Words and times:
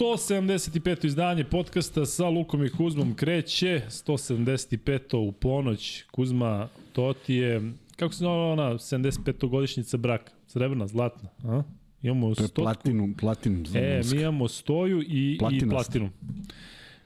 175. 0.00 1.04
izdanje 1.04 1.44
podcasta 1.44 2.06
sa 2.06 2.26
Lukom 2.26 2.64
i 2.64 2.70
Kuzmom 2.70 3.14
kreće, 3.14 3.82
175. 3.88 5.16
u 5.18 5.32
ponoć, 5.32 6.04
Kuzma, 6.04 6.68
to 6.92 7.14
ti 7.16 7.34
je, 7.34 7.62
kako 7.96 8.14
se 8.14 8.18
zove 8.18 8.42
ona 8.42 8.70
75. 8.70 9.48
godišnjica 9.48 9.96
braka, 9.96 10.32
srebrna, 10.46 10.86
zlatna, 10.86 11.28
a? 11.44 11.62
Imamo 12.02 12.26
To 12.26 12.42
je 12.42 12.48
stotku. 12.48 12.62
platinum, 12.62 13.14
platinum. 13.14 13.64
E, 13.74 14.00
mi 14.06 14.20
imamo 14.20 14.48
stoju 14.48 15.02
i, 15.02 15.04
i 15.04 15.36
Platinast. 15.38 15.70
platinu. 15.70 16.10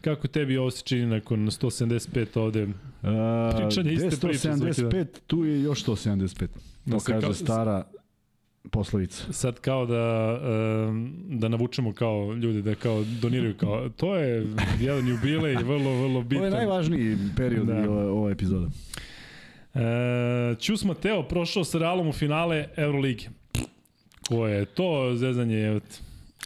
Kako 0.00 0.28
tebi 0.28 0.56
ovo 0.56 0.70
se 0.70 0.82
čini 0.84 1.06
nakon 1.06 1.38
175 1.40 2.38
ovde? 2.38 2.68
Pričanje 3.58 3.92
iste 3.92 4.08
priče 4.18 4.38
svaki 4.38 4.60
dan. 4.60 4.72
175, 4.90 5.06
tu 5.26 5.44
je 5.44 5.62
još 5.62 5.84
175. 5.84 6.46
Da 6.84 6.92
To 6.92 7.00
se 7.00 7.12
kaže 7.12 7.20
kao- 7.22 7.34
stara 7.34 7.84
poslovica. 8.64 9.32
Sad 9.32 9.60
kao 9.60 9.86
da, 9.86 10.38
da 11.28 11.48
navučemo 11.48 11.92
kao 11.92 12.32
ljude 12.34 12.62
da 12.62 12.74
kao 12.74 13.04
doniraju 13.20 13.54
kao, 13.54 13.88
to 13.90 14.16
je 14.16 14.46
jedan 14.80 15.08
jubilej, 15.08 15.54
vrlo, 15.56 15.78
vrlo 15.98 16.22
bitan. 16.22 16.38
Ovo 16.38 16.46
je 16.46 16.50
najvažniji 16.52 17.16
period 17.36 17.66
Da. 17.66 17.90
ove, 17.90 18.04
ove 18.04 18.32
epizode. 18.32 18.66
E, 19.74 19.80
Ćus 20.56 20.84
Mateo 20.84 21.22
prošao 21.22 21.64
sa 21.64 21.78
Realom 21.78 22.08
u 22.08 22.12
finale 22.12 22.68
Euroligi. 22.77 23.28
Ko 24.28 24.46
je 24.46 24.64
to 24.64 25.12
zezanje? 25.16 25.56
je- 25.56 25.80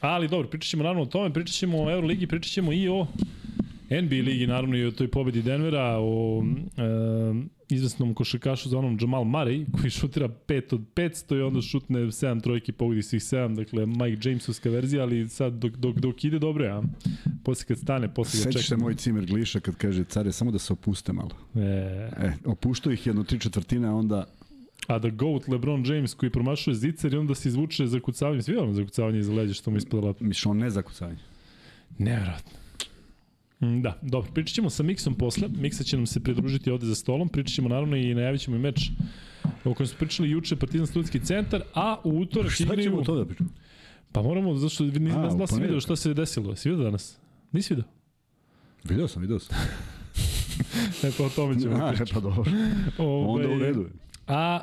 Ali 0.01 0.29
dobro, 0.29 0.49
pričat 0.49 0.69
ćemo 0.69 0.83
naravno 0.83 1.03
o 1.03 1.07
tome, 1.07 1.33
pričat 1.33 1.55
ćemo 1.55 1.79
o 1.79 1.91
Euroligi, 1.91 2.27
pričat 2.27 2.53
ćemo 2.53 2.73
i 2.73 2.89
o 2.89 3.07
NBA 3.91 4.17
ligi, 4.17 4.47
naravno 4.47 4.77
i 4.77 4.85
o 4.85 4.91
toj 4.91 5.09
pobedi 5.09 5.43
Denvera, 5.43 5.97
o 6.01 6.45
e, 6.77 6.83
izvesnom 7.69 8.15
košarkašu 8.15 8.69
za 8.69 8.79
onom 8.79 8.99
Jamal 9.01 9.25
Murray, 9.25 9.67
koji 9.79 9.91
šutira 9.91 10.29
5 10.29 10.75
od 10.75 10.81
500 10.95 11.39
i 11.39 11.41
onda 11.41 11.63
šutne 11.63 12.01
7 12.01 12.43
trojki, 12.43 12.73
pogodi 12.73 13.03
svih 13.03 13.23
7, 13.23 13.57
dakle 13.57 13.87
Mike 13.87 14.29
Jamesovska 14.29 14.71
verzija, 14.71 15.03
ali 15.03 15.29
sad 15.29 15.53
dok, 15.53 15.73
dok, 15.73 15.97
dok 15.97 16.25
ide 16.25 16.39
dobro 16.39 16.65
je, 16.65 16.71
a 16.71 16.83
posle 17.45 17.67
kad 17.67 17.79
stane, 17.79 18.15
posle 18.15 18.39
ga 18.39 18.45
Sećaš 18.45 18.63
se 18.63 18.69
čeka. 18.69 18.81
moj 18.81 18.95
cimer 18.95 19.27
Gliša 19.27 19.61
kad 19.61 19.77
kaže, 19.77 20.05
care, 20.05 20.33
samo 20.33 20.51
da 20.51 20.59
se 20.59 20.73
opuste 20.73 21.13
malo. 21.13 21.31
E, 21.55 21.61
E, 22.17 22.33
opuštao 22.45 22.93
ih 22.93 23.07
jedno 23.07 23.25
tri 23.25 23.39
četvrtine, 23.41 23.89
a 23.89 23.93
onda 23.93 24.25
A 24.87 24.99
da 24.99 25.09
GOAT 25.09 25.49
LeBron 25.49 25.85
James 25.87 26.15
koji 26.15 26.31
promašuje 26.31 26.75
zicer 26.75 27.15
i 27.15 27.17
onda 27.17 27.35
se 27.35 27.49
izvuče 27.49 27.87
za 27.87 28.01
kucavanje, 28.01 28.43
svi 28.43 28.55
za 28.73 28.85
kucavanje 28.85 29.19
iza 29.19 29.33
leđa 29.33 29.55
što 29.55 29.71
mu 29.71 29.77
ispadala. 29.77 30.15
misliš 30.21 30.47
on 30.47 30.59
ne 30.59 30.71
zakucanje. 30.71 31.19
Nevjerojatno. 31.99 32.58
Mm, 33.61 33.83
Da, 33.83 33.99
dobro, 34.03 34.31
pričat 34.33 34.55
ćemo 34.55 34.71
sa 34.71 34.83
Miksom 34.83 35.15
posle. 35.15 35.49
Miksa 35.51 35.85
će 35.85 35.97
nam 35.97 36.07
se 36.07 36.21
pridružiti 36.21 36.71
ovde 36.71 36.87
za 36.87 36.95
stolom. 36.95 37.29
Pričat 37.29 37.55
ćemo 37.55 37.69
naravno 37.69 37.97
i 37.97 38.15
najavit 38.15 38.41
ćemo 38.41 38.57
i 38.57 38.61
meč 38.61 38.91
o 39.65 39.75
kojem 39.75 39.87
smo 39.87 39.99
pričali 39.99 40.31
juče 40.31 40.57
Partizan 40.57 40.87
studijski 40.87 41.21
centar, 41.21 41.63
a 41.75 41.97
u 42.05 42.11
utorak 42.11 42.51
Šta 42.51 42.77
ćemo 42.77 43.03
to 43.03 43.17
da 43.17 43.25
pričamo? 43.25 43.51
Pa 44.13 44.23
moramo, 44.23 44.55
zašto 44.55 44.85
ni, 44.85 44.91
A, 44.91 45.19
ne 45.19 45.27
u 45.27 45.31
znam 45.31 45.39
da 45.39 45.47
si 45.47 45.51
ponedeljak. 45.51 45.63
video 45.63 45.81
šta 45.81 45.97
se 45.97 46.15
desilo. 46.15 46.57
Si 46.57 46.69
vidio 46.69 46.85
danas? 46.85 47.19
Nisi 47.53 47.75
vidio? 47.75 47.85
Video 48.85 49.09
sam, 49.09 49.23
video 49.23 49.39
sam. 49.39 49.57
E, 51.03 51.11
pa 51.19 51.25
o 51.25 51.29
tome 51.29 51.61
ćemo 51.61 51.77
A, 51.85 51.89
pričati. 51.89 52.13
pa 52.15 52.21
dobro. 52.21 52.45
Ovaj, 52.99 53.45
Onda 53.45 53.57
u 53.57 53.59
redu 53.59 53.81
je. 53.81 53.89
A 54.27 54.61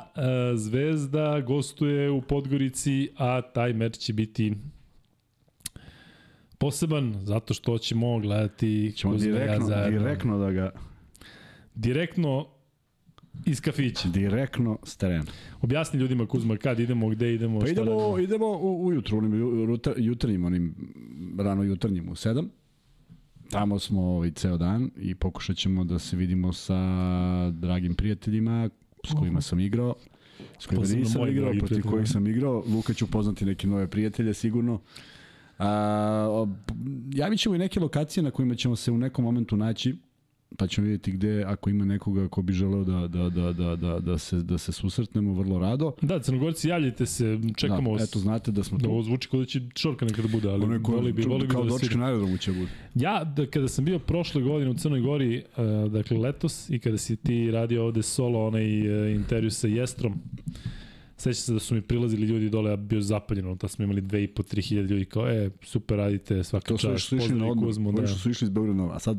e, 0.52 0.56
Zvezda 0.56 1.40
gostuje 1.40 2.10
u 2.10 2.22
Podgorici, 2.22 3.08
a 3.16 3.40
taj 3.42 3.72
meč 3.72 3.96
će 3.96 4.12
biti 4.12 4.54
poseban 6.58 7.14
zato 7.22 7.54
što 7.54 7.78
ćemo 7.78 8.18
gledati 8.18 8.92
Ćemo 8.96 9.14
ja 9.14 9.18
direktno, 9.18 9.90
direktno 9.90 10.38
da 10.38 10.50
ga, 10.50 10.70
direktno 11.74 12.46
iz 13.46 13.60
kafića. 13.60 14.08
direktno 14.08 14.78
s 14.84 14.96
terena. 14.96 15.24
Objasni 15.60 16.00
ljudima 16.00 16.26
Kuzma 16.26 16.56
kad 16.56 16.80
idemo, 16.80 17.08
gde 17.08 17.34
idemo, 17.34 17.60
Pa 17.60 17.66
šta 17.66 17.72
idemo, 17.72 17.90
radimo. 17.90 18.18
idemo 18.18 18.46
u, 18.46 18.86
ujutru, 18.86 19.18
onim 19.18 19.32
jutarnjim, 19.96 20.44
onim 20.44 20.74
rano 21.38 21.62
jutarnjim 21.62 22.08
u 22.08 22.14
7. 22.14 22.48
Tamo 23.50 23.78
smo 23.78 24.02
ovaj, 24.02 24.30
ceo 24.30 24.56
dan 24.56 24.90
i 24.96 25.14
pokušat 25.14 25.56
ćemo 25.56 25.84
da 25.84 25.98
se 25.98 26.16
vidimo 26.16 26.52
sa 26.52 26.76
dragim 27.50 27.94
prijateljima 27.94 28.70
s 29.04 29.12
kojima 29.18 29.40
sam 29.40 29.60
igrao, 29.60 29.94
s 30.58 30.66
kojima 30.66 30.86
nisam 30.86 31.28
igrao, 31.28 31.52
protiv 31.58 31.82
kojih 31.82 32.08
sam 32.08 32.26
igrao. 32.26 32.64
Luka 32.66 32.94
će 32.94 33.04
upoznati 33.04 33.44
neke 33.44 33.66
nove 33.66 33.86
prijatelje 33.86 34.34
sigurno. 34.34 34.80
A, 35.58 36.46
javit 37.14 37.40
ćemo 37.40 37.54
i 37.54 37.58
neke 37.58 37.80
lokacije 37.80 38.22
na 38.22 38.30
kojima 38.30 38.54
ćemo 38.54 38.76
se 38.76 38.90
u 38.92 38.98
nekom 38.98 39.24
momentu 39.24 39.56
naći 39.56 39.96
pa 40.58 40.66
ćemo 40.66 40.84
vidjeti 40.84 41.12
gde, 41.12 41.44
ako 41.46 41.70
ima 41.70 41.84
nekoga 41.84 42.28
ko 42.28 42.42
bi 42.42 42.52
želeo 42.52 42.84
da, 42.84 43.06
da, 43.08 43.28
da, 43.30 43.52
da, 43.52 43.76
da, 43.76 44.00
da, 44.00 44.18
se, 44.18 44.36
da 44.36 44.58
se 44.58 44.72
susretnemo 44.72 45.34
vrlo 45.34 45.58
rado. 45.58 45.92
Da, 46.02 46.20
crnogorci, 46.20 46.68
javljajte 46.68 47.06
se, 47.06 47.38
čekamo 47.56 47.90
da, 47.90 47.96
vas. 48.00 48.08
eto, 48.10 48.18
znate 48.18 48.52
da 48.52 48.64
smo 48.64 48.78
Da, 48.78 48.84
tu. 48.84 48.90
ovo 48.90 49.02
zvuči 49.02 49.28
kao 49.28 49.40
da 49.40 49.46
će 49.46 49.60
čorka 49.74 50.04
nekada 50.04 50.28
bude, 50.28 50.48
ali 50.48 50.64
Ono 50.64 50.82
ko, 50.82 50.92
voli 50.92 51.12
bi, 51.12 51.22
voli 51.22 51.46
bi 51.46 51.52
kao 51.52 51.62
da 51.62 51.68
doček 51.68 51.86
svira. 51.88 52.00
na 52.00 52.06
aerodromu 52.06 52.38
će 52.38 52.52
bude. 52.52 52.70
Ja, 52.94 53.24
da, 53.24 53.46
kada 53.46 53.68
sam 53.68 53.84
bio 53.84 53.98
prošle 53.98 54.42
godine 54.42 54.70
u 54.70 54.74
Crnoj 54.74 55.00
Gori, 55.00 55.42
uh, 55.56 55.92
dakle 55.92 56.16
letos, 56.18 56.70
i 56.70 56.78
kada 56.78 56.98
si 56.98 57.16
ti 57.16 57.50
radio 57.50 57.84
ovde 57.84 58.02
solo 58.02 58.46
onaj 58.46 58.80
uh, 59.10 59.16
intervju 59.16 59.50
sa 59.50 59.66
Jestrom, 59.68 60.14
sećam 61.16 61.34
se 61.34 61.52
da 61.52 61.58
su 61.58 61.74
mi 61.74 61.82
prilazili 61.82 62.26
ljudi 62.26 62.50
dole, 62.50 62.72
a 62.72 62.76
bio 62.76 63.00
zapaljeno, 63.00 63.54
da 63.54 63.68
smo 63.68 63.84
imali 63.84 64.02
2,5-3 64.02 64.68
hiljade 64.68 64.88
ljudi, 64.88 65.04
kao, 65.04 65.28
e, 65.28 65.50
super 65.62 65.96
radite, 65.96 66.44
svaka 66.44 66.68
To 66.68 66.78
su 66.78 66.86
čast, 66.86 67.12
išli 67.12 67.34
na 67.34 67.46
odmor. 67.46 67.66
Kuzmu, 67.66 67.92
da. 67.92 68.06
su 68.06 68.30
išli 68.30 68.44
iz 68.44 68.50
Beograda, 68.50 68.94
a 68.94 68.98
sad, 68.98 69.18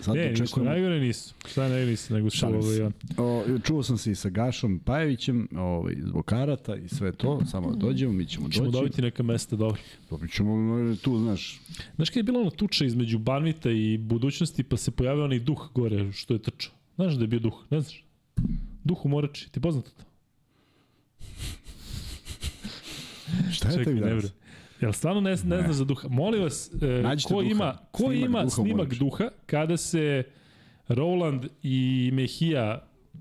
sad 0.00 0.16
Ne, 0.16 0.32
očekujemo. 0.32 0.70
najgore 0.70 1.00
nisu. 1.00 1.34
Šta 1.48 1.60
najgore 1.60 1.86
nisu, 1.86 2.14
nego 2.14 2.30
su 2.30 2.46
ovaj, 2.46 2.78
ja. 2.78 2.90
O, 3.16 3.44
čuo 3.64 3.82
sam 3.82 3.98
se 3.98 4.10
i 4.10 4.14
sa 4.14 4.28
Gašom 4.28 4.78
Pajevićem 4.84 5.48
ovaj, 5.56 5.94
zbog 6.00 6.24
karata 6.24 6.76
i 6.76 6.88
sve 6.88 7.12
to, 7.12 7.40
samo 7.50 7.70
da 7.70 7.76
dođemo, 7.76 8.12
mi 8.12 8.26
ćemo, 8.26 8.48
ćemo 8.48 8.66
doći. 8.66 8.78
dobiti 8.78 9.02
neka 9.02 9.22
mesta, 9.22 9.56
dobro. 9.56 9.80
Dobit 10.10 10.32
ćemo 10.32 10.78
e, 10.78 10.96
tu, 10.96 11.18
znaš, 11.18 11.60
Znaš 11.96 12.10
kad 12.10 12.16
je 12.16 12.22
bila 12.22 12.40
ona 12.40 12.50
tuča 12.50 12.84
između 12.84 13.18
Banvita 13.18 13.70
i 13.70 13.98
budućnosti, 13.98 14.62
pa 14.62 14.76
se 14.76 14.90
pojavio 14.90 15.24
onaj 15.24 15.38
duh 15.38 15.68
gore 15.74 16.12
što 16.12 16.34
je 16.34 16.42
trčao. 16.42 16.72
Znaš 16.96 17.14
da 17.14 17.24
je 17.24 17.28
bio 17.28 17.40
duh, 17.40 17.64
ne 17.70 17.80
znaš? 17.80 18.04
Duh 18.84 19.04
u 19.04 19.08
Morači, 19.08 19.52
ti 19.52 19.60
poznato 19.60 19.90
to? 19.90 20.07
Šta 23.52 23.68
je 23.70 23.84
tebi 23.84 24.00
ne 24.00 24.06
danas? 24.08 24.32
Jel 24.80 24.92
stvarno 24.92 25.20
ne, 25.20 25.30
ne 25.30 25.36
znaš 25.36 25.70
za 25.70 25.84
duha? 25.84 26.08
Molim 26.08 26.42
vas, 26.42 26.70
e, 26.82 26.86
Nađite 27.02 27.28
ko 27.28 27.42
duha. 27.42 27.52
ima, 27.52 27.78
ko 27.90 28.02
Snimak 28.02 28.28
ima 28.28 28.38
duha 28.42 28.50
snimak 28.50 28.76
Morači. 28.76 28.98
duha 28.98 29.28
kada 29.46 29.76
se 29.76 30.22
Roland 30.88 31.46
i 31.62 32.10
Mejia 32.12 32.78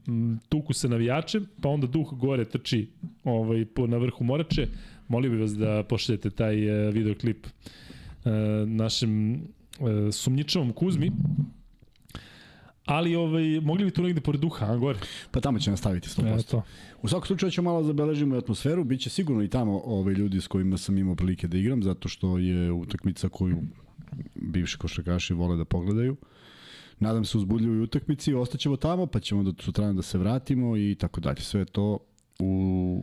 m, 0.07 0.39
tuku 0.50 0.74
sa 0.74 0.88
navijačem, 0.88 1.48
pa 1.62 1.69
onda 1.69 1.88
duh 1.88 2.13
gore 2.13 2.45
trči 2.45 2.89
ovaj, 3.24 3.65
po, 3.65 3.88
na 3.88 3.98
vrhu 3.98 4.24
Morače. 4.24 4.68
Molio 5.07 5.31
bih 5.31 5.39
vas 5.39 5.51
da 5.56 5.83
pošaljete 5.83 6.30
taj 6.30 6.88
e, 6.88 6.92
videoklip 6.92 7.48
e, 7.48 8.30
našem 8.65 9.33
e, 9.33 9.39
sumnjičavom 10.12 10.74
Kuzmi. 10.74 11.12
Ali 12.88 13.16
ovaj, 13.16 13.60
mogli 13.62 13.86
bi 13.86 13.92
tu 13.92 14.04
negde 14.04 14.22
pored 14.22 14.42
duha, 14.42 14.66
a 14.66 14.78
gore? 14.78 15.00
Pa 15.31 15.39
tamo 15.39 15.60
će 15.60 15.72
nastaviti 15.72 16.10
100%. 16.10 16.39
Eto. 16.39 16.63
U 17.01 17.07
svakom 17.07 17.28
slučaju 17.28 17.51
ćemo 17.51 17.72
malo 17.72 17.84
zabeležimo 17.84 18.36
i 18.36 18.38
atmosferu, 18.38 18.84
bit 18.84 19.01
će 19.01 19.10
sigurno 19.10 19.44
i 19.44 19.48
tamo 19.48 19.81
ove 19.86 20.13
ljudi 20.13 20.42
s 20.42 20.48
kojima 20.48 20.78
sam 20.78 20.98
imao 20.98 21.16
prilike 21.16 21.48
da 21.48 21.57
igram, 21.57 21.84
zato 21.84 22.10
što 22.10 22.38
je 22.38 22.72
utakmica 22.72 23.30
koju 23.30 23.57
bivši 24.36 24.78
košarkaši 24.78 25.34
vole 25.34 25.57
da 25.57 25.66
pogledaju. 25.66 26.16
Nadam 27.00 27.25
se 27.25 27.38
uzbudljivoj 27.38 27.81
utakmici, 27.81 28.34
ostaćemo 28.34 28.75
tamo, 28.75 29.06
pa 29.06 29.19
ćemo 29.19 29.44
do 29.44 29.54
sutra 29.60 29.94
da 29.94 30.01
se 30.01 30.18
vratimo 30.18 30.78
i 30.78 30.95
tako 31.00 31.22
dalje. 31.22 31.42
Sve 31.42 31.66
to 31.66 32.00
u, 32.39 32.45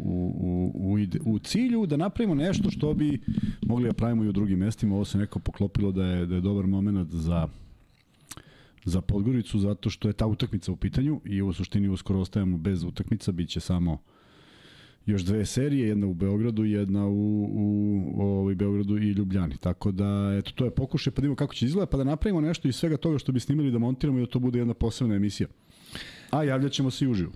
u, 0.04 0.34
u, 0.40 0.92
u, 0.92 0.98
ide, 0.98 1.19
u 1.25 1.38
cilju 1.38 1.86
da 1.86 1.96
napravimo 1.96 2.34
nešto 2.34 2.70
što 2.70 2.94
bi 2.94 3.20
mogli 3.66 3.88
da 3.88 3.92
pravimo 3.92 4.25
i 4.25 4.28
u 4.28 4.32
drugim 4.32 4.58
mestima. 4.58 4.94
Ovo 4.94 5.04
se 5.04 5.19
neko 5.19 5.38
poklopilo 5.38 5.92
da 5.92 6.06
je, 6.06 6.26
da 6.26 6.34
je 6.34 6.40
dobar 6.40 6.66
moment 6.66 7.10
za 7.10 7.48
za 8.84 9.00
Podgoricu 9.00 9.58
zato 9.58 9.90
što 9.90 10.08
je 10.08 10.12
ta 10.12 10.26
utakmica 10.26 10.72
u 10.72 10.76
pitanju 10.76 11.20
i 11.25 11.42
u 11.42 11.52
suštini 11.52 11.88
uskoro 11.88 12.20
ostajemo 12.20 12.58
bez 12.58 12.84
utakmica, 12.84 13.32
bit 13.32 13.48
će 13.48 13.60
samo 13.60 13.98
još 15.06 15.22
dve 15.22 15.46
serije, 15.46 15.88
jedna 15.88 16.06
u 16.06 16.14
Beogradu 16.14 16.64
jedna 16.64 17.06
u, 17.06 17.44
u, 17.44 18.46
u 18.46 18.54
Beogradu 18.54 18.96
i 18.98 19.10
Ljubljani. 19.10 19.56
Tako 19.56 19.92
da, 19.92 20.36
eto, 20.38 20.52
to 20.54 20.64
je 20.64 20.70
pokušaj, 20.70 21.12
pa 21.12 21.16
da 21.16 21.20
vidimo 21.20 21.36
kako 21.36 21.54
će 21.54 21.66
izgleda, 21.66 21.86
pa 21.86 21.96
da 21.96 22.04
napravimo 22.04 22.40
nešto 22.40 22.69
iz 22.69 22.76
svega 22.76 22.96
toga 22.96 23.19
što 23.19 23.32
bi 23.32 23.40
snimili 23.40 23.70
da 23.70 23.78
montiramo 23.78 24.19
i 24.19 24.22
da 24.22 24.26
to 24.26 24.38
bude 24.38 24.58
jedna 24.58 24.75
posebna 24.75 25.14
emisija. 25.14 25.48
A 26.31 26.44
javljat 26.44 26.72
ćemo 26.72 26.90
se 26.90 27.04
i 27.04 27.08
uživo. 27.08 27.32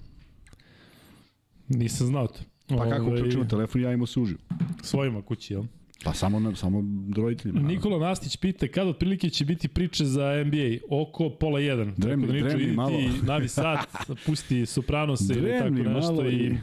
Nisam 1.69 2.07
znao 2.07 2.27
to. 2.27 2.41
Pa 2.69 2.91
kako 2.91 3.05
Ovaj, 3.05 3.21
uključimo 3.21 3.45
telefon 3.45 3.81
javimo 3.81 4.07
se 4.07 4.21
uživo. 4.21 4.41
Svojima 4.83 5.23
kući, 5.23 5.53
jel? 5.53 5.63
Pa 6.05 6.13
samo, 6.13 6.41
na, 6.41 6.55
samo 6.55 6.85
roditeljima. 7.17 7.61
Nikola 7.61 7.99
Nastić 8.01 8.37
pita 8.37 8.69
kada 8.69 8.91
otprilike 8.91 9.31
će 9.31 9.45
biti 9.45 9.69
priče 9.69 10.05
za 10.05 10.45
NBA 10.45 10.57
oko 10.91 11.31
pola 11.31 11.61
jedan. 11.61 11.95
Dremni- 11.97 12.21
tako 12.21 12.33
da 12.35 12.41
dremni 12.41 12.65
idi 12.65 12.73
malo. 12.73 12.99
navi 13.23 13.49
sat, 13.49 13.79
pusti 14.27 14.67
Sopranose 14.67 15.35
ili 15.35 15.51
tako 15.53 15.75
nešto 15.91 16.29
i, 16.29 16.35
i- 16.37 16.57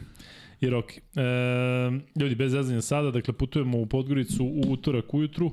i 0.60 0.66
Rocky. 0.66 1.00
E, 1.16 2.00
ljudi, 2.16 2.34
bez 2.34 2.52
zezanja 2.52 2.80
sada, 2.80 3.10
dakle 3.10 3.34
putujemo 3.34 3.78
u 3.78 3.86
Podgoricu 3.86 4.44
u 4.44 4.62
utorak 4.68 5.14
ujutru, 5.14 5.52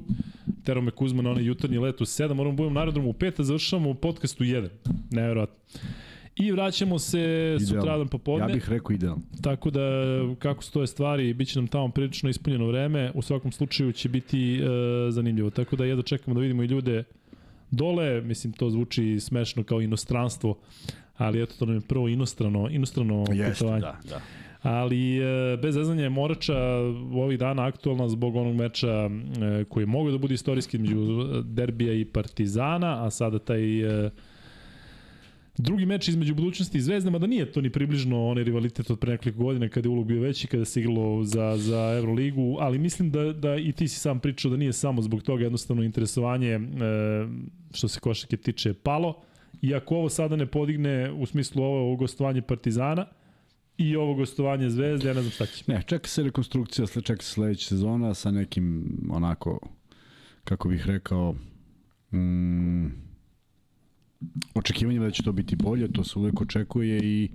tero 0.63 0.81
me 0.81 0.91
Kuzma 0.91 1.21
na 1.21 1.29
onaj 1.31 1.43
jutarnji 1.43 1.77
let 1.77 2.01
u 2.01 2.05
7, 2.05 2.27
moramo 2.27 2.51
da 2.51 2.57
budemo 2.57 2.73
na 2.73 2.79
aerodromu 2.79 3.09
u 3.09 3.13
5, 3.13 3.39
a 3.39 3.43
završavamo 3.43 3.93
podcast 3.93 4.41
u 4.41 4.43
1. 4.43 4.67
Nevjerojatno. 5.11 5.55
I 6.35 6.51
vraćamo 6.51 6.99
se 6.99 7.57
sutradan 7.67 8.07
popodne. 8.07 8.47
Ja 8.47 8.53
bih 8.53 8.69
rekao 8.69 8.93
idealno. 8.93 9.21
Tako 9.41 9.69
da, 9.69 9.81
kako 10.39 10.63
stoje 10.63 10.87
stvari, 10.87 11.33
bit 11.33 11.47
će 11.47 11.59
nam 11.59 11.67
tamo 11.67 11.89
prilično 11.89 12.29
ispunjeno 12.29 12.67
vreme. 12.67 13.11
U 13.13 13.21
svakom 13.21 13.51
slučaju 13.51 13.91
će 13.91 14.09
biti 14.09 14.59
e, 14.59 14.61
zanimljivo. 15.11 15.49
Tako 15.49 15.75
da 15.75 15.85
jedno 15.85 16.03
čekamo 16.03 16.35
da 16.35 16.41
vidimo 16.41 16.63
i 16.63 16.65
ljude 16.65 17.03
dole. 17.71 18.21
Mislim, 18.21 18.53
to 18.53 18.69
zvuči 18.69 19.19
smešno 19.19 19.63
kao 19.63 19.81
inostranstvo, 19.81 20.57
ali 21.17 21.43
eto, 21.43 21.55
to 21.59 21.65
nam 21.65 21.75
je 21.75 21.81
prvo 21.81 22.07
inostrano, 22.07 22.69
inostrano 22.69 23.25
Jeste, 23.33 23.53
putovanje. 23.53 23.81
da, 23.81 23.99
da. 24.09 24.21
Ali 24.61 25.17
e, 25.17 25.57
bez 25.61 25.75
zezanja 25.75 26.03
je 26.03 26.09
Morača 26.09 26.57
ovih 27.13 27.39
dana 27.39 27.65
aktualna 27.65 28.09
zbog 28.09 28.35
onog 28.35 28.55
meča 28.55 28.89
e, 28.89 29.09
koji 29.69 29.81
je 29.81 29.87
mogao 29.87 30.11
da 30.11 30.17
bude 30.17 30.33
istorijski 30.33 30.77
među 30.77 31.23
Derbija 31.43 31.93
i 31.93 32.05
Partizana, 32.05 33.05
a 33.05 33.09
sada 33.09 33.39
taj 33.39 34.05
e, 34.05 34.09
drugi 35.57 35.85
meč 35.85 36.07
između 36.07 36.35
budućnosti 36.35 36.77
i 36.77 36.81
Zvezde, 36.81 37.09
mada 37.09 37.27
nije 37.27 37.51
to 37.51 37.61
ni 37.61 37.69
približno 37.69 38.27
onaj 38.27 38.43
rivalitet 38.43 38.89
od 38.89 38.99
pre 38.99 39.11
nekoliko 39.11 39.43
godina 39.43 39.69
kada 39.69 39.87
je 39.87 39.91
ulog 39.91 40.05
bio 40.05 40.21
veći, 40.21 40.47
kada 40.47 40.65
se 40.65 40.79
igralo 40.79 41.23
za, 41.23 41.57
za 41.57 41.93
Euroligu, 41.97 42.57
ali 42.59 42.77
mislim 42.79 43.11
da, 43.11 43.33
da 43.33 43.55
i 43.55 43.71
ti 43.71 43.87
si 43.87 43.99
sam 43.99 44.19
pričao 44.19 44.51
da 44.51 44.57
nije 44.57 44.73
samo 44.73 45.01
zbog 45.01 45.23
toga 45.23 45.43
jednostavno 45.43 45.83
interesovanje 45.83 46.49
e, 46.49 46.59
što 47.71 47.87
se 47.87 47.99
košake 47.99 48.37
tiče 48.37 48.73
palo. 48.73 49.21
I 49.61 49.75
ako 49.75 49.95
ovo 49.95 50.09
sada 50.09 50.35
ne 50.35 50.45
podigne 50.45 51.11
u 51.11 51.25
smislu 51.25 51.63
ovo 51.63 51.95
gostovanje 51.95 52.41
Partizana, 52.41 53.05
i 53.77 53.95
ovo 53.95 54.13
gostovanje 54.13 54.69
Zvezde, 54.69 55.07
ja 55.07 55.13
ne 55.13 55.21
znam 55.21 55.31
šta 55.31 55.45
će. 55.45 55.63
Ne, 55.67 55.83
čeka 55.85 56.07
se 56.07 56.23
rekonstrukcija, 56.23 56.87
čeka 56.87 57.23
se 57.23 57.31
sledeća 57.31 57.67
sezona 57.67 58.13
sa 58.13 58.31
nekim 58.31 58.97
onako, 59.11 59.59
kako 60.43 60.69
bih 60.69 60.85
rekao, 60.85 61.35
mm, 62.11 62.87
očekivanjima 64.53 65.05
da 65.05 65.11
će 65.11 65.23
to 65.23 65.31
biti 65.31 65.55
bolje, 65.55 65.91
to 65.91 66.03
se 66.03 66.19
uvek 66.19 66.41
očekuje 66.41 66.99
i 67.03 67.29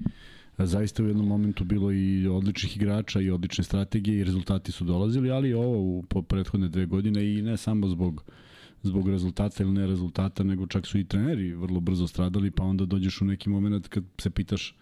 zaista 0.58 1.02
u 1.02 1.06
jednom 1.06 1.26
momentu 1.26 1.64
bilo 1.64 1.92
i 1.92 2.26
odličnih 2.26 2.76
igrača 2.76 3.20
i 3.20 3.30
odlične 3.30 3.64
strategije 3.64 4.20
i 4.20 4.24
rezultati 4.24 4.72
su 4.72 4.84
dolazili, 4.84 5.30
ali 5.30 5.54
ovo 5.54 5.78
u 5.78 6.04
po 6.08 6.22
prethodne 6.22 6.68
dve 6.68 6.86
godine 6.86 7.34
i 7.34 7.42
ne 7.42 7.56
samo 7.56 7.88
zbog 7.88 8.24
zbog 8.82 9.08
rezultata 9.08 9.62
ili 9.62 9.72
ne 9.72 9.86
rezultata, 9.86 10.42
nego 10.42 10.66
čak 10.66 10.86
su 10.86 10.98
i 10.98 11.04
treneri 11.04 11.54
vrlo 11.54 11.80
brzo 11.80 12.06
stradali, 12.06 12.50
pa 12.50 12.64
onda 12.64 12.84
dođeš 12.84 13.20
u 13.20 13.24
neki 13.24 13.48
moment 13.48 13.88
kad 13.88 14.04
se 14.18 14.30
pitaš 14.30 14.76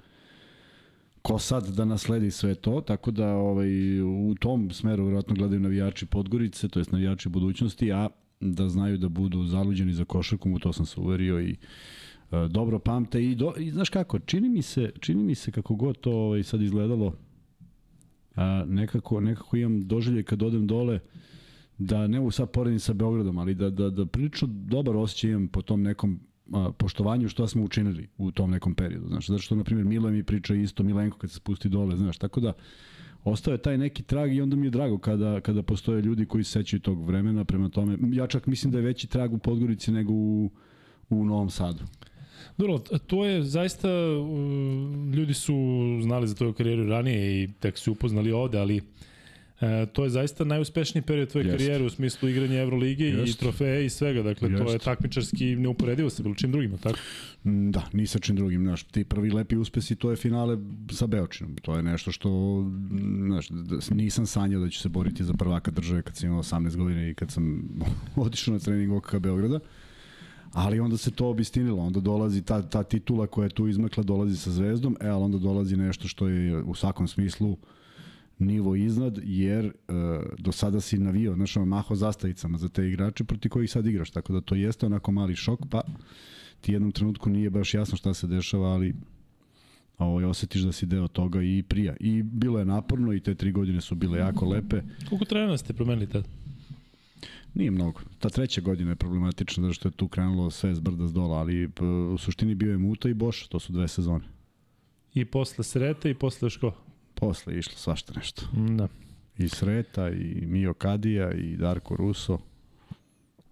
ko 1.23 1.39
sad 1.39 1.69
da 1.69 1.85
nasledi 1.85 2.31
sve 2.31 2.55
to, 2.55 2.81
tako 2.81 3.11
da 3.11 3.29
ovaj, 3.29 4.01
u 4.01 4.35
tom 4.41 4.71
smeru 4.71 5.05
vjerojatno 5.05 5.35
gledaju 5.35 5.61
navijači 5.61 6.07
Podgorice, 6.07 6.69
to 6.69 6.81
jest 6.81 6.93
navijači 6.93 7.29
budućnosti, 7.29 7.93
a 7.93 8.09
da 8.41 8.69
znaju 8.69 8.99
da 8.99 9.09
budu 9.09 9.45
zaluđeni 9.45 9.93
za 9.93 10.05
košarkom, 10.05 10.53
u 10.53 10.59
to 10.59 10.73
sam 10.73 10.87
se 10.87 11.01
uverio 11.01 11.41
i 11.41 11.57
dobro 12.31 12.79
pamte 12.79 13.25
i, 13.25 13.35
do, 13.35 13.53
i 13.59 13.71
znaš 13.71 13.91
kako, 13.91 14.19
čini 14.19 14.49
mi 14.49 14.63
se, 14.63 14.91
čini 15.01 15.25
mi 15.25 15.35
se 15.35 15.51
kako 15.51 15.75
god 15.75 16.01
to 16.01 16.13
ovaj, 16.13 16.43
sad 16.43 16.63
izgledalo, 16.63 17.15
a, 18.35 18.65
nekako, 18.67 19.21
nekako 19.21 19.57
imam 19.57 19.89
doželje 19.89 20.23
kad 20.23 20.43
odem 20.43 20.67
dole, 20.67 21.01
da 21.79 22.07
ne 22.07 22.19
mogu 22.19 22.31
sad 22.31 22.51
poredim 22.51 22.81
sa 22.81 22.93
Beogradom, 22.93 23.39
ali 23.39 23.55
da, 23.55 23.71
da, 23.71 23.91
da 23.91 24.07
prilično 24.07 24.49
dobar 24.51 24.97
osjećaj 24.97 25.31
imam 25.31 25.49
po 25.49 25.63
tom 25.63 25.83
nekom 25.83 26.21
a, 26.53 26.71
poštovanju 26.79 27.29
što 27.29 27.49
smo 27.49 27.65
učinili 27.65 28.09
u 28.19 28.31
tom 28.31 28.51
nekom 28.51 28.75
periodu. 28.75 29.07
Znaš, 29.07 29.27
zato 29.27 29.43
što, 29.43 29.57
na 29.57 29.65
primjer, 29.65 29.87
Milo 29.87 30.11
mi 30.11 30.23
priča 30.23 30.55
isto, 30.55 30.83
Milenko 30.83 31.19
kad 31.19 31.31
se 31.31 31.37
spusti 31.37 31.69
dole, 31.69 31.97
znaš, 31.97 32.19
tako 32.19 32.41
da 32.41 32.53
ostao 33.25 33.53
je 33.53 33.59
taj 33.59 33.79
neki 33.79 34.03
trag 34.03 34.35
i 34.35 34.41
onda 34.41 34.57
mi 34.57 34.67
je 34.67 34.71
drago 34.71 34.99
kada, 34.99 35.41
kada 35.41 35.63
postoje 35.63 36.03
ljudi 36.03 36.27
koji 36.27 36.45
se 36.45 36.51
sećaju 36.51 36.81
tog 36.81 37.07
vremena, 37.07 37.45
prema 37.45 37.69
tome, 37.69 37.99
ja 38.13 38.27
čak 38.27 38.47
mislim 38.47 38.73
da 38.73 38.79
je 38.79 38.85
veći 38.85 39.07
trag 39.07 39.33
u 39.33 39.39
Podgorici 39.39 39.93
nego 39.93 40.13
u, 40.13 40.51
u 41.11 41.25
Novom 41.25 41.51
Sadu. 41.51 41.85
Dobro, 42.59 42.79
to 42.79 43.25
je 43.25 43.43
zaista, 43.43 43.89
ljudi 45.15 45.35
su 45.35 45.55
znali 46.03 46.29
za 46.29 46.35
tvoju 46.35 46.53
karijeru 46.53 46.89
ranije 46.89 47.43
i 47.43 47.49
tek 47.61 47.79
su 47.79 47.93
upoznali 47.93 48.33
ovde, 48.33 48.59
ali 48.59 48.81
E, 49.61 49.87
to 49.93 50.05
je 50.05 50.11
zaista 50.11 50.45
najuspešniji 50.45 51.03
period 51.03 51.29
tvoje 51.29 51.47
Jest. 51.47 51.53
karijere 51.53 51.85
u 51.85 51.91
smislu 51.91 52.29
igranja 52.29 52.61
Evrolige 52.61 53.05
Jest. 53.05 53.35
i 53.35 53.39
trofeje 53.39 53.87
i 53.87 53.91
svega. 53.91 54.23
Dakle, 54.23 54.51
Jest. 54.51 54.65
to 54.65 54.73
je 54.73 54.79
takmičarski 54.79 55.57
neuporedivo 55.57 56.11
sa 56.11 56.23
bilo 56.23 56.35
čim 56.35 56.53
drugim, 56.53 56.79
tako? 56.79 56.99
Mm, 57.45 57.71
da, 57.71 57.89
ni 57.93 58.07
sa 58.07 58.19
čim 58.19 58.37
drugim. 58.37 58.63
Znaš, 58.63 58.83
ti 58.85 59.05
prvi 59.05 59.31
lepi 59.31 59.57
uspesi, 59.57 59.97
to 59.97 60.11
je 60.11 60.17
finale 60.17 60.59
sa 60.93 61.07
Beočinom. 61.07 61.57
To 61.63 61.77
je 61.77 61.83
nešto 61.83 62.13
što, 62.13 62.31
znaš, 63.27 63.49
nisam 63.91 64.27
sanjao 64.27 64.61
da 64.61 64.71
ću 64.71 64.81
se 64.81 64.89
boriti 64.89 65.25
za 65.25 65.33
prvaka 65.33 65.71
države 65.71 66.03
kad 66.03 66.17
sam 66.17 66.29
imao 66.29 66.43
18 66.43 66.77
godina 66.77 67.09
i 67.09 67.15
kad 67.15 67.31
sam 67.31 67.69
otišao 68.17 68.55
na 68.55 68.61
trening 68.61 68.93
OKK 68.93 69.19
Beograda. 69.19 69.61
Ali 70.53 70.81
onda 70.81 70.97
se 70.97 71.11
to 71.11 71.29
obistinilo, 71.29 71.83
onda 71.83 72.01
dolazi 72.01 72.43
ta, 72.43 72.63
ta 72.63 72.83
titula 72.83 73.27
koja 73.27 73.47
je 73.47 73.55
tu 73.55 73.69
izmakla, 73.69 74.03
dolazi 74.03 74.37
sa 74.37 74.51
zvezdom, 74.51 74.97
e, 75.01 75.09
ali 75.09 75.25
onda 75.25 75.39
dolazi 75.39 75.77
nešto 75.77 76.09
što 76.09 76.29
je 76.29 76.63
u 76.63 76.75
svakom 76.75 77.09
smislu 77.09 77.57
nivo 78.39 78.75
iznad, 78.75 79.19
jer 79.23 79.65
e, 79.65 79.73
do 80.39 80.53
sada 80.53 80.81
si 80.81 80.99
navio, 80.99 81.35
znaš, 81.35 81.57
maho 81.57 81.95
zastavicama 81.95 82.59
za 82.59 82.69
te 82.69 82.89
igrače 82.89 83.25
proti 83.25 83.49
kojih 83.49 83.71
sad 83.71 83.87
igraš, 83.87 84.11
tako 84.11 84.33
da 84.33 84.41
to 84.41 84.55
jeste 84.55 84.87
onako 84.87 85.13
mali 85.13 85.37
šok, 85.37 85.61
pa 85.71 85.83
ti 86.61 86.73
jednom 86.73 86.93
trenutku 86.93 87.31
nije 87.31 87.51
baš 87.51 87.75
jasno 87.75 87.97
šta 87.97 88.15
se 88.15 88.27
dešava, 88.27 88.69
ali 88.69 88.95
ovaj, 89.99 90.25
osetiš 90.25 90.63
da 90.63 90.73
si 90.73 90.87
deo 90.87 91.09
toga 91.09 91.43
i 91.43 91.63
prija. 91.69 91.97
I 92.01 92.23
bilo 92.23 92.59
je 92.59 92.65
naporno 92.65 93.13
i 93.13 93.21
te 93.21 93.35
tri 93.35 93.53
godine 93.53 93.81
su 93.81 93.95
bile 93.95 94.19
jako 94.19 94.47
lepe. 94.47 94.83
Koliko 95.09 95.25
trenera 95.25 95.59
ste 95.59 95.73
promenili 95.73 96.07
tad? 96.07 96.29
Nije 97.57 97.71
mnogo. 97.71 98.01
Ta 98.19 98.29
treća 98.29 98.61
godina 98.61 98.91
je 98.91 98.97
problematična 98.97 99.63
zato 99.63 99.73
što 99.75 99.89
je 99.89 99.93
tu 99.93 100.09
krenulo 100.09 100.51
sve 100.51 100.75
s 100.75 100.81
brda 100.81 101.07
s 101.07 101.13
dola, 101.13 101.39
ali 101.39 101.71
u 102.15 102.19
suštini 102.19 102.55
bio 102.55 102.71
je 102.71 102.79
Muta 102.79 103.09
i 103.09 103.15
Boš, 103.15 103.47
to 103.47 103.59
su 103.59 103.73
dve 103.73 103.89
sezone. 103.89 104.25
I 105.15 105.25
posle 105.25 105.65
Sreta 105.65 106.09
i 106.09 106.15
posle 106.15 106.51
Ško? 106.51 106.73
Posle 107.15 107.53
je 107.55 107.59
išlo 107.59 107.75
svašta 107.77 108.13
nešto. 108.17 108.43
Da. 108.77 108.89
I 109.39 109.49
Sreta, 109.49 110.11
i 110.11 110.47
Mio 110.47 110.75
Kadija, 110.75 111.33
i 111.33 111.57
Darko 111.57 111.97
Ruso. 111.97 112.39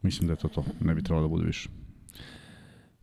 Mislim 0.02 0.26
da 0.26 0.32
je 0.32 0.37
to 0.37 0.49
to. 0.49 0.64
Ne 0.80 0.94
bi 0.94 1.02
trebalo 1.02 1.28
da 1.28 1.28
bude 1.28 1.46
više. 1.46 1.68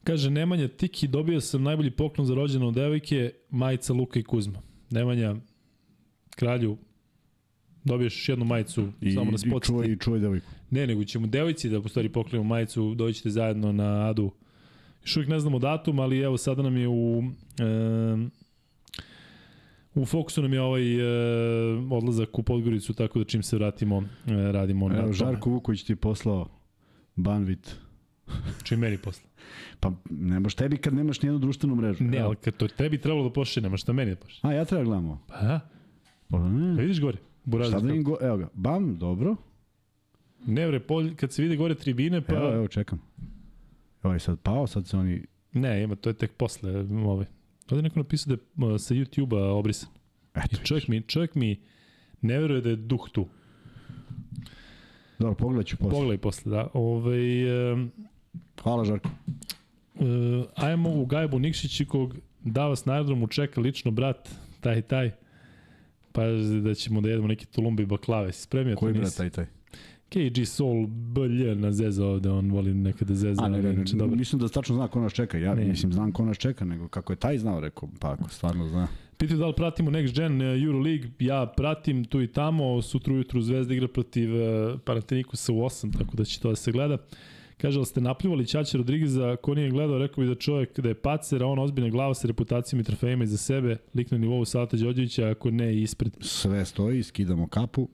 Kaže 0.03 0.29
Nemanja 0.29 0.67
Tiki, 0.67 1.08
dobio 1.08 1.41
sam 1.41 1.63
najbolji 1.63 1.91
poklon 1.91 2.27
za 2.27 2.36
rođenu 2.36 2.67
od 2.67 2.74
devojke, 2.74 3.34
majica 3.50 3.93
Luka 3.93 4.20
i 4.20 4.24
Kuzma. 4.24 4.62
Nemanja, 4.89 5.36
kralju, 6.36 6.77
dobiješ 7.84 8.16
još 8.16 8.30
jednu 8.30 8.46
majicu, 8.46 8.88
I, 9.02 9.12
samo 9.12 9.32
na 9.32 9.38
spot. 9.38 9.64
I 9.64 9.68
čuvaj, 9.68 9.88
i 9.88 9.98
čuvaj 9.98 10.20
devojku. 10.20 10.48
Ne, 10.70 10.88
nego 10.88 11.04
ćemo 11.04 11.28
devojci 11.28 11.70
da 11.70 11.82
postari 11.82 12.10
poklonimo 12.10 12.50
majicu, 12.50 12.96
dođete 12.96 13.30
zajedno 13.30 13.72
na 13.72 14.10
Adu. 14.10 14.32
Još 15.04 15.18
uvijek 15.18 15.30
ne 15.30 15.40
znamo 15.40 15.60
datum, 15.60 16.00
ali 16.00 16.20
evo 16.20 16.38
sada 16.38 16.62
nam 16.62 16.78
je 16.78 16.88
u... 16.88 17.24
E, 17.60 18.42
U 19.96 20.06
fokusu 20.06 20.42
nam 20.42 20.54
je 20.54 20.62
ovaj 20.62 20.96
e, 20.96 21.04
odlazak 21.90 22.40
u 22.40 22.44
Podgoricu, 22.44 22.94
tako 22.94 23.20
da 23.20 23.26
čim 23.26 23.44
se 23.44 23.56
vratimo, 23.56 24.04
e, 24.28 24.52
radimo 24.52 24.90
na 24.90 25.00
Evo, 25.00 25.14
Žarko 25.14 25.50
Vuković 25.50 25.84
ti 25.84 25.92
je 25.92 25.96
poslao 25.96 26.48
Banvit. 27.16 27.76
čim 28.66 28.80
meni 28.80 28.98
posla? 28.98 29.30
Pa 29.80 29.92
nemaš 30.10 30.56
tebi 30.56 30.78
kad 30.78 30.94
nemaš 30.94 31.22
nijednu 31.22 31.40
društvenu 31.40 31.76
mrežu. 31.76 32.04
Ne, 32.04 32.20
ali 32.20 32.36
kad 32.36 32.58
to 32.58 32.68
tebi 32.68 32.98
trebalo 32.98 33.24
da 33.24 33.34
pošle, 33.34 33.62
nemaš 33.62 33.82
šta 33.82 33.94
meni 33.94 34.12
da 34.12 34.16
pošle. 34.16 34.50
A, 34.50 34.54
ja 34.54 34.66
treba 34.66 34.84
da 34.84 34.86
gledamo. 34.86 35.22
Pa 35.28 35.42
da. 35.42 35.60
Pa 36.30 36.50
ne. 36.50 36.76
Pa 36.76 36.82
vidiš 36.82 37.02
gore. 37.02 37.18
Burazer. 37.45 37.79
Šta 37.79 37.88
da 37.88 37.93
im 37.93 38.03
go... 38.03 38.17
Evo 38.21 38.38
ga, 38.38 38.48
bam, 38.53 38.98
dobro. 38.98 39.36
Ne, 40.45 40.67
bre, 40.67 40.79
pol, 40.79 41.10
kad 41.15 41.31
se 41.31 41.41
vide 41.43 41.55
gore 41.55 41.75
tribine, 41.75 42.21
pa... 42.21 42.36
Evo, 42.36 42.53
evo, 42.53 42.67
čekam. 42.67 43.01
Evo 44.03 44.13
je 44.13 44.19
sad 44.19 44.39
pao, 44.39 44.67
sad 44.67 44.88
se 44.88 44.98
oni... 44.98 45.25
Ne, 45.53 45.83
ima, 45.83 45.95
to 45.95 46.10
je 46.10 46.13
tek 46.13 46.31
posle, 46.31 46.86
ovaj. 47.05 47.25
Ovde 47.71 47.81
neko 47.81 48.00
napisao 48.00 48.36
da 48.36 48.65
je 48.67 48.79
sa 48.79 48.93
YouTube-a 48.93 49.53
obrisan. 49.53 49.89
Eto, 50.36 50.57
I 50.62 50.65
čovjek 50.65 50.88
mi, 50.88 51.01
čovjek 51.01 51.36
mi 51.36 51.60
ne 52.21 52.39
veruje 52.39 52.62
da 52.62 52.69
je 52.69 52.75
duh 52.75 53.10
tu. 53.12 53.27
Dobro, 55.19 55.36
pogledaj 55.36 55.63
ću 55.63 55.77
posle. 55.77 55.91
Pogledaj 55.91 56.17
posle, 56.17 56.51
da. 56.51 56.67
Ove, 56.74 56.95
ovaj, 56.95 57.71
um, 57.74 57.91
Hvala, 58.63 58.86
Žarko. 58.86 59.10
Uh, 59.95 60.05
ajmo 60.55 60.89
u 60.89 61.05
Gajbu 61.05 61.39
Nikšići 61.39 61.86
kog 61.86 62.15
da 62.43 62.67
vas 62.67 62.86
na 62.86 62.93
aerodromu 62.93 63.27
čeka 63.27 63.62
lično 63.62 63.91
brat, 63.91 64.29
taj 64.60 64.81
taj. 64.81 65.12
Pa 66.12 66.22
da 66.63 66.74
ćemo 66.74 67.01
da 67.01 67.10
jedemo 67.10 67.27
neke 67.27 67.46
tulumbe 67.46 67.84
i 67.84 67.86
baklave. 67.86 68.32
Si 68.32 68.41
spremio 68.41 68.75
Koji 68.75 68.94
brat 68.94 69.18
taj 69.18 69.30
taj? 69.30 69.46
KG 70.10 70.46
Soul 70.46 70.88
BLJ 70.88 71.56
na 71.56 71.72
zeza 71.72 72.06
ovde, 72.06 72.30
on 72.30 72.51
voli 72.51 72.74
nekada 72.74 73.15
zeza. 73.15 73.44
A 73.44 73.50
ne, 73.50 73.62
ne, 73.62 73.74
ne, 73.74 73.84
ne 73.94 74.15
mislim 74.15 74.41
da 74.41 74.48
tačno 74.48 74.75
zna 74.75 74.88
ko 74.88 75.00
nas 75.00 75.13
čeka. 75.13 75.38
Ja 75.38 75.56
ne. 75.56 75.65
mislim 75.65 75.94
znam 75.94 76.12
ko 76.12 76.25
nas 76.25 76.38
čeka, 76.38 76.65
nego 76.65 76.88
kako 76.88 77.13
je 77.13 77.18
taj 77.18 77.38
znao, 77.38 77.60
rekao, 77.60 77.89
pa 78.00 78.12
ako 78.12 78.30
stvarno 78.30 78.68
zna. 78.68 78.88
Pitaju 79.18 79.39
da 79.39 79.48
li 79.48 79.53
pratimo 79.56 79.91
Next 79.91 80.15
Gen 80.15 80.41
eh, 80.41 80.63
Euroleague, 80.63 81.10
ja 81.20 81.53
pratim 81.58 82.06
tu 82.06 82.22
i 82.22 82.27
tamo, 82.27 82.82
sutra 82.82 83.13
ujutru 83.13 83.41
Zvezda 83.41 83.74
igra 83.74 83.88
protiv 83.88 84.36
uh, 84.36 84.80
Panathinaikosa 84.86 85.53
u 85.53 85.56
8, 85.56 85.98
tako 85.98 86.18
da 86.18 86.25
će 86.25 86.39
to 86.39 86.50
da 86.50 86.56
se 86.56 86.72
gleda. 86.72 86.98
Kaže, 87.62 87.80
ali 87.80 87.86
ste 87.86 88.01
napljuvali 88.01 88.46
Ćaća 88.46 88.77
Rodrigueza, 88.77 89.36
ko 89.36 89.56
nije 89.56 89.70
gledao, 89.70 89.98
rekao 89.98 90.22
bi 90.22 90.27
da 90.27 90.36
čovjek 90.36 90.80
da 90.80 90.89
je 90.89 90.96
pacer, 90.96 91.44
a 91.44 91.48
on 91.48 91.60
ozbiljna 91.60 91.89
glava 91.89 92.13
sa 92.13 92.27
reputacijom 92.27 92.80
i 92.80 92.84
trofejima 92.84 93.24
iza 93.24 93.38
sebe, 93.38 93.77
lik 93.96 94.12
na 94.12 94.18
nivou 94.18 94.46
Salata 94.46 94.77
Đorđevića, 94.77 95.30
ako 95.30 95.51
ne 95.51 95.82
ispred. 95.82 96.18
Sve 96.22 96.65
stoji, 96.65 97.03
skidamo 97.03 97.48
kapu. 97.48 97.88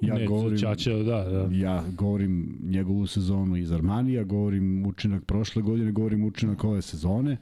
Ja 0.00 0.14
ne, 0.14 0.26
govorim, 0.26 0.58
Čača, 0.58 0.96
da, 0.96 1.02
da. 1.02 1.48
Ja 1.52 1.84
govorim 1.92 2.58
njegovu 2.62 3.06
sezonu 3.06 3.56
iz 3.56 3.72
Armanija, 3.72 4.24
govorim 4.24 4.86
učinak 4.86 5.24
prošle 5.24 5.62
godine, 5.62 5.92
govorim 5.92 6.24
učinak 6.24 6.64
ove 6.64 6.82
sezone. 6.82 7.36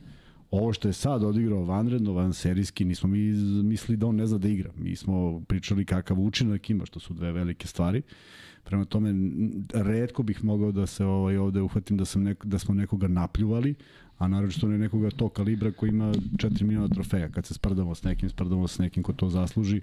Ovo 0.50 0.72
što 0.72 0.88
je 0.88 0.92
sad 0.92 1.24
odigrao 1.24 1.64
vanredno, 1.64 2.12
van 2.12 2.32
serijski, 2.32 2.84
nismo 2.84 3.08
mi 3.08 3.18
mislili 3.62 3.96
da 3.96 4.06
on 4.06 4.16
ne 4.16 4.26
zna 4.26 4.38
da 4.38 4.48
igra. 4.48 4.70
Mi 4.76 4.96
smo 4.96 5.42
pričali 5.48 5.84
kakav 5.84 6.20
učinak 6.20 6.70
ima, 6.70 6.86
što 6.86 7.00
su 7.00 7.14
dve 7.14 7.32
velike 7.32 7.66
stvari. 7.66 8.02
Prema 8.64 8.84
tome, 8.84 9.14
redko 9.72 10.22
bih 10.22 10.44
mogao 10.44 10.72
da 10.72 10.86
se 10.86 11.04
ovaj, 11.04 11.36
ovde 11.36 11.60
uhvatim 11.60 11.96
da, 11.96 12.04
sam 12.04 12.22
neko, 12.22 12.46
da 12.46 12.58
smo 12.58 12.74
nekoga 12.74 13.08
napljuvali, 13.08 13.74
a 14.18 14.28
naročito 14.28 14.68
ne 14.68 14.78
nekoga 14.78 15.10
to 15.10 15.28
kalibra 15.28 15.72
koji 15.72 15.90
ima 15.90 16.12
4 16.12 16.62
miliona 16.62 16.88
trofeja. 16.88 17.28
Kad 17.28 17.46
se 17.46 17.54
sprdamo 17.54 17.94
s 17.94 18.02
nekim, 18.02 18.28
sprdamo 18.28 18.68
s 18.68 18.78
nekim 18.78 19.02
ko 19.02 19.12
to 19.12 19.28
zasluži 19.28 19.80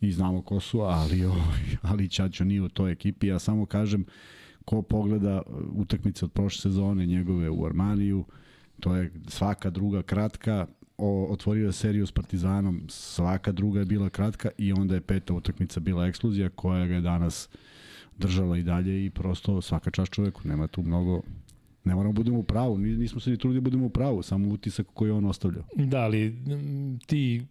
i 0.00 0.12
znamo 0.12 0.42
ko 0.42 0.60
su, 0.60 0.80
ali, 0.80 1.24
ovaj, 1.24 1.60
ali 1.82 2.08
Ćaćo 2.08 2.44
nije 2.44 2.62
u 2.62 2.68
toj 2.68 2.92
ekipi. 2.92 3.26
Ja 3.26 3.38
samo 3.38 3.66
kažem, 3.66 4.04
ko 4.64 4.82
pogleda 4.82 5.42
utakmice 5.72 6.24
od 6.24 6.32
prošle 6.32 6.60
sezone 6.60 7.06
njegove 7.06 7.50
u 7.50 7.66
Armaniju, 7.66 8.24
to 8.80 8.96
je 8.96 9.12
svaka 9.28 9.70
druga 9.70 10.02
kratka, 10.02 10.66
o, 10.98 11.26
otvorio 11.30 11.66
je 11.66 11.72
seriju 11.72 12.06
s 12.06 12.12
Partizanom, 12.12 12.82
svaka 12.88 13.52
druga 13.52 13.80
je 13.80 13.86
bila 13.86 14.10
kratka 14.10 14.50
i 14.58 14.72
onda 14.72 14.94
je 14.94 15.00
peta 15.00 15.34
utakmica 15.34 15.80
bila 15.80 16.06
ekskluzija 16.06 16.48
koja 16.48 16.86
ga 16.86 16.94
je 16.94 17.00
danas 17.00 17.48
držala 18.20 18.58
i 18.58 18.62
dalje 18.62 19.06
i 19.06 19.10
prosto 19.10 19.60
svaka 19.62 19.90
čast 19.90 20.12
čoveku, 20.12 20.40
nema 20.44 20.66
tu 20.66 20.82
mnogo 20.82 21.22
Ne 21.84 21.94
moramo 21.94 22.12
da 22.12 22.16
budemo 22.16 22.38
u 22.38 22.42
pravu, 22.42 22.78
nismo 22.78 23.20
se 23.20 23.30
ni 23.30 23.38
trudili 23.38 23.60
da 23.60 23.64
budemo 23.64 23.86
u 23.86 23.90
pravu, 23.90 24.22
samo 24.22 24.48
utisak 24.48 24.86
koji 24.94 25.10
on 25.10 25.24
ostavlja. 25.24 25.62
Da, 25.76 25.98
ali 25.98 26.36
ti 27.06 27.42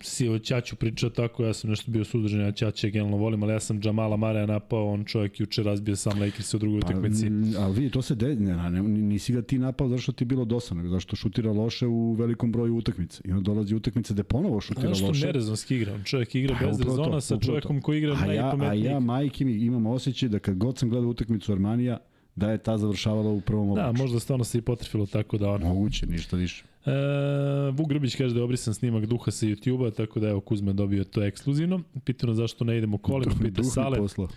si 0.00 0.28
o 0.28 0.38
Ćaću 0.38 0.76
pričao 0.76 1.10
tako, 1.10 1.44
ja 1.44 1.54
sam 1.54 1.70
nešto 1.70 1.90
bio 1.90 2.04
sudržan, 2.04 2.40
ja 2.40 2.52
Ćaće 2.52 2.90
generalno 2.90 3.16
volim, 3.16 3.42
ali 3.42 3.52
ja 3.52 3.60
sam 3.60 3.80
Jamala 3.84 4.16
Mareja 4.16 4.46
napao, 4.46 4.92
on 4.92 5.04
čovjek 5.04 5.40
juče 5.40 5.62
razbio 5.62 5.96
sam 5.96 6.20
Lakers 6.20 6.54
u 6.54 6.58
drugoj 6.58 6.80
pa, 6.80 6.86
utakmici. 6.86 7.30
Pa, 7.54 7.62
ali 7.62 7.74
vidi, 7.74 7.90
to 7.90 8.02
se 8.02 8.14
de, 8.14 8.36
ne, 8.36 8.70
ne, 8.70 8.82
nisi 8.82 9.32
ga 9.32 9.42
ti 9.42 9.58
napao 9.58 9.88
zašto 9.88 10.12
ti 10.12 10.24
je 10.24 10.26
bilo 10.26 10.44
dosadno, 10.44 10.88
zašto 10.88 11.16
šutira 11.16 11.52
loše 11.52 11.86
u 11.86 12.12
velikom 12.12 12.52
broju 12.52 12.76
utakmice. 12.76 13.22
I 13.24 13.32
on 13.32 13.42
dolazi 13.42 13.74
utakmice 13.74 14.14
gde 14.14 14.22
ponovo 14.22 14.60
šutira 14.60 14.88
loše. 14.88 15.04
Zašto 15.04 15.26
nerezonski 15.26 15.76
igra? 15.76 15.94
On 15.94 16.04
čovjek 16.04 16.34
igra 16.34 16.56
pa, 16.60 16.66
bez 16.66 16.80
rezona 16.80 17.20
sa 17.20 17.38
čovjekom 17.38 17.80
koji 17.80 17.98
igra 17.98 18.14
najpametniji. 18.14 18.88
A 18.88 18.92
ja, 18.92 19.00
majke 19.00 19.44
mi, 19.44 19.52
imam 19.52 19.86
osjećaj 19.86 20.28
da 20.28 20.38
kad 20.38 20.56
god 20.56 20.78
sam 20.78 20.90
gledao 20.90 21.10
utakmicu 21.10 21.52
Armanija, 21.52 21.98
da 22.36 22.50
je 22.50 22.58
ta 22.58 22.78
završavala 22.78 23.30
u 23.30 23.40
prvom 23.40 23.70
obliču. 23.70 23.86
Da, 23.86 23.92
možda 23.92 24.20
stvarno 24.20 24.44
se 24.44 24.58
i 24.58 24.60
potrefilo 24.60 25.06
tako 25.06 25.38
da 25.38 25.50
ono. 25.50 25.68
Moguće, 25.68 26.06
ništa 26.06 26.36
više. 26.36 26.64
E, 26.88 27.70
Vuk 27.70 27.88
Grbić 27.88 28.16
kaže 28.16 28.34
da 28.34 28.40
je 28.40 28.44
obrisan 28.44 28.74
snimak 28.74 29.06
duha 29.06 29.30
sa 29.30 29.46
YouTube-a, 29.46 29.90
tako 29.90 30.20
da 30.20 30.28
evo 30.28 30.40
Kuzma 30.40 30.72
dobio 30.72 31.04
to 31.04 31.22
ekskluzivno. 31.22 31.80
Pitano 32.04 32.34
zašto 32.34 32.64
ne 32.64 32.78
idemo 32.78 32.98
kolima, 32.98 33.34
pita 33.42 33.62
Sale. 33.62 33.98
Posla. 33.98 34.28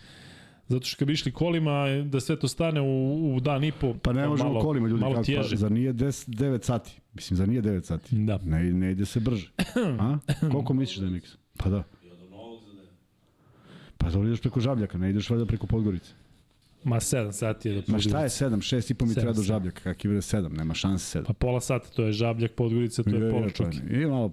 Zato 0.67 0.85
što 0.85 0.99
kad 0.99 1.07
bi 1.07 1.13
išli 1.13 1.31
kolima, 1.31 1.85
da 2.05 2.19
sve 2.19 2.39
to 2.39 2.47
stane 2.47 2.81
u, 2.81 3.35
u 3.35 3.39
dan 3.39 3.63
i 3.63 3.71
po, 3.71 3.93
pa 4.01 4.13
ne 4.13 4.27
možemo 4.27 4.49
malo, 4.49 4.61
kolima, 4.61 4.87
ljudi, 4.87 5.01
malo 5.01 5.15
kako, 5.15 5.31
pa, 5.49 5.55
zar 5.55 5.71
nije 5.71 5.93
10, 5.93 6.29
9 6.29 6.63
sati? 6.63 7.01
Mislim, 7.13 7.37
zar 7.37 7.49
nije 7.49 7.61
9 7.61 7.83
sati? 7.83 8.15
Da. 8.15 8.39
Ne, 8.45 8.63
ne 8.63 8.91
ide 8.91 9.05
se 9.05 9.19
brže. 9.19 9.51
A? 9.99 10.17
Koliko 10.51 10.73
misliš 10.73 10.97
da 10.97 11.05
je 11.05 11.11
miks? 11.11 11.29
Pa 11.57 11.69
da. 11.69 11.83
Pa 13.97 14.09
da 14.09 14.19
ideš 14.19 14.41
preko 14.41 14.59
Žabljaka, 14.59 14.97
ne 14.97 15.09
ideš 15.09 15.29
valjda 15.29 15.45
preko 15.45 15.67
Podgorice. 15.67 16.13
Ma 16.83 16.95
7 16.95 17.31
sati 17.31 17.69
je 17.69 17.75
do 17.75 17.81
Podgorice. 17.81 18.09
Ma 18.09 18.29
šta 18.29 18.45
je 18.45 18.49
7? 18.51 18.75
6 18.75 18.91
i 18.91 18.93
po 18.93 19.05
mi 19.05 19.13
treba 19.13 19.33
do 19.33 19.41
Žabljaka, 19.41 19.79
kak 19.79 20.05
je 20.05 20.11
7, 20.11 20.57
nema 20.57 20.73
šanse 20.73 21.19
7. 21.19 21.23
Pa 21.25 21.33
pola 21.33 21.61
sata, 21.61 21.89
to 21.89 22.03
je 22.03 22.11
Žabljak, 22.11 22.51
Podgorica, 22.51 23.03
to 23.03 23.09
je, 23.09 23.21
je 23.25 23.31
pola 23.31 23.49
čuki. 23.49 23.77
I 23.89 24.05
malo... 24.05 24.31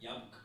Jabuka. 0.00 0.38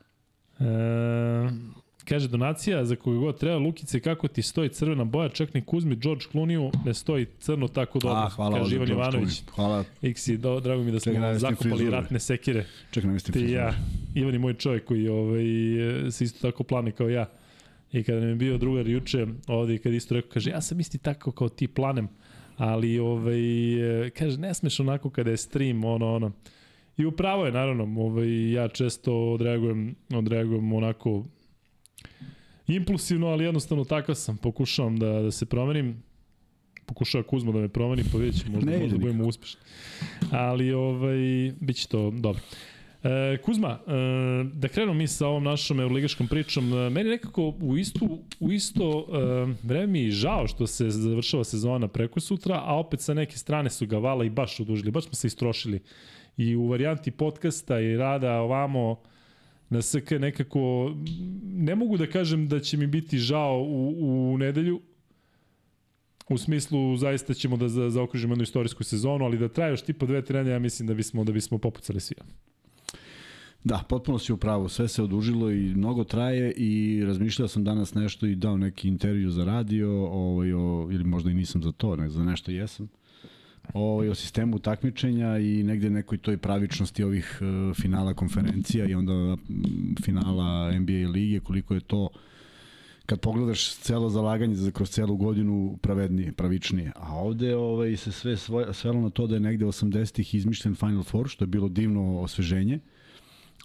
E, 0.60 1.78
kaže 2.08 2.28
donacija 2.28 2.86
za 2.86 2.96
koga 2.96 3.20
god 3.20 3.40
treba 3.40 3.58
Lukice 3.58 4.00
kako 4.00 4.28
ti 4.28 4.42
stoji 4.42 4.70
crvena 4.70 5.04
boja 5.04 5.30
čak 5.30 5.54
ni 5.54 5.62
Kuzmi 5.62 5.96
George 5.96 6.26
Clooney 6.34 6.72
ne 6.86 6.94
stoji 6.94 7.26
crno 7.40 7.68
tako 7.68 8.00
dobro 8.00 8.20
A, 8.20 8.30
hvala 8.30 8.58
kaže 8.58 8.76
Ivan 8.76 8.90
Ivanović 8.90 9.44
hvala 9.56 9.84
Iksi 10.02 10.38
do, 10.38 10.60
drago 10.60 10.84
mi 10.84 10.92
da 10.92 11.00
smo 11.00 11.14
zakopali 11.38 11.70
frizure. 11.70 11.92
ratne 11.92 12.20
sekire 12.20 12.66
čekaj 12.92 13.10
nam 13.10 13.20
ti 13.20 13.52
ja 13.52 13.74
Ivan 14.16 14.34
je 14.34 14.40
moj 14.40 14.54
čovjek 14.54 14.86
koji 14.86 15.08
ovaj, 15.08 15.44
se 16.12 16.24
isto 16.24 16.52
tako 16.52 16.64
plane 16.64 16.92
kao 16.92 17.10
ja 17.10 17.30
I 17.92 18.04
kada 18.04 18.20
nam 18.20 18.30
je 18.30 18.36
bio 18.36 18.58
drugar 18.58 18.88
juče 18.88 19.28
ovde 19.48 19.76
i 19.76 19.78
kada 19.78 19.96
isto 19.96 20.16
rekao, 20.16 20.32
kaže, 20.32 20.50
ja 20.50 20.62
sam 20.62 20.80
isti 20.80 20.98
tako 20.98 21.32
kao 21.32 21.50
ti 21.50 21.68
planem, 21.68 22.08
ali 22.58 23.00
ovaj, 23.00 23.42
kaže, 24.18 24.38
ne 24.38 24.54
smeš 24.54 24.80
onako 24.80 25.10
kada 25.10 25.32
je 25.32 25.38
stream, 25.38 25.84
ono, 25.84 26.16
ono. 26.16 26.32
I 26.98 27.06
upravo 27.06 27.46
je, 27.46 27.52
naravno, 27.52 28.02
ovaj, 28.02 28.52
ja 28.52 28.68
često 28.68 29.32
odreagujem, 29.32 29.96
odreagujem 30.14 30.74
onako 30.74 31.24
impulsivno, 32.68 33.28
ali 33.28 33.44
jednostavno 33.44 33.84
takav 33.84 34.16
sam. 34.16 34.38
Pokušavam 34.38 34.98
da, 35.00 35.22
da 35.22 35.32
se 35.32 35.46
promenim. 35.46 36.04
Pokušava 36.86 37.24
Kuzmo 37.24 37.52
da 37.52 37.60
me 37.60 37.68
promeni, 37.68 38.04
pa 38.12 38.18
vidjet 38.18 38.42
ćemo, 38.42 38.56
možda, 38.56 38.80
možda 38.80 38.98
budemo 38.98 39.26
uspešni. 39.26 39.62
Ali 40.32 40.74
ovaj, 40.74 41.18
bit 41.60 41.76
će 41.76 41.88
to 41.88 42.12
dobro. 42.12 42.42
E, 43.08 43.38
Kuzma, 43.38 43.80
e, 43.88 43.92
da 44.54 44.68
krenemo 44.68 44.94
mi 44.94 45.08
sa 45.08 45.28
ovom 45.28 45.44
našom 45.44 45.80
euroligaškom 45.80 46.28
pričom. 46.28 46.74
E, 46.74 46.90
meni 46.90 47.10
nekako 47.10 47.54
u 47.62 47.78
isto, 47.78 48.08
u 48.40 48.52
isto 48.52 49.08
e, 49.08 49.56
vreme 49.64 49.88
mi 49.88 50.12
žao 50.12 50.48
što 50.48 50.68
se 50.68 50.90
završava 50.90 51.44
sezona 51.44 51.88
preko 51.88 52.20
sutra, 52.20 52.62
a 52.66 52.76
opet 52.76 53.02
sa 53.02 53.14
neke 53.14 53.38
strane 53.38 53.70
su 53.70 53.88
ga 53.88 53.98
vala 53.98 54.26
i 54.26 54.30
baš 54.30 54.60
odužili, 54.60 54.92
baš 54.92 55.04
smo 55.04 55.14
se 55.14 55.28
istrošili. 55.28 55.80
I 56.38 56.56
u 56.56 56.68
varijanti 56.68 57.12
podcasta 57.12 57.80
i 57.80 57.98
rada 57.98 58.40
ovamo 58.40 59.02
na 59.70 59.82
SK 59.82 60.12
nekako, 60.12 60.94
ne 61.44 61.76
mogu 61.76 61.98
da 61.98 62.08
kažem 62.08 62.48
da 62.48 62.60
će 62.60 62.78
mi 62.78 62.88
biti 62.88 63.18
žao 63.18 63.62
u, 63.62 64.34
u 64.34 64.38
nedelju, 64.38 64.82
U 66.30 66.38
smislu 66.38 66.98
zaista 66.98 67.34
ćemo 67.34 67.58
da 67.58 67.70
za, 67.70 67.90
zaokružimo 67.90 68.34
jednu 68.34 68.44
istorijsku 68.44 68.84
sezonu, 68.84 69.26
ali 69.26 69.38
da 69.38 69.48
traje 69.48 69.72
još 69.72 69.82
tipa 69.82 70.06
dve 70.06 70.22
trenja, 70.22 70.52
ja 70.52 70.60
mislim 70.60 70.88
da 70.88 70.94
bismo 70.94 71.24
da 71.24 71.32
bismo 71.32 71.58
popucali 71.58 72.00
svi. 72.00 72.16
Da, 73.68 73.84
potpuno 73.90 74.20
si 74.20 74.34
u 74.34 74.38
pravu, 74.38 74.70
sve 74.70 74.88
se 74.88 75.04
odužilo 75.04 75.52
i 75.52 75.76
mnogo 75.76 76.04
traje 76.04 76.52
i 76.52 77.04
razmišljao 77.06 77.48
sam 77.48 77.64
danas 77.64 77.94
nešto 77.94 78.26
i 78.26 78.36
dao 78.36 78.58
neki 78.58 78.88
intervju 78.88 79.32
za 79.32 79.46
radio, 79.46 80.06
ovaj, 80.06 80.54
o, 80.54 80.88
ili 80.92 81.04
možda 81.04 81.32
i 81.32 81.34
nisam 81.34 81.64
za 81.64 81.72
to, 81.72 81.96
ne, 81.96 82.10
za 82.10 82.24
nešto 82.24 82.52
jesam, 82.52 82.88
ovaj, 83.74 84.10
o 84.10 84.16
sistemu 84.16 84.60
takmičenja 84.60 85.38
i 85.38 85.64
negde 85.64 85.90
nekoj 85.90 86.18
toj 86.18 86.38
pravičnosti 86.38 87.04
ovih 87.04 87.40
uh, 87.42 87.76
finala 87.76 88.14
konferencija 88.14 88.86
i 88.86 88.94
onda 88.94 89.38
finala 90.04 90.80
NBA 90.80 91.10
lige, 91.12 91.40
koliko 91.40 91.74
je 91.74 91.80
to 91.80 92.10
kad 93.06 93.20
pogledaš 93.20 93.76
celo 93.76 94.10
zalaganje 94.10 94.56
za 94.56 94.72
kroz 94.72 94.90
celu 94.90 95.18
godinu 95.18 95.78
pravednije, 95.82 96.32
pravičnije. 96.32 96.92
A 96.96 97.16
ovde 97.16 97.56
ovaj, 97.56 97.98
se 97.98 98.12
sve 98.12 98.38
svelo 98.74 99.02
na 99.02 99.10
to 99.10 99.28
da 99.28 99.36
je 99.36 99.40
negde 99.40 99.66
80-ih 99.66 100.36
izmišljen 100.36 100.76
Final 100.76 101.04
Four, 101.04 101.28
što 101.28 101.44
je 101.44 101.48
bilo 101.48 101.70
divno 101.70 102.20
osveženje. 102.20 102.80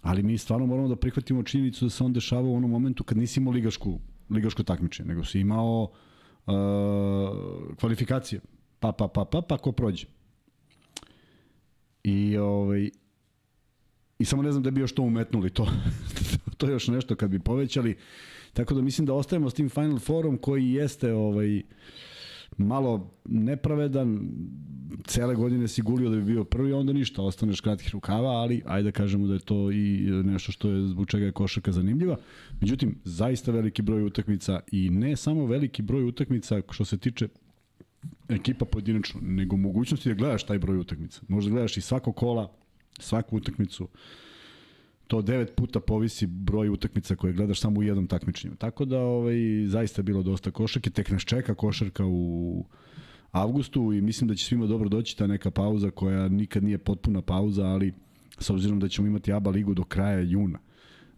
Ali 0.03 0.23
mi 0.23 0.37
stvarno 0.37 0.65
moramo 0.65 0.87
da 0.87 0.95
prihvatimo 0.95 1.43
činjenicu 1.43 1.85
da 1.85 1.89
se 1.89 2.03
on 2.03 2.13
dešava 2.13 2.47
u 2.47 2.55
onom 2.55 2.71
momentu 2.71 3.03
kad 3.03 3.17
nisi 3.17 3.39
imao 3.39 3.53
ligašku, 3.53 3.99
ligaško 4.29 4.63
takmičenje, 4.63 5.07
nego 5.07 5.23
si 5.23 5.39
imao 5.39 5.91
uh, 6.45 6.53
kvalifikacije. 7.79 8.41
Pa, 8.79 8.91
pa, 8.91 9.07
pa, 9.07 9.25
pa, 9.25 9.41
pa, 9.41 9.57
ko 9.57 9.71
prođe. 9.71 10.05
I, 12.03 12.37
ovaj, 12.37 12.89
I 14.19 14.25
samo 14.25 14.43
ne 14.43 14.51
znam 14.51 14.63
da 14.63 14.71
bi 14.71 14.81
još 14.81 14.95
to 14.95 15.01
umetnuli, 15.01 15.49
to, 15.49 15.67
to 16.57 16.67
je 16.67 16.71
još 16.71 16.87
nešto 16.87 17.15
kad 17.15 17.29
bi 17.29 17.39
povećali. 17.39 17.97
Tako 18.53 18.73
da 18.73 18.81
mislim 18.81 19.05
da 19.05 19.13
ostajemo 19.13 19.49
s 19.49 19.53
tim 19.53 19.69
Final 19.69 19.99
Forum 19.99 20.37
koji 20.37 20.71
jeste 20.71 21.13
ovaj, 21.13 21.57
uh, 21.57 21.63
malo 22.57 23.11
nepravedan, 23.25 24.29
cele 25.05 25.35
godine 25.35 25.67
si 25.67 25.81
gulio 25.81 26.09
da 26.09 26.15
bi 26.15 26.23
bio 26.23 26.43
prvi, 26.43 26.73
onda 26.73 26.93
ništa, 26.93 27.21
ostaneš 27.21 27.61
kratkih 27.61 27.89
rukava, 27.93 28.29
ali 28.29 28.61
ajde 28.65 28.83
da 28.83 28.91
kažemo 28.91 29.27
da 29.27 29.33
je 29.33 29.39
to 29.39 29.71
i 29.71 30.09
nešto 30.23 30.51
što 30.51 30.69
je 30.69 30.87
zbog 30.87 31.07
čega 31.07 31.25
je 31.25 31.31
košarka 31.31 31.71
zanimljiva. 31.71 32.17
Međutim, 32.61 32.95
zaista 33.03 33.51
veliki 33.51 33.81
broj 33.81 34.03
utakmica 34.03 34.59
i 34.71 34.89
ne 34.89 35.15
samo 35.15 35.45
veliki 35.45 35.81
broj 35.81 36.03
utakmica 36.03 36.61
što 36.71 36.85
se 36.85 36.97
tiče 36.97 37.27
ekipa 38.29 38.65
pojedinačno, 38.65 39.19
nego 39.23 39.57
mogućnosti 39.57 40.09
da 40.09 40.15
gledaš 40.15 40.43
taj 40.43 40.59
broj 40.59 40.77
utakmica. 40.77 41.21
Možda 41.27 41.51
gledaš 41.51 41.77
i 41.77 41.81
svako 41.81 42.11
kola, 42.11 42.51
svaku 42.99 43.37
utakmicu, 43.37 43.87
to 45.13 45.21
devet 45.21 45.55
puta 45.55 45.79
povisi 45.79 46.27
broj 46.27 46.69
utakmica 46.69 47.15
koje 47.15 47.33
gledaš 47.33 47.59
samo 47.59 47.79
u 47.79 47.83
jednom 47.83 48.07
takmičenju. 48.07 48.55
Tako 48.55 48.85
da 48.85 48.99
ovaj, 48.99 49.35
zaista 49.67 49.99
je 49.99 50.03
bilo 50.03 50.23
dosta 50.23 50.51
košarke, 50.51 50.89
tek 50.89 51.11
nas 51.11 51.21
čeka 51.21 51.55
košarka 51.55 52.05
u 52.05 52.65
avgustu 53.31 53.93
i 53.93 54.01
mislim 54.01 54.27
da 54.27 54.35
će 54.35 54.45
svima 54.45 54.65
dobro 54.65 54.89
doći 54.89 55.17
ta 55.17 55.27
neka 55.27 55.51
pauza 55.51 55.91
koja 55.91 56.27
nikad 56.27 56.63
nije 56.63 56.77
potpuna 56.77 57.21
pauza, 57.21 57.65
ali 57.65 57.93
s 58.39 58.49
obzirom 58.49 58.79
da 58.79 58.87
ćemo 58.87 59.07
imati 59.07 59.33
ABA 59.33 59.51
ligu 59.51 59.73
do 59.73 59.83
kraja 59.83 60.19
juna. 60.19 60.59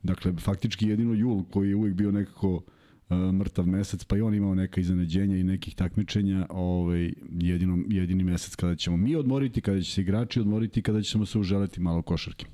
Dakle, 0.04 0.34
faktički 0.40 0.88
jedino 0.88 1.14
jul 1.14 1.44
koji 1.44 1.70
je 1.70 1.76
uvek 1.76 1.94
bio 1.94 2.12
nekako 2.12 2.54
uh, 2.56 3.18
mrtav 3.34 3.68
mesec, 3.68 4.04
pa 4.04 4.18
i 4.18 4.22
on 4.22 4.36
imao 4.36 4.56
neka 4.56 4.82
iznenađenja 4.82 5.38
i 5.38 5.44
nekih 5.44 5.76
takmičenja, 5.76 6.46
ovaj, 6.50 7.14
jedino, 7.32 7.84
jedini 7.90 8.24
mesec 8.24 8.56
kada 8.56 8.76
ćemo 8.76 8.98
mi 8.98 9.16
odmoriti, 9.16 9.62
kada 9.62 9.82
će 9.82 9.92
se 9.92 10.02
igrači 10.02 10.40
odmoriti, 10.40 10.82
kada 10.82 11.02
ćemo 11.02 11.26
se 11.26 11.40
uželeti 11.40 11.82
malo 11.82 12.02
košarke. 12.02 12.46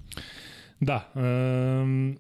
Da, 0.81 1.11
um, 1.15 2.17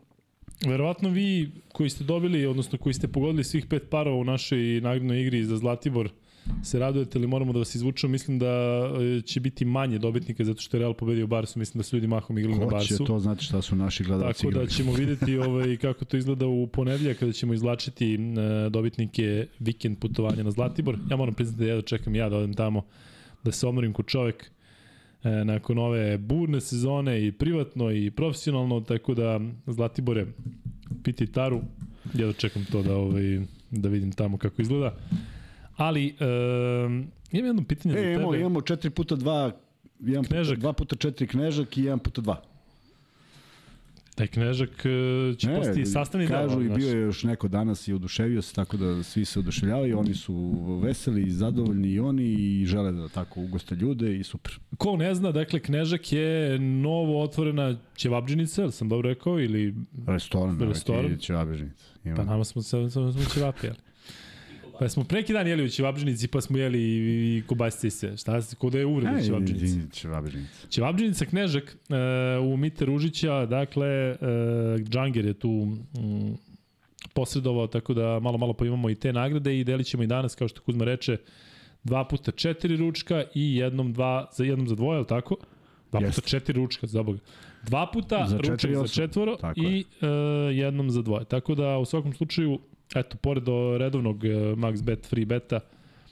verovatno 0.67 1.09
vi 1.09 1.51
koji 1.71 1.89
ste 1.89 2.03
dobili, 2.03 2.45
odnosno 2.45 2.77
koji 2.77 2.93
ste 2.93 3.07
pogodili 3.07 3.43
svih 3.43 3.65
pet 3.65 3.89
parova 3.89 4.17
u 4.17 4.23
našoj 4.23 4.81
nagradnoj 4.81 5.21
igri 5.21 5.43
za 5.43 5.57
Zlatibor, 5.57 6.09
se 6.63 6.79
radujete 6.79 7.19
ili 7.19 7.27
moramo 7.27 7.53
da 7.53 7.59
vas 7.59 7.75
izvučemo. 7.75 8.11
Mislim 8.11 8.39
da 8.39 8.47
e, 9.17 9.21
će 9.21 9.39
biti 9.39 9.65
manje 9.65 9.97
dobitnika 9.97 10.43
zato 10.43 10.61
što 10.61 10.77
je 10.77 10.79
Real 10.79 10.93
pobedio 10.93 11.27
Barsu. 11.27 11.59
Mislim 11.59 11.79
da 11.79 11.83
su 11.83 11.95
ljudi 11.95 12.07
mahom 12.07 12.37
igrali 12.37 12.59
na 12.59 12.65
Ko 12.65 12.71
Barsu. 12.71 12.97
će 12.97 13.03
to 13.03 13.19
znati 13.19 13.43
šta 13.43 13.61
su 13.61 13.75
naši 13.75 14.03
gledalci 14.03 14.41
Tako 14.41 14.51
da 14.51 14.61
igrali. 14.61 14.69
ćemo 14.69 14.93
videti 14.93 15.37
ovaj, 15.47 15.77
kako 15.77 16.05
to 16.05 16.17
izgleda 16.17 16.47
u 16.47 16.67
ponedeljak 16.67 17.17
kada 17.17 17.31
ćemo 17.31 17.53
izvlačiti 17.53 18.13
e, 18.15 18.69
dobitnike 18.69 19.47
vikend 19.59 19.97
putovanja 19.99 20.43
na 20.43 20.51
Zlatibor. 20.51 20.97
Ja 21.09 21.17
moram 21.17 21.33
priznati 21.33 21.63
da 21.63 21.69
ja 21.69 21.81
čekam 21.81 22.15
ja 22.15 22.29
da 22.29 22.37
odem 22.37 22.53
tamo 22.53 22.85
da 23.43 23.51
se 23.51 23.67
omorim 23.67 23.93
ko 23.93 24.03
čovek 24.03 24.51
e, 25.23 25.45
nakon 25.45 25.77
ove 25.77 26.17
burne 26.17 26.61
sezone 26.61 27.27
i 27.27 27.31
privatno 27.31 27.91
i 27.91 28.11
profesionalno, 28.11 28.79
tako 28.81 29.13
da 29.13 29.39
Zlatibore 29.67 30.25
piti 31.03 31.27
taru, 31.27 31.61
ja 32.13 32.27
da 32.27 32.33
čekam 32.33 32.65
to 32.65 32.83
da, 32.83 32.95
ovaj, 32.95 33.39
da 33.71 33.89
vidim 33.89 34.11
tamo 34.11 34.37
kako 34.37 34.61
izgleda. 34.61 34.95
Ali, 35.75 36.07
e, 36.09 36.25
imam 37.31 37.45
jedno 37.45 37.63
pitanje 37.63 37.93
za 37.93 37.99
E, 37.99 38.03
tebe. 38.03 38.13
imamo, 38.13 38.35
imamo 38.35 38.59
4 38.59 38.89
puta 38.89 39.15
2 39.15 39.51
jedan 39.99 40.23
Knežak. 40.23 40.55
puta, 40.55 40.67
2 40.67 40.73
puta 40.73 40.95
4 40.97 41.27
knežak 41.27 41.77
i 41.77 41.81
1 41.81 41.97
puta 41.97 42.21
2. 42.21 42.35
Taj 44.21 44.27
knežak 44.27 44.85
e, 44.85 45.35
će 45.37 45.47
postati 45.55 45.85
sastavni 45.85 46.27
deo. 46.27 46.37
kažu 46.37 46.61
i 46.61 46.65
znaš. 46.65 46.77
bio 46.77 46.89
je 46.89 47.01
još 47.01 47.23
neko 47.23 47.47
danas 47.47 47.87
i 47.87 47.93
oduševio 47.93 48.41
se, 48.41 48.53
tako 48.53 48.77
da 48.77 49.03
svi 49.03 49.25
se 49.25 49.39
oduševljavaju, 49.39 49.99
oni 49.99 50.13
su 50.13 50.35
veseli 50.83 51.23
i 51.23 51.31
zadovoljni 51.31 51.87
i 51.87 51.99
oni 51.99 52.23
i 52.23 52.65
žele 52.65 52.91
da 52.91 53.07
tako 53.07 53.41
ugoste 53.41 53.75
ljude 53.75 54.17
i 54.17 54.23
super. 54.23 54.59
Ko 54.77 54.97
ne 54.97 55.15
zna, 55.15 55.31
dakle, 55.31 55.59
Knežak 55.59 56.11
je 56.11 56.59
novo 56.59 57.23
otvorena 57.23 57.77
ćevabđinica, 57.95 58.61
ili 58.61 58.71
sam 58.71 58.89
dobro 58.89 59.09
rekao, 59.09 59.39
ili... 59.39 59.75
Restoran, 60.07 60.59
Restoran. 60.59 61.17
Ima. 62.03 62.15
Pa 62.15 62.23
nama 62.23 62.43
smo, 62.43 62.61
smo 62.61 63.11
ćevapi, 63.33 63.67
jeli? 63.67 63.77
Pa 64.81 64.89
smo 64.89 65.03
preki 65.03 65.33
dan 65.33 65.47
jeli 65.47 65.63
u 65.63 65.69
ćevabđinici, 65.69 66.27
pa 66.27 66.41
smo 66.41 66.57
jeli 66.57 66.79
i, 66.79 67.37
i 67.37 67.43
kobasice 67.47 67.87
i 67.87 67.91
sve. 67.91 68.17
Šta 68.17 68.41
se, 68.41 68.55
ko 68.55 68.69
da 68.69 68.79
je 68.79 68.85
uvreda 68.85 69.21
ćevabđinici? 69.21 69.79
Ćevabežnica. 69.91 70.67
Ćevabđinica 70.69 71.25
Knežak 71.25 71.63
e, 71.89 71.95
u 72.39 72.57
Mite 72.57 72.85
Ružića, 72.85 73.45
dakle, 73.45 73.87
e, 73.87 74.17
Džanger 74.89 75.25
je 75.25 75.33
tu 75.33 75.49
mm, 75.49 76.33
posredovao, 77.13 77.67
tako 77.67 77.93
da 77.93 78.19
malo, 78.19 78.37
malo 78.37 78.53
pa 78.53 78.65
imamo 78.65 78.89
i 78.89 78.95
te 78.95 79.13
nagrade 79.13 79.59
i 79.59 79.63
delit 79.63 79.87
ćemo 79.87 80.03
i 80.03 80.07
danas, 80.07 80.35
kao 80.35 80.47
što 80.47 80.61
Kuzma 80.61 80.85
reče, 80.85 81.17
dva 81.83 82.07
puta 82.07 82.31
četiri 82.31 82.77
ručka 82.77 83.23
i 83.35 83.55
jednom, 83.55 83.93
dva, 83.93 84.29
za, 84.33 84.43
jednom 84.43 84.67
za 84.67 84.75
dvoje, 84.75 84.97
ali 84.97 85.07
tako? 85.07 85.35
Dva 85.91 85.99
puta 85.99 86.05
Jeste. 86.05 86.21
četiri 86.21 86.53
ručka, 86.53 86.87
za 86.87 87.03
Boga. 87.03 87.19
Dva 87.63 87.91
puta 87.93 88.25
Za 88.27 88.37
četiri 88.37 88.51
ručak 88.51 88.71
za 88.71 88.81
osobe. 88.81 89.07
četvoro 89.07 89.35
Tako 89.35 89.59
i 89.59 89.85
e, 90.01 90.07
jednom 90.53 90.91
za 90.91 91.01
dvoje. 91.01 91.25
Tako 91.25 91.55
da 91.55 91.77
u 91.77 91.85
svakom 91.85 92.13
slučaju, 92.13 92.59
eto, 92.95 93.17
pored 93.17 93.49
o 93.49 93.77
redovnog 93.77 94.25
e, 94.25 94.29
Max 94.55 94.83
Bet 94.83 95.05
Free 95.05 95.25
Beta, 95.25 95.59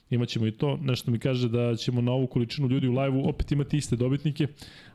imaćemo 0.09 0.47
i 0.47 0.51
to. 0.51 0.77
Nešto 0.77 1.11
mi 1.11 1.19
kaže 1.19 1.49
da 1.49 1.75
ćemo 1.75 2.01
na 2.01 2.11
ovu 2.11 2.27
količinu 2.27 2.67
ljudi 2.67 2.87
u 2.87 2.93
live-u 2.93 3.29
opet 3.29 3.51
imati 3.51 3.77
iste 3.77 3.95
dobitnike, 3.95 4.47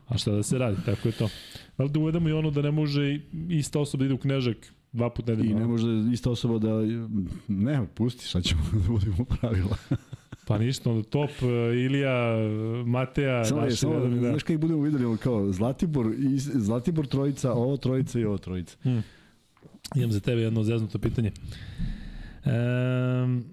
a 0.07 0.17
šta 0.17 0.31
da 0.31 0.43
se 0.43 0.57
radi, 0.57 0.77
tako 0.85 1.07
je 1.07 1.11
to. 1.11 1.29
Ali 1.77 1.89
da 1.89 1.99
uvedemo 1.99 2.29
i 2.29 2.33
ono 2.33 2.51
da 2.51 2.61
ne 2.61 2.71
može 2.71 3.01
i- 3.05 3.21
ista 3.49 3.79
osoba 3.79 3.99
da 3.99 4.05
ide 4.05 4.13
u 4.13 4.17
knežak 4.17 4.57
dva 4.91 5.09
puta 5.09 5.33
I 5.33 5.35
nedeljno. 5.35 5.59
ne 5.59 5.65
može 5.65 5.87
ista 6.13 6.29
osoba 6.31 6.57
da... 6.59 6.69
Ne, 7.47 7.87
pusti, 7.87 8.25
šta 8.25 8.41
ćemo 8.41 8.61
da 8.73 8.89
budemo 8.89 9.25
pravila. 9.31 9.77
Pa 10.47 10.57
ništa, 10.57 10.89
onda 10.89 11.03
top, 11.03 11.29
e, 11.41 11.45
Ilija, 11.75 12.35
Mateja, 12.85 13.45
Samo 13.45 13.61
je, 13.61 13.65
naši 13.65 13.77
samo, 13.77 13.99
da. 13.99 14.19
znaš 14.19 14.43
kako 14.43 14.59
budemo 14.59 14.81
videli, 14.81 15.17
kao 15.17 15.51
Zlatibor, 15.51 16.05
i, 16.19 16.37
Zlatibor 16.37 17.07
trojica, 17.07 17.53
ovo 17.53 17.77
trojica 17.77 18.19
i 18.19 18.25
ovo 18.25 18.37
trojica. 18.37 18.77
Imam 19.95 20.11
za 20.11 20.19
tebe 20.19 20.41
jedno 20.41 20.63
zeznuto 20.63 20.99
pitanje. 20.99 21.31
Um, 22.45 23.45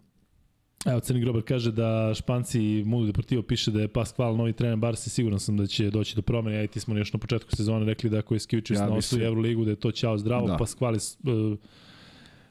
evo, 0.86 1.00
Crni 1.00 1.20
Grobar 1.20 1.42
kaže 1.42 1.72
da 1.72 2.14
Španci 2.14 2.82
Mundo 2.86 3.06
Deportivo 3.06 3.42
piše 3.42 3.70
da 3.70 3.80
je 3.80 3.88
Pascual 3.88 4.36
novi 4.36 4.52
trener 4.52 4.76
Barsi, 4.76 5.10
siguran 5.10 5.40
sam 5.40 5.56
da 5.56 5.66
će 5.66 5.90
doći 5.90 6.16
do 6.16 6.22
promene. 6.22 6.56
Ja 6.56 6.62
i 6.62 6.68
ti 6.68 6.80
smo 6.80 6.96
još 6.96 7.12
na 7.12 7.18
početku 7.18 7.56
sezone 7.56 7.84
rekli 7.86 8.10
da 8.10 8.18
ako 8.18 8.34
je 8.34 8.40
Skivičius 8.40 8.78
Ja 8.78 8.86
bi 8.86 8.96
osvoji 8.96 9.24
Euroligu, 9.24 9.64
da 9.64 9.70
je 9.70 9.76
to 9.76 9.90
ćao 9.90 10.18
zdravo. 10.18 10.46
Da. 10.46 10.56
Pascual 10.56 10.94
je 10.94 11.00
uh, 11.32 11.58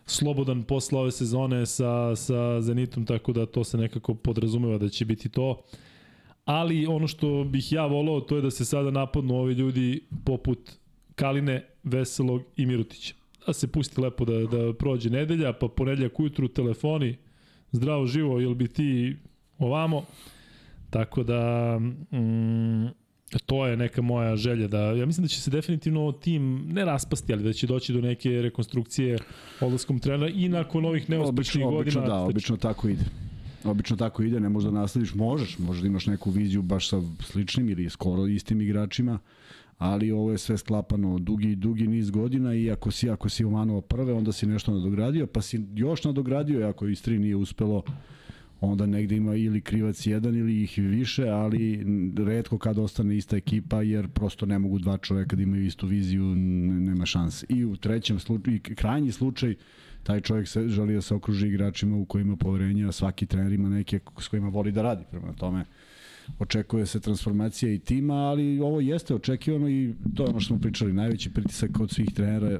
slobodan 0.05 0.63
posle 0.63 0.99
ove 0.99 1.11
sezone 1.11 1.65
sa, 1.65 2.15
sa 2.15 2.61
Zenitom, 2.61 3.05
tako 3.05 3.33
da 3.33 3.45
to 3.45 3.63
se 3.63 3.77
nekako 3.77 4.13
podrazumeva 4.13 4.77
da 4.77 4.89
će 4.89 5.05
biti 5.05 5.29
to. 5.29 5.61
Ali 6.45 6.87
ono 6.87 7.07
što 7.07 7.43
bih 7.43 7.71
ja 7.71 7.85
volao, 7.85 8.21
to 8.21 8.35
je 8.35 8.41
da 8.41 8.51
se 8.51 8.65
sada 8.65 8.91
napadnu 8.91 9.35
ovi 9.35 9.53
ljudi 9.53 10.03
poput 10.25 10.71
Kaline, 11.15 11.65
Veselog 11.83 12.41
i 12.57 12.65
Mirutića. 12.65 13.20
Da 13.47 13.53
se 13.53 13.67
pusti 13.67 14.01
lepo 14.01 14.25
da, 14.25 14.33
da 14.57 14.73
prođe 14.73 15.09
nedelja, 15.09 15.53
pa 15.53 15.67
ponedljak 15.67 16.19
ujutru 16.19 16.47
telefoni, 16.47 17.17
zdravo 17.71 18.05
živo, 18.07 18.39
jel 18.39 18.53
bi 18.53 18.67
ti 18.67 19.17
ovamo? 19.57 20.03
Tako 20.89 21.23
da, 21.23 21.77
mm, 21.79 22.87
to 23.45 23.67
je 23.67 23.77
neka 23.77 24.01
moja 24.01 24.35
želja 24.35 24.67
da, 24.67 24.79
ja 24.79 25.05
mislim 25.05 25.23
da 25.23 25.27
će 25.27 25.41
se 25.41 25.51
definitivno 25.51 26.11
tim 26.11 26.67
ne 26.67 26.85
raspasti, 26.85 27.33
ali 27.33 27.43
da 27.43 27.53
će 27.53 27.67
doći 27.67 27.93
do 27.93 28.01
neke 28.01 28.29
rekonstrukcije 28.29 29.17
odlaskom 29.61 29.99
trenera 29.99 30.31
i 30.35 30.49
nakon 30.49 30.85
ovih 30.85 31.09
neuspešnih 31.09 31.65
Obično, 31.65 31.79
obično 31.79 32.01
godina. 32.01 32.15
da, 32.15 32.23
obično 32.23 32.57
tako 32.57 32.89
ide. 32.89 33.03
Obično 33.63 33.97
tako 33.97 34.23
ide, 34.23 34.39
ne 34.39 34.49
možda 34.49 34.71
naslediš, 34.71 35.13
možeš, 35.13 35.57
možda 35.59 35.87
imaš 35.87 36.05
neku 36.05 36.31
viziju 36.31 36.61
baš 36.61 36.89
sa 36.89 37.01
sličnim 37.19 37.69
ili 37.69 37.89
skoro 37.89 38.27
istim 38.27 38.61
igračima, 38.61 39.19
ali 39.81 40.11
ovo 40.11 40.31
je 40.31 40.37
sve 40.37 40.57
sklapano 40.57 41.19
dugi, 41.19 41.55
dugi 41.55 41.87
niz 41.87 42.09
godina 42.09 42.53
i 42.53 42.71
ako 42.71 42.91
si, 42.91 43.09
ako 43.09 43.29
si 43.29 43.45
umanuo 43.45 43.81
prve, 43.81 44.13
onda 44.13 44.31
si 44.31 44.45
nešto 44.45 44.73
nadogradio, 44.73 45.27
pa 45.27 45.41
si 45.41 45.65
još 45.75 46.03
nadogradio 46.03 46.59
i 46.59 46.63
ako 46.63 46.87
iz 46.87 47.01
tri 47.03 47.19
nije 47.19 47.35
uspelo, 47.35 47.83
onda 48.59 48.85
negde 48.85 49.15
ima 49.15 49.35
ili 49.35 49.61
krivac 49.61 50.07
jedan 50.07 50.35
ili 50.35 50.63
ih 50.63 50.77
više, 50.77 51.29
ali 51.29 51.85
redko 52.17 52.57
kad 52.57 52.77
ostane 52.77 53.17
ista 53.17 53.37
ekipa, 53.37 53.81
jer 53.81 54.07
prosto 54.07 54.45
ne 54.45 54.59
mogu 54.59 54.79
dva 54.79 54.97
čoveka 54.97 55.35
da 55.35 55.43
imaju 55.43 55.65
istu 55.65 55.87
viziju, 55.87 56.23
nema 56.35 57.05
šanse. 57.05 57.45
I 57.49 57.65
u 57.65 57.75
trećem 57.75 58.19
slučaju, 58.19 58.55
i 58.55 58.59
krajnji 58.59 59.11
slučaj, 59.11 59.55
taj 60.03 60.21
čovjek 60.21 60.47
se 60.47 60.67
želi 60.67 60.93
da 60.93 61.01
se 61.01 61.15
okruži 61.15 61.47
igračima 61.47 61.97
u 61.97 62.05
kojima 62.05 62.35
poverenja, 62.35 62.91
svaki 62.91 63.25
trener 63.25 63.53
ima 63.53 63.69
neke 63.69 63.99
s 64.19 64.27
kojima 64.27 64.49
voli 64.49 64.71
da 64.71 64.81
radi. 64.81 65.03
Prema 65.11 65.33
tome, 65.33 65.65
očekuje 66.39 66.85
se 66.85 66.99
transformacija 66.99 67.71
i 67.71 67.79
tima, 67.79 68.13
ali 68.15 68.59
ovo 68.59 68.79
jeste 68.81 69.15
očekivano 69.15 69.69
i 69.69 69.93
to 70.15 70.23
je 70.23 70.29
ono 70.29 70.39
što 70.39 70.47
smo 70.47 70.59
pričali. 70.59 70.93
Najveći 70.93 71.33
pritisak 71.33 71.79
od 71.79 71.91
svih 71.91 72.09
trenera 72.09 72.59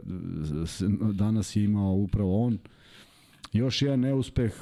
s- 0.65 0.83
danas 1.13 1.55
je 1.55 1.63
imao 1.63 1.93
upravo 1.93 2.45
on. 2.45 2.57
Još 3.53 3.81
jedan 3.81 3.99
neuspeh, 3.99 4.53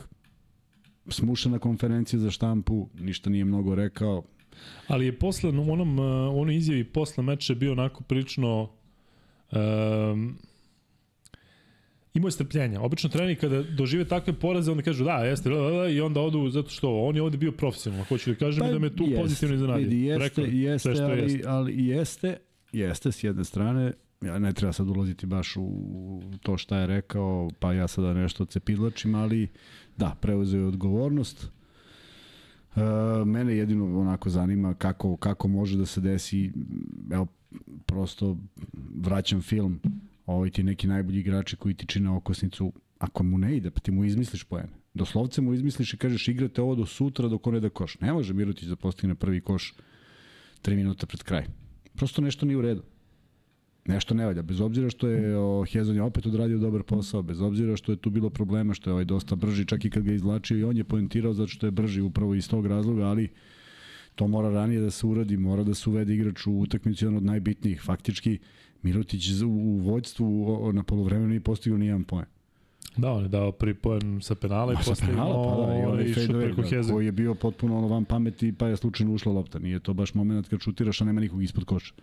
smušena 1.08 1.60
konferencija 1.60 2.20
za 2.20 2.32
štampu, 2.32 2.88
ništa 2.96 3.30
nije 3.30 3.46
mnogo 3.46 3.76
rekao. 3.76 4.24
Ali 4.88 5.06
je 5.06 5.20
posle, 5.20 5.50
onom, 5.50 6.00
u 6.34 6.42
onoj 6.42 6.56
izjavi 6.56 6.84
posle 6.84 7.24
meča 7.24 7.56
bio 7.56 7.72
onako 7.72 8.04
prilično 8.04 8.70
um, 9.52 10.38
imao 12.14 12.28
je 12.28 12.32
strpljenja. 12.32 12.82
Obično 12.82 13.10
treneri 13.10 13.36
kada 13.36 13.64
dožive 13.64 14.06
takve 14.06 14.34
poraze, 14.34 14.72
onda 14.72 14.84
kažu 14.84 15.04
da, 15.04 15.12
jeste, 15.12 15.50
da, 15.50 15.56
da, 15.56 15.70
da, 15.70 15.88
i 15.88 16.02
onda 16.02 16.22
odu 16.22 16.50
zato 16.50 16.70
što 16.70 17.02
on 17.02 17.16
je 17.16 17.22
ovde 17.22 17.38
bio 17.38 17.52
profesionalan. 17.52 18.06
Hoću 18.06 18.30
da 18.30 18.36
kažem 18.36 18.60
pa, 18.60 18.72
da 18.72 18.80
me 18.80 18.96
tu 18.96 19.04
jeste, 19.04 19.22
pozitivno 19.22 19.56
iznenadio. 19.56 19.90
Jeste, 19.90 20.24
Rekao 20.24 20.46
jeste, 20.46 20.96
što 20.96 21.04
ali, 21.04 21.22
jeste. 21.22 21.48
ali 21.48 21.88
jeste, 21.88 22.38
jeste 22.72 23.12
s 23.12 23.24
jedne 23.24 23.46
strane, 23.46 23.94
ja 24.22 24.40
ne 24.40 24.54
treba 24.54 24.74
sad 24.74 24.90
ulaziti 24.90 25.26
baš 25.26 25.58
u 25.58 26.22
to 26.42 26.58
šta 26.58 26.78
je 26.78 26.88
rekao, 26.88 27.50
pa 27.60 27.74
ja 27.74 27.88
sada 27.88 28.14
nešto 28.14 28.46
cepidlačim, 28.46 29.16
ali 29.16 29.48
da, 29.98 30.16
preuzeo 30.22 30.60
je 30.60 30.68
odgovornost. 30.68 31.52
E, 32.76 32.80
mene 33.26 33.58
jedino 33.58 34.00
onako 34.00 34.30
zanima 34.30 34.74
kako, 34.74 35.18
kako 35.18 35.48
može 35.48 35.78
da 35.78 35.86
se 35.86 36.02
desi, 36.02 36.52
evo, 37.12 37.28
prosto 37.86 38.38
vraćam 38.96 39.42
film, 39.42 39.80
ovaj 40.36 40.50
ti 40.50 40.64
neki 40.64 40.88
najbolji 40.88 41.20
igrači 41.20 41.56
koji 41.56 41.74
ti 41.74 41.88
čine 41.88 42.10
okosnicu, 42.10 42.74
ako 42.98 43.24
mu 43.24 43.38
ne 43.38 43.58
ide, 43.58 43.72
pa 43.72 43.80
ti 43.80 43.92
mu 43.92 44.06
izmisliš 44.06 44.44
poene. 44.44 44.70
Doslovce 44.94 45.42
mu 45.42 45.54
izmisliš 45.54 45.94
i 45.94 45.98
kažeš 45.98 46.28
igrate 46.28 46.62
ovo 46.62 46.76
do 46.76 46.86
sutra 46.86 47.28
dok 47.28 47.48
on 47.48 47.54
ne 47.54 47.60
da 47.60 47.70
koš. 47.70 48.00
Ne 48.00 48.14
može 48.14 48.34
Mirotić 48.34 48.68
da 48.68 48.76
postigne 48.76 49.16
prvi 49.16 49.42
koš 49.42 49.74
3 50.62 50.76
minuta 50.76 51.08
pred 51.08 51.24
kraj. 51.24 51.46
Prosto 51.96 52.22
nešto 52.22 52.46
nije 52.46 52.58
u 52.58 52.62
redu. 52.62 52.84
Nešto 53.86 54.14
ne 54.14 54.26
valja, 54.26 54.42
bez 54.42 54.62
obzira 54.62 54.90
što 54.90 55.08
je 55.08 55.38
o, 55.38 55.66
Hezon 55.66 55.96
je 55.96 56.02
opet 56.02 56.26
odradio 56.26 56.58
dobar 56.58 56.84
posao, 56.84 57.22
bez 57.22 57.42
obzira 57.42 57.78
što 57.78 57.92
je 57.92 57.98
tu 57.98 58.10
bilo 58.10 58.30
problema, 58.30 58.74
što 58.74 58.90
je 58.90 58.94
ovaj 58.94 59.06
dosta 59.06 59.36
brži, 59.36 59.66
čak 59.66 59.86
i 59.86 59.90
kad 59.90 60.04
ga 60.04 60.12
je 60.12 60.16
izvlačio 60.16 60.58
i 60.58 60.64
on 60.64 60.78
je 60.78 60.84
poentirao 60.84 61.34
zato 61.34 61.48
što 61.48 61.68
je 61.68 61.72
brži 61.72 62.02
upravo 62.02 62.36
iz 62.36 62.50
tog 62.50 62.68
razloga, 62.68 63.06
ali 63.06 63.30
to 64.16 64.28
mora 64.28 64.50
ranije 64.50 64.82
da 64.82 64.92
se 64.92 65.08
uradi, 65.08 65.38
mora 65.38 65.64
da 65.64 65.74
se 65.74 65.90
uvede 65.90 66.14
igrač 66.14 66.48
u 66.48 66.60
utakmicu 66.60 67.06
jedan 67.06 67.18
od 67.18 67.24
najbitnijih. 67.24 67.82
Faktički, 67.82 68.38
Mirotić 68.84 69.42
u, 69.42 69.78
vođstvu 69.78 70.72
na 70.74 70.84
polovremenu 70.84 71.28
nije 71.28 71.40
postigao 71.40 71.78
nijedan 71.78 72.04
poen. 72.04 72.26
Da, 72.98 73.12
on 73.12 73.24
je 73.24 73.30
dao 73.30 73.52
prvi 73.52 73.74
poen 73.74 74.22
sa 74.22 74.36
penala 74.36 74.74
i 74.74 74.76
sa 74.76 74.90
posle 74.90 75.08
pa 75.08 75.14
da, 75.14 75.80
i 75.80 75.86
onaj 75.86 76.14
fade 76.14 76.28
preko 76.28 76.62
Heze. 76.62 76.94
koji 76.94 77.06
je 77.06 77.12
bio 77.12 77.36
potpuno 77.36 77.78
ono 77.78 77.88
van 77.88 78.06
pameti, 78.06 78.54
pa 78.54 78.68
je 78.68 78.78
slučajno 78.78 79.14
ušla 79.14 79.32
lopta. 79.32 79.60
Nije 79.60 79.80
to 79.80 79.94
baš 79.94 80.14
moment 80.14 80.48
kad 80.48 80.62
šutiraš, 80.62 81.02
a 81.02 81.06
nema 81.06 81.22
nikog 81.22 81.44
ispod 81.44 81.64
koša. 81.64 81.94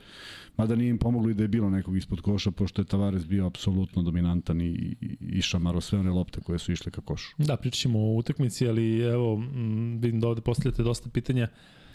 Mada 0.56 0.76
nije 0.76 0.90
im 0.90 0.98
pomoglo 0.98 1.30
i 1.30 1.34
da 1.34 1.44
je 1.44 1.48
bilo 1.48 1.70
nekog 1.70 1.96
ispod 1.96 2.20
koša, 2.20 2.50
pošto 2.50 2.82
je 2.82 2.86
Tavares 2.86 3.26
bio 3.26 3.46
apsolutno 3.46 4.02
dominantan 4.02 4.60
i, 4.60 4.96
i, 5.00 5.16
i 5.20 5.42
šamaro 5.42 5.80
sve 5.80 5.98
one 5.98 6.10
lopte 6.10 6.40
koje 6.40 6.58
su 6.58 6.72
išle 6.72 6.92
ka 6.92 7.00
košu. 7.00 7.34
Da, 7.38 7.56
pričat 7.56 7.80
ćemo 7.80 7.98
o 7.98 8.14
utakmici, 8.14 8.68
ali 8.68 9.00
evo, 9.00 9.36
vidim 10.00 10.20
da 10.20 10.28
ovde 10.28 10.40
postavljate 10.40 10.82
dosta 10.82 11.10
pitanja. 11.10 11.44
E, 11.44 11.85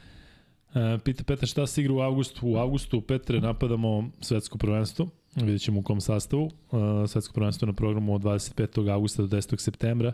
pita 1.04 1.24
Petar 1.24 1.50
šta 1.50 1.68
se 1.68 1.82
igra 1.82 1.94
u 1.94 2.00
avgustu. 2.00 2.48
U 2.48 2.56
avgustu, 2.56 3.02
Petre, 3.02 3.42
napadamo 3.42 4.10
svetsko 4.22 4.58
prvenstvo. 4.58 5.10
Vidjet 5.36 5.62
ćemo 5.62 5.80
u 5.80 5.84
kom 5.84 6.02
sastavu. 6.02 6.52
E, 7.06 7.08
svetsko 7.08 7.34
prvenstvo 7.34 7.66
na 7.66 7.74
programu 7.74 8.16
od 8.16 8.22
25. 8.22 8.92
augusta 8.92 9.22
do 9.22 9.38
10. 9.38 9.60
septembra. 9.60 10.14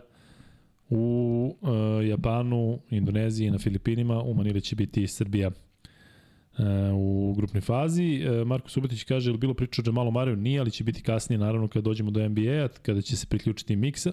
U 0.90 1.54
e, 1.62 2.06
Japanu, 2.06 2.78
Indoneziji, 2.90 3.50
na 3.50 3.58
Filipinima. 3.58 4.22
U 4.22 4.34
Manili 4.34 4.60
će 4.60 4.76
biti 4.76 5.06
Srbija 5.06 5.50
e, 5.50 6.62
u 6.94 7.34
grupnoj 7.36 7.60
fazi. 7.60 8.14
E, 8.14 8.44
Marko 8.44 8.70
Subotić 8.70 9.04
kaže, 9.04 9.30
je 9.30 9.38
bilo 9.38 9.54
priča 9.54 9.82
o 9.82 9.86
Jamalu 9.86 10.10
Mariju? 10.10 10.36
Nije, 10.36 10.60
ali 10.60 10.70
će 10.70 10.84
biti 10.84 11.02
kasnije, 11.02 11.38
naravno, 11.38 11.68
kada 11.68 11.84
dođemo 11.84 12.10
do 12.10 12.28
NBA-a, 12.28 12.68
kada 12.82 13.02
će 13.02 13.16
se 13.16 13.26
priključiti 13.26 13.76
Miksa. 13.76 14.12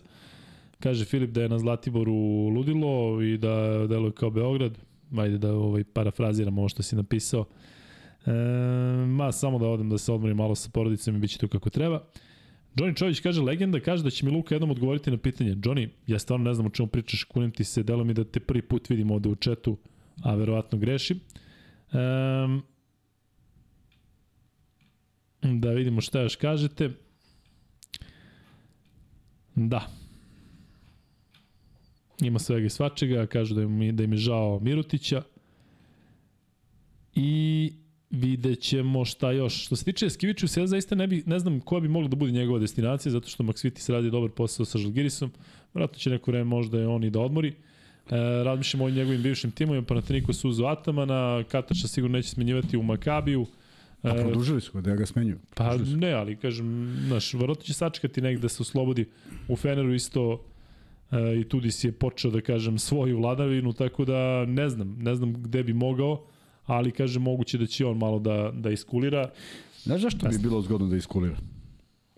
Kaže 0.80 1.06
Filip 1.06 1.30
da 1.30 1.42
je 1.42 1.50
na 1.50 1.60
Zlatiboru 1.60 2.14
ludilo 2.50 3.22
i 3.22 3.38
da 3.38 3.88
deluje 3.88 4.12
kao 4.12 4.30
Beograd. 4.30 4.78
Ajde 5.18 5.38
da 5.38 5.54
ovaj, 5.54 5.84
parafraziram 5.84 6.58
ovo 6.58 6.70
što 6.70 6.84
si 6.84 6.96
napisao. 6.96 7.46
E, 8.26 8.32
ma, 9.08 9.32
samo 9.32 9.60
da 9.60 9.68
odem 9.68 9.90
da 9.90 9.98
se 9.98 10.12
odmorim 10.12 10.38
malo 10.38 10.56
sa 10.56 10.70
porodicom 10.70 11.16
i 11.16 11.20
bit 11.20 11.32
će 11.32 11.38
to 11.38 11.48
kako 11.48 11.70
treba. 11.70 12.04
Johnny 12.76 12.98
Čović 12.98 13.20
kaže, 13.20 13.42
legenda 13.42 13.80
kaže 13.80 14.04
da 14.04 14.10
će 14.10 14.26
mi 14.26 14.32
Luka 14.32 14.56
jednom 14.56 14.72
odgovoriti 14.72 15.12
na 15.12 15.18
pitanje. 15.18 15.56
Johnny, 15.56 15.90
ja 16.08 16.20
stvarno 16.20 16.44
ne 16.44 16.54
znam 16.54 16.68
o 16.68 16.70
čemu 16.70 16.88
pričaš, 16.88 17.24
kunim 17.24 17.52
ti 17.52 17.64
se, 17.64 17.84
delo 17.84 18.04
mi 18.04 18.14
da 18.14 18.24
te 18.24 18.40
prvi 18.40 18.62
put 18.62 18.90
vidim 18.90 19.12
ovde 19.12 19.30
u 19.30 19.36
četu, 19.36 19.78
a 20.24 20.36
verovatno 20.36 20.78
grešim. 20.78 21.20
Um, 21.94 22.64
da 25.42 25.72
vidimo 25.72 26.02
šta 26.02 26.22
još 26.22 26.36
kažete. 26.36 26.90
Da, 29.56 29.88
Ima 32.22 32.40
svega 32.40 32.66
i 32.66 32.70
svačega, 32.70 33.26
kažu 33.26 33.56
da 33.56 33.62
im, 33.62 33.96
da 33.96 34.04
im 34.04 34.12
je 34.12 34.18
žao 34.18 34.60
Mirutića. 34.60 35.22
I 37.16 37.74
vidjet 38.10 38.62
ćemo 38.62 39.06
šta 39.06 39.32
još. 39.32 39.66
Što 39.66 39.76
se 39.76 39.86
tiče 39.86 40.10
Skiviću, 40.10 40.46
ja 40.58 40.68
zaista 40.68 40.96
ne, 40.96 41.08
bi, 41.08 41.24
ne 41.26 41.40
znam 41.40 41.60
koja 41.60 41.80
bi 41.80 41.88
mogla 41.88 42.10
da 42.10 42.16
bude 42.16 42.32
njegova 42.32 42.60
destinacija, 42.60 43.12
zato 43.12 43.30
što 43.30 43.44
Maksvitis 43.44 43.90
radi 43.90 44.12
dobar 44.12 44.30
posao 44.30 44.66
sa 44.66 44.78
Žalgirisom. 44.78 45.32
Vratno 45.74 45.98
će 45.98 46.10
neko 46.10 46.32
vreme 46.32 46.44
možda 46.44 46.80
je 46.80 46.88
on 46.88 47.04
i 47.04 47.10
da 47.10 47.20
odmori. 47.20 47.50
E, 47.50 47.54
razmišljamo 48.44 48.86
o 48.86 48.90
njegovim 48.90 49.22
bivšim 49.22 49.52
timovima, 49.52 49.86
Panathinaiko 49.86 50.34
su 50.34 50.50
uz 50.50 50.60
Atamana, 50.62 51.44
Kataša 51.44 51.88
sigurno 51.88 52.18
neće 52.18 52.30
smenjivati 52.30 52.78
u 52.78 52.84
Makabiju. 52.84 53.46
A 54.04 54.14
produžili 54.14 54.62
su 54.62 54.72
ga 54.74 54.82
da 54.82 54.96
ga 54.96 55.06
smenjuju. 55.06 55.38
Pa 55.56 55.78
ne, 55.78 56.12
ali 56.12 56.36
kažem, 56.36 56.98
znaš, 57.08 57.34
vjerojatno 57.34 57.64
će 57.64 57.74
sačekati 57.74 58.22
negde 58.22 58.42
da 58.42 58.50
se 58.50 58.62
oslobodi. 58.64 59.06
U 59.48 59.56
Feneru 59.56 59.94
isto 59.94 60.34
e, 60.34 60.55
i 61.42 61.44
Tudis 61.50 61.84
je 61.84 61.92
počeo 61.92 62.32
da 62.32 62.42
kažem 62.42 62.80
svoju 62.80 63.18
vladavinu, 63.18 63.74
tako 63.74 64.06
da 64.06 64.46
ne 64.46 64.70
znam, 64.70 64.98
ne 65.00 65.16
znam 65.16 65.34
gde 65.34 65.64
bi 65.64 65.74
mogao, 65.74 66.26
ali 66.66 66.92
kažem 66.92 67.22
moguće 67.22 67.58
da 67.58 67.66
će 67.66 67.86
on 67.86 67.98
malo 67.98 68.20
da, 68.20 68.52
da 68.54 68.72
iskulira. 68.72 69.32
Znaš 69.84 70.02
zašto 70.02 70.28
bi 70.28 70.38
bilo 70.38 70.62
zgodno 70.62 70.88
da 70.88 70.96
iskulira? 70.96 71.38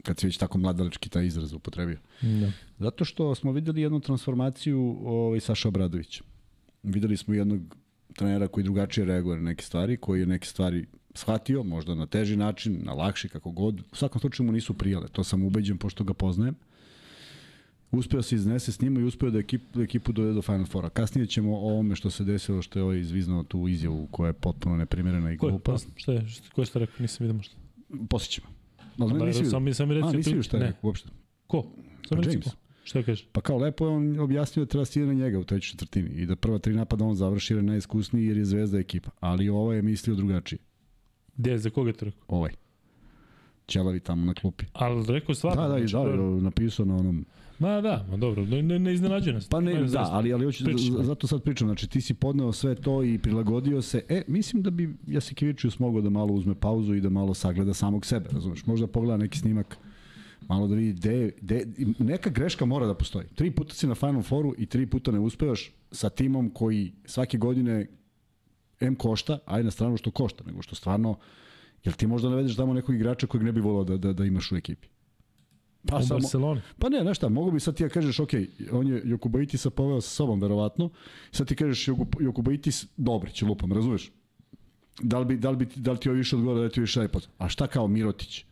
Kad 0.04 0.19
si 0.19 0.28
već 0.28 0.38
tako 0.38 0.58
mladalački 0.58 1.10
taj 1.10 1.26
izraz 1.26 1.54
upotrebio. 1.54 1.97
Da. 2.21 2.52
Zato 2.80 3.06
što 3.06 3.36
smo 3.36 3.52
videli 3.52 3.82
jednu 3.82 4.00
transformaciju 4.00 4.97
ovaj, 5.06 5.39
Saša 5.39 5.67
Obradovića. 5.67 6.23
Videli 6.84 7.17
smo 7.17 7.34
jednog 7.34 7.78
trenera 8.15 8.47
koji 8.47 8.63
drugačije 8.63 9.06
reaguje 9.06 9.38
na 9.38 9.43
neke 9.43 9.63
stvari, 9.63 9.97
koji 9.97 10.19
je 10.19 10.26
neke 10.26 10.47
stvari 10.47 10.86
shvatio, 11.13 11.63
možda 11.63 11.95
na 11.95 12.06
teži 12.06 12.36
način, 12.38 12.80
na 12.84 12.93
lakši, 12.93 13.30
kako 13.30 13.52
god. 13.52 13.80
U 13.91 13.95
svakom 13.95 14.21
slučaju 14.21 14.47
mu 14.47 14.52
nisu 14.52 14.73
prijale, 14.73 15.08
to 15.08 15.23
sam 15.23 15.43
ubeđen 15.43 15.78
pošto 15.78 16.04
ga 16.04 16.13
poznajem. 16.13 16.56
Uspeo 17.91 18.21
se 18.21 18.36
iznese 18.36 18.71
s 18.71 18.82
njima 18.82 19.00
i 19.00 19.04
uspeo 19.04 19.30
da 19.30 19.39
ekipu, 19.39 19.65
da 19.78 19.84
ekipu 19.84 20.12
dovede 20.12 20.34
do 20.34 20.41
Final 20.41 20.65
Fora. 20.65 20.89
Kasnije 20.89 21.28
ćemo 21.28 21.54
o 21.54 21.69
ovome 21.69 21.95
što 21.95 22.10
se 22.10 22.23
desilo, 22.23 22.62
što 22.62 22.80
je 22.80 22.84
ovaj 22.84 23.00
izviznao 23.00 23.43
tu 23.43 23.67
izjavu 23.67 24.08
koja 24.12 24.28
je 24.28 24.34
potpuno 24.34 24.78
neprimjerena 24.78 25.32
i 25.32 25.38
Ko 25.38 25.47
je, 25.47 25.52
glupa. 25.52 25.71
pa, 25.71 25.78
šta 25.95 26.12
je, 26.13 26.28
šta, 26.28 26.50
ko 26.56 26.62
je 26.62 26.65
šta 26.65 26.80
rekao, 26.80 26.95
nisam 27.00 27.23
vidio 27.28 27.36
možda. 27.38 27.56
Posjećemo. 28.10 28.47
Ali 29.00 29.13
ne, 29.13 29.26
nisi 29.26 29.45
sam, 29.45 29.63
vidio. 29.63 29.73
sam 29.73 29.91
reći, 29.91 30.08
A, 30.08 30.12
nisi 30.12 30.30
vidio 30.30 30.43
šta 30.43 30.58
je 30.58 30.63
rekao 30.63 30.80
uopšte. 30.88 31.10
Ko? 31.47 31.65
Sam 32.08 32.17
Pa 32.21 32.30
James. 32.30 32.43
ko? 32.45 32.50
Šta 32.84 33.04
kaže? 33.04 33.26
Pa 33.32 33.41
kao 33.41 33.58
lepo 33.58 33.86
je 33.86 33.91
on 33.91 34.19
objasnio 34.19 34.65
da 34.65 34.69
treba 34.69 34.86
stije 34.86 35.06
na 35.06 35.13
njega 35.13 35.39
u 35.39 35.43
trećoj 35.43 35.71
četvrtini 35.71 36.10
i 36.10 36.26
da 36.26 36.36
prva 36.36 36.60
tri 36.60 36.73
napada 36.73 37.06
on 37.06 37.15
završi 37.15 37.54
jer 37.54 37.58
je 37.58 37.63
najiskusniji 37.63 38.26
jer 38.26 38.38
je 38.38 38.45
zvezda 38.45 38.80
ekipa. 38.80 39.10
Ali 39.19 39.50
ovaj 39.50 39.76
je 39.76 39.82
mislio 39.82 40.15
drugačije. 40.15 40.60
Gde, 41.38 41.58
za 41.58 41.69
koga 41.69 41.89
je 41.89 41.93
to 41.93 42.06
rekao? 42.06 42.21
Ovaj. 42.28 42.52
Ćelavi 43.67 43.99
tamo 43.99 44.25
na 44.25 44.34
klupi. 44.34 44.65
Ali 44.73 45.06
rekao 45.08 45.32
je 45.32 45.36
stvarno. 45.36 45.62
Da, 45.62 45.67
da, 45.67 45.77
i 45.77 45.82
da, 45.82 45.88
znači, 45.88 46.10
je 46.10 46.41
napisao 46.41 46.86
na 46.86 46.95
onom... 46.95 47.25
Ma 47.60 47.82
da, 47.82 48.06
ma 48.10 48.17
dobro, 48.17 48.45
ne, 48.45 48.62
ne, 48.62 48.80
ne 48.80 48.93
iznenađuje 48.93 49.34
nas. 49.34 49.47
Pa 49.47 49.60
ne, 49.60 49.73
Ne, 49.73 49.80
da, 49.82 49.88
zaista. 49.88 50.13
ali, 50.13 50.34
ali 50.34 50.45
hoću, 50.45 50.63
z- 50.77 51.03
zato 51.03 51.27
sad 51.27 51.43
pričam, 51.43 51.67
znači 51.67 51.88
ti 51.88 52.01
si 52.01 52.13
podneo 52.13 52.51
sve 52.51 52.75
to 52.75 53.03
i 53.03 53.17
prilagodio 53.17 53.82
se. 53.82 54.01
E, 54.10 54.23
mislim 54.27 54.62
da 54.63 54.69
bi 54.69 54.95
Jasikevičius 55.08 55.80
mogao 55.80 56.01
da 56.01 56.10
malo 56.10 56.34
uzme 56.34 56.56
pauzu 56.56 56.93
i 56.93 57.01
da 57.01 57.10
malo 57.10 57.34
sagleda 57.34 57.73
samog 57.73 58.06
sebe, 58.06 58.30
razumeš? 58.32 58.65
Možda 58.65 58.88
pogleda 58.88 59.17
neki 59.17 59.38
snimak, 59.39 59.77
malo 60.41 60.67
da 60.67 60.75
vidi 60.75 60.93
gde, 60.93 61.32
gde, 61.41 61.65
neka 61.99 62.30
greška 62.30 62.65
mora 62.65 62.86
da 62.86 62.93
postoji. 62.93 63.25
Tri 63.27 63.51
puta 63.51 63.73
si 63.73 63.88
na 63.88 63.95
Final 63.95 64.21
Fouru 64.21 64.53
i 64.58 64.65
tri 64.65 64.86
puta 64.86 65.12
ne 65.12 65.19
uspevaš 65.19 65.71
sa 65.91 66.10
timom 66.10 66.49
koji 66.49 66.91
svake 67.06 67.38
godine 67.38 67.88
M 68.80 68.95
košta, 68.95 69.39
aj 69.45 69.63
na 69.63 69.71
stranu 69.71 69.97
što 69.97 70.12
košta, 70.12 70.43
nego 70.43 70.62
što 70.62 70.75
stvarno, 70.75 71.15
jel 71.84 71.94
ti 71.94 72.08
možda 72.08 72.30
navedeš 72.30 72.56
tamo 72.56 72.74
nekog 72.74 72.96
igrača 72.96 73.28
kojeg 73.28 73.44
ne 73.44 73.52
bi 73.52 73.62
volao 73.62 73.84
da, 73.84 73.98
da, 73.98 74.13
da 74.13 74.26
imaš 74.26 74.52
u 74.52 74.56
ekipi? 74.56 74.88
Pa 75.88 75.98
u 75.98 76.04
samo, 76.04 76.20
Barceloni. 76.20 76.62
Pa 76.80 76.90
ne, 76.90 77.02
znaš 77.02 77.18
šta, 77.18 77.30
mogu 77.30 77.52
bi 77.52 77.60
sad 77.60 77.76
ti 77.76 77.84
ja 77.84 77.90
kažeš, 77.90 78.20
ok, 78.20 78.30
on 78.72 78.88
je 78.88 79.02
Jokubaitisa 79.06 79.70
poveo 79.70 80.02
sa 80.02 80.10
sobom, 80.10 80.42
verovatno, 80.42 80.90
sad 81.32 81.48
ti 81.48 81.56
kažeš 81.56 81.88
Joku- 81.88 82.24
Jokubaitis, 82.24 82.86
Dobrić, 82.98 83.42
lupam, 83.42 83.74
razumeš? 83.74 84.12
Da 85.02 85.20
li, 85.20 85.26
bi, 85.26 85.38
da, 85.38 85.50
li 85.50 85.58
bi, 85.58 85.68
da 85.76 85.92
li 85.92 86.00
ti 86.00 86.10
ovo 86.10 86.18
više 86.18 86.36
odgovara, 86.36 86.60
da 86.60 86.66
li 86.66 86.72
ti 86.72 86.82
više 86.82 87.04
iPod? 87.06 87.28
A 87.38 87.50
šta 87.50 87.68
kao 87.68 87.88
Mirotić? 87.88 88.46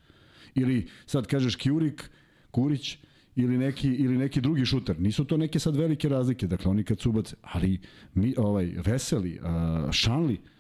Ili 0.56 0.88
sad 1.06 1.28
kažeš 1.28 1.56
Kjurik, 1.56 2.10
Kurić, 2.52 2.98
ili 3.36 3.58
neki, 3.58 3.90
ili 3.90 4.18
neki 4.18 4.42
drugi 4.42 4.66
šuter. 4.66 5.00
Nisu 5.00 5.26
to 5.26 5.38
neke 5.38 5.60
sad 5.60 5.76
velike 5.76 6.10
razlike, 6.10 6.48
dakle 6.48 6.72
oni 6.72 6.84
kad 6.84 7.00
su 7.00 7.10
ubace, 7.10 7.36
ali 7.42 7.80
mi, 8.14 8.34
ovaj, 8.38 8.66
Veseli, 8.86 9.40
uh, 9.40 9.92
Šanli, 9.92 10.34
uh, 10.34 10.55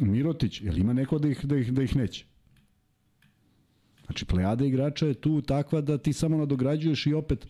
Mirotić, 0.00 0.62
jel 0.62 0.78
ima 0.78 0.92
neko 0.92 1.18
da 1.18 1.28
ih, 1.28 1.44
da 1.44 1.56
ih, 1.56 1.72
da 1.72 1.82
ih 1.82 1.96
neće? 1.96 2.24
Znači, 4.06 4.24
plejada 4.24 4.64
igrača 4.64 5.06
je 5.06 5.14
tu 5.14 5.42
takva 5.42 5.80
da 5.80 5.98
ti 5.98 6.12
samo 6.12 6.36
nadograđuješ 6.36 7.06
i 7.06 7.14
opet, 7.14 7.46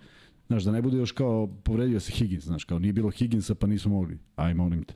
znaš, 0.47 0.65
da 0.65 0.73
ne 0.73 0.83
bude 0.83 0.97
još 0.97 1.13
kao 1.13 1.47
povredio 1.47 2.01
se 2.01 2.13
Higgins, 2.13 2.45
znaš, 2.45 2.65
kao 2.65 2.79
nije 2.79 2.93
bilo 2.93 3.11
Higginsa 3.11 3.55
pa 3.55 3.67
nisu 3.67 3.89
mogli. 3.89 4.19
Aj, 4.37 4.55
molim 4.55 4.85
te. 4.85 4.95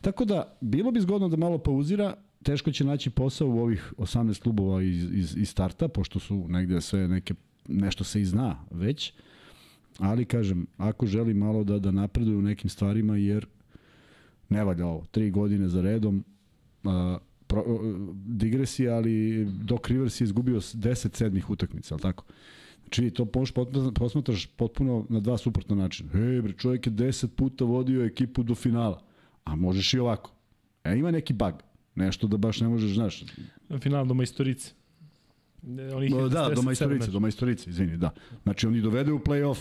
Tako 0.00 0.24
da, 0.24 0.56
bilo 0.60 0.90
bi 0.90 1.00
zgodno 1.00 1.28
da 1.28 1.36
malo 1.36 1.58
pauzira, 1.58 2.14
teško 2.42 2.72
će 2.72 2.84
naći 2.84 3.10
posao 3.10 3.48
u 3.48 3.60
ovih 3.60 3.92
18 3.96 4.42
klubova 4.42 4.82
iz, 4.82 5.04
iz, 5.12 5.36
iz 5.36 5.48
starta, 5.48 5.88
pošto 5.88 6.18
su 6.18 6.46
negde 6.48 6.80
sve 6.80 7.08
neke, 7.08 7.34
nešto 7.68 8.04
se 8.04 8.20
i 8.20 8.24
zna 8.24 8.64
već, 8.70 9.12
ali 9.98 10.24
kažem, 10.24 10.66
ako 10.76 11.06
želi 11.06 11.34
malo 11.34 11.64
da, 11.64 11.78
da 11.78 11.90
napreduje 11.90 12.36
u 12.36 12.42
nekim 12.42 12.70
stvarima, 12.70 13.16
jer 13.16 13.46
ne 14.52 14.64
valja 14.64 14.86
ovo, 14.86 15.04
tri 15.10 15.30
godine 15.30 15.68
za 15.68 15.82
redom, 15.82 16.24
a, 16.84 17.18
pro, 17.46 17.64
digresija, 18.14 18.94
ali 18.94 19.44
Doc 19.44 19.88
Rivers 19.88 20.20
je 20.20 20.24
izgubio 20.24 20.60
s 20.60 20.74
10 20.74 21.16
sedmih 21.16 21.50
utakmica, 21.50 21.94
ali 21.94 22.02
tako? 22.02 22.24
Znači, 22.82 23.10
to 23.10 23.26
možeš 23.34 23.54
posmatraš 23.94 24.46
potpuno 24.46 25.06
na 25.08 25.20
dva 25.20 25.38
suprotna 25.38 25.76
načina. 25.76 26.10
Hej, 26.12 26.42
bre, 26.42 26.52
čovjek 26.52 26.86
je 26.86 26.92
10 26.92 27.26
puta 27.26 27.64
vodio 27.64 28.04
ekipu 28.04 28.42
do 28.42 28.54
finala, 28.54 29.02
a 29.44 29.56
možeš 29.56 29.94
i 29.94 29.98
ovako. 29.98 30.32
E, 30.84 30.96
ima 30.98 31.10
neki 31.10 31.32
bug, 31.32 31.62
nešto 31.94 32.26
da 32.26 32.36
baš 32.36 32.60
ne 32.60 32.68
možeš, 32.68 32.94
znaš. 32.94 33.24
Final 33.80 34.06
do 34.06 34.14
majstorice. 34.14 34.72
Ne, 35.62 35.94
Onih 35.94 36.10
Da, 36.10 36.50
47 36.50 36.54
do 36.54 36.62
majstorice, 36.62 37.10
do 37.10 37.20
majstorice, 37.20 37.70
izvini, 37.70 37.96
da. 37.96 38.10
Znači, 38.42 38.66
oni 38.66 38.80
dovede 38.80 39.12
u 39.12 39.18
play-off, 39.18 39.58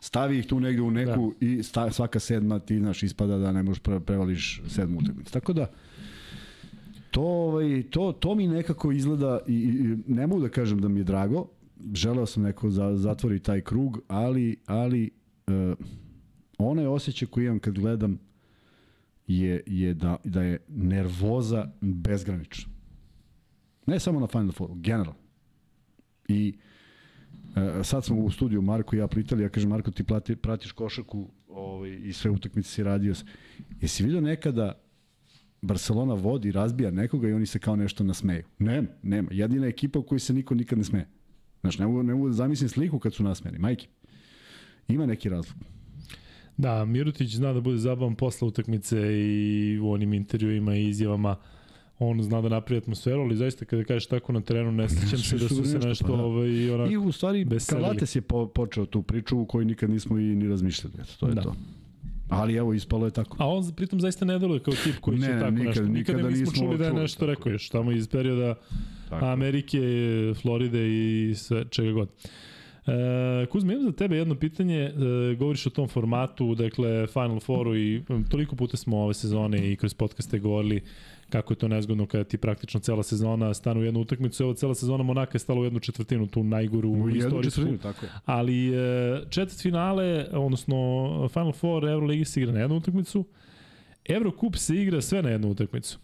stavi 0.00 0.38
ih 0.38 0.46
tu 0.46 0.60
negde 0.60 0.82
u 0.82 0.90
neku 0.90 1.34
da. 1.40 1.46
i 1.46 1.62
sta, 1.62 1.90
svaka 1.90 2.18
sedma 2.18 2.58
ti, 2.58 2.78
znaš, 2.78 3.02
ispada 3.02 3.38
da 3.38 3.52
ne 3.52 3.62
možeš 3.62 3.82
pre, 3.82 4.00
prevališ 4.00 4.62
sedmu 4.68 4.98
utakmicu. 4.98 5.32
Tako 5.32 5.52
da, 5.52 5.66
to, 7.10 7.22
ovaj, 7.22 7.82
to, 7.90 8.12
to 8.12 8.34
mi 8.34 8.46
nekako 8.46 8.92
izgleda 8.92 9.40
i, 9.46 9.54
i 9.54 10.12
ne 10.12 10.26
mogu 10.26 10.42
da 10.42 10.48
kažem 10.48 10.80
da 10.80 10.88
mi 10.88 11.00
je 11.00 11.04
drago, 11.04 11.48
želeo 11.94 12.26
sam 12.26 12.42
neko 12.42 12.70
za, 12.70 12.96
zatvori 12.96 13.40
taj 13.40 13.60
krug, 13.60 14.00
ali, 14.08 14.56
ali 14.66 15.10
uh, 15.46 15.76
onaj 16.58 16.86
osjećaj 16.86 17.28
koji 17.28 17.46
imam 17.46 17.58
kad 17.58 17.78
gledam 17.78 18.18
je, 19.26 19.62
je 19.66 19.94
da, 19.94 20.16
da 20.24 20.42
je 20.42 20.58
nervoza 20.68 21.70
bezgranična. 21.80 22.72
Ne 23.86 24.00
samo 24.00 24.20
na 24.20 24.26
Final 24.26 24.52
Fouru, 24.52 24.74
generalno. 24.74 25.20
I 26.28 26.54
E, 26.58 26.67
sad 27.84 28.04
smo 28.04 28.16
u 28.16 28.30
studiju 28.30 28.62
Marko 28.62 28.96
i 28.96 28.98
ja 28.98 29.06
pritali, 29.06 29.42
ja 29.42 29.48
kažem 29.48 29.70
Marko 29.70 29.90
ti 29.90 30.04
plati, 30.04 30.36
pratiš 30.36 30.72
košarku 30.72 31.28
ovaj, 31.48 32.00
i 32.04 32.12
sve 32.12 32.30
utakmice 32.30 32.70
si 32.70 32.82
radio. 32.82 33.14
Jesi 33.80 34.04
vidio 34.04 34.20
nekada 34.20 34.72
Barcelona 35.62 36.14
vodi, 36.14 36.52
razbija 36.52 36.90
nekoga 36.90 37.28
i 37.28 37.32
oni 37.32 37.46
se 37.46 37.58
kao 37.58 37.76
nešto 37.76 38.04
nasmeju? 38.04 38.44
Nema, 38.58 38.88
nema. 39.02 39.28
Jedina 39.32 39.66
ekipa 39.66 39.98
u 39.98 40.02
kojoj 40.02 40.20
se 40.20 40.34
niko 40.34 40.54
nikad 40.54 40.78
ne 40.78 40.84
smeje. 40.84 41.08
Znaš, 41.60 41.78
ne 41.78 41.86
mogu, 41.86 42.02
ne 42.02 42.14
mogu 42.14 42.28
da 42.28 42.32
zamislim 42.32 42.68
sliku 42.68 42.98
kad 42.98 43.14
su 43.14 43.22
nasmeni, 43.22 43.58
majke. 43.58 43.86
Ima 44.88 45.06
neki 45.06 45.28
razlog. 45.28 45.56
Da, 46.56 46.84
Mirutić 46.84 47.34
zna 47.34 47.52
da 47.52 47.60
bude 47.60 47.78
zabavan 47.78 48.14
posle 48.14 48.48
utakmice 48.48 48.98
i 49.12 49.78
u 49.82 49.90
onim 49.90 50.12
intervjuima 50.12 50.76
i 50.76 50.88
izjavama 50.88 51.36
on 51.98 52.22
zna 52.22 52.40
da 52.40 52.48
napravi 52.48 52.78
atmosferu, 52.78 53.20
ali 53.20 53.36
zaista 53.36 53.64
kada 53.64 53.84
kažeš 53.84 54.06
tako 54.06 54.32
na 54.32 54.40
terenu, 54.40 54.72
ne 54.72 54.88
sećam 54.98 55.18
se 55.18 55.38
da 55.38 55.48
su 55.48 55.64
se 55.64 55.78
nešto 55.78 56.06
pa 56.06 56.16
da. 56.16 56.22
ovaj, 56.22 56.70
onako 56.70 56.92
I 56.92 56.96
u 56.96 57.12
stvari, 57.12 57.46
Kalates 57.68 58.16
je 58.16 58.20
po, 58.20 58.46
počeo 58.46 58.86
tu 58.86 59.02
priču 59.02 59.38
u 59.38 59.46
kojoj 59.46 59.64
nikad 59.64 59.90
nismo 59.90 60.18
i 60.18 60.22
ni 60.22 60.48
razmišljali. 60.48 60.94
Eto, 61.00 61.12
to 61.20 61.28
je 61.28 61.34
da. 61.34 61.42
to. 61.42 61.54
Ali 62.28 62.54
evo, 62.54 62.74
ispalo 62.74 63.06
je 63.06 63.10
tako. 63.10 63.36
A 63.40 63.48
on 63.48 63.72
pritom 63.76 64.00
zaista 64.00 64.24
ne 64.24 64.38
deluje 64.38 64.60
kao 64.60 64.74
tip 64.84 64.94
koji 65.00 65.18
ne, 65.18 65.26
će 65.26 65.32
tako 65.32 65.50
nikad, 65.50 65.66
nešto. 65.66 65.82
Nikada, 65.82 66.18
nikada 66.18 66.30
nismo 66.30 66.52
čuli 66.52 66.78
da 66.78 66.84
je 66.86 66.92
nešto 66.92 67.18
čuli, 67.18 67.34
rekao 67.34 67.52
još 67.52 67.68
tamo 67.68 67.92
iz 67.92 68.08
perioda 68.08 68.54
tako. 69.08 69.26
Amerike, 69.26 69.78
Floride 70.42 70.88
i 70.88 71.34
sve, 71.34 71.64
čega 71.70 71.92
god. 71.92 72.08
E, 72.86 73.46
Kuzma, 73.46 73.72
imam 73.72 73.84
za 73.84 73.92
tebe 73.92 74.16
jedno 74.16 74.34
pitanje, 74.34 74.80
e, 74.80 74.92
govoriš 75.34 75.66
o 75.66 75.70
tom 75.70 75.88
formatu, 75.88 76.54
dakle 76.54 77.06
Final 77.06 77.40
Fouru 77.40 77.76
i 77.76 78.02
toliko 78.30 78.56
puta 78.56 78.76
smo 78.76 78.98
ove 78.98 79.14
sezone 79.14 79.72
i 79.72 79.76
kroz 79.76 79.94
podcaste 79.94 80.38
govorili 80.38 80.82
kako 81.30 81.52
je 81.52 81.56
to 81.56 81.68
nezgodno 81.68 82.06
kada 82.06 82.24
ti 82.24 82.38
praktično 82.38 82.80
cela 82.80 83.02
sezona 83.02 83.54
stane 83.54 83.80
u 83.80 83.84
jednu 83.84 84.00
utakmicu. 84.00 84.42
Evo, 84.42 84.54
cela 84.54 84.74
sezona 84.74 85.02
Monaka 85.02 85.34
je 85.34 85.38
stala 85.38 85.60
u 85.60 85.64
jednu 85.64 85.80
četvrtinu, 85.80 86.26
tu 86.26 86.44
najgoru 86.44 86.90
u 86.90 87.10
istorijsku. 87.10 87.62
Tako 87.82 88.06
je. 88.06 88.12
Ali 88.24 88.74
e, 88.74 89.22
četvrt 89.30 89.62
finale, 89.62 90.26
odnosno 90.32 91.28
Final 91.32 91.52
Four 91.52 91.88
Euroligi 91.88 92.24
se 92.24 92.40
igra 92.40 92.52
na 92.52 92.60
jednu 92.60 92.76
utakmicu. 92.76 93.24
Eurocup 94.04 94.56
se 94.56 94.76
igra 94.76 95.00
sve 95.00 95.22
na 95.22 95.30
jednu 95.30 95.48
utakmicu. 95.50 95.98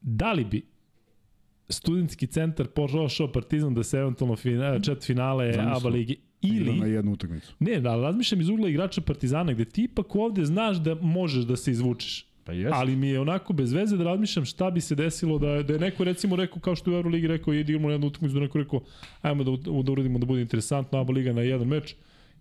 Da 0.00 0.32
li 0.32 0.44
bi 0.44 0.66
studentski 1.68 2.26
centar 2.26 2.66
požošao 2.66 3.32
Partizan 3.32 3.74
da 3.74 3.82
se 3.82 3.98
eventualno 3.98 4.36
fina, 4.36 4.80
četvrt 4.80 5.06
finale 5.06 5.54
ABA 5.58 5.88
ligi 5.88 6.16
ili 6.40 6.80
na 6.80 6.86
jednu 6.86 7.12
utakmicu. 7.12 7.54
Ne, 7.58 7.80
da 7.80 7.96
razmišljam 7.96 8.40
iz 8.40 8.48
ugla 8.48 8.68
igrača 8.68 9.00
Partizana 9.00 9.52
gde 9.52 9.64
ti 9.64 9.82
ipak 9.82 10.16
ovde 10.16 10.44
znaš 10.44 10.76
da 10.76 10.94
možeš 10.94 11.44
da 11.44 11.56
se 11.56 11.70
izvučeš. 11.70 12.31
Pa 12.44 12.52
jest. 12.52 12.72
Ali 12.74 12.96
mi 12.96 13.08
je 13.08 13.20
onako 13.20 13.52
bez 13.52 13.72
veze 13.72 13.96
da 13.96 14.04
razmišljam 14.04 14.44
šta 14.44 14.70
bi 14.70 14.80
se 14.80 14.94
desilo 14.94 15.38
da, 15.38 15.62
da 15.62 15.72
je 15.72 15.78
neko 15.78 16.04
recimo 16.04 16.36
rekao 16.36 16.60
kao 16.60 16.76
što 16.76 16.90
u 16.90 16.94
Euroligi 16.94 17.26
rekao 17.26 17.54
idemo 17.54 17.88
na 17.88 17.94
jednu 17.94 18.06
utakmicu 18.06 18.34
da 18.34 18.40
neko 18.40 18.58
rekao 18.58 18.80
ajmo 19.22 19.44
da, 19.44 19.50
da 19.82 19.92
uradimo 19.92 20.18
da 20.18 20.26
bude 20.26 20.40
interesantno 20.40 20.98
ABA 21.00 21.12
liga 21.12 21.32
na 21.32 21.42
jedan 21.42 21.68
meč 21.68 21.94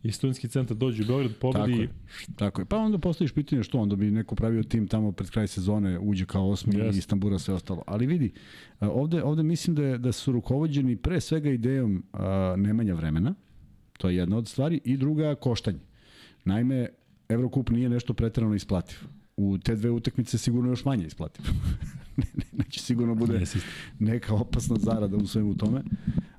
i 0.04 0.12
studentski 0.12 0.48
centar 0.48 0.78
dođe 0.78 1.04
u 1.04 1.06
Beograd, 1.06 1.36
pobedi. 1.36 1.72
Tako 1.72 1.82
je. 1.82 1.90
Tako 2.36 2.62
je. 2.62 2.66
Pa 2.66 2.78
onda 2.78 2.98
postaviš 2.98 3.32
pitanje 3.32 3.64
što 3.64 3.80
onda 3.80 3.96
bi 3.96 4.12
neko 4.12 4.36
pravio 4.36 4.64
tim 4.64 4.88
tamo 4.88 5.12
pred 5.12 5.30
kraj 5.30 5.48
sezone, 5.48 6.00
uđe 6.00 6.26
kao 6.26 6.50
osmi 6.50 6.74
yes. 6.74 6.96
i 6.96 6.98
Istambura 6.98 7.40
sve 7.40 7.54
ostalo. 7.54 7.84
Ali 7.88 8.08
vidi, 8.08 8.32
ovde, 8.80 9.24
ovde 9.24 9.44
mislim 9.44 9.76
da, 9.76 9.84
je, 9.84 9.98
da 9.98 10.12
su 10.12 10.32
rukovođeni 10.32 10.96
pre 10.96 11.22
svega 11.22 11.50
idejom 11.50 12.04
a, 12.14 12.56
nemanja 12.58 12.94
vremena, 12.94 13.36
to 13.98 14.10
je 14.10 14.16
jedna 14.16 14.38
od 14.38 14.48
stvari, 14.48 14.82
i 14.86 14.98
druga 14.98 15.36
koštanje. 15.36 15.80
Naime, 16.46 16.90
Evrokup 17.30 17.70
nije 17.70 17.90
nešto 17.90 18.14
pretrano 18.14 18.56
isplativ 18.56 18.98
u 19.38 19.58
te 19.58 19.76
dve 19.76 19.89
utakmice 19.89 20.38
sigurno 20.38 20.70
još 20.70 20.86
manje 20.86 21.06
isplativ. 21.06 21.46
Neće 22.58 22.80
sigurno 22.80 23.15
bude 23.15 23.44
neka 24.00 24.34
opasna 24.34 24.76
zarada 24.80 25.17
u 25.17 25.28
svemu 25.28 25.58
tome. 25.58 25.84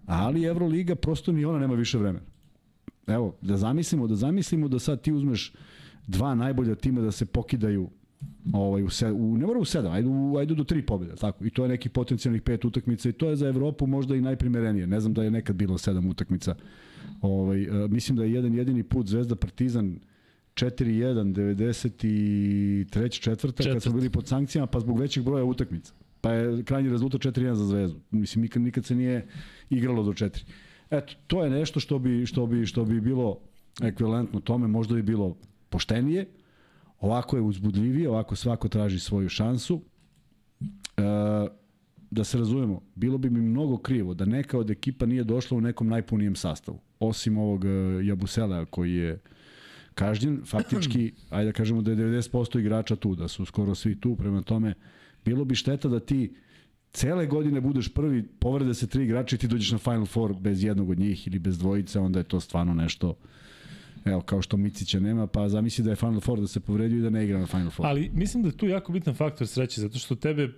Ali 0.07 0.45
Euroliga 0.45 0.95
prosto 0.95 1.33
ni 1.33 1.45
ona 1.45 1.59
nema 1.59 1.75
više 1.75 1.99
vremena. 1.99 2.25
Evo, 3.07 3.37
da 3.43 3.57
zamislimo, 3.57 4.07
da 4.07 4.17
zamislimo 4.17 4.69
da 4.69 4.79
sad 4.79 5.03
ti 5.03 5.13
uzmeš 5.13 5.53
dva 6.07 6.35
najbolja 6.35 6.75
tima 6.75 7.01
da 7.01 7.13
se 7.13 7.27
pokidaju 7.27 7.91
ovaj, 8.53 8.83
u, 8.83 8.91
se, 8.91 9.13
u, 9.13 9.39
ne 9.39 9.47
mora 9.47 9.61
u 9.61 9.65
sedam, 9.65 9.93
ajde, 9.93 10.09
u, 10.09 10.37
ajde 10.39 10.55
do 10.55 10.65
tri 10.65 10.87
pobjede, 10.87 11.17
tako. 11.17 11.45
I 11.45 11.51
to 11.51 11.63
je 11.63 11.69
nekih 11.69 11.91
potencijalnih 11.91 12.43
pet 12.43 12.65
utakmica 12.65 13.09
i 13.09 13.13
to 13.13 13.31
je 13.31 13.37
za 13.37 13.49
Evropu 13.49 13.87
možda 13.87 14.17
i 14.17 14.21
najprimerenije. 14.21 14.87
Ne 14.87 15.01
znam 15.01 15.15
da 15.15 15.25
je 15.25 15.31
nekad 15.31 15.57
bilo 15.57 15.79
sedam 15.79 16.07
utakmica. 16.07 16.55
Ovaj, 17.21 17.69
uh, 17.69 17.91
mislim 17.91 18.17
da 18.17 18.25
je 18.25 18.33
jedan 18.33 18.55
jedini 18.55 18.83
put 18.83 19.07
Zvezda 19.07 19.37
Partizan 19.37 19.99
4-1, 20.55 21.35
93. 21.35 23.21
četvrta, 23.21 23.63
kad 23.63 23.83
smo 23.83 23.93
bili 23.93 24.11
pod 24.11 24.29
sankcijama, 24.29 24.67
pa 24.67 24.81
zbog 24.81 24.99
većeg 24.99 25.25
broja 25.25 25.45
utakmica. 25.45 25.93
Pa 26.21 26.33
je 26.33 26.65
krajnji 26.65 26.91
rezultat 26.91 27.21
4-1 27.21 27.53
za 27.55 27.65
Zvezdu. 27.65 28.01
Mislim, 28.11 28.43
nikad, 28.43 28.63
nikad 28.63 28.85
se 28.85 28.95
nije 28.95 29.27
igralo 29.71 30.03
do 30.03 30.13
4. 30.13 30.45
Eto, 30.91 31.15
to 31.27 31.45
je 31.45 31.51
nešto 31.51 31.81
što 31.81 31.99
bi, 31.99 32.27
što 32.27 32.47
bi, 32.47 32.67
što 32.67 32.85
bi 32.85 33.01
bilo 33.01 33.39
ekvivalentno 33.83 34.41
tome, 34.41 34.67
možda 34.67 34.95
bi 34.95 35.03
bilo 35.03 35.37
poštenije, 35.69 36.27
ovako 37.01 37.37
je 37.37 37.43
uzbudljivije, 37.43 38.09
ovako 38.09 38.37
svako 38.37 38.69
traži 38.69 39.01
svoju 39.01 39.29
šansu. 39.29 39.83
E, 40.97 41.03
da 42.11 42.25
se 42.25 42.39
razumemo, 42.39 42.81
bilo 42.95 43.19
bi 43.19 43.31
mi 43.31 43.41
mnogo 43.41 43.79
krivo 43.79 44.15
da 44.15 44.25
neka 44.25 44.59
od 44.59 44.71
ekipa 44.71 45.07
nije 45.07 45.25
došla 45.25 45.57
u 45.57 45.61
nekom 45.61 45.89
najpunijem 45.89 46.37
sastavu. 46.37 46.81
Osim 47.01 47.39
ovog 47.39 47.65
e, 47.65 47.69
Jabusela 48.03 48.65
koji 48.65 48.95
je 48.95 49.21
kažnjen, 49.95 50.41
faktički, 50.47 51.13
ajde 51.31 51.53
da 51.53 51.53
kažemo 51.53 51.83
da 51.83 51.91
je 51.91 51.97
90% 51.97 52.61
igrača 52.61 52.97
tu, 52.97 53.15
da 53.15 53.29
su 53.29 53.45
skoro 53.45 53.75
svi 53.75 54.01
tu, 54.01 54.17
prema 54.17 54.43
tome, 54.43 54.75
bilo 55.25 55.45
bi 55.45 55.55
šteta 55.55 55.89
da 55.89 56.01
ti 56.01 56.35
cele 56.93 57.27
godine 57.27 57.61
budeš 57.61 57.95
prvi, 57.95 58.23
povrede 58.23 58.75
se 58.75 58.87
tri 58.87 59.05
igrača 59.05 59.37
i 59.37 59.39
ti 59.39 59.49
dođeš 59.49 59.73
na 59.73 59.79
Final 59.79 60.07
Four 60.07 60.35
bez 60.41 60.65
jednog 60.65 60.91
od 60.91 60.99
njih 60.99 61.27
ili 61.27 61.39
bez 61.39 61.59
dvojice, 61.59 61.99
onda 61.99 62.19
je 62.19 62.25
to 62.25 62.41
stvarno 62.41 62.75
nešto 62.75 63.15
Evo, 64.05 64.21
kao 64.21 64.43
što 64.43 64.57
Micića 64.57 65.01
nema, 65.01 65.27
pa 65.27 65.49
zamisli 65.49 65.85
da 65.85 65.91
je 65.91 65.97
Final 65.97 66.21
Four 66.21 66.41
da 66.41 66.47
se 66.47 66.61
povredio 66.61 66.99
i 66.99 67.03
da 67.03 67.11
ne 67.11 67.25
igra 67.25 67.39
na 67.39 67.47
Final 67.47 67.71
Four. 67.71 67.89
Ali 67.89 68.11
mislim 68.15 68.43
da 68.43 68.49
je 68.49 68.57
tu 68.57 68.67
jako 68.67 68.93
bitan 68.93 69.15
faktor 69.15 69.47
sreće, 69.47 69.81
zato 69.81 69.99
što 69.99 70.15
tebe 70.15 70.43
e, 70.43 70.51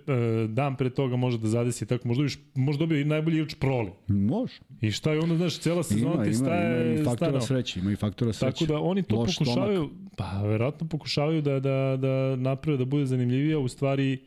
dan 0.47 0.75
pre 0.75 0.89
toga 0.89 1.15
može 1.15 1.37
da 1.37 1.47
zadesi 1.47 1.85
tako, 1.85 2.07
možda, 2.07 2.23
biš, 2.23 2.39
možda 2.55 2.79
dobio 2.79 2.99
i 2.99 3.05
najbolji 3.05 3.35
igrač 3.35 3.55
proli. 3.55 3.91
Može. 4.07 4.53
I 4.81 4.91
šta 4.91 5.11
je 5.11 5.19
onda, 5.19 5.35
znaš, 5.35 5.59
cela 5.59 5.83
sezona 5.83 6.13
ima, 6.13 6.23
ti 6.23 6.33
staje... 6.33 6.81
Ima, 6.81 6.91
ima 6.91 7.01
i 7.01 7.03
faktora 7.03 7.41
sreće, 7.41 7.79
ima 7.79 7.91
i 7.91 7.95
faktora 7.95 8.33
sreće. 8.33 8.51
Tako 8.51 8.73
da 8.73 8.79
oni 8.79 9.03
to 9.03 9.15
Loš 9.15 9.37
pokušavaju, 9.37 9.85
stomak. 9.85 10.13
pa 10.17 10.41
verovatno 10.41 10.87
pokušavaju 10.87 11.41
da, 11.41 11.59
da, 11.59 11.97
da 12.01 12.35
naprave 12.35 12.77
da 12.77 12.85
bude 12.85 13.05
zanimljivija, 13.05 13.59
u 13.59 13.67
stvari 13.67 14.19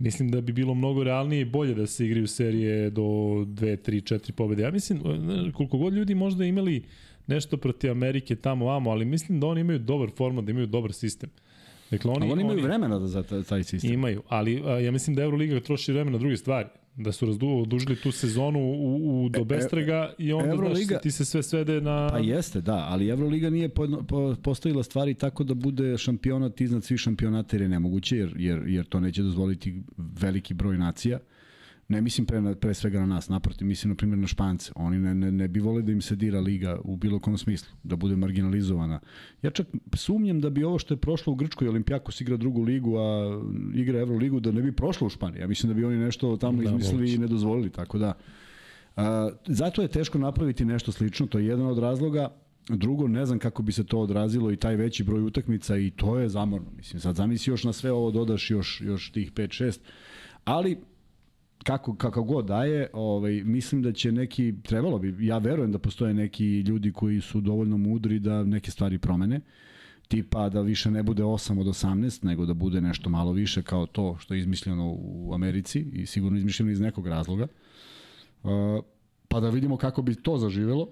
Mislim 0.00 0.30
da 0.30 0.40
bi 0.40 0.52
bilo 0.52 0.74
mnogo 0.74 1.04
realnije 1.04 1.40
i 1.40 1.44
bolje 1.44 1.74
da 1.74 1.86
se 1.86 2.06
igraju 2.06 2.26
serije 2.26 2.90
do 2.90 3.02
2, 3.02 3.44
3, 3.46 4.14
4 4.14 4.32
pobede. 4.32 4.62
Ja 4.62 4.70
mislim, 4.70 5.00
koliko 5.52 5.78
god 5.78 5.92
ljudi 5.92 6.14
možda 6.14 6.44
imali 6.44 6.82
nešto 7.30 7.56
protiv 7.56 7.90
Amerike 7.90 8.36
tamo 8.36 8.66
vamo, 8.66 8.90
ali 8.90 9.04
mislim 9.04 9.40
da 9.40 9.46
oni 9.46 9.60
imaju 9.60 9.78
dobar 9.78 10.10
format, 10.16 10.44
da 10.44 10.50
imaju 10.50 10.66
dobar 10.66 10.92
sistem. 10.92 11.30
Dakle, 11.90 12.10
oni, 12.10 12.32
oni 12.32 12.42
imaju 12.42 12.58
oni, 12.58 12.66
vremena 12.66 12.98
da 12.98 13.06
za 13.06 13.22
taj 13.48 13.64
sistem. 13.64 13.92
Imaju, 13.92 14.22
ali 14.28 14.62
a, 14.66 14.78
ja 14.78 14.92
mislim 14.92 15.16
da 15.16 15.22
Euroliga 15.22 15.60
troši 15.60 15.92
vremena 15.92 16.12
na 16.12 16.18
druge 16.18 16.36
stvari. 16.36 16.68
Da 16.96 17.12
su 17.12 17.26
razdužili 17.26 17.96
tu 18.02 18.12
sezonu 18.12 18.58
u, 18.58 19.24
u 19.24 19.28
do 19.28 19.40
e, 19.40 19.44
bestrega 19.44 20.14
e, 20.18 20.22
i 20.22 20.32
onda 20.32 20.50
Euroliga, 20.50 20.84
znaš, 20.84 21.02
ti 21.02 21.10
se 21.10 21.24
sve 21.24 21.42
svede 21.42 21.80
na... 21.80 22.08
Pa 22.10 22.18
jeste, 22.18 22.60
da, 22.60 22.86
ali 22.90 23.08
Euroliga 23.08 23.50
nije 23.50 23.68
po, 23.68 23.86
po, 24.08 24.36
postavila 24.42 24.82
stvari 24.82 25.14
tako 25.14 25.44
da 25.44 25.54
bude 25.54 25.98
šampionat 25.98 26.60
iznad 26.60 26.84
svih 26.84 27.00
šampionata 27.00 27.56
jer 27.56 27.62
je 27.62 27.68
nemoguće, 27.68 28.16
jer, 28.16 28.34
jer, 28.36 28.62
jer 28.66 28.84
to 28.84 29.00
neće 29.00 29.22
dozvoliti 29.22 29.82
veliki 29.96 30.54
broj 30.54 30.78
nacija. 30.78 31.18
Ne 31.90 32.00
mislim 32.00 32.26
pre, 32.26 32.54
pre 32.54 32.74
svega 32.74 33.00
na 33.00 33.06
nas, 33.06 33.28
naprotiv, 33.28 33.66
mislim 33.66 33.88
na 33.88 33.96
primjer 33.96 34.18
na 34.18 34.26
Špance. 34.26 34.72
Oni 34.74 34.98
ne, 34.98 35.14
ne, 35.14 35.32
ne 35.32 35.48
bi 35.48 35.60
vole 35.60 35.82
da 35.82 35.92
im 35.92 36.00
se 36.00 36.16
dira 36.16 36.40
liga 36.40 36.78
u 36.84 36.96
bilo 36.96 37.18
kom 37.18 37.38
smislu, 37.38 37.72
da 37.82 37.96
bude 37.96 38.16
marginalizovana. 38.16 39.00
Ja 39.42 39.50
čak 39.50 39.66
sumnjam 39.94 40.40
da 40.40 40.50
bi 40.50 40.64
ovo 40.64 40.78
što 40.78 40.94
je 40.94 40.98
prošlo 40.98 41.32
u 41.32 41.36
Grčkoj, 41.36 41.68
Olimpijakos 41.68 42.20
igra 42.20 42.36
drugu 42.36 42.62
ligu, 42.62 42.96
a 42.96 43.40
igra 43.74 44.00
Euroligu, 44.00 44.40
da 44.40 44.52
ne 44.52 44.62
bi 44.62 44.72
prošlo 44.72 45.06
u 45.06 45.10
Španiji. 45.10 45.40
Ja 45.40 45.48
mislim 45.48 45.72
da 45.72 45.74
bi 45.74 45.84
oni 45.84 45.96
nešto 45.96 46.36
tamo 46.36 46.62
da, 46.62 46.64
izmislili 46.64 47.00
moguće. 47.00 47.14
i 47.14 47.18
ne 47.18 47.26
dozvolili, 47.26 47.70
tako 47.70 47.98
da... 47.98 48.12
A, 48.96 49.30
zato 49.46 49.82
je 49.82 49.88
teško 49.88 50.18
napraviti 50.18 50.64
nešto 50.64 50.92
slično, 50.92 51.26
to 51.26 51.38
je 51.38 51.46
jedan 51.46 51.66
od 51.66 51.78
razloga. 51.78 52.28
Drugo, 52.68 53.08
ne 53.08 53.26
znam 53.26 53.38
kako 53.38 53.62
bi 53.62 53.72
se 53.72 53.84
to 53.84 53.98
odrazilo 53.98 54.52
i 54.52 54.56
taj 54.56 54.76
veći 54.76 55.04
broj 55.04 55.22
utakmica 55.22 55.76
i 55.76 55.90
to 55.90 56.18
je 56.18 56.28
zamorno. 56.28 56.70
Mislim, 56.76 57.00
sad 57.00 57.16
zamisli 57.16 57.50
još 57.50 57.64
na 57.64 57.72
sve 57.72 57.92
ovo 57.92 58.10
dodaš 58.10 58.50
još, 58.50 58.80
još 58.80 59.12
tih 59.12 59.32
5-6. 59.32 59.78
Ali 60.44 60.78
kako, 61.64 61.96
kako 61.96 62.22
god 62.22 62.46
daje, 62.46 62.88
ovaj, 62.92 63.42
mislim 63.44 63.82
da 63.82 63.92
će 63.92 64.12
neki, 64.12 64.54
trebalo 64.62 64.98
bi, 64.98 65.26
ja 65.26 65.38
verujem 65.38 65.72
da 65.72 65.78
postoje 65.78 66.14
neki 66.14 66.60
ljudi 66.60 66.92
koji 66.92 67.20
su 67.20 67.40
dovoljno 67.40 67.76
mudri 67.76 68.18
da 68.18 68.44
neke 68.44 68.70
stvari 68.70 68.98
promene, 68.98 69.40
tipa 70.08 70.48
da 70.48 70.60
više 70.60 70.90
ne 70.90 71.02
bude 71.02 71.22
8 71.22 71.60
od 71.60 71.66
18, 71.66 72.24
nego 72.24 72.46
da 72.46 72.54
bude 72.54 72.80
nešto 72.80 73.10
malo 73.10 73.32
više 73.32 73.62
kao 73.62 73.86
to 73.86 74.16
što 74.18 74.34
je 74.34 74.40
izmišljeno 74.40 74.96
u 74.98 75.34
Americi 75.34 75.80
i 75.92 76.06
sigurno 76.06 76.38
izmišljeno 76.38 76.70
iz 76.72 76.80
nekog 76.80 77.06
razloga. 77.06 77.46
Pa 79.28 79.40
da 79.40 79.50
vidimo 79.50 79.76
kako 79.76 80.02
bi 80.02 80.14
to 80.14 80.38
zaživelo, 80.38 80.88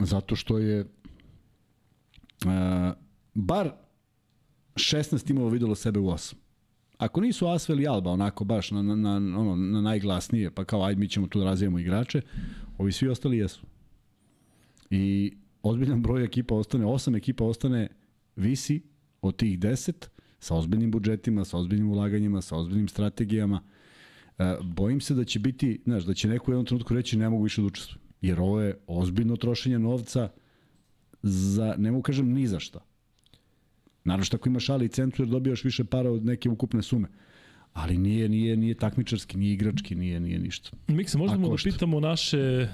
zato 0.00 0.36
što 0.36 0.58
je 0.58 0.86
bar 3.34 3.70
16 4.74 5.26
timova 5.26 5.50
videlo 5.50 5.74
sebe 5.74 6.00
u 6.00 6.06
8. 6.06 6.34
Ako 6.98 7.20
nisu 7.20 7.46
Asvel 7.46 7.80
i 7.80 7.86
Alba 7.86 8.10
onako 8.10 8.44
baš 8.44 8.70
na, 8.70 8.82
na, 8.82 8.94
na, 8.96 9.40
ono, 9.40 9.56
na 9.56 9.80
najglasnije, 9.80 10.50
pa 10.50 10.64
kao 10.64 10.84
ajde 10.84 11.00
mi 11.00 11.08
ćemo 11.08 11.26
tu 11.26 11.38
da 11.38 11.44
razvijemo 11.44 11.78
igrače, 11.78 12.20
Ovi 12.78 12.92
svi 12.92 13.08
ostali 13.08 13.38
jesu. 13.38 13.66
I 14.90 15.32
ozbiljan 15.62 16.02
broj 16.02 16.24
ekipa 16.24 16.54
ostane, 16.54 16.86
osam 16.86 17.14
ekipa 17.14 17.44
ostane 17.44 17.88
visi 18.36 18.82
od 19.22 19.36
tih 19.36 19.58
deset 19.58 20.10
sa 20.38 20.54
ozbiljnim 20.54 20.90
budžetima, 20.90 21.44
sa 21.44 21.58
ozbiljnim 21.58 21.90
ulaganjima, 21.90 22.42
sa 22.42 22.56
ozbiljnim 22.56 22.88
strategijama. 22.88 23.62
E, 24.38 24.56
bojim 24.62 25.00
se 25.00 25.14
da 25.14 25.24
će 25.24 25.38
biti, 25.38 25.80
znaš, 25.84 26.04
da 26.04 26.14
će 26.14 26.28
neko 26.28 26.50
u 26.50 26.54
jednom 26.54 26.66
trenutku 26.66 26.94
reći 26.94 27.16
ne 27.16 27.28
mogu 27.28 27.42
više 27.42 27.60
da 27.60 27.66
učestvujem. 27.66 28.04
Jer 28.20 28.40
ovo 28.40 28.60
je 28.60 28.78
ozbiljno 28.86 29.36
trošenje 29.36 29.78
novca 29.78 30.28
za, 31.22 31.74
ne 31.78 31.90
mogu 31.90 32.02
kažem 32.02 32.32
ni 32.32 32.46
za 32.46 32.60
šta. 32.60 32.80
Naravno 34.04 34.24
što 34.24 34.36
ako 34.36 34.48
imaš 34.48 34.68
ali 34.68 34.84
i 34.84 34.88
centru 34.88 35.24
jer 35.24 35.30
dobijaš 35.30 35.64
više 35.64 35.84
para 35.84 36.10
od 36.10 36.24
neke 36.24 36.48
ukupne 36.48 36.82
sume. 36.82 37.08
Ali 37.72 37.98
nije, 37.98 38.28
nije, 38.28 38.56
nije 38.56 38.74
takmičarski, 38.74 39.38
nije 39.38 39.52
igrački, 39.52 39.94
nije, 39.94 40.20
nije 40.20 40.38
ništa. 40.38 40.70
Miksa, 40.88 41.18
možemo 41.18 41.48
da 41.48 41.56
pitamo 41.64 42.00
naše 42.00 42.38
e, 42.38 42.68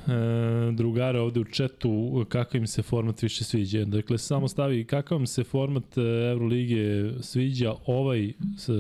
drugare 0.73 1.21
ovde 1.21 1.41
u 1.41 1.45
četu 1.45 2.27
kakav 2.29 2.61
im 2.61 2.67
se 2.67 2.83
format 2.83 3.23
više 3.23 3.45
sviđa. 3.45 3.85
Dakle, 3.85 4.19
samo 4.19 4.49
stavi 4.49 4.85
kakav 4.85 5.19
vam 5.19 5.27
se 5.27 5.45
format 5.45 5.99
e, 5.99 6.01
Euroligije 6.31 7.15
sviđa 7.23 7.75
ovaj 7.87 8.33
s, 8.59 8.69
e, 8.69 8.73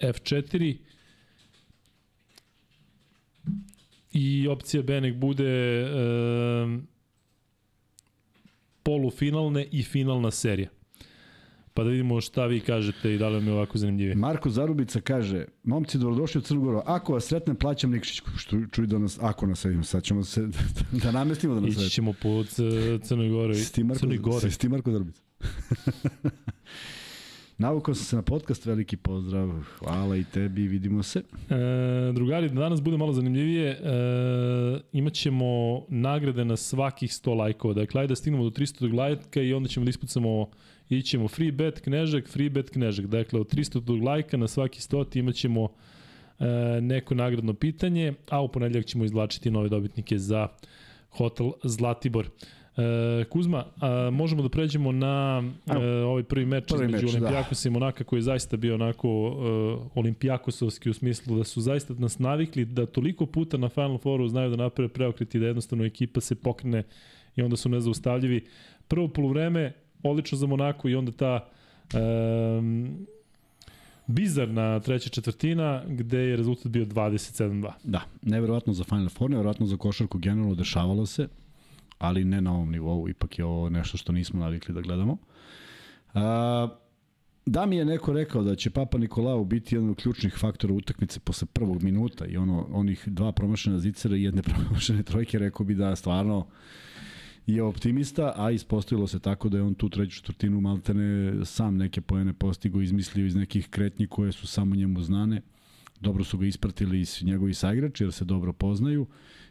F4 0.00 0.76
i 4.12 4.48
opcija 4.48 4.82
B 4.82 5.00
nek 5.00 5.16
bude 5.16 5.80
e, 5.80 5.86
polufinalne 8.82 9.66
i 9.72 9.82
finalna 9.82 10.30
serija. 10.30 10.68
Pa 11.78 11.84
da 11.84 11.90
vidimo 11.90 12.20
šta 12.20 12.46
vi 12.46 12.60
kažete 12.60 13.14
i 13.14 13.18
da 13.18 13.28
li 13.28 13.34
vam 13.34 13.46
je 13.46 13.52
ovako 13.52 13.78
zanimljivije. 13.78 14.14
Marko 14.14 14.50
Zarubica 14.50 15.00
kaže, 15.00 15.44
momci, 15.64 15.98
dobrodošli 15.98 16.38
u 16.38 16.42
Crnogoru, 16.42 16.82
ako 16.86 17.12
vas 17.12 17.24
sretnem, 17.24 17.56
plaćam 17.56 17.90
Nikšić. 17.90 18.22
Što 18.36 18.56
čuj 18.72 18.86
da 18.86 18.98
nas, 18.98 19.18
ako 19.22 19.46
nas 19.46 19.60
sedimo, 19.60 19.84
sad 19.84 20.02
ćemo 20.02 20.24
se, 20.24 20.48
da 21.02 21.12
namestimo 21.12 21.54
da 21.54 21.60
nas 21.60 21.70
sretnem. 21.70 21.90
ćemo 21.90 22.12
po 22.22 22.44
Crnoj 23.02 23.28
Gori. 23.28 23.54
Si 23.54 23.72
ti 23.72 23.84
Marko, 23.84 24.00
Crnoj 24.00 24.18
Gori. 24.18 24.50
si 24.50 24.58
ti 24.58 24.68
Marko 24.68 24.92
Zarubica? 24.92 25.22
Navukao 27.58 27.94
sam 27.94 28.04
se 28.04 28.16
na 28.16 28.22
podcast, 28.22 28.66
veliki 28.66 28.96
pozdrav, 28.96 29.50
hvala 29.78 30.16
i 30.16 30.24
tebi, 30.24 30.68
vidimo 30.68 31.02
se. 31.02 31.18
E, 31.18 31.22
drugari, 32.12 32.48
da 32.48 32.60
danas 32.60 32.82
bude 32.82 32.96
malo 32.96 33.12
zanimljivije, 33.12 33.70
e, 33.70 33.78
imaćemo 34.92 35.82
nagrade 35.88 36.44
na 36.44 36.56
svakih 36.56 37.10
100 37.10 37.36
lajkova. 37.36 37.74
Dakle, 37.74 38.00
ajde 38.00 38.08
da 38.08 38.16
stignemo 38.16 38.44
do 38.44 38.50
300 38.50 38.94
lajka 38.94 39.42
i 39.42 39.54
onda 39.54 39.68
ćemo 39.68 39.84
da 39.84 39.90
ispucamo 39.90 40.50
ićemo 40.88 41.28
free 41.28 41.52
bet 41.52 41.80
knežak, 41.80 42.28
free 42.28 42.50
bet 42.50 42.70
knežak. 42.70 43.06
Dakle, 43.06 43.40
od 43.40 43.54
300 43.54 44.04
lajka 44.04 44.36
na 44.36 44.48
svaki 44.48 44.80
100 44.80 45.18
imaćemo 45.18 45.68
e, 46.38 46.44
neko 46.80 47.14
nagradno 47.14 47.54
pitanje, 47.54 48.14
a 48.30 48.42
u 48.42 48.48
ponedljak 48.48 48.86
ćemo 48.86 49.04
izvlačiti 49.04 49.50
nove 49.50 49.68
dobitnike 49.68 50.18
za 50.18 50.48
hotel 51.10 51.50
Zlatibor. 51.64 52.26
E, 52.78 53.24
Kuzma, 53.24 53.64
a, 53.80 54.10
možemo 54.12 54.42
da 54.42 54.48
pređemo 54.48 54.92
na 54.92 55.42
e, 55.66 55.86
ovaj 55.86 56.22
prvi 56.22 56.46
meč 56.46 56.64
Prvi 56.68 56.84
između 56.84 57.06
meč, 57.06 57.12
da. 57.12 57.18
Olimpijakosa 57.18 57.68
i 57.68 57.72
Monaka 57.72 58.04
koji 58.04 58.18
je 58.18 58.22
zaista 58.22 58.56
bio 58.56 58.74
onako 58.74 59.08
e, 59.08 59.98
olimpijakosovski 60.00 60.90
u 60.90 60.94
smislu 60.94 61.36
da 61.36 61.44
su 61.44 61.60
zaista 61.60 61.94
nas 61.98 62.18
navikli 62.18 62.64
da 62.64 62.86
toliko 62.86 63.26
puta 63.26 63.56
na 63.56 63.68
Final 63.68 63.98
Fouru 63.98 64.28
znaju 64.28 64.50
da 64.50 64.56
naprave 64.56 64.88
preokret 64.88 65.34
i 65.34 65.38
da 65.38 65.46
jednostavno 65.46 65.84
ekipa 65.84 66.20
se 66.20 66.34
pokrene 66.34 66.82
i 67.36 67.42
onda 67.42 67.56
su 67.56 67.68
nezaustavljivi. 67.68 68.44
Prvo 68.88 69.08
polovreme 69.08 69.72
odlično 70.02 70.38
za 70.38 70.46
Monako 70.46 70.88
i 70.88 70.94
onda 70.94 71.12
ta 71.12 71.48
um, 71.94 73.06
bizarna 74.06 74.80
treća 74.80 75.10
četvrtina 75.10 75.82
gde 75.88 76.18
je 76.18 76.36
rezultat 76.36 76.72
bio 76.72 76.84
27-2. 76.84 77.72
Da, 77.84 78.02
neverovatno 78.22 78.72
za 78.72 78.84
Final 78.84 79.08
Four, 79.08 79.30
neverovatno 79.30 79.66
za 79.66 79.76
košarku 79.76 80.18
generalno 80.18 80.54
dešavalo 80.54 81.06
se, 81.06 81.28
ali 81.98 82.24
ne 82.24 82.40
na 82.40 82.52
ovom 82.52 82.70
nivou, 82.70 83.08
ipak 83.08 83.38
je 83.38 83.44
ovo 83.44 83.68
nešto 83.68 83.98
što 83.98 84.12
nismo 84.12 84.40
navikli 84.40 84.74
da 84.74 84.80
gledamo. 84.80 85.16
A, 86.14 86.68
da 87.46 87.66
mi 87.66 87.76
je 87.76 87.84
neko 87.84 88.12
rekao 88.12 88.42
da 88.42 88.54
će 88.54 88.70
Papa 88.70 88.98
Nikolao 88.98 89.44
biti 89.44 89.74
jedan 89.74 89.90
od 89.90 89.96
ključnih 89.96 90.34
faktora 90.38 90.74
utakmice 90.74 91.20
posle 91.20 91.46
prvog 91.52 91.82
minuta 91.82 92.26
i 92.26 92.36
ono, 92.36 92.66
onih 92.72 93.08
dva 93.08 93.32
promašena 93.32 93.78
zicera 93.78 94.16
i 94.16 94.22
jedne 94.22 94.42
promašene 94.50 95.02
trojke, 95.02 95.38
rekao 95.38 95.66
bi 95.66 95.74
da 95.74 95.96
stvarno 95.96 96.46
je 97.54 97.62
optimista, 97.62 98.32
a 98.36 98.50
ispostavilo 98.50 99.06
se 99.06 99.18
tako 99.18 99.48
da 99.48 99.56
je 99.56 99.62
on 99.62 99.74
tu 99.74 99.88
treću 99.88 100.16
četvrtinu 100.16 100.60
maltene 100.60 101.32
sam 101.44 101.76
neke 101.76 102.00
poene 102.00 102.32
postigo, 102.32 102.80
izmislio 102.80 103.26
iz 103.26 103.34
nekih 103.34 103.68
kretnji 103.68 104.06
koje 104.06 104.32
su 104.32 104.46
samo 104.46 104.74
njemu 104.74 105.02
znane. 105.02 105.40
Dobro 106.00 106.24
su 106.24 106.38
ga 106.38 106.46
ispratili 106.46 107.00
iz 107.00 107.22
njegovi 107.22 107.54
saigrači 107.54 108.04
jer 108.04 108.12
se 108.12 108.24
dobro 108.24 108.52
poznaju. 108.52 109.06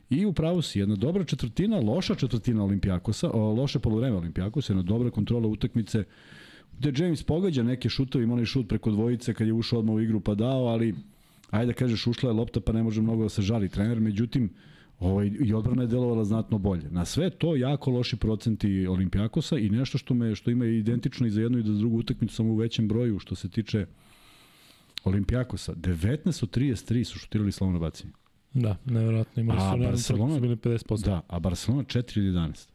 I 0.10 0.26
upravo 0.26 0.62
si, 0.62 0.80
jedna 0.80 0.96
dobra 0.96 1.24
četvrtina, 1.24 1.80
loša 1.80 2.16
četvrtina 2.16 2.64
Olimpijakosa, 2.64 3.32
o, 3.34 3.54
loše 3.54 3.80
polovreme 3.80 4.18
Olimpijakosa, 4.18 4.74
jedna 4.74 4.84
dobra 4.84 5.10
kontrola 5.12 5.48
utakmice, 5.48 6.04
gde 6.80 7.04
James 7.04 7.24
pogađa 7.24 7.64
neke 7.64 7.90
šutovi, 7.90 8.24
ima 8.24 8.34
onaj 8.34 8.46
šut 8.46 8.68
preko 8.70 8.92
dvojice 8.92 9.34
kad 9.34 9.48
je 9.48 9.54
ušao 9.54 9.80
odmah 9.80 9.96
u 9.96 10.00
igru 10.00 10.20
pa 10.20 10.36
dao, 10.36 10.66
ali 10.66 10.96
ajde 11.50 11.66
da 11.66 11.74
kažeš 11.74 12.08
ušla 12.08 12.30
je 12.30 12.34
lopta 12.34 12.62
pa 12.62 12.72
ne 12.72 12.84
može 12.84 13.02
mnogo 13.02 13.24
da 13.24 13.30
se 13.30 13.42
žali 13.42 13.70
trener, 13.70 14.00
međutim 14.00 14.50
ovaj, 15.00 15.32
i 15.40 15.54
odbrana 15.54 15.82
je 15.82 15.88
delovala 15.88 16.24
znatno 16.24 16.58
bolje. 16.58 16.90
Na 16.90 17.06
sve 17.06 17.30
to 17.30 17.56
jako 17.56 17.92
loši 17.92 18.18
procenti 18.18 18.88
Olimpijakosa 18.88 19.58
i 19.58 19.70
nešto 19.70 19.98
što 19.98 20.14
me 20.14 20.36
što 20.36 20.52
ima 20.52 20.66
identično 20.66 21.28
i 21.28 21.32
za 21.32 21.42
jednu 21.42 21.60
i 21.60 21.64
za 21.64 21.74
drugu 21.74 21.98
utakmicu 21.98 22.36
samo 22.36 22.50
u 22.50 22.56
većem 22.56 22.88
broju 22.88 23.20
što 23.20 23.36
se 23.36 23.50
tiče 23.50 23.86
Olimpijakosa. 25.04 25.74
19 25.74 26.44
od 26.44 26.50
33 26.52 27.04
su 27.04 27.20
šutirali 27.20 27.52
slavno 27.52 27.80
bacanje. 27.80 28.12
Da, 28.54 28.78
nevjerojatno. 28.86 29.42
Imali 29.42 29.60
su 29.60 29.66
Barcelona 29.66 29.92
Barcelona- 29.92 30.36
su 30.36 30.42
bili 30.42 30.56
50%. 30.56 31.06
Da, 31.06 31.22
a 31.28 31.40
Barcelona 31.40 31.84
4 31.84 32.18
ili 32.20 32.28
11. 32.28 32.68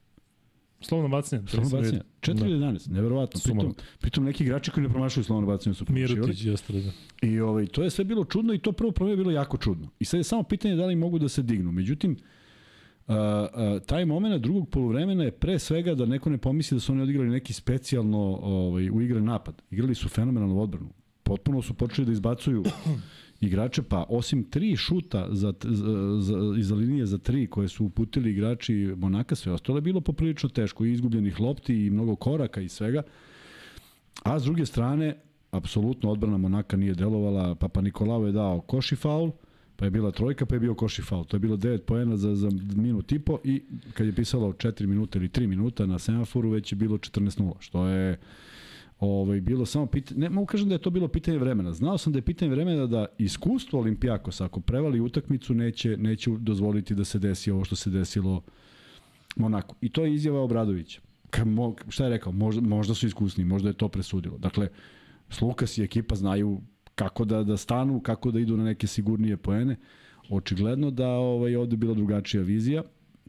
Slovno 0.83 1.09
bacanje. 1.09 1.43
Slavno 1.47 1.71
bacanje. 1.71 2.01
4 2.21 2.45
ili 2.45 2.59
11, 2.59 2.91
neverovatno. 2.91 3.41
Pritom, 3.45 3.75
pritom 4.01 4.25
neki 4.25 4.45
igrači 4.45 4.71
koji 4.71 4.83
ne 4.83 4.91
promašaju 4.91 5.25
slavno 5.25 5.47
bacanje 5.47 5.75
su 5.75 5.85
promašivali. 5.85 6.21
Mirotić 6.21 6.45
i 6.45 6.51
ostalo 6.51 6.79
da. 6.81 6.91
I 7.29 7.41
ovaj, 7.41 7.67
to 7.67 7.83
je 7.83 7.91
sve 7.91 8.05
bilo 8.05 8.25
čudno 8.25 8.55
i 8.55 8.59
to 8.59 8.73
prvo 8.73 8.93
prvo 8.93 9.11
je 9.11 9.17
bilo 9.17 9.31
jako 9.31 9.57
čudno. 9.57 9.89
I 9.99 10.05
sad 10.05 10.21
je 10.21 10.25
samo 10.25 10.43
pitanje 10.43 10.77
da 10.77 10.87
li 10.87 10.97
mogu 10.97 11.19
da 11.19 11.29
se 11.29 11.43
dignu. 11.43 11.73
Međutim, 11.73 12.17
a, 13.07 13.15
a, 13.15 13.79
taj 13.87 14.05
moment 14.05 14.43
drugog 14.43 14.69
poluvremena 14.69 15.25
je 15.25 15.31
pre 15.31 15.59
svega 15.59 15.95
da 15.95 16.07
neko 16.07 16.31
ne 16.31 16.39
pomisli 16.39 16.77
da 16.77 16.81
su 16.81 16.93
oni 16.93 17.03
odigrali 17.03 17.31
neki 17.31 17.53
specijalno 17.53 18.39
ovaj, 18.43 18.91
uigran 18.91 19.25
napad. 19.25 19.63
Igrali 19.71 19.95
su 19.95 20.09
fenomenalnu 20.09 20.61
odbranu. 20.61 20.93
Potpuno 21.23 21.63
su 21.63 21.75
počeli 21.75 22.07
da 22.07 22.13
izbacuju 22.13 22.65
igrače, 23.43 23.83
pa 23.83 24.05
osim 24.09 24.45
tri 24.45 24.77
šuta 24.77 25.29
za, 25.31 25.53
za, 25.63 26.21
za, 26.21 26.35
iza 26.59 26.75
linije 26.75 27.07
za 27.07 27.19
tri 27.19 27.47
koje 27.47 27.69
su 27.69 27.85
uputili 27.85 28.31
igrači 28.31 28.95
Monaka, 28.97 29.35
sve 29.35 29.53
ostalo 29.53 29.79
je 29.79 29.83
bilo 29.83 30.01
poprilično 30.01 30.49
teško. 30.49 30.85
I 30.85 30.93
izgubljenih 30.93 31.41
lopti 31.41 31.87
i 31.87 31.91
mnogo 31.91 32.17
koraka 32.17 32.61
i 32.61 32.69
svega. 32.69 33.03
A 34.23 34.39
s 34.39 34.45
druge 34.45 34.67
strane, 34.67 35.17
apsolutno 35.51 36.11
odbrana 36.11 36.39
Monaka 36.39 36.77
nije 36.77 36.95
delovala, 36.95 37.55
Papa 37.55 37.81
Nikolao 37.81 38.27
je 38.27 38.33
dao 38.33 38.61
koši 38.61 38.97
faul, 38.97 39.31
pa 39.77 39.85
je 39.85 39.91
bila 39.91 40.11
trojka, 40.11 40.47
pa 40.47 40.55
je 40.55 40.61
bio 40.61 40.75
koši 40.75 41.03
faul. 41.03 41.25
To 41.25 41.37
je 41.37 41.41
bilo 41.41 41.57
9 41.57 41.79
poena 41.79 42.17
za, 42.17 42.35
za 42.35 42.49
minut 42.77 43.13
i 43.13 43.19
po 43.19 43.39
i 43.45 43.63
kad 43.95 44.07
je 44.07 44.15
pisalo 44.15 44.53
4 44.53 44.87
minuta 44.87 45.19
ili 45.19 45.29
3 45.29 45.47
minuta 45.47 45.87
na 45.87 45.99
semaforu, 45.99 46.51
već 46.51 46.73
je 46.73 46.77
bilo 46.77 46.99
14-0, 46.99 47.53
što 47.61 47.87
je 47.87 48.19
ovaj, 49.07 49.41
bilo 49.41 49.67
samo 49.67 49.87
pitanje, 49.87 50.21
ne 50.21 50.31
mogu 50.31 50.47
kažem 50.47 50.69
da 50.69 50.75
je 50.75 50.83
to 50.83 50.91
bilo 50.91 51.09
pitanje 51.09 51.39
vremena. 51.39 51.73
Znao 51.73 51.99
sam 51.99 52.13
da 52.13 52.19
je 52.19 52.23
pitanje 52.23 52.51
vremena 52.51 52.87
da 52.87 53.07
iskustvo 53.19 53.81
Olimpijakosa, 53.81 54.45
ako 54.45 54.61
prevali 54.61 55.01
utakmicu, 55.01 55.55
neće, 55.55 55.97
neće 55.97 56.31
dozvoliti 56.31 56.95
da 56.95 57.05
se 57.05 57.19
desi 57.19 57.51
ovo 57.51 57.65
što 57.65 57.77
se 57.77 57.91
desilo 57.91 58.43
Monaku. 59.37 59.77
I 59.81 59.89
to 59.89 60.05
je 60.05 60.15
izjava 60.15 60.41
Obradovića. 60.41 61.01
Ka, 61.31 61.45
mo, 61.45 61.75
šta 61.89 62.05
je 62.05 62.11
rekao? 62.11 62.33
Možda, 62.33 62.61
možda 62.61 62.95
su 62.95 63.07
iskusni, 63.07 63.45
možda 63.45 63.69
je 63.69 63.75
to 63.75 63.89
presudilo. 63.89 64.39
Dakle, 64.39 64.69
Slukas 65.33 65.79
i 65.79 65.83
ekipa 65.83 66.15
znaju 66.15 66.61
kako 66.95 67.25
da, 67.25 67.43
da 67.45 67.57
stanu, 67.57 68.01
kako 68.01 68.31
da 68.31 68.41
idu 68.41 68.57
na 68.57 68.65
neke 68.65 68.87
sigurnije 68.87 69.37
poene. 69.37 69.77
Očigledno 70.31 70.91
da 70.91 71.09
ovaj, 71.09 71.57
ovde 71.57 71.77
bila 71.77 71.95
drugačija 71.95 72.43
vizija, 72.43 72.83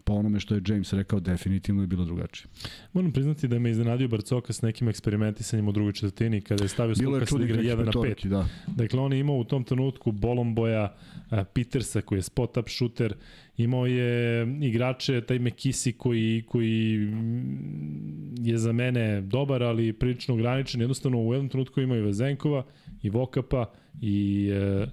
po 0.04 0.14
onome 0.14 0.39
što 0.39 0.56
je 0.56 0.62
James 0.68 0.93
rekao, 0.93 1.20
definitivno 1.20 1.82
je 1.82 1.88
bilo 1.88 2.06
drugačije. 2.06 2.47
Moram 2.93 3.12
priznati 3.12 3.47
da 3.47 3.60
me 3.60 3.72
iznenadio 3.72 4.08
Barcoka 4.08 4.54
s 4.54 4.62
nekim 4.62 4.89
eksperimentisanjem 4.89 5.68
u 5.68 5.72
drugoj 5.72 5.93
četvrtini 5.93 6.41
kada 6.41 6.64
je 6.64 6.68
stavio 6.68 6.95
čudnih 6.95 7.49
igra 7.49 7.56
nekih 7.56 7.72
1 7.72 7.86
na 7.86 7.91
5. 7.91 8.01
petorki, 8.01 8.30
da. 8.30 8.47
Dakle, 8.68 8.99
on 8.99 9.14
je 9.14 9.20
imao 9.20 9.36
u 9.36 9.43
tom 9.43 9.64
trenutku 9.64 10.12
Bolomboja, 10.12 10.95
a, 11.30 11.43
Petersa 11.43 12.01
koji 12.01 12.20
je 12.20 12.24
spot-up 12.24 12.70
shooter, 12.70 13.14
imao 13.58 13.86
je 13.86 14.47
igrače, 14.62 15.22
taj 15.22 15.39
Mekisi 15.39 15.91
koji, 15.91 16.43
koji 16.47 16.97
mm, 16.97 18.36
je 18.45 18.58
za 18.58 18.72
mene 18.72 19.22
dobar, 19.22 19.64
ali 19.64 19.93
prilično 19.93 20.34
ograničen. 20.34 20.82
Jednostavno, 20.82 21.22
u 21.22 21.34
jednom 21.34 21.49
trenutku 21.49 21.82
imao 21.82 21.97
i 21.97 22.01
Vezenkova, 22.01 22.66
i 23.01 23.10
Vokapa, 23.10 23.66
i 24.01 24.49
e, 24.54 24.88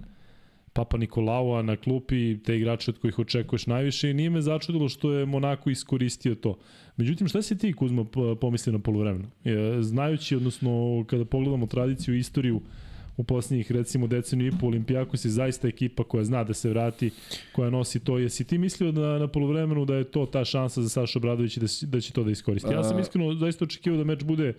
Papa 0.73 0.97
Nikolaua 0.97 1.61
na 1.61 1.75
klupi, 1.75 2.37
te 2.43 2.57
igrače 2.57 2.91
od 2.91 2.99
kojih 2.99 3.19
očekuješ 3.19 3.67
najviše 3.67 4.09
i 4.09 4.13
nije 4.13 4.29
me 4.29 4.41
začudilo 4.41 4.89
što 4.89 5.13
je 5.13 5.25
Monako 5.25 5.69
iskoristio 5.69 6.35
to. 6.35 6.57
Međutim, 6.97 7.27
šta 7.27 7.41
si 7.41 7.57
ti, 7.57 7.73
Kuzma, 7.73 8.05
pomislio 8.41 8.73
na 8.73 8.79
polovremenu? 8.79 9.27
Znajući, 9.81 10.35
odnosno, 10.35 11.03
kada 11.07 11.25
pogledamo 11.25 11.67
tradiciju 11.67 12.15
i 12.15 12.19
istoriju 12.19 12.61
u 13.17 13.23
posljednjih 13.23 13.71
recimo 13.71 14.07
deceniju 14.07 14.47
i 14.47 14.57
po 14.59 14.67
Olimpijakos 14.67 15.25
je 15.25 15.31
zaista 15.31 15.67
ekipa 15.67 16.03
koja 16.03 16.23
zna 16.23 16.43
da 16.43 16.53
se 16.53 16.69
vrati, 16.69 17.11
koja 17.51 17.69
nosi 17.69 17.99
to. 17.99 18.17
Jesi 18.17 18.43
ti 18.43 18.57
mislio 18.57 18.91
da 18.91 19.19
na 19.19 19.27
polovremenu 19.27 19.85
da 19.85 19.95
je 19.95 20.03
to 20.03 20.25
ta 20.25 20.45
šansa 20.45 20.81
za 20.81 20.89
Saša 20.89 21.19
Obradović 21.19 21.57
da, 21.57 21.67
da 21.87 22.01
će 22.01 22.13
to 22.13 22.23
da 22.23 22.31
iskoristi? 22.31 22.73
Ja 22.73 22.83
sam 22.83 22.99
iskreno 22.99 23.33
zaista 23.33 23.65
očekivao 23.65 23.97
da 23.97 24.03
meč 24.03 24.23
bude 24.23 24.53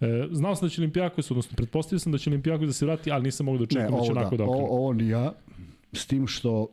E, 0.00 0.28
znao 0.30 0.54
sam 0.54 0.66
da 0.68 0.70
će 0.70 0.80
Olimpijakos, 0.80 1.30
odnosno 1.30 1.56
pretpostavio 1.56 1.98
sam 1.98 2.12
da 2.12 2.18
će 2.18 2.30
Olimpijakos 2.30 2.66
da 2.66 2.72
se 2.72 2.86
vrati, 2.86 3.10
ali 3.10 3.24
nisam 3.24 3.46
mogao 3.46 3.58
da 3.58 3.64
očekujem 3.64 3.90
da 3.90 4.04
će 4.06 4.12
onako 4.12 4.36
da, 4.36 4.44
da 4.44 4.50
okrenu. 4.50 4.66
Ovo 4.70 4.92
ni 4.92 5.08
ja, 5.08 5.32
s 5.92 6.06
tim 6.06 6.26
što 6.26 6.68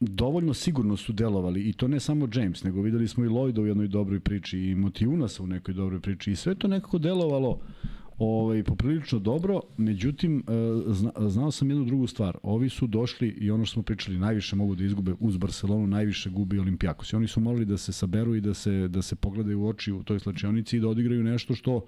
dovoljno 0.00 0.54
sigurno 0.54 0.96
su 0.96 1.12
delovali 1.12 1.68
i 1.68 1.72
to 1.72 1.88
ne 1.88 2.00
samo 2.00 2.28
James, 2.34 2.64
nego 2.64 2.82
videli 2.82 3.08
smo 3.08 3.24
i 3.24 3.28
Lloyda 3.28 3.60
u 3.60 3.66
jednoj 3.66 3.88
dobroj 3.88 4.20
priči 4.20 4.58
i 4.58 4.74
Motivunasa 4.74 5.42
u 5.42 5.46
nekoj 5.46 5.74
dobroj 5.74 6.00
priči 6.00 6.32
i 6.32 6.36
sve 6.36 6.54
to 6.54 6.68
nekako 6.68 6.98
delovalo 6.98 7.60
ovaj, 8.18 8.62
poprilično 8.62 9.18
dobro, 9.18 9.60
međutim, 9.76 10.38
e, 10.38 10.92
zna, 10.92 11.12
znao 11.28 11.50
sam 11.50 11.70
jednu 11.70 11.84
drugu 11.84 12.06
stvar. 12.06 12.38
Ovi 12.42 12.68
su 12.68 12.86
došli 12.86 13.28
i 13.28 13.50
ono 13.50 13.64
što 13.64 13.72
smo 13.72 13.82
pričali, 13.82 14.18
najviše 14.18 14.56
mogu 14.56 14.74
da 14.74 14.84
izgube 14.84 15.14
uz 15.20 15.36
Barcelonu, 15.36 15.86
najviše 15.86 16.30
gubi 16.30 16.58
Olimpijakos. 16.58 17.12
I 17.12 17.16
oni 17.16 17.28
su 17.28 17.40
morali 17.40 17.64
da 17.64 17.76
se 17.76 17.92
saberu 17.92 18.34
i 18.34 18.40
da 18.40 18.54
se, 18.54 18.88
da 18.88 19.02
se 19.02 19.16
pogledaju 19.16 19.62
u 19.62 19.68
oči 19.68 19.92
u 19.92 20.02
toj 20.02 20.20
slačionici 20.20 20.76
i 20.76 20.80
da 20.80 20.88
odigraju 20.88 21.24
nešto 21.24 21.54
što 21.54 21.86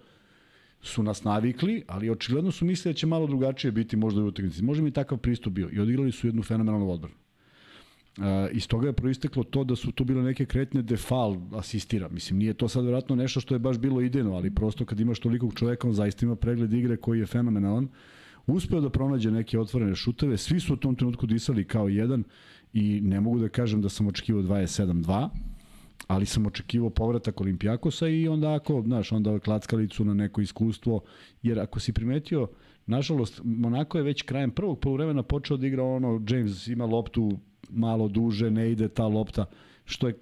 su 0.83 1.03
nas 1.03 1.25
navikli, 1.25 1.83
ali 1.87 2.11
očigledno 2.11 2.51
su 2.51 2.65
mislili 2.65 2.93
da 2.93 2.99
će 2.99 3.07
malo 3.07 3.27
drugačije 3.27 3.73
biti 3.73 3.97
možda 3.97 4.23
u 4.23 4.27
utakmici. 4.27 4.63
Može 4.63 4.83
mi 4.83 4.91
takav 4.91 5.19
pristup 5.19 5.53
bio. 5.53 5.69
I 5.73 5.81
odigrali 5.81 6.13
su 6.13 6.27
jednu 6.27 6.43
fenomenalnu 6.43 6.91
odbranu. 6.91 7.15
Uh, 8.19 8.25
iz 8.53 8.69
toga 8.69 8.87
je 8.87 8.93
proisteklo 8.93 9.45
to 9.45 9.65
da 9.65 9.77
su 9.77 9.93
to 9.93 10.05
bile 10.05 10.23
neke 10.23 10.47
kretnje 10.47 10.83
defal 10.83 11.37
asistira. 11.53 12.09
Mislim, 12.09 12.39
nije 12.39 12.55
to 12.55 12.69
sad 12.69 12.83
vjerojatno 12.83 13.17
nešto 13.17 13.41
što 13.41 13.55
je 13.55 13.59
baš 13.59 13.79
bilo 13.79 14.01
idejno, 14.01 14.35
ali 14.35 14.55
prosto 14.55 14.85
kad 14.85 15.01
imaš 15.01 15.19
tolikog 15.21 15.55
čoveka, 15.55 15.89
on 15.89 15.95
zaista 15.95 16.27
ima 16.27 16.37
pregled 16.37 16.73
igre 16.73 16.97
koji 16.97 17.21
je 17.21 17.27
fenomenalan. 17.27 17.89
Uspeo 18.47 18.81
da 18.81 18.91
pronađe 18.91 19.31
neke 19.31 19.59
otvorene 19.59 19.95
šuteve, 19.95 20.37
svi 20.37 20.61
su 20.61 20.75
u 20.75 20.77
tom 20.77 20.95
trenutku 20.95 21.27
disali 21.27 21.65
kao 21.65 21.89
jedan 21.89 22.25
i 22.73 23.01
ne 23.01 23.21
mogu 23.21 23.39
da 23.39 23.49
kažem 23.49 23.83
da 23.83 23.89
sam 23.89 24.07
očekivao 24.07 24.43
27-2, 24.43 25.29
ali 26.07 26.27
sam 26.27 26.47
očekivao 26.47 26.91
povratak 26.91 27.41
Olimpijakosa 27.41 28.09
i 28.09 28.29
onda 28.29 28.55
ako, 28.55 28.83
znaš, 28.87 29.13
onda 29.13 29.39
klackalicu 29.39 30.05
na 30.05 30.15
neko 30.15 30.41
iskustvo, 30.41 31.01
jer 31.43 31.61
ako 31.61 31.81
si 31.81 31.93
primetio, 31.93 32.49
nažalost, 32.87 33.41
Monako 33.45 33.99
je 33.99 34.05
već 34.05 34.23
krajem 34.23 34.51
prvog 34.51 34.81
poluvremena 34.81 35.23
počeo 35.23 35.57
da 35.57 35.67
igra 35.67 35.85
ono, 35.85 36.23
James 36.29 36.67
ima 36.67 36.85
loptu 36.85 37.39
malo 37.71 38.09
duže, 38.09 38.51
ne 38.51 38.73
ide 38.73 38.89
ta 38.89 39.07
lopta, 39.07 39.45
što 39.85 40.09
je 40.09 40.15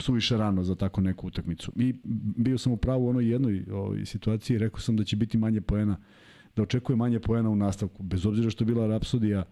suviše 0.00 0.36
rano 0.36 0.64
za 0.64 0.74
tako 0.74 1.00
neku 1.00 1.26
utakmicu. 1.26 1.72
I 1.76 1.94
bio 2.36 2.58
sam 2.58 2.72
u 2.72 2.76
pravu 2.76 3.06
u 3.06 3.08
onoj 3.08 3.30
jednoj 3.30 3.64
ovoj 3.72 4.06
situaciji, 4.06 4.58
rekao 4.58 4.80
sam 4.80 4.96
da 4.96 5.04
će 5.04 5.16
biti 5.16 5.38
manje 5.38 5.60
poena, 5.60 5.96
da 6.56 6.62
očekuje 6.62 6.96
manje 6.96 7.20
poena 7.20 7.50
u 7.50 7.56
nastavku, 7.56 8.02
bez 8.02 8.26
obzira 8.26 8.50
što 8.50 8.64
je 8.64 8.66
bila 8.66 8.86
rapsodija 8.86 9.44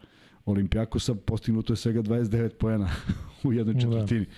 Olimpijakosa, 0.45 1.15
postignuto 1.15 1.73
je 1.73 1.77
svega 1.77 2.03
29 2.03 2.49
poena 2.49 2.91
u 3.45 3.53
jednoj 3.53 3.75
da. 3.75 3.81
četvrtini. 3.81 4.25
Da. 4.25 4.33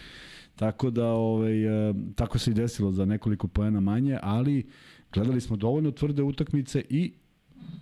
Tako 0.56 0.90
da 0.90 1.06
ovaj, 1.06 1.88
e, 1.90 1.94
tako 2.14 2.38
se 2.38 2.50
i 2.50 2.54
desilo 2.54 2.92
za 2.92 3.04
nekoliko 3.04 3.48
poena 3.48 3.80
manje, 3.80 4.18
ali 4.22 4.66
gledali 5.12 5.40
smo 5.40 5.56
dovoljno 5.56 5.90
tvrde 5.90 6.22
utakmice 6.22 6.82
i 6.90 7.12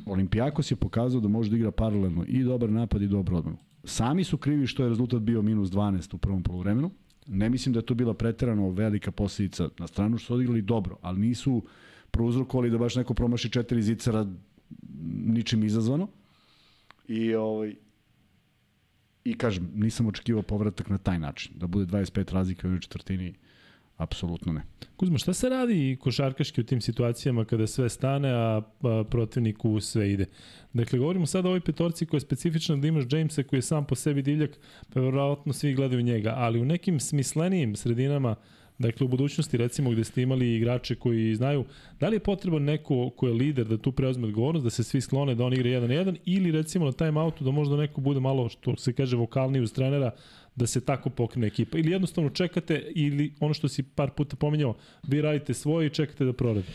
Olimpijakos 0.07 0.71
je 0.71 0.77
pokazao 0.77 1.21
da 1.21 1.29
može 1.29 1.51
da 1.51 1.57
igra 1.57 1.71
paralelno 1.71 2.25
i 2.29 2.43
dobar 2.43 2.71
napad 2.71 3.03
i 3.03 3.09
dobro 3.09 3.37
odbranu. 3.37 3.59
Sami 3.85 4.25
su 4.25 4.37
krivi 4.37 4.67
što 4.67 4.83
je 4.83 4.89
rezultat 4.89 5.21
bio 5.21 5.43
minus 5.43 5.71
12 5.71 6.15
u 6.15 6.19
prvom 6.19 6.43
poluvremenu. 6.43 6.91
Ne 7.27 7.51
mislim 7.51 7.73
da 7.73 7.79
je 7.79 7.87
to 7.87 7.95
bila 7.95 8.15
preterano 8.15 8.71
velika 8.71 9.11
posljedica 9.11 9.69
na 9.79 9.87
stranu 9.87 10.19
što 10.19 10.27
su 10.27 10.35
odigrali 10.35 10.63
dobro, 10.63 10.97
ali 11.03 11.21
nisu 11.21 11.63
prouzrokovali 12.11 12.71
da 12.71 12.79
baš 12.79 12.97
neko 12.97 13.15
promaši 13.15 13.51
četiri 13.51 13.83
zicara 13.83 14.27
ničim 15.27 15.65
izazvano. 15.65 16.09
I, 17.09 17.35
ovaj, 17.35 17.75
I 19.25 19.35
kažem, 19.35 19.71
nisam 19.75 20.07
očekivao 20.07 20.43
povratak 20.43 20.89
na 20.89 20.99
taj 20.99 21.19
način. 21.19 21.53
Da 21.57 21.67
bude 21.67 21.87
25 21.87 22.33
razlike 22.33 22.69
u 22.69 22.79
četvrtini, 22.79 23.35
apsolutno 23.97 24.53
ne. 24.53 24.63
Kuzma, 24.97 25.19
šta 25.19 25.33
se 25.35 25.49
radi 25.49 25.99
košarkaški 26.01 26.61
u 26.61 26.65
tim 26.65 26.81
situacijama 26.81 27.45
kada 27.45 27.67
sve 27.67 27.89
stane, 27.89 28.31
a, 28.33 28.63
a 28.83 29.05
protivniku 29.11 29.81
sve 29.81 30.13
ide? 30.13 30.27
Dakle, 30.73 30.99
govorimo 30.99 31.27
sada 31.27 31.49
o 31.49 31.51
ovoj 31.51 31.61
petorci 31.61 32.07
koja 32.07 32.17
je 32.17 32.21
specifična 32.21 32.77
da 32.77 32.89
imaš 32.89 33.05
Jamesa 33.11 33.43
koji 33.43 33.59
je 33.59 33.63
sam 33.63 33.87
po 33.87 33.95
sebi 33.95 34.23
divljak, 34.23 34.59
pa 34.93 35.01
verovatno 35.01 35.53
svi 35.53 35.75
gledaju 35.75 36.03
njega, 36.03 36.35
ali 36.37 36.61
u 36.61 36.65
nekim 36.65 37.01
smislenijim 37.01 37.77
sredinama 37.77 38.37
Dakle, 38.81 39.05
u 39.05 39.09
budućnosti 39.09 39.57
recimo 39.57 39.91
gde 39.91 40.05
ste 40.05 40.23
imali 40.23 40.55
igrače 40.57 40.95
koji 40.95 41.35
znaju 41.35 41.65
da 42.01 42.09
li 42.09 42.17
je 42.17 42.21
potreban 42.21 42.63
neko 42.63 43.11
ko 43.17 43.27
je 43.27 43.33
lider 43.33 43.67
da 43.67 43.79
tu 43.79 43.93
preuzme 43.93 44.27
odgovornost, 44.27 44.65
da 44.65 44.71
se 44.71 44.85
svi 44.85 45.01
sklone, 45.01 45.35
da 45.35 45.45
on 45.45 45.53
igra 45.53 45.71
1 45.71 45.81
na 45.81 45.95
1 45.95 46.17
ili 46.25 46.51
recimo 46.51 46.85
na 46.85 46.93
time 46.93 47.21
outu 47.21 47.45
da 47.45 47.51
možda 47.51 47.77
neko 47.77 48.01
bude 48.01 48.21
malo, 48.21 48.49
što 48.49 48.77
se 48.77 48.93
kaže, 48.93 49.17
vokalniji 49.17 49.63
uz 49.63 49.73
trenera, 49.73 50.11
da 50.57 50.67
se 50.67 50.81
tako 50.81 51.11
pokrene 51.11 51.47
ekipa. 51.47 51.79
Ili 51.79 51.93
jednostavno 51.93 52.31
čekate 52.31 52.93
ili 52.95 53.35
ono 53.41 53.55
što 53.55 53.69
si 53.69 53.83
par 53.83 54.11
puta 54.11 54.37
pominjao, 54.37 54.75
vi 55.03 55.21
radite 55.21 55.55
svoje 55.55 55.87
i 55.87 55.91
čekate 55.91 56.25
da 56.25 56.33
proradi. 56.33 56.69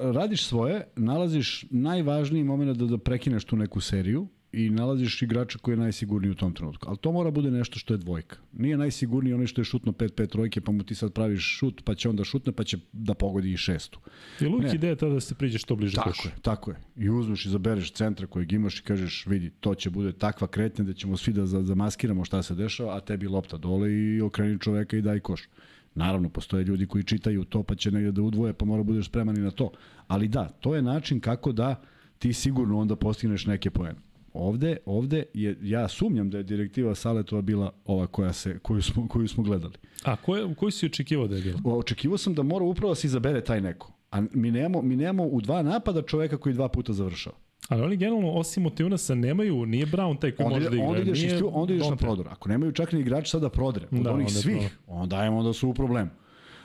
Radiš 0.00 0.44
svoje, 0.44 0.86
nalaziš 0.96 1.64
najvažniji 1.70 2.44
moment 2.44 2.78
da, 2.78 2.86
da 2.86 2.98
prekineš 2.98 3.44
tu 3.44 3.56
neku 3.56 3.80
seriju, 3.80 4.28
i 4.52 4.70
nalaziš 4.70 5.22
igrača 5.22 5.58
koji 5.58 5.72
je 5.72 5.76
najsigurniji 5.76 6.30
u 6.30 6.34
tom 6.34 6.54
trenutku. 6.54 6.88
Ali 6.88 6.98
to 6.98 7.12
mora 7.12 7.30
bude 7.30 7.50
nešto 7.50 7.78
što 7.78 7.94
je 7.94 7.98
dvojka. 7.98 8.36
Nije 8.52 8.76
najsigurniji 8.76 9.34
onaj 9.34 9.46
što 9.46 9.60
je 9.60 9.64
šutno 9.64 9.92
5-5 9.92 10.28
trojke, 10.28 10.60
pa 10.60 10.72
mu 10.72 10.82
ti 10.82 10.94
sad 10.94 11.12
praviš 11.12 11.56
šut, 11.58 11.82
pa 11.84 11.94
će 11.94 12.08
onda 12.08 12.24
šutne, 12.24 12.52
pa 12.52 12.64
će 12.64 12.78
da 12.92 13.14
pogodi 13.14 13.52
i 13.52 13.56
šestu. 13.56 14.00
Je 14.40 14.48
uvijek 14.48 14.74
ideja 14.74 14.96
tada 14.96 15.14
da 15.14 15.20
se 15.20 15.34
priđeš 15.34 15.62
što 15.62 15.76
bliže 15.76 15.94
tako 15.94 16.10
košu. 16.10 16.28
Je, 16.28 16.34
tako 16.42 16.70
je. 16.70 16.76
I 16.96 17.10
uzmeš 17.10 17.46
i 17.46 17.50
zabereš 17.50 17.92
centra 17.92 18.26
kojeg 18.26 18.52
imaš 18.52 18.78
i 18.78 18.82
kažeš, 18.82 19.26
vidi, 19.26 19.50
to 19.50 19.74
će 19.74 19.90
bude 19.90 20.12
takva 20.12 20.46
kretnja 20.46 20.84
da 20.84 20.92
ćemo 20.92 21.16
svi 21.16 21.32
da 21.32 21.46
zamaskiramo 21.46 22.24
šta 22.24 22.42
se 22.42 22.54
dešava, 22.54 22.96
a 22.96 23.00
tebi 23.00 23.26
lopta 23.26 23.56
dole 23.56 23.92
i 23.92 24.20
okreni 24.20 24.58
čoveka 24.58 24.96
i 24.96 25.02
daj 25.02 25.20
koš. 25.20 25.48
Naravno, 25.94 26.28
postoje 26.28 26.64
ljudi 26.64 26.86
koji 26.86 27.04
čitaju 27.04 27.44
to, 27.44 27.62
pa 27.62 27.74
će 27.74 27.90
negde 27.90 28.12
da 28.12 28.22
udvoje, 28.22 28.52
pa 28.52 28.64
mora 28.64 28.82
budeš 28.82 29.06
spreman 29.06 29.36
i 29.36 29.40
na 29.40 29.50
to. 29.50 29.70
Ali 30.06 30.28
da, 30.28 30.48
to 30.48 30.74
je 30.74 30.82
način 30.82 31.20
kako 31.20 31.52
da 31.52 31.82
ti 32.18 32.32
sigurno 32.32 32.78
onda 32.78 32.96
postigneš 32.96 33.46
neke 33.46 33.70
poene. 33.70 33.98
Ovde, 34.32 34.76
ovde 34.86 35.24
je, 35.34 35.56
ja 35.62 35.88
sumnjam 35.88 36.30
da 36.30 36.38
je 36.38 36.42
direktiva 36.42 36.94
Saletova 36.94 37.42
bila 37.42 37.72
ova 37.84 38.06
koja 38.06 38.32
se, 38.32 38.58
koju, 38.58 38.82
smo, 38.82 39.08
koju 39.08 39.28
smo 39.28 39.42
gledali. 39.42 39.74
A 40.04 40.16
koje, 40.16 40.54
koji 40.54 40.72
si 40.72 40.86
očekivao 40.86 41.28
da 41.28 41.36
je 41.36 41.42
bila? 41.42 41.76
Očekivao 41.76 42.18
sam 42.18 42.34
da 42.34 42.42
mora 42.42 42.64
upravo 42.64 42.90
da 42.90 42.94
se 42.94 43.06
izabere 43.06 43.44
taj 43.44 43.60
neko. 43.60 43.92
A 44.10 44.20
mi 44.32 44.50
nemamo, 44.50 44.82
mi 44.82 44.96
nemamo 44.96 45.24
u 45.24 45.40
dva 45.40 45.62
napada 45.62 46.02
čoveka 46.02 46.36
koji 46.36 46.54
dva 46.54 46.68
puta 46.68 46.92
završava. 46.92 47.36
Ali 47.68 47.82
oni 47.82 47.96
generalno, 47.96 48.30
osim 48.32 48.62
Motivunasa, 48.62 49.14
nemaju, 49.14 49.66
nije 49.66 49.86
Brown 49.86 50.20
taj 50.20 50.32
koji 50.32 50.46
onda, 50.46 50.56
može 50.56 50.70
da 50.70 50.76
igra. 50.76 50.88
Onda 50.88 51.00
ideš, 51.00 51.22
nije 51.22 51.44
onda 51.44 51.74
ideš 51.74 51.88
na 51.88 51.96
prodor. 51.96 52.28
Ako 52.28 52.48
nemaju 52.48 52.72
čak 52.72 52.92
ni 52.92 53.00
igrač 53.00 53.30
sada 53.30 53.48
prodre, 53.48 53.86
od 53.92 53.98
da, 53.98 54.12
onih 54.12 54.30
svih, 54.30 54.78
onda 54.86 55.16
ajmo 55.16 55.42
da 55.42 55.52
su 55.52 55.68
u 55.68 55.74
problemu. 55.74 56.10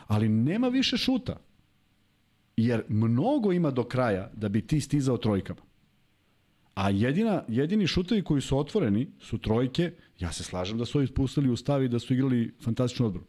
Ali 0.07 0.30
nema 0.30 0.68
više 0.68 0.97
šuta. 0.97 1.38
Jer 2.57 2.84
mnogo 2.88 3.51
ima 3.51 3.72
do 3.72 3.84
kraja 3.84 4.32
da 4.34 4.49
bi 4.49 4.68
ti 4.68 4.82
stizao 4.82 5.18
trojkama. 5.18 5.61
A 6.76 6.90
jedina, 6.90 7.44
jedini 7.48 7.88
šutevi 7.88 8.24
koji 8.24 8.42
su 8.42 8.58
otvoreni 8.58 9.08
su 9.20 9.38
trojke. 9.38 9.92
Ja 10.20 10.32
se 10.32 10.44
slažem 10.44 10.78
da 10.78 10.86
su 10.86 10.98
ovi 10.98 11.08
spustili 11.08 11.50
u 11.50 11.56
stavi 11.56 11.88
da 11.88 12.00
su 12.00 12.14
igrali 12.14 12.54
fantastičnu 12.64 13.06
odbranu. 13.06 13.28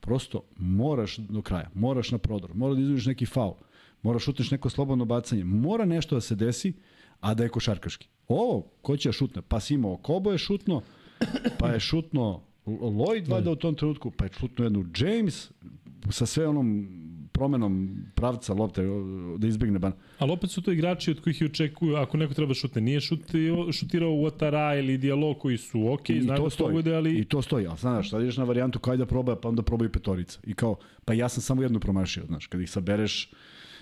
Prosto 0.00 0.42
moraš 0.56 1.16
do 1.16 1.42
kraja, 1.42 1.70
moraš 1.74 2.10
na 2.10 2.18
prodor, 2.18 2.54
mora 2.54 2.74
da 2.74 2.80
izvodiš 2.80 3.06
neki 3.06 3.26
faul, 3.26 3.54
moraš 4.02 4.24
šutneš 4.24 4.50
neko 4.50 4.70
slobodno 4.70 5.04
bacanje, 5.04 5.44
mora 5.44 5.84
nešto 5.84 6.14
da 6.14 6.20
se 6.20 6.34
desi, 6.34 6.72
a 7.20 7.34
da 7.34 7.42
je 7.42 7.48
košarkaški. 7.48 8.08
Ovo, 8.28 8.62
ko 8.82 8.96
će 8.96 9.08
da 9.08 9.12
šutne? 9.12 9.42
Pa 9.42 9.60
si 9.60 9.74
imao 9.74 9.96
Kobo 9.96 10.32
je 10.32 10.38
šutno, 10.38 10.82
pa 11.58 11.68
je 11.68 11.80
šutno 11.80 12.42
Lloyd 12.66 13.28
vada 13.30 13.50
u 13.50 13.56
tom 13.56 13.74
trenutku, 13.74 14.10
pa 14.10 14.24
je 14.24 14.30
šutno 14.40 14.64
jednu 14.64 14.84
James, 14.98 15.50
sa 16.10 16.26
sve 16.26 16.48
onom 16.48 16.88
promenom 17.36 17.88
pravca 18.14 18.54
lopte 18.54 18.82
da 19.38 19.46
izbegne 19.46 19.78
ban. 19.78 19.92
Ali 20.18 20.32
opet 20.32 20.50
su 20.50 20.62
to 20.62 20.72
igrači 20.72 21.10
od 21.10 21.20
kojih 21.20 21.42
očekuju 21.50 21.96
ako 21.96 22.16
neko 22.16 22.34
treba 22.34 22.54
šutne. 22.54 22.80
Nije 22.80 23.00
šutio, 23.00 23.72
šutirao 23.72 24.14
u 24.14 24.26
Atara 24.26 24.74
ili 24.78 24.98
Dialog 24.98 25.38
koji 25.38 25.58
su 25.58 25.92
ok, 25.92 26.10
I 26.10 26.20
znaju 26.20 26.42
da 26.42 26.50
to 26.50 26.68
bude, 26.68 26.94
ali... 26.94 27.18
I 27.18 27.24
to 27.24 27.42
stoji, 27.42 27.66
ali 27.66 27.78
znaš, 27.78 28.10
sad 28.10 28.22
ideš 28.22 28.36
na 28.36 28.44
varijantu 28.44 28.78
kao 28.78 28.96
da 28.96 29.06
proba, 29.06 29.36
pa 29.36 29.48
onda 29.48 29.62
probaju 29.62 29.92
petorica. 29.92 30.40
I 30.46 30.54
kao, 30.54 30.76
pa 31.04 31.14
ja 31.14 31.28
sam 31.28 31.42
samo 31.42 31.62
jednu 31.62 31.80
promašio, 31.80 32.26
znaš, 32.26 32.46
kad 32.46 32.60
ih 32.60 32.70
sabereš, 32.70 33.30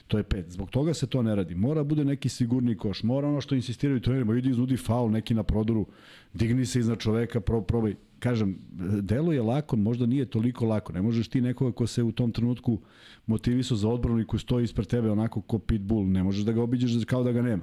to 0.07 0.19
je 0.19 0.25
pet. 0.25 0.51
Zbog 0.51 0.71
toga 0.71 0.95
se 0.95 1.07
to 1.07 1.23
ne 1.23 1.35
radi. 1.35 1.55
Mora 1.55 1.85
bude 1.85 2.05
neki 2.05 2.29
sigurni 2.29 2.77
koš. 2.77 3.03
Mora 3.03 3.29
ono 3.29 3.41
što 3.41 3.55
insistiraju 3.55 4.01
trenerima, 4.01 4.37
idi 4.37 4.51
izudi 4.51 4.77
faul 4.77 5.11
neki 5.11 5.35
na 5.35 5.43
prodoru, 5.43 5.87
digni 6.35 6.67
se 6.67 6.79
iznad 6.79 6.99
čoveka, 6.99 7.41
pro, 7.41 7.63
probaj 7.63 7.95
kažem, 8.19 8.59
deluje 9.01 9.43
lako, 9.43 9.77
možda 9.77 10.07
nije 10.07 10.27
toliko 10.27 10.67
lako. 10.67 10.93
Ne 10.93 11.03
možeš 11.03 11.29
ti 11.29 11.41
nekoga 11.41 11.73
ko 11.73 11.87
se 11.87 12.03
u 12.03 12.13
tom 12.13 12.33
trenutku 12.33 12.81
motivisao 13.27 13.77
za 13.77 13.89
odbranu 13.89 14.21
i 14.21 14.27
koji 14.27 14.41
stoji 14.41 14.65
ispred 14.65 14.87
tebe 14.87 15.11
onako 15.11 15.41
ko 15.41 15.59
pitbull, 15.59 16.07
ne 16.07 16.23
možeš 16.23 16.45
da 16.45 16.53
ga 16.53 16.63
obiđeš 16.63 17.05
kao 17.05 17.23
da 17.23 17.33
ga 17.33 17.43
nema. 17.43 17.63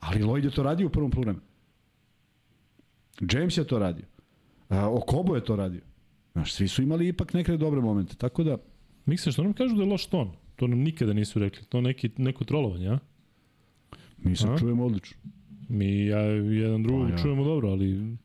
Ali 0.00 0.22
Lloyd 0.22 0.44
je 0.44 0.50
to 0.50 0.62
radio 0.62 0.86
u 0.86 0.90
prvom 0.90 1.10
problemu. 1.10 1.40
James 3.32 3.56
je 3.56 3.64
to 3.64 3.78
radio. 3.78 4.04
A, 4.68 4.90
Okobo 4.90 5.34
je 5.34 5.44
to 5.44 5.56
radio. 5.56 5.80
Znaš, 6.32 6.52
svi 6.52 6.68
su 6.68 6.82
imali 6.82 7.08
ipak 7.08 7.34
neke 7.34 7.56
dobre 7.56 7.80
momente, 7.80 8.16
tako 8.16 8.44
da... 8.44 8.56
Misliš, 9.06 9.34
što 9.34 9.42
nam 9.42 9.52
kažu 9.52 9.76
da 9.76 9.82
je 9.82 9.88
loš 9.88 10.06
ton? 10.06 10.30
To 10.56 10.66
nam 10.66 10.78
nikada 10.78 11.12
nisu 11.12 11.38
rekli. 11.38 11.64
To 11.64 11.80
neki, 11.80 12.10
neko 12.16 12.44
trolovanje, 12.44 12.88
a? 12.88 12.98
Mi 14.18 14.36
se 14.36 14.46
čujemo 14.58 14.84
odlično. 14.84 15.16
Mi 15.68 16.06
ja, 16.06 16.20
jedan 16.20 16.82
drugog 16.82 17.06
Pa 17.06 17.12
ja. 17.12 17.18
čujemo 17.18 17.44
dobro, 17.44 17.68
ali 17.68 18.16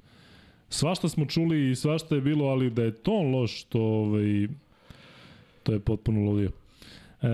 svašta 0.74 1.10
smo 1.10 1.26
čuli 1.26 1.72
i 1.72 1.76
svašta 1.76 2.16
je 2.16 2.22
bilo, 2.22 2.46
ali 2.46 2.70
da 2.70 2.84
je 2.84 2.92
ton 2.92 3.32
loš, 3.32 3.64
to, 3.64 3.82
ovaj, 3.82 4.48
to 5.64 5.74
je 5.74 5.80
potpuno 5.80 6.22
ludio. 6.22 6.52
E, 7.22 7.28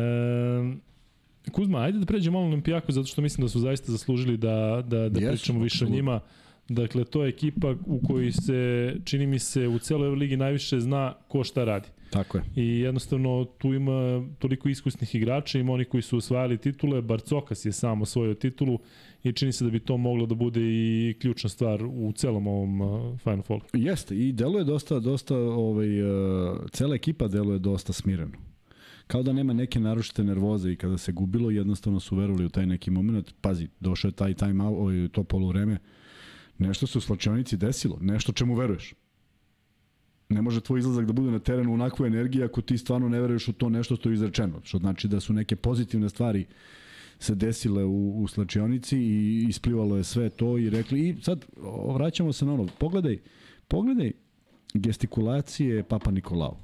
Kuzma, 1.52 1.80
ajde 1.80 2.00
da 2.00 2.06
pređemo 2.06 2.38
malo 2.38 2.48
Olimpijaku, 2.48 2.92
zato 2.92 3.08
što 3.08 3.22
mislim 3.22 3.46
da 3.46 3.50
su 3.50 3.60
zaista 3.60 3.92
zaslužili 3.92 4.38
da, 4.38 4.84
da, 4.88 5.10
da 5.10 5.20
Jesu, 5.20 5.32
pričamo 5.32 5.64
više 5.64 5.86
o 5.86 5.90
njima. 5.90 6.20
Dakle, 6.70 7.04
to 7.04 7.24
je 7.24 7.30
ekipa 7.30 7.76
u 7.86 8.02
kojoj 8.08 8.32
se, 8.32 8.96
čini 9.06 9.28
mi 9.28 9.40
se, 9.40 9.68
u 9.68 9.80
celoj 9.80 10.10
ligi 10.10 10.38
najviše 10.38 10.80
zna 10.80 11.14
ko 11.28 11.44
šta 11.44 11.64
radi. 11.64 11.90
Tako 12.10 12.38
je. 12.38 12.44
I 12.56 12.80
jednostavno 12.80 13.46
tu 13.58 13.74
ima 13.74 14.26
toliko 14.40 14.70
iskusnih 14.70 15.16
igrača, 15.16 15.60
ima 15.60 15.74
oni 15.74 15.86
koji 15.86 16.02
su 16.02 16.18
osvajali 16.18 16.58
titule, 16.58 17.02
Barcokas 17.02 17.66
je 17.66 17.72
sam 17.72 18.02
osvojio 18.02 18.34
titulu 18.34 18.80
i 19.24 19.34
čini 19.34 19.52
se 19.52 19.66
da 19.66 19.72
bi 19.72 19.80
to 19.80 19.98
moglo 19.98 20.26
da 20.26 20.36
bude 20.36 20.62
i 20.62 21.16
ključna 21.22 21.50
stvar 21.50 21.86
u 21.86 22.12
celom 22.16 22.48
ovom 22.48 22.82
uh, 22.82 23.20
Final 23.20 23.42
Four. 23.42 23.62
Jeste, 23.74 24.16
i 24.16 24.32
deluje 24.32 24.64
dosta, 24.64 25.00
dosta, 25.00 25.38
ovaj, 25.38 26.02
uh, 26.02 26.58
cela 26.72 26.96
ekipa 26.96 27.28
deluje 27.28 27.60
dosta 27.60 27.94
smireno. 27.94 28.38
Kao 29.08 29.24
da 29.24 29.34
nema 29.34 29.54
neke 29.54 29.80
naročite 29.80 30.24
nervoze 30.24 30.72
i 30.72 30.76
kada 30.76 30.98
se 30.98 31.12
gubilo, 31.12 31.52
jednostavno 31.52 32.00
su 32.00 32.16
verovali 32.16 32.46
u 32.46 32.50
taj 32.50 32.66
neki 32.66 32.92
moment. 32.92 33.34
Pazi, 33.42 33.68
došao 33.80 34.10
je 34.10 34.14
taj 34.14 34.34
time 34.34 34.64
out, 34.64 34.78
ovaj, 34.80 35.08
to 35.12 35.24
polovreme, 35.24 35.78
nešto 36.58 36.88
se 36.88 36.98
u 36.98 37.02
slačionici 37.02 37.58
desilo, 37.58 37.98
nešto 38.02 38.32
čemu 38.32 38.56
veruješ. 38.56 38.94
Ne 40.30 40.42
može 40.42 40.62
tvoj 40.62 40.80
izlazak 40.80 41.06
da 41.06 41.14
bude 41.14 41.32
na 41.32 41.40
terenu 41.40 41.74
onakvu 41.74 42.06
energiju 42.06 42.46
ako 42.46 42.62
ti 42.62 42.78
stvarno 42.78 43.10
ne 43.10 43.22
veruješ 43.22 43.48
u 43.48 43.54
to 43.54 43.70
nešto 43.70 43.96
što 43.96 44.10
je 44.10 44.14
izrečeno. 44.14 44.62
Što 44.64 44.78
znači 44.78 45.08
da 45.08 45.20
su 45.20 45.34
neke 45.34 45.56
pozitivne 45.56 46.10
stvari 46.10 46.46
se 47.20 47.36
desile 47.36 47.86
u, 47.86 48.22
u 48.22 48.28
slačionici 48.28 48.98
i 48.98 49.46
isplivalo 49.50 49.98
je 49.98 50.04
sve 50.04 50.30
to 50.30 50.58
i 50.58 50.70
rekli 50.70 51.10
i 51.10 51.22
sad 51.22 51.46
vraćamo 51.96 52.34
se 52.34 52.46
na 52.46 52.54
ono, 52.54 52.68
pogledaj, 52.80 53.20
pogledaj 53.68 54.12
gestikulacije 54.74 55.84
Papa 55.84 56.12
Nikolao. 56.12 56.58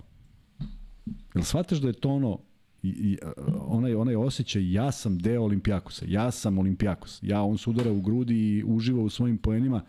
Jel 1.35 1.43
shvataš 1.43 1.77
da 1.77 1.87
je 1.87 1.93
to 1.93 2.09
ono 2.09 2.39
i, 2.83 2.89
i 2.89 3.17
onaj, 3.67 3.95
onaj 3.95 4.15
osjećaj 4.15 4.73
ja 4.73 4.91
sam 4.91 5.17
deo 5.17 5.43
Olimpijakosa, 5.43 6.05
ja 6.07 6.31
sam 6.31 6.57
Olimpijakos, 6.57 7.19
ja 7.21 7.41
on 7.41 7.57
se 7.57 7.69
udara 7.69 7.91
u 7.91 8.01
grudi 8.01 8.35
i 8.35 8.63
uživa 8.67 9.01
u 9.01 9.09
svojim 9.09 9.37
poenima 9.37 9.81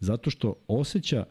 zato 0.00 0.30
što 0.30 0.54
osjeća 0.68 1.24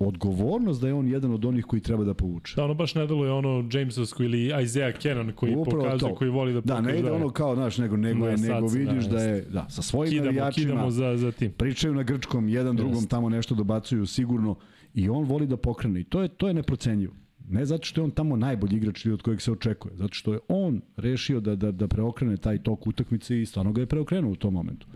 odgovornost 0.00 0.80
da 0.80 0.88
je 0.88 0.94
on 0.94 1.08
jedan 1.08 1.32
od 1.32 1.44
onih 1.44 1.64
koji 1.64 1.82
treba 1.82 2.04
da 2.04 2.14
povuče. 2.14 2.52
Da, 2.56 2.64
ono 2.64 2.74
baš 2.74 2.94
ne 2.94 3.06
deluje 3.06 3.32
ono 3.32 3.68
Jamesovsko 3.72 4.22
ili 4.22 4.62
Isaiah 4.62 4.98
Cannon 4.98 5.32
koji 5.32 5.54
Upravo 5.56 5.82
pokazuje, 5.84 6.10
to. 6.12 6.16
koji 6.16 6.30
voli 6.30 6.52
da 6.52 6.60
Da, 6.60 6.74
pokaže. 6.74 6.92
ne 6.92 6.98
ide 6.98 7.10
ono 7.12 7.30
kao, 7.30 7.54
znaš, 7.54 7.78
nego, 7.78 7.96
nego, 7.96 8.24
Da, 8.24 8.30
je, 8.30 8.36
nego 8.36 8.66
vidiš 8.66 9.04
da, 9.04 9.16
da, 9.16 9.22
je, 9.22 9.40
da, 9.42 9.66
sa 9.68 9.82
svojim 9.82 10.10
kidamo, 10.10 10.26
navijačima, 10.26 10.66
kidamo 10.72 10.90
za, 10.90 11.16
za 11.16 11.32
tim. 11.32 11.52
pričaju 11.52 11.94
na 11.94 12.02
grčkom, 12.02 12.48
jedan 12.48 12.76
drugom 12.76 12.94
Jeste. 12.94 13.08
tamo 13.08 13.28
nešto 13.28 13.54
dobacuju 13.54 14.06
sigurno 14.06 14.56
i 14.94 15.08
on 15.08 15.24
voli 15.24 15.46
da 15.46 15.56
pokrene 15.56 16.00
i 16.00 16.04
to 16.04 16.22
je, 16.22 16.28
to 16.28 16.48
je 16.48 16.54
neprocenjivo. 16.54 17.12
Ne 17.50 17.64
zato 17.66 17.84
što 17.84 18.00
je 18.00 18.04
on 18.04 18.10
tamo 18.10 18.36
najbolji 18.36 18.76
igrač 18.76 19.04
ili 19.04 19.14
od 19.14 19.22
kojeg 19.22 19.40
se 19.42 19.52
očekuje, 19.52 19.96
zato 19.96 20.14
što 20.14 20.32
je 20.32 20.38
on 20.48 20.80
rešio 20.96 21.40
da, 21.40 21.56
da, 21.56 21.72
da 21.72 21.88
preokrene 21.88 22.36
taj 22.36 22.62
tok 22.62 22.86
utakmice 22.86 23.42
i 23.42 23.46
stvarno 23.46 23.72
ga 23.72 23.80
je 23.80 23.86
preokrenuo 23.86 24.32
u 24.32 24.36
tom 24.36 24.54
momentu. 24.54 24.86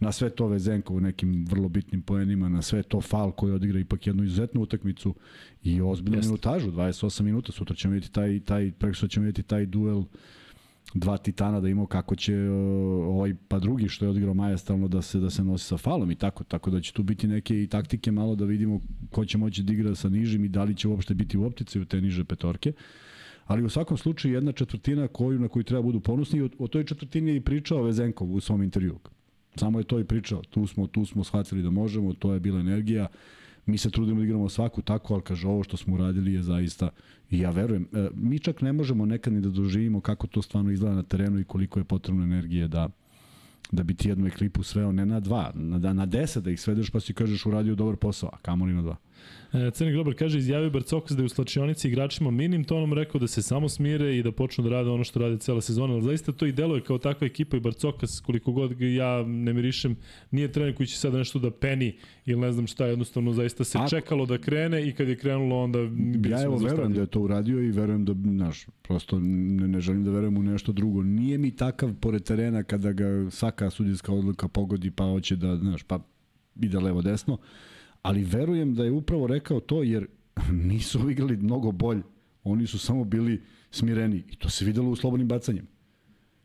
Na 0.00 0.12
sve 0.12 0.30
to 0.30 0.46
Vezenko 0.46 0.94
u 0.94 1.00
nekim 1.00 1.46
vrlo 1.50 1.68
bitnim 1.68 2.02
poenima, 2.02 2.48
na 2.48 2.62
sve 2.62 2.82
to 2.82 3.00
Fal 3.00 3.32
koji 3.32 3.52
odigra 3.52 3.80
ipak 3.80 4.06
jednu 4.06 4.24
izuzetnu 4.24 4.60
utakmicu 4.60 5.14
i 5.62 5.80
ozbiljnu 5.80 6.18
Jeste. 6.18 6.28
minutažu, 6.28 6.70
28 6.70 7.22
minuta, 7.22 7.52
sutra 7.52 7.76
ćemo 7.76 7.94
vidjeti 7.94 8.14
taj, 8.14 8.40
taj, 8.40 8.72
preko 8.78 9.08
ćemo 9.08 9.26
vidjeti 9.26 9.48
taj 9.48 9.66
duel 9.66 10.04
dva 10.94 11.18
titana 11.18 11.60
da 11.60 11.68
imao 11.68 11.86
kako 11.86 12.16
će 12.16 12.48
uh, 12.48 12.54
ovaj 13.06 13.34
pa 13.48 13.58
drugi 13.58 13.88
što 13.88 14.04
je 14.04 14.08
odigrao 14.08 14.34
majestralno 14.34 14.88
da 14.88 15.02
se 15.02 15.18
da 15.18 15.30
se 15.30 15.44
nosi 15.44 15.64
sa 15.64 15.76
falom 15.76 16.10
i 16.10 16.14
tako 16.14 16.44
tako 16.44 16.70
da 16.70 16.80
će 16.80 16.92
tu 16.92 17.02
biti 17.02 17.28
neke 17.28 17.62
i 17.62 17.66
taktike 17.66 18.12
malo 18.12 18.34
da 18.34 18.44
vidimo 18.44 18.80
ko 19.10 19.24
će 19.24 19.38
moći 19.38 19.62
da 19.62 19.72
igra 19.72 19.94
sa 19.94 20.08
nižim 20.08 20.44
i 20.44 20.48
da 20.48 20.64
li 20.64 20.76
će 20.76 20.88
uopšte 20.88 21.14
biti 21.14 21.38
u 21.38 21.44
optici 21.44 21.80
u 21.80 21.84
te 21.84 22.00
niže 22.00 22.24
petorke. 22.24 22.72
Ali 23.44 23.64
u 23.64 23.68
svakom 23.68 23.96
slučaju 23.96 24.34
jedna 24.34 24.52
četvrtina 24.52 25.08
koju 25.08 25.38
na 25.38 25.48
koju 25.48 25.62
treba 25.62 25.82
budu 25.82 26.00
ponosni 26.00 26.42
o, 26.42 26.48
o 26.58 26.68
toj 26.68 26.84
četvrtini 26.84 27.30
je 27.30 27.36
i 27.36 27.40
pričao 27.40 27.82
Vezenkov 27.82 28.34
u 28.34 28.40
svom 28.40 28.62
intervjuu. 28.62 28.98
Samo 29.56 29.78
je 29.78 29.84
to 29.84 29.98
i 29.98 30.04
pričao. 30.04 30.42
Tu 30.42 30.66
smo, 30.66 30.86
tu 30.86 31.06
smo 31.06 31.24
shvatili 31.24 31.62
da 31.62 31.70
možemo, 31.70 32.12
to 32.12 32.32
je 32.32 32.40
bila 32.40 32.60
energija. 32.60 33.06
Mi 33.66 33.78
se 33.78 33.90
trudimo 33.90 34.18
da 34.18 34.24
igramo 34.24 34.48
svaku 34.48 34.82
tako, 34.82 35.14
ali 35.14 35.22
kaže 35.22 35.48
ovo 35.48 35.62
što 35.62 35.76
smo 35.76 35.94
uradili 35.94 36.32
je 36.32 36.42
zaista 36.42 36.88
i 37.30 37.38
ja 37.38 37.50
verujem. 37.50 37.88
E, 37.92 38.08
mi 38.14 38.38
čak 38.38 38.60
ne 38.60 38.72
možemo 38.72 39.06
nekad 39.06 39.32
ni 39.32 39.40
da 39.40 39.48
doživimo 39.48 40.00
kako 40.00 40.26
to 40.26 40.42
stvarno 40.42 40.70
izgleda 40.70 40.94
na 40.94 41.02
terenu 41.02 41.40
i 41.40 41.44
koliko 41.44 41.80
je 41.80 41.84
potrebno 41.84 42.24
energije 42.24 42.68
da 42.68 42.88
da 43.72 43.82
bi 43.82 43.94
ti 43.94 44.08
jednu 44.08 44.26
ekipu 44.26 44.62
sveo 44.62 44.92
ne 44.92 45.06
na 45.06 45.20
dva, 45.20 45.52
na, 45.54 45.92
na 45.92 46.06
deset 46.06 46.44
da 46.44 46.50
ih 46.50 46.60
svedeš 46.60 46.90
pa 46.90 47.00
si 47.00 47.14
kažeš 47.14 47.46
uradio 47.46 47.74
dobar 47.74 47.96
posao, 47.96 48.30
a 48.32 48.38
kamoli 48.42 48.74
na 48.74 48.82
dva. 48.82 48.96
E, 49.52 49.70
Crni 49.70 49.92
Grobar 49.92 50.14
kaže, 50.14 50.38
izjavio 50.38 50.70
Barcokas 50.70 51.16
da 51.16 51.22
je 51.22 51.26
u 51.26 51.28
slačionici 51.28 51.88
igračima 51.88 52.30
minim 52.30 52.64
tonom 52.64 52.92
rekao 52.92 53.18
da 53.18 53.26
se 53.26 53.42
samo 53.42 53.68
smire 53.68 54.16
i 54.18 54.22
da 54.22 54.32
počnu 54.32 54.64
da 54.64 54.70
rade 54.70 54.90
ono 54.90 55.04
što 55.04 55.20
rade 55.20 55.38
cela 55.38 55.60
sezona, 55.60 55.94
ali 55.94 56.02
zaista 56.02 56.32
to 56.32 56.46
i 56.46 56.52
deluje 56.52 56.80
kao 56.80 56.98
takva 56.98 57.26
ekipa 57.26 57.56
i 57.56 57.60
Barcokas, 57.60 58.20
koliko 58.20 58.52
god 58.52 58.80
ja 58.80 59.22
ne 59.22 59.52
mirišem, 59.52 59.96
nije 60.30 60.52
trener 60.52 60.74
koji 60.74 60.86
će 60.86 60.98
sada 60.98 61.18
nešto 61.18 61.38
da 61.38 61.50
peni 61.50 61.96
ili 62.26 62.40
ne 62.40 62.52
znam 62.52 62.66
šta, 62.66 62.86
jednostavno 62.86 63.32
zaista 63.32 63.64
se 63.64 63.78
Ako- 63.78 63.90
čekalo 63.90 64.26
da 64.26 64.38
krene 64.38 64.88
i 64.88 64.92
kad 64.92 65.08
je 65.08 65.16
krenulo 65.16 65.62
onda 65.62 65.78
Ja 66.28 66.42
evo 66.42 66.56
verujem 66.56 66.92
da 66.92 67.00
je 67.00 67.06
to 67.06 67.20
uradio 67.20 67.60
i 67.60 67.70
verujem 67.70 68.04
da, 68.04 68.12
znaš, 68.12 68.66
prosto 68.82 69.18
ne, 69.20 69.68
ne 69.68 69.80
želim 69.80 70.04
da 70.04 70.10
verujem 70.10 70.36
u 70.36 70.42
nešto 70.42 70.72
drugo. 70.72 71.02
Nije 71.02 71.38
mi 71.38 71.50
takav 71.50 71.94
pored 72.00 72.22
terena 72.22 72.62
kada 72.62 72.92
ga 72.92 73.30
svaka 73.30 73.70
sudijska 73.70 74.12
odluka 74.12 74.48
pogodi 74.48 74.90
pa 74.90 75.04
hoće 75.04 75.36
da, 75.36 75.56
znaš, 75.56 75.82
pa 75.82 76.00
ide 76.60 76.78
levo 76.78 77.02
desno, 77.02 77.38
ali 78.04 78.24
verujem 78.24 78.74
da 78.74 78.84
je 78.84 78.90
upravo 78.90 79.26
rekao 79.26 79.60
to 79.60 79.82
jer 79.82 80.06
nisu 80.70 81.10
igrali 81.10 81.36
mnogo 81.36 81.72
bolj, 81.72 82.02
oni 82.44 82.66
su 82.66 82.78
samo 82.78 83.04
bili 83.04 83.42
smireni 83.70 84.24
i 84.30 84.36
to 84.36 84.50
se 84.50 84.64
videlo 84.64 84.90
u 84.90 84.96
slobodnim 84.96 85.28
bacanjem. 85.28 85.66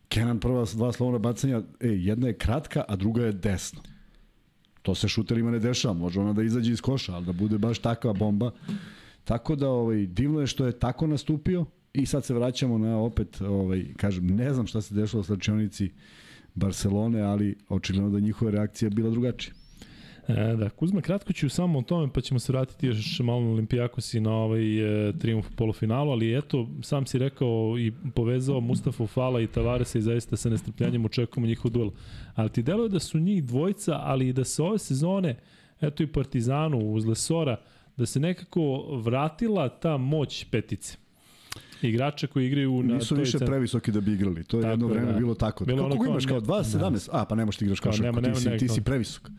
Kenan 0.10 0.39
prva 0.39 0.66
dva 0.76 0.91
slobodna 0.91 1.20
bacanja, 1.20 1.62
e, 1.80 1.88
jedna 1.88 2.28
je 2.28 2.38
kratka, 2.38 2.84
a 2.88 2.95
druga 2.95 3.26
je 3.26 3.32
desno. 3.32 3.82
To 4.82 4.95
se 4.95 5.07
šuterima 5.07 5.51
ne 5.51 5.60
dešava, 5.60 5.93
može 5.93 6.20
ona 6.20 6.34
da 6.34 6.43
izađe 6.43 6.72
iz 6.72 6.82
koša, 6.82 7.14
ali 7.16 7.26
da 7.26 7.32
bude 7.32 7.57
baš 7.57 7.80
takva 7.80 8.14
bomba. 8.14 8.51
Tako 9.24 9.55
da 9.55 9.70
ovaj 9.70 10.05
divno 10.05 10.39
je 10.41 10.47
što 10.47 10.66
je 10.66 10.80
tako 10.80 11.07
nastupio 11.07 11.66
i 11.93 12.05
sad 12.05 12.26
se 12.26 12.34
vraćamo 12.34 12.78
na 12.78 12.97
opet 12.97 13.41
ovaj 13.41 13.86
kažem 13.97 14.28
ne 14.28 14.53
znam 14.53 14.68
šta 14.68 14.82
se 14.82 14.95
dešava 14.95 15.22
u 15.22 15.24
slačionici 15.24 15.91
Barcelone, 16.55 17.22
ali 17.22 17.55
očigledno 17.70 18.10
da 18.10 18.20
njihova 18.20 18.51
reakcija 18.51 18.89
bila 18.89 19.10
drugačija. 19.10 19.59
E, 20.30 20.56
da, 20.56 20.70
Kuzma, 20.70 21.02
kratko 21.02 21.34
ću 21.34 21.50
samo 21.50 21.80
o 21.80 21.84
tome, 21.84 22.14
pa 22.14 22.22
ćemo 22.22 22.40
se 22.40 22.52
vratiti 22.52 22.88
još 22.88 23.20
malo 23.20 23.42
na 23.42 23.50
Olimpijakos 23.50 24.14
i 24.14 24.20
na 24.20 24.32
ovaj 24.34 24.62
e, 25.10 25.14
triumf 25.14 25.48
u 25.48 25.56
polufinalu, 25.56 26.12
ali 26.12 26.38
eto, 26.38 26.70
sam 26.82 27.06
si 27.06 27.18
rekao 27.18 27.76
i 27.80 27.92
povezao 28.16 28.60
Mustafa 28.62 29.08
Fala 29.08 29.42
i 29.42 29.48
Tavaresa 29.48 29.98
i 29.98 30.02
zaista 30.02 30.38
sa 30.38 30.50
nestrpljanjem 30.50 31.06
očekujemo 31.06 31.48
njihov 31.48 31.72
duel. 31.72 31.90
Ali 32.36 32.50
ti 32.50 32.64
deluje 32.64 32.90
da 32.90 33.00
su 33.00 33.20
njih 33.20 33.44
dvojca, 33.44 33.94
ali 33.96 34.28
i 34.28 34.34
da 34.34 34.44
se 34.44 34.64
ove 34.64 34.80
sezone, 34.80 35.36
eto 35.82 36.04
i 36.04 36.08
Partizanu 36.08 36.80
uz 36.80 37.06
Lesora, 37.06 37.58
da 37.98 38.06
se 38.06 38.20
nekako 38.20 38.62
vratila 38.96 39.70
ta 39.72 39.98
moć 39.98 40.46
petice. 40.46 40.98
Igrača 41.82 42.28
koji 42.28 42.48
igraju 42.48 42.84
na 42.84 42.96
Nisu 42.96 43.16
više 43.16 43.38
cen- 43.38 43.46
previsoki 43.46 43.92
da 43.92 44.02
bi 44.02 44.14
igrali. 44.14 44.44
To 44.44 44.58
je 44.58 44.62
Tako 44.62 44.72
jedno 44.72 44.88
je, 44.88 44.94
vreme 44.94 45.12
da. 45.12 45.18
bilo 45.18 45.36
tako. 45.36 45.66
Bilo 45.66 45.84
Kako 45.84 45.98
kao 45.98 46.12
imaš 46.12 46.26
kao 46.26 46.40
ne- 46.40 46.46
2.17? 46.46 47.10
A, 47.12 47.26
pa 47.26 47.36
ne 47.36 47.46
možeš 47.46 47.60
da 47.60 47.66
igraš 47.66 47.80
Kao 47.80 47.92
košarku, 47.92 48.06
nema- 48.08 48.22
nema 48.22 48.36
ti, 48.36 48.42
si, 48.42 48.58
ti 48.58 48.68
si 48.68 48.82
previsok. 48.82 49.30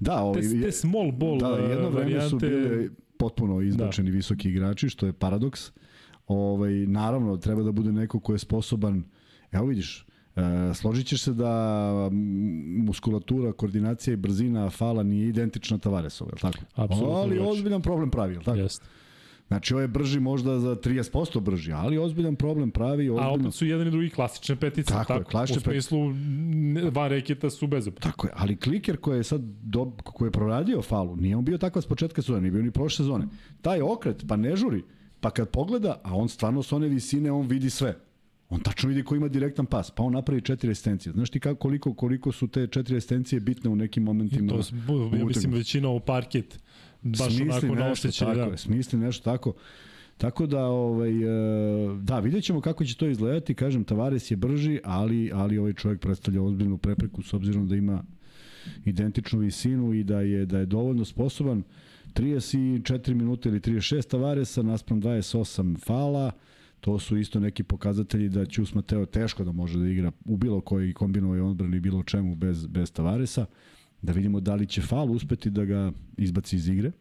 Da, 0.00 0.22
ovaj, 0.22 0.42
Te, 0.42 0.60
te 0.60 0.72
small 0.72 1.12
ball 1.12 1.38
da, 1.38 1.58
e, 1.60 1.70
jedno 1.70 1.90
vreme 1.90 2.20
su 2.20 2.36
varijante- 2.36 2.48
bile 2.48 2.88
potpuno 3.16 3.60
izbačeni 3.60 4.10
da. 4.10 4.16
visoki 4.16 4.48
igrači, 4.48 4.88
što 4.88 5.06
je 5.06 5.12
paradoks. 5.12 5.72
Ovaj, 6.26 6.72
naravno, 6.72 7.36
treba 7.36 7.62
da 7.62 7.72
bude 7.72 7.92
neko 7.92 8.20
ko 8.20 8.32
je 8.32 8.38
sposoban, 8.38 9.04
evo 9.52 9.66
vidiš, 9.66 10.06
E, 10.36 10.74
složit 10.74 11.06
ćeš 11.06 11.22
se 11.22 11.32
da 11.32 12.08
muskulatura, 12.78 13.52
koordinacija 13.52 14.14
i 14.14 14.16
brzina 14.16 14.70
fala 14.70 15.02
nije 15.02 15.28
identična 15.28 15.78
Tavaresova, 15.78 16.30
je 16.30 16.34
li 16.34 16.40
tako? 16.40 16.64
Apsolutno 16.74 17.14
Ali 17.14 17.38
ozbiljan 17.38 17.82
problem 17.82 18.10
pravi, 18.10 18.32
je 18.34 18.38
li 18.38 18.44
tako? 18.44 18.58
Jeste. 18.58 18.86
Znači, 19.48 19.74
ovo 19.74 19.80
je 19.80 19.88
brži 19.88 20.20
možda 20.20 20.58
za 20.58 20.76
30% 20.76 21.40
brži, 21.40 21.72
ali 21.72 21.98
ozbiljan 21.98 22.36
problem 22.36 22.70
pravi. 22.70 23.08
A 23.08 23.12
Ozbiljno... 23.12 23.30
opet 23.32 23.54
su 23.54 23.66
jedan 23.66 23.88
i 23.88 23.90
drugi 23.90 24.10
klasične 24.10 24.56
petice. 24.56 24.88
Tako 24.88 25.12
je, 25.12 25.24
klasične 25.24 25.58
U 25.58 25.72
smislu, 25.72 26.12
ne- 26.12 26.90
van 26.90 27.08
reketa 27.08 27.50
su 27.50 27.66
bezopet. 27.66 28.02
Tako 28.02 28.26
je, 28.26 28.32
ali 28.36 28.56
kliker 28.56 28.96
koji 28.96 29.18
je 29.18 29.24
sad 29.24 29.40
do, 29.62 29.84
koji 29.96 30.26
je 30.26 30.32
proradio 30.32 30.82
falu, 30.82 31.16
nije 31.16 31.36
on 31.36 31.44
bio 31.44 31.58
takav 31.58 31.82
s 31.82 31.86
početka 31.86 32.22
sezone, 32.22 32.40
nije 32.40 32.50
bio 32.52 32.62
ni 32.62 32.70
prošle 32.70 32.96
sezone. 32.96 33.26
Taj 33.62 33.80
okret, 33.82 34.24
pa 34.28 34.36
ne 34.36 34.56
žuri, 34.56 34.82
pa 35.20 35.30
kad 35.30 35.48
pogleda, 35.48 36.00
a 36.02 36.14
on 36.14 36.28
stvarno 36.28 36.62
s 36.62 36.72
one 36.72 36.88
visine, 36.88 37.32
on 37.32 37.46
vidi 37.46 37.70
sve. 37.70 37.94
On 38.48 38.60
tačno 38.60 38.88
vidi 38.88 39.02
ko 39.02 39.14
ima 39.16 39.28
direktan 39.28 39.66
pas, 39.66 39.90
pa 39.90 40.02
on 40.02 40.12
napravi 40.12 40.40
četiri 40.40 40.70
asistencije. 40.70 41.12
Znaš 41.12 41.30
ti 41.30 41.40
kako, 41.40 41.54
koliko, 41.56 41.94
koliko 41.94 42.32
su 42.32 42.48
te 42.48 42.66
četiri 42.66 42.96
asistencije 42.96 43.40
bitne 43.40 43.70
u 43.70 43.76
nekim 43.76 44.02
momentima? 44.02 44.48
To, 44.48 44.62
s- 44.62 44.72
bu- 44.72 45.16
ja 45.16 45.24
mislim 45.24 45.52
većina 45.52 45.88
u 45.88 46.00
parket. 46.00 46.58
Baš 47.02 47.36
smisli 47.36 47.44
onako 47.44 47.66
na 47.66 47.88
nešto 47.88 48.08
oštećenje. 48.08 48.34
tako, 48.34 48.50
Da. 48.50 48.56
smisli 48.56 48.98
nešto 48.98 49.24
tako. 49.24 49.54
Tako 50.16 50.46
da, 50.46 50.64
ovaj, 50.64 51.10
e, 51.10 51.96
da, 52.02 52.18
vidjet 52.18 52.44
ćemo 52.44 52.60
kako 52.60 52.84
će 52.84 52.96
to 52.96 53.06
izgledati. 53.06 53.54
Kažem, 53.54 53.84
Tavares 53.84 54.30
je 54.30 54.36
brži, 54.36 54.80
ali, 54.84 55.30
ali 55.34 55.58
ovaj 55.58 55.72
čovjek 55.72 56.00
predstavlja 56.00 56.42
ozbiljnu 56.42 56.78
prepreku 56.78 57.22
s 57.22 57.34
obzirom 57.34 57.68
da 57.68 57.76
ima 57.76 58.04
identičnu 58.84 59.38
visinu 59.38 59.94
i 59.94 60.04
da 60.04 60.20
je 60.20 60.46
da 60.46 60.58
je 60.58 60.66
dovoljno 60.66 61.04
sposoban 61.04 61.62
34 62.14 63.14
minuta 63.14 63.48
ili 63.48 63.60
36 63.60 64.10
Tavaresa 64.10 64.62
naspram 64.62 65.02
28 65.02 65.78
fala 65.86 66.32
to 66.80 66.98
su 66.98 67.16
isto 67.16 67.40
neki 67.40 67.62
pokazatelji 67.62 68.28
da 68.28 68.46
Ćus 68.46 68.74
Mateo 68.74 69.06
teško 69.06 69.44
da 69.44 69.52
može 69.52 69.78
da 69.78 69.88
igra 69.88 70.12
u 70.24 70.36
bilo 70.36 70.60
kojoj 70.60 70.92
kombinovoj 70.92 71.40
odbrani 71.40 71.80
bilo 71.80 72.02
čemu 72.02 72.34
bez, 72.34 72.66
bez 72.66 72.92
Tavaresa 72.92 73.46
da 74.06 74.12
vidimo 74.12 74.40
da 74.40 74.54
li 74.54 74.66
će 74.66 74.82
fal 74.82 75.10
uspeti 75.10 75.50
da 75.50 75.64
ga 75.64 75.92
izbaci 76.16 76.56
iz 76.56 76.68
igre 76.68 76.92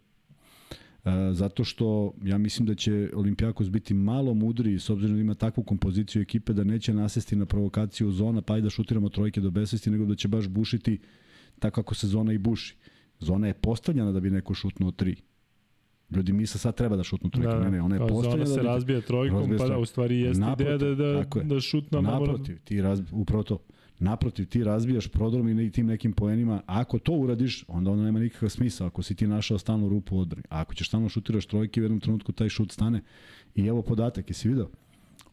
E, 1.06 1.34
zato 1.34 1.64
što 1.64 2.14
ja 2.24 2.38
mislim 2.38 2.66
da 2.66 2.76
će 2.76 3.10
Olimpijakos 3.16 3.70
biti 3.70 3.94
malo 3.94 4.34
mudriji 4.34 4.80
s 4.80 4.90
obzirom 4.90 5.16
da 5.16 5.22
ima 5.22 5.34
takvu 5.34 5.64
kompoziciju 5.64 6.22
ekipe 6.22 6.54
da 6.54 6.64
neće 6.64 6.94
nasesti 6.94 7.36
na 7.36 7.46
provokaciju 7.46 8.12
zona 8.12 8.42
pa 8.42 8.58
i 8.58 8.62
da 8.62 8.70
šutiramo 8.70 9.10
trojke 9.10 9.42
do 9.42 9.52
besvesti 9.52 9.90
nego 9.90 10.06
da 10.06 10.16
će 10.16 10.28
baš 10.28 10.48
bušiti 10.48 11.00
tako 11.60 11.76
kako 11.76 11.96
se 11.96 12.08
zona 12.08 12.34
i 12.34 12.38
buši. 12.38 12.76
Zona 13.20 13.48
je 13.48 13.54
postavljena 13.54 14.12
da 14.12 14.20
bi 14.20 14.30
neko 14.30 14.54
šutnuo 14.54 14.92
tri. 14.92 15.16
Ljudi 16.16 16.34
misle 16.34 16.60
sad 16.60 16.76
treba 16.76 16.96
da 16.96 17.04
šutnu 17.04 17.30
trojke. 17.30 17.50
Da, 17.50 17.60
ne, 17.60 17.72
ne, 17.72 17.82
ona 17.82 17.96
je 17.96 18.00
postavljena. 18.00 18.46
Zona 18.46 18.46
se 18.46 18.56
da 18.56 18.62
bi... 18.62 18.68
razbija 18.68 19.02
trojkom, 19.02 19.58
pa 19.58 19.68
da, 19.68 19.78
u 19.78 19.86
stvari 19.86 20.20
jeste 20.20 20.46
ideja 20.54 20.78
da, 20.78 20.96
da, 20.96 21.24
da 21.44 21.60
šutna. 21.60 22.02
Naprotiv, 22.02 22.58
ti 22.64 22.82
raz, 22.82 23.02
upravo 23.12 23.44
to. 23.44 23.60
Naprotiv, 24.00 24.46
ti 24.46 24.64
razbijaš 24.64 25.08
prodrom 25.08 25.60
i 25.60 25.72
tim 25.72 25.86
nekim 25.86 26.14
poenima. 26.14 26.62
Ako 26.66 27.00
to 27.00 27.12
uradiš, 27.12 27.66
onda 27.68 27.92
ono 27.92 28.04
nema 28.04 28.20
nikakav 28.20 28.50
smisla. 28.50 28.88
Ako 28.88 29.04
si 29.04 29.16
ti 29.16 29.28
našao 29.28 29.58
stalnu 29.58 29.90
rupu 29.90 30.16
u 30.16 30.20
odbrani. 30.20 30.44
A 30.50 30.62
ako 30.62 30.74
ćeš 30.76 30.88
stalno 30.88 31.10
šutiraš 31.10 31.46
trojke, 31.46 31.82
u 31.82 31.84
jednom 31.84 32.00
trenutku 32.00 32.32
taj 32.32 32.50
šut 32.50 32.72
stane. 32.72 33.02
I 33.56 33.66
evo 33.66 33.82
podatak, 33.82 34.30
jesi 34.30 34.50
video? 34.50 34.68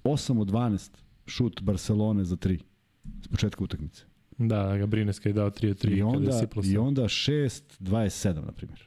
8 0.05 0.41
od 0.41 0.49
12 0.49 0.91
šut 1.27 1.63
Barcelone 1.63 2.25
za 2.25 2.37
3 2.37 2.61
s 3.23 3.29
početka 3.29 3.65
utakmice. 3.65 4.05
Da, 4.39 4.77
Gabrineska 4.79 5.29
je 5.29 5.33
dao 5.33 5.51
3 5.51 5.71
od 5.71 5.85
3 5.85 5.97
I 5.97 6.03
onda, 6.03 6.31
I 6.65 6.77
onda 6.77 7.03
6, 7.03 7.63
27, 7.81 8.47
na 8.47 8.53
primjer. 8.53 8.81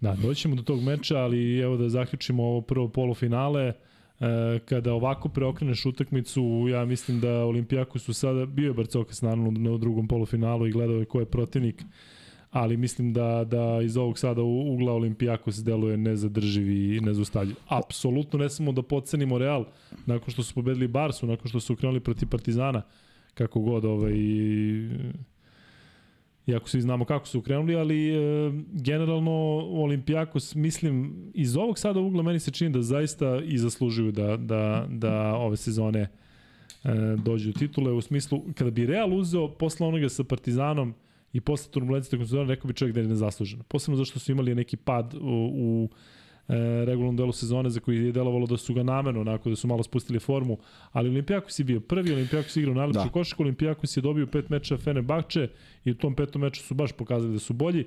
Da, 0.00 0.16
doćemo 0.22 0.56
do 0.56 0.62
tog 0.62 0.82
meča, 0.82 1.16
ali 1.16 1.58
evo 1.58 1.76
da 1.76 1.88
zaključimo 1.88 2.42
ovo 2.42 2.60
prvo 2.60 2.88
polufinale. 2.88 3.62
E, 3.62 3.72
kada 4.64 4.92
ovako 4.92 5.28
preokreneš 5.28 5.86
utakmicu, 5.86 6.66
ja 6.70 6.84
mislim 6.84 7.20
da 7.20 7.44
Olimpijakos 7.44 8.02
su 8.02 8.12
sada, 8.12 8.46
bio 8.46 8.66
je 8.66 8.74
Barcokas 8.74 9.22
naravno 9.22 9.50
na 9.50 9.78
drugom 9.78 10.08
polufinalu 10.08 10.66
i 10.66 10.72
gledao 10.72 10.96
je 10.96 11.04
ko 11.04 11.20
je 11.20 11.26
protivnik, 11.26 11.82
ali 12.50 12.76
mislim 12.76 13.12
da, 13.12 13.44
da 13.44 13.82
iz 13.82 13.96
ovog 13.96 14.18
sada 14.18 14.42
ugla 14.42 14.92
Olimpijakos 14.92 15.64
deluje 15.64 15.96
nezadrživ 15.96 16.70
i 16.70 17.00
nezaustavljiv. 17.00 17.56
Apsolutno 17.68 18.38
ne 18.38 18.50
samo 18.50 18.72
da 18.72 18.82
pocenimo 18.82 19.38
Real 19.38 19.64
nakon 20.06 20.30
što 20.30 20.42
su 20.42 20.54
pobedili 20.54 20.88
Barsu, 20.88 21.26
nakon 21.26 21.48
što 21.48 21.60
su 21.60 21.72
ukrenuli 21.72 22.00
protiv 22.00 22.28
Partizana, 22.28 22.82
kako 23.34 23.60
god 23.60 23.84
ovaj, 23.84 24.14
iako 26.46 26.68
svi 26.68 26.80
znamo 26.80 27.04
kako 27.04 27.26
su 27.26 27.38
ukrenuli, 27.38 27.76
ali 27.76 28.08
e, 28.08 28.52
generalno 28.72 29.30
Olimpijakos, 29.70 30.54
mislim, 30.54 31.14
iz 31.34 31.56
ovog 31.56 31.78
sada 31.78 32.00
ugla 32.00 32.22
meni 32.22 32.40
se 32.40 32.50
čini 32.50 32.70
da 32.70 32.82
zaista 32.82 33.40
i 33.44 33.58
zaslužuju 33.58 34.12
da, 34.12 34.36
da, 34.36 34.86
da 34.88 35.34
ove 35.34 35.56
sezone 35.56 36.00
e, 36.00 36.08
dođu 37.24 37.50
u 37.50 37.52
titule, 37.52 37.92
u 37.92 38.00
smislu, 38.00 38.42
kada 38.54 38.70
bi 38.70 38.86
Real 38.86 39.14
uzeo 39.14 39.48
posle 39.48 39.86
onoga 39.86 40.08
sa 40.08 40.24
Partizanom 40.24 40.94
i 41.32 41.40
posle 41.40 41.72
turbulencije 41.72 42.10
tokom 42.10 42.26
sezona, 42.26 42.48
rekao 42.48 42.68
bi 42.68 42.74
čovjek 42.74 42.94
da 42.94 43.00
je 43.00 43.06
nezasluženo. 43.06 43.62
Posebno 43.68 43.96
zašto 43.96 44.18
su 44.18 44.32
imali 44.32 44.54
neki 44.54 44.76
pad 44.76 45.14
u, 45.14 45.18
u 45.54 45.88
regularnom 46.84 47.16
delu 47.16 47.32
sezone 47.32 47.70
za 47.70 47.80
koji 47.80 48.06
je 48.06 48.12
delovalo 48.12 48.46
da 48.46 48.56
su 48.56 48.74
ga 48.74 48.82
namerno, 48.82 49.20
onako 49.20 49.50
da 49.50 49.56
su 49.56 49.68
malo 49.68 49.82
spustili 49.82 50.18
formu, 50.18 50.58
ali 50.92 51.08
Olimpijakos 51.08 51.58
je 51.58 51.64
bio 51.64 51.80
prvi, 51.80 52.12
Olimpijakos 52.12 52.56
je 52.56 52.60
igrao 52.60 52.74
najlepšu 52.74 53.04
da. 53.04 53.10
košaku, 53.10 53.42
Olimpijakos 53.42 53.96
je 53.96 54.00
dobio 54.00 54.26
pet 54.26 54.48
meča 54.48 54.76
Fenerbahče 54.76 55.48
i 55.84 55.90
u 55.90 55.94
tom 55.94 56.14
petom 56.14 56.42
meču 56.42 56.62
su 56.62 56.74
baš 56.74 56.92
pokazali 56.92 57.32
da 57.32 57.38
su 57.38 57.52
bolji 57.52 57.84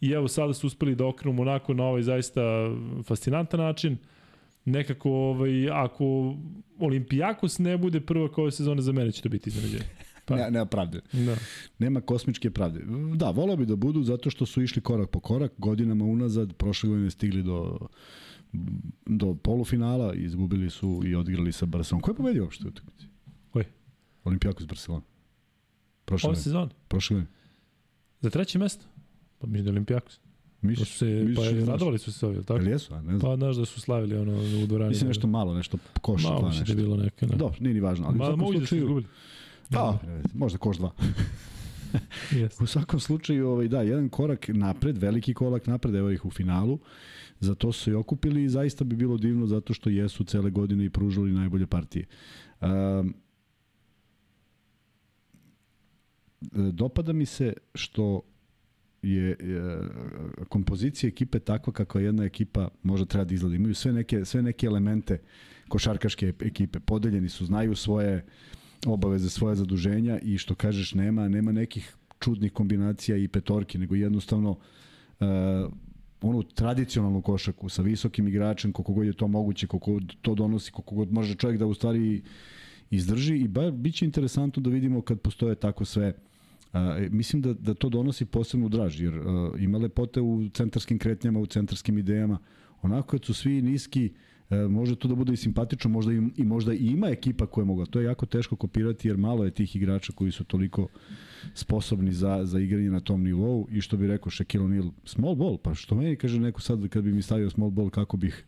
i 0.00 0.10
evo 0.10 0.28
sada 0.28 0.54
su 0.54 0.66
uspeli 0.66 0.94
da 0.94 1.06
okrenu 1.06 1.32
Monako 1.36 1.74
na 1.74 1.84
ovaj 1.84 2.02
zaista 2.02 2.42
fascinantan 3.04 3.60
način. 3.60 3.96
Nekako, 4.64 5.10
ovaj, 5.10 5.70
ako 5.70 6.34
Olimpijakos 6.78 7.58
ne 7.58 7.76
bude 7.78 8.00
prva 8.00 8.32
kao 8.32 8.50
sezone 8.50 8.82
za 8.82 8.92
mene 8.92 9.12
će 9.12 9.22
to 9.22 9.28
biti 9.28 9.50
iznenađenje. 9.50 9.84
Pa. 10.30 10.36
Ne, 10.36 10.50
nema 10.50 10.66
pravde. 10.66 11.00
Da. 11.12 11.36
Nema 11.78 12.00
kosmičke 12.00 12.50
pravde. 12.50 12.80
Da, 13.16 13.30
volao 13.30 13.56
bi 13.56 13.66
da 13.66 13.76
budu 13.76 14.02
zato 14.02 14.30
što 14.30 14.46
su 14.46 14.62
išli 14.62 14.82
korak 14.82 15.10
po 15.10 15.20
korak, 15.20 15.52
godinama 15.58 16.04
unazad, 16.04 16.52
prošle 16.52 16.88
godine 16.88 17.10
stigli 17.10 17.42
do 17.42 17.78
do 19.06 19.34
polufinala, 19.34 20.14
izgubili 20.14 20.70
su 20.70 21.02
i 21.04 21.14
odigrali 21.14 21.52
sa 21.52 21.66
Barcelonom. 21.66 22.02
Ko 22.02 22.10
je 22.10 22.14
pobedio 22.14 22.42
uopšte 22.42 22.64
u 22.64 22.68
utakmici? 22.68 23.06
Koji? 23.50 23.64
Olimpijakos 24.24 24.66
Barcelona. 24.66 25.04
Prošle 26.04 26.28
Ove 26.28 26.36
sezone? 26.36 26.70
Prošle 26.88 27.14
godine. 27.14 27.30
Za 28.20 28.30
treće 28.30 28.58
mesto? 28.58 28.84
Pa 29.38 29.46
mi 29.46 29.62
da 29.62 29.70
Olimpijakos. 29.70 30.20
Misliš, 30.62 30.98
se, 30.98 31.06
misliš, 31.06 31.36
pa 31.36 31.44
je, 31.44 31.64
radovali 31.64 31.98
su 31.98 32.12
se 32.12 32.26
ovi, 32.26 32.36
tako? 32.36 32.52
Ali 32.52 32.70
jesu, 32.70 32.94
a 32.94 33.02
ne 33.02 33.18
znam. 33.18 33.20
Pa 33.20 33.36
znaš 33.36 33.56
da 33.56 33.64
su 33.64 33.80
slavili 33.80 34.16
ono 34.16 34.32
u 34.62 34.66
dvorani. 34.66 34.88
Mislim 34.88 35.08
nešto 35.08 35.26
malo, 35.26 35.54
nešto 35.54 35.78
koš. 36.00 36.22
Malo 36.22 36.48
nešto. 36.48 36.64
da 36.64 36.72
je 36.72 36.76
bilo 36.76 36.96
neke. 36.96 37.26
Ne. 37.26 37.36
Dobro, 37.36 37.58
nije 37.60 37.74
ni 37.74 37.80
važno. 37.80 38.06
Ali 38.06 38.18
Ma, 38.18 38.24
u 38.24 38.26
svakom 38.26 38.56
slučaju, 38.56 39.02
Da, 39.70 39.98
možda 40.34 40.58
koš 40.58 40.76
dva. 40.76 40.90
yes. 42.30 42.62
U 42.62 42.66
svakom 42.66 43.00
slučaju, 43.00 43.48
ovaj, 43.48 43.68
da, 43.68 43.82
jedan 43.82 44.08
korak 44.08 44.48
napred, 44.48 44.98
veliki 44.98 45.34
korak 45.34 45.66
napred, 45.66 45.94
evo 45.94 46.10
ih 46.10 46.24
u 46.24 46.30
finalu, 46.30 46.78
za 47.40 47.54
to 47.54 47.72
su 47.72 47.82
se 47.82 47.90
i 47.90 47.94
okupili 47.94 48.44
i 48.44 48.48
zaista 48.48 48.84
bi 48.84 48.96
bilo 48.96 49.16
divno 49.16 49.46
zato 49.46 49.74
što 49.74 49.90
jesu 49.90 50.24
cele 50.24 50.50
godine 50.50 50.84
i 50.84 50.90
pružali 50.90 51.32
najbolje 51.32 51.66
partije. 51.66 52.06
Um, 52.60 53.14
dopada 56.72 57.12
mi 57.12 57.26
se 57.26 57.52
što 57.74 58.22
je, 59.02 59.36
je 59.40 59.80
kompozicija 60.48 61.08
ekipe 61.08 61.38
takva 61.38 61.72
kakva 61.72 62.00
jedna 62.00 62.24
ekipa 62.24 62.68
može 62.82 63.06
treba 63.06 63.24
da 63.24 63.34
izgleda. 63.34 63.56
Imaju 63.56 63.74
sve 63.74 63.92
neke, 63.92 64.24
sve 64.24 64.42
neke 64.42 64.66
elemente 64.66 65.20
košarkaške 65.68 66.32
ekipe. 66.40 66.80
Podeljeni 66.80 67.28
su, 67.28 67.46
znaju 67.46 67.76
svoje 67.76 68.16
uh, 68.16 68.59
obaveze 68.86 69.30
svoje 69.30 69.56
zaduženja 69.56 70.18
i 70.18 70.38
što 70.38 70.54
kažeš 70.54 70.94
nema 70.94 71.28
nema 71.28 71.52
nekih 71.52 71.96
čudnih 72.20 72.52
kombinacija 72.52 73.16
i 73.16 73.28
petorki, 73.28 73.78
nego 73.78 73.94
jednostavno 73.94 74.50
uh, 74.50 75.26
onu 76.22 76.42
tradicionalnu 76.42 77.22
košaku 77.22 77.68
sa 77.68 77.82
visokim 77.82 78.28
igračem, 78.28 78.72
koliko 78.72 78.92
god 78.92 79.06
je 79.06 79.12
to 79.12 79.28
moguće, 79.28 79.66
koliko 79.66 80.00
to 80.22 80.34
donosi, 80.34 80.72
koliko 80.72 80.94
god 80.94 81.12
može 81.12 81.34
čovjek 81.34 81.58
da 81.58 81.66
u 81.66 81.74
stvari 81.74 82.22
izdrži 82.90 83.36
i 83.36 83.48
ba, 83.48 83.70
bit 83.70 83.94
će 83.94 84.04
interesantno 84.04 84.62
da 84.62 84.70
vidimo 84.70 85.02
kad 85.02 85.20
postoje 85.20 85.54
tako 85.54 85.84
sve 85.84 86.12
Uh, 86.72 86.78
mislim 87.10 87.42
da, 87.42 87.52
da 87.54 87.74
to 87.74 87.88
donosi 87.88 88.24
posebnu 88.24 88.68
draž, 88.68 89.00
jer 89.00 89.18
uh, 89.18 89.60
ima 89.60 89.78
lepote 89.78 90.20
u 90.20 90.48
centarskim 90.48 90.98
kretnjama, 90.98 91.40
u 91.40 91.46
centarskim 91.46 91.98
idejama. 91.98 92.38
Onako 92.82 93.08
kad 93.08 93.24
su 93.24 93.34
svi 93.34 93.62
niski, 93.62 94.12
uh, 94.14 94.29
može 94.70 94.96
to 94.96 95.08
da 95.08 95.14
bude 95.14 95.32
i 95.32 95.36
simpatično, 95.36 95.90
možda 95.90 96.12
i, 96.12 96.20
i 96.36 96.44
možda 96.44 96.74
i 96.74 96.86
ima 96.86 97.08
ekipa 97.08 97.46
koja 97.46 97.64
mogu. 97.64 97.86
To 97.86 98.00
je 98.00 98.04
jako 98.04 98.26
teško 98.26 98.56
kopirati 98.56 99.08
jer 99.08 99.16
malo 99.16 99.44
je 99.44 99.50
tih 99.50 99.76
igrača 99.76 100.12
koji 100.12 100.32
su 100.32 100.44
toliko 100.44 100.88
sposobni 101.54 102.12
za, 102.12 102.40
za 102.44 102.60
igranje 102.60 102.90
na 102.90 103.00
tom 103.00 103.22
nivou 103.22 103.66
i 103.70 103.80
što 103.80 103.96
bi 103.96 104.06
rekao 104.06 104.30
Shaquille 104.30 104.66
O'Neal, 104.66 104.90
small 105.04 105.34
ball, 105.34 105.58
pa 105.58 105.74
što 105.74 105.94
meni 105.94 106.16
kaže 106.16 106.40
neko 106.40 106.60
sad 106.60 106.88
kad 106.88 107.04
bi 107.04 107.12
mi 107.12 107.22
stavio 107.22 107.50
small 107.50 107.70
ball 107.70 107.90
kako 107.90 108.16
bih, 108.16 108.44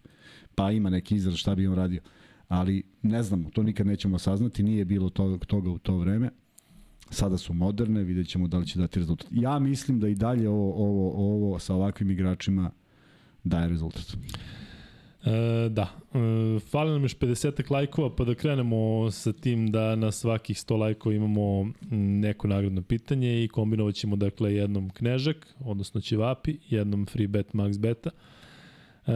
pa 0.55 0.71
ima 0.71 0.91
neki 0.91 1.15
izraz 1.15 1.35
šta 1.35 1.55
bi 1.55 1.67
on 1.67 1.75
radio. 1.75 2.01
Ali 2.49 2.83
ne 3.03 3.23
znamo, 3.23 3.51
to 3.51 3.63
nikad 3.63 3.87
nećemo 3.87 4.19
saznati, 4.19 4.63
nije 4.63 4.85
bilo 4.85 5.11
to, 5.11 5.39
toga 5.47 5.71
u 5.71 5.79
to 5.79 5.97
vreme. 5.97 6.31
Sada 7.11 7.39
su 7.39 7.55
moderne, 7.55 8.03
vidjet 8.03 8.29
ćemo 8.29 8.49
da 8.49 8.59
li 8.59 8.67
će 8.67 8.79
dati 8.79 8.99
rezultat. 8.99 9.29
Ja 9.31 9.59
mislim 9.59 10.01
da 10.01 10.09
i 10.09 10.15
dalje 10.15 10.49
ovo, 10.49 10.73
ovo, 10.73 11.11
ovo 11.13 11.59
sa 11.59 11.75
ovakvim 11.75 12.11
igračima 12.11 12.71
daje 13.45 13.69
rezultat. 13.69 14.17
E, 15.25 15.68
da, 15.68 15.89
e, 16.14 16.59
fali 16.70 16.91
nam 16.91 17.03
još 17.03 17.16
50 17.18 17.73
lajkova, 17.73 18.16
pa 18.16 18.25
da 18.25 18.35
krenemo 18.35 19.11
sa 19.11 19.33
tim 19.33 19.70
da 19.70 19.97
na 19.97 20.12
svakih 20.12 20.57
100 20.57 20.77
lajkova 20.77 21.14
imamo 21.14 21.73
neko 21.91 22.49
nagradno 22.49 22.83
pitanje 22.83 23.45
i 23.45 23.49
kombinovat 23.49 23.95
ćemo 23.95 24.16
dakle 24.16 24.55
jednom 24.55 24.91
knežak, 24.91 25.55
odnosno 25.64 26.01
ćevapi, 26.01 26.57
jednom 26.68 27.07
free 27.07 27.27
bet 27.27 27.53
max 27.53 27.79
beta. 27.79 28.11
E, 29.07 29.12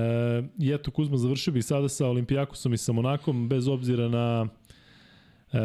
I 0.58 0.72
eto 0.72 0.90
Kuzma, 0.90 1.16
završio 1.16 1.52
bih 1.52 1.64
sada 1.64 1.88
sa 1.88 2.06
Olimpijakosom 2.06 2.74
i 2.74 2.78
sa 2.78 2.92
Monakom, 2.92 3.48
bez 3.48 3.68
obzira 3.68 4.08
na 4.08 4.48
e, 5.52 5.58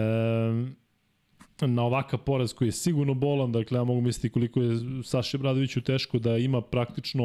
na 1.68 1.84
ovakav 1.84 2.20
poraz 2.20 2.54
koji 2.54 2.68
je 2.68 2.72
sigurno 2.72 3.14
bolan, 3.14 3.52
dakle 3.52 3.80
ja 3.80 3.84
mogu 3.84 4.02
misliti 4.02 4.30
koliko 4.30 4.62
je 4.62 4.78
Saši 5.04 5.38
Bradoviću 5.38 5.82
teško 5.82 6.20
da 6.20 6.38
ima 6.38 6.62
praktično 6.62 7.24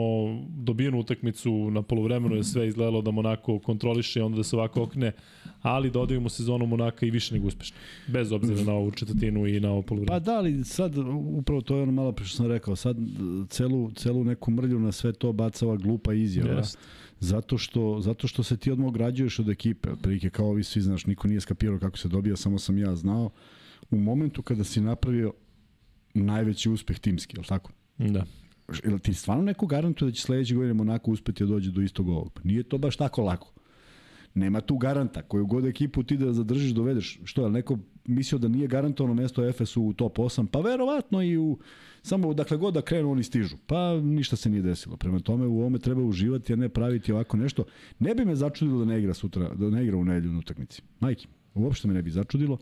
dobijenu 0.49 0.99
utakmicu 0.99 1.71
na 1.71 1.83
polovremenu 1.83 2.37
je 2.37 2.45
sve 2.45 2.69
izgledalo 2.69 3.03
da 3.03 3.11
Monako 3.11 3.59
kontroliše 3.59 4.19
i 4.21 4.23
onda 4.23 4.37
da 4.37 4.43
se 4.43 4.57
ovako 4.57 4.83
okne, 4.83 5.13
ali 5.63 5.91
da 5.91 6.01
odavimo 6.01 6.29
sezonu 6.29 6.67
Monaka 6.67 7.07
i 7.07 7.11
više 7.11 7.35
nego 7.35 7.47
uspešno, 7.47 7.77
bez 8.07 8.33
obzira 8.33 8.65
na 8.65 8.73
ovu 8.73 8.91
četvrtinu 8.91 9.47
i 9.47 9.61
na 9.61 9.71
ovo 9.71 9.83
polovreme. 9.83 10.09
Pa 10.09 10.19
da, 10.19 10.37
ali 10.37 10.65
sad 10.65 10.95
upravo 11.39 11.61
to 11.61 11.77
je 11.77 11.83
ono 11.83 11.93
malo 11.93 12.13
pre 12.13 12.25
što 12.25 12.37
sam 12.37 12.47
rekao, 12.47 12.77
sad 12.77 12.97
celu, 13.49 13.91
celu 13.91 14.25
neku 14.25 14.51
mrlju 14.51 14.79
na 14.79 14.93
sve 14.93 15.13
to 15.13 15.33
baca 15.33 15.67
ova 15.67 15.77
glupa 15.77 16.13
izjava. 16.13 16.63
Yes 16.63 16.77
zato 17.21 17.59
što, 17.59 18.01
zato 18.01 18.29
što 18.29 18.43
se 18.43 18.57
ti 18.57 18.71
odmah 18.71 18.89
ograđuješ 18.89 19.39
od 19.39 19.49
ekipe, 19.49 19.89
prilike 20.03 20.31
kao 20.31 20.53
vi 20.53 20.65
svi 20.65 20.81
znaš, 20.81 21.07
niko 21.07 21.29
nije 21.29 21.41
skapirao 21.41 21.79
kako 21.79 21.99
se 21.99 22.09
dobija, 22.09 22.37
samo 22.37 22.59
sam 22.59 22.79
ja 22.79 22.95
znao 22.95 23.31
u 23.91 23.97
momentu 23.97 24.43
kada 24.43 24.65
si 24.65 24.81
napravio 24.81 25.33
najveći 26.15 26.71
uspeh 26.71 26.99
timski, 26.99 27.37
je 27.37 27.41
li 27.41 27.47
tako? 27.47 27.73
Da. 27.99 28.25
Jel 28.85 28.99
ti 28.99 29.15
stvarno 29.15 29.43
neko 29.43 29.67
garantuje 29.67 30.11
da 30.11 30.15
će 30.15 30.23
sledeće 30.23 30.55
godine 30.55 30.75
Monako 30.75 31.11
uspeti 31.11 31.45
da 31.45 31.49
dođe 31.49 31.71
do 31.71 31.81
istog 31.81 32.09
ovog? 32.09 32.33
Pa 32.33 32.41
nije 32.45 32.63
to 32.63 32.79
baš 32.79 32.97
tako 32.97 33.23
lako. 33.23 33.53
Nema 34.35 34.61
tu 34.61 34.77
garanta. 34.77 35.23
Koju 35.23 35.47
god 35.47 35.67
ekipu 35.67 36.03
ti 36.03 36.17
da 36.17 36.33
zadržiš, 36.33 36.71
dovedeš. 36.71 37.21
Što 37.25 37.45
je, 37.45 37.51
neko 37.51 37.79
mislio 38.05 38.39
da 38.39 38.49
nije 38.49 38.69
garantovano 38.69 39.15
mesto 39.15 39.53
FS-u 39.53 39.83
u 39.83 39.93
top 39.93 40.19
8? 40.19 40.47
Pa 40.47 40.61
verovatno 40.61 41.23
i 41.23 41.39
u... 41.39 41.59
Samo 42.03 42.35
dakle 42.35 42.57
god 42.57 42.75
da 42.75 42.83
krenu 42.83 43.11
oni 43.11 43.23
stižu. 43.23 43.57
Pa 43.67 44.01
ništa 44.01 44.37
se 44.37 44.51
nije 44.51 44.63
desilo. 44.63 44.97
Prema 44.97 45.21
tome 45.21 45.47
u 45.47 45.61
ovome 45.61 45.79
treba 45.79 46.03
uživati, 46.03 46.53
a 46.53 46.57
ne 46.57 46.69
praviti 46.69 47.13
ovako 47.13 47.37
nešto. 47.37 47.65
Ne 47.99 48.15
bi 48.15 48.25
me 48.25 48.37
začudilo 48.37 48.79
da 48.79 48.85
ne 48.85 48.99
igra 48.99 49.15
sutra, 49.15 49.55
da 49.55 49.71
ne 49.71 49.85
igra 49.85 49.97
u 49.97 50.05
nedelju 50.05 50.33
na 50.33 50.39
utakmici. 50.39 50.83
Majki, 51.01 51.27
uopšte 51.55 51.89
me 51.89 51.95
ne 51.95 52.03
bi 52.03 52.11
začudilo. 52.11 52.59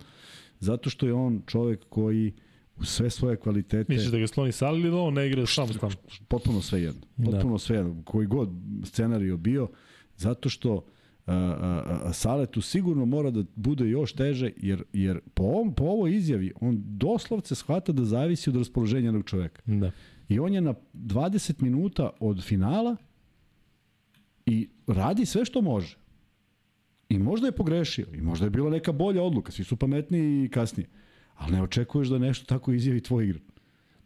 Zato 0.64 0.90
što 0.90 1.06
je 1.06 1.14
on 1.14 1.42
čovek 1.46 1.84
koji 1.88 2.32
u 2.76 2.84
sve 2.84 3.10
svoje 3.10 3.36
kvalitete... 3.36 3.92
Misliš 3.92 4.10
da 4.10 4.18
ga 4.18 4.26
sloni 4.26 4.52
sali 4.52 4.80
ili 4.80 4.90
da 4.90 4.96
on 4.96 5.14
ne 5.14 5.26
igra 5.26 5.46
sam 5.46 5.68
stan? 5.68 5.90
Potpuno 6.28 6.62
sve 6.62 6.82
jedno. 6.82 7.00
Potpuno 7.24 7.54
da. 7.54 7.58
sve 7.58 7.76
jedno. 7.76 8.02
Koji 8.04 8.26
god 8.26 8.48
scenario 8.84 9.36
bio, 9.36 9.68
zato 10.16 10.48
što 10.48 10.84
a, 11.26 11.34
a, 11.34 12.00
a 12.04 12.12
Saletu 12.12 12.60
sigurno 12.60 13.04
mora 13.04 13.30
da 13.30 13.44
bude 13.54 13.88
još 13.88 14.12
teže, 14.12 14.50
jer, 14.56 14.82
jer 14.92 15.20
po, 15.34 15.42
ovom, 15.42 15.74
po 15.74 15.84
ovoj 15.84 16.16
izjavi 16.16 16.52
on 16.60 16.82
doslovce 16.86 17.54
shvata 17.54 17.92
da 17.92 18.04
zavisi 18.04 18.50
od 18.50 18.56
raspoloženja 18.56 19.06
jednog 19.06 19.24
čoveka. 19.24 19.62
Da. 19.66 19.90
I 20.28 20.38
on 20.38 20.54
je 20.54 20.60
na 20.60 20.74
20 20.94 21.62
minuta 21.62 22.10
od 22.20 22.44
finala 22.44 22.96
i 24.46 24.68
radi 24.86 25.26
sve 25.26 25.44
što 25.44 25.62
može. 25.62 25.96
I 27.14 27.18
možda 27.18 27.46
je 27.46 27.52
pogrešio, 27.52 28.06
i 28.14 28.20
možda 28.20 28.46
je 28.46 28.50
bila 28.50 28.70
neka 28.70 28.92
bolja 28.92 29.22
odluka, 29.22 29.52
svi 29.52 29.64
su 29.64 29.76
pametniji 29.76 30.44
i 30.44 30.48
kasnije. 30.48 30.88
Ali 31.34 31.52
ne 31.52 31.62
očekuješ 31.62 32.08
da 32.08 32.18
nešto 32.18 32.46
tako 32.46 32.72
izjavi 32.72 33.00
tvoj 33.00 33.24
igra. 33.24 33.38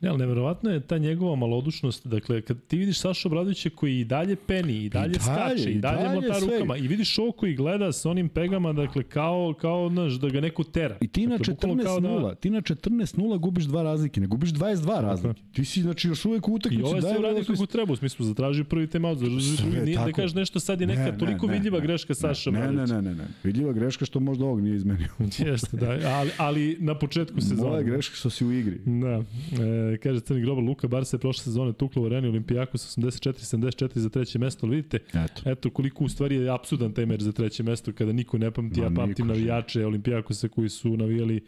Ne, 0.00 0.08
ali 0.08 0.18
neverovatno 0.18 0.70
je 0.70 0.80
ta 0.80 0.98
njegova 0.98 1.36
malodušnost. 1.36 2.06
Dakle, 2.06 2.42
kad 2.42 2.64
ti 2.66 2.78
vidiš 2.78 3.00
Saša 3.00 3.28
Obradovića 3.28 3.70
koji 3.74 4.00
i 4.00 4.04
dalje 4.04 4.36
peni, 4.36 4.84
i 4.84 4.88
dalje, 4.88 5.12
I 5.14 5.18
dalje 5.18 5.54
skače, 5.54 5.70
i 5.70 5.78
dalje, 5.78 6.02
dalje 6.02 6.14
mota 6.14 6.38
rukama, 6.38 6.76
i 6.76 6.88
vidiš 6.88 7.18
ovo 7.18 7.32
koji 7.32 7.54
gleda 7.54 7.92
sa 7.92 8.10
onim 8.10 8.28
pegama, 8.28 8.72
dakle, 8.72 9.02
kao, 9.02 9.54
kao 9.60 9.88
znaš, 9.88 10.12
da 10.12 10.28
ga 10.28 10.40
neko 10.40 10.64
tera. 10.64 10.96
I 11.00 11.08
ti 11.08 11.26
na 11.26 11.36
dakle, 11.36 11.54
14-0, 11.54 12.28
da... 12.28 12.34
ti 12.34 12.50
na 12.50 12.60
14-0 12.60 13.38
gubiš 13.38 13.64
dva 13.64 13.82
razlike, 13.82 14.20
ne 14.20 14.26
gubiš 14.26 14.50
22 14.50 15.00
razlike. 15.00 15.40
Ti 15.52 15.64
si, 15.64 15.82
znači, 15.82 16.08
još 16.08 16.24
uvek 16.24 16.48
u 16.48 16.52
utakmici. 16.52 16.82
I 16.82 16.84
ovo 16.84 17.00
se 17.00 17.18
uradio 17.18 17.44
kako 17.44 17.66
treba, 17.66 17.92
u 17.92 17.96
smislu, 17.96 18.26
zatraži 18.26 18.64
prvi 18.64 18.86
timeout, 18.86 19.18
zatraži 19.18 19.56
drugi, 19.56 19.80
nije 19.84 19.98
da 19.98 20.12
kažeš 20.12 20.34
nešto 20.34 20.60
sad 20.60 20.80
je 20.80 20.86
neka 20.86 21.10
ne, 21.10 21.18
toliko 21.18 21.46
ne, 21.46 21.52
vidljiva 21.52 21.78
ne, 21.78 21.86
greška 21.86 22.14
Saša 22.14 22.50
ne, 22.50 22.72
ne, 22.72 22.86
ne, 22.86 23.02
ne, 23.02 23.14
ne, 23.14 23.26
vidljiva 23.44 23.72
greška 23.72 24.04
što 24.04 24.20
možda 24.20 24.44
ovog 24.44 24.60
nije 24.60 24.76
izmenio. 24.76 25.08
Jeste, 25.38 25.76
da, 25.76 25.98
ali, 26.04 26.30
ali 26.36 26.76
na 26.80 26.98
početku 26.98 27.40
sezona. 27.40 27.70
Moja 27.70 27.82
greška 27.82 28.16
što 28.16 28.30
si 28.30 28.44
u 28.44 28.52
igri. 28.52 28.78
Da, 28.84 29.22
e, 29.62 29.87
kaže 29.96 30.20
Crni 30.20 30.40
Global, 30.40 30.64
Luka 30.64 30.88
Barca 30.88 31.16
je 31.16 31.20
prošle 31.20 31.44
sezone 31.44 31.72
tukla 31.72 32.02
u 32.02 32.06
areni 32.06 32.28
Olimpijakos 32.28 32.98
84-74 32.98 33.98
za 33.98 34.08
treće 34.08 34.38
mesto, 34.38 34.66
ali 34.66 34.76
vidite, 34.76 34.98
eto. 35.14 35.50
eto 35.50 35.70
koliko 35.70 36.04
u 36.04 36.08
stvari 36.08 36.36
je 36.36 36.54
apsurdan 36.54 36.92
taj 36.92 37.06
meč 37.06 37.20
za 37.20 37.32
treće 37.32 37.62
mesto 37.62 37.92
kada 37.92 38.12
niko 38.12 38.38
ne 38.38 38.50
pamti, 38.50 38.80
Ma, 38.80 38.86
ja 38.86 38.90
pamtim 38.94 39.26
navijače 39.26 39.86
Olimpijakosa 39.86 40.48
koji 40.48 40.68
su 40.68 40.96
navijali 40.96 41.44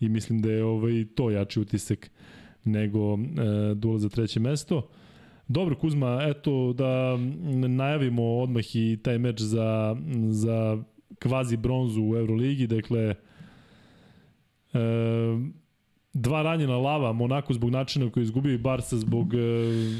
i 0.00 0.08
mislim 0.08 0.42
da 0.42 0.50
je 0.50 0.64
ovaj, 0.64 1.04
to 1.14 1.30
jači 1.30 1.60
utisak 1.60 2.10
nego 2.64 3.14
e, 3.14 3.74
duel 3.74 3.98
za 3.98 4.08
treće 4.08 4.40
mesto. 4.40 4.88
Dobro, 5.48 5.76
Kuzma, 5.76 6.18
eto 6.22 6.72
da 6.72 7.16
najavimo 7.68 8.22
odmah 8.22 8.76
i 8.76 8.98
taj 9.02 9.18
meč 9.18 9.40
za, 9.40 9.96
za 10.28 10.82
kvazi 11.18 11.56
bronzu 11.56 12.02
u 12.02 12.16
Euroligi, 12.16 12.66
dakle 12.66 13.00
e, 13.00 13.14
dva 16.14 16.42
ranjena 16.42 16.76
lava, 16.76 17.12
Monako 17.12 17.54
zbog 17.54 17.70
načina 17.70 18.10
koji 18.10 18.22
je 18.22 18.24
izgubio 18.24 18.54
i 18.54 18.58
Barca 18.58 18.96
zbog 18.96 19.34
e, 19.34 19.38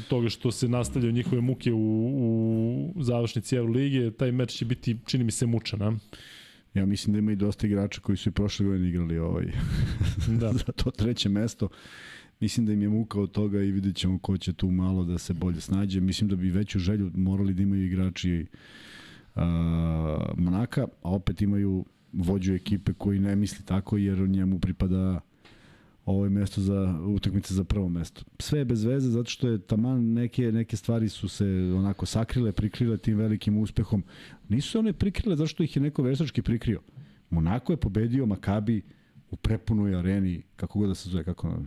toga 0.09 0.29
što 0.29 0.51
se 0.51 0.67
nastavljaju 0.67 1.13
njihove 1.13 1.41
muke 1.41 1.73
u, 1.73 2.91
u 2.95 3.03
završnici 3.03 3.55
Euroligije, 3.55 4.11
taj 4.11 4.31
meč 4.31 4.51
će 4.51 4.65
biti, 4.65 4.97
čini 5.05 5.23
mi 5.23 5.31
se, 5.31 5.45
mučan, 5.45 5.81
a? 5.81 5.97
Ja 6.73 6.85
mislim 6.85 7.13
da 7.13 7.19
ima 7.19 7.31
i 7.31 7.35
dosta 7.35 7.67
igrača 7.67 8.01
koji 8.01 8.17
su 8.17 8.29
i 8.29 8.31
prošle 8.31 8.65
godine 8.65 8.89
igrali 8.89 9.17
ovaj, 9.17 9.45
da. 10.39 10.53
za 10.53 10.71
to 10.75 10.91
treće 10.91 11.29
mesto. 11.29 11.69
Mislim 12.39 12.65
da 12.65 12.73
im 12.73 12.81
je 12.81 12.89
muka 12.89 13.19
od 13.19 13.31
toga 13.31 13.61
i 13.61 13.71
vidjet 13.71 13.95
ćemo 13.95 14.19
ko 14.19 14.37
će 14.37 14.53
tu 14.53 14.71
malo 14.71 15.03
da 15.03 15.17
se 15.17 15.33
bolje 15.33 15.61
snađe. 15.61 16.01
Mislim 16.01 16.29
da 16.29 16.35
bi 16.35 16.49
veću 16.49 16.79
želju 16.79 17.11
morali 17.15 17.53
da 17.53 17.63
imaju 17.63 17.85
igrači 17.85 18.45
uh, 19.35 19.41
Monaka, 20.37 20.87
a 21.01 21.11
opet 21.11 21.41
imaju 21.41 21.85
vođu 22.13 22.53
ekipe 22.53 22.93
koji 22.93 23.19
ne 23.19 23.35
misli 23.35 23.65
tako 23.65 23.97
jer 23.97 24.29
njemu 24.29 24.59
pripada 24.59 25.19
ovo 26.05 26.23
je 26.23 26.29
mesto 26.29 26.61
za 26.61 26.99
utakmice 27.05 27.53
za 27.53 27.63
prvo 27.63 27.89
mesto. 27.89 28.23
Sve 28.39 28.59
je 28.59 28.65
bez 28.65 28.83
veze 28.83 29.09
zato 29.09 29.29
što 29.29 29.47
je 29.47 29.59
taman 29.59 30.13
neke 30.13 30.51
neke 30.51 30.77
stvari 30.77 31.09
su 31.09 31.27
se 31.27 31.45
onako 31.77 32.05
sakrile, 32.05 32.51
prikrile 32.51 32.97
tim 32.97 33.17
velikim 33.17 33.57
uspehom. 33.57 34.03
Nisu 34.49 34.71
se 34.71 34.79
one 34.79 34.93
prikrile 34.93 35.35
zato 35.35 35.47
što 35.47 35.63
ih 35.63 35.75
je 35.75 35.81
neko 35.81 36.03
veštački 36.03 36.41
prikrio. 36.41 36.81
Monako 37.29 37.73
je 37.73 37.77
pobedio 37.77 38.25
Makabi 38.25 38.81
u 39.31 39.35
prepunoj 39.35 39.95
areni, 39.95 40.41
kako 40.55 40.79
god 40.79 40.89
da 40.89 40.95
se 40.95 41.09
zove, 41.09 41.23
kako 41.23 41.57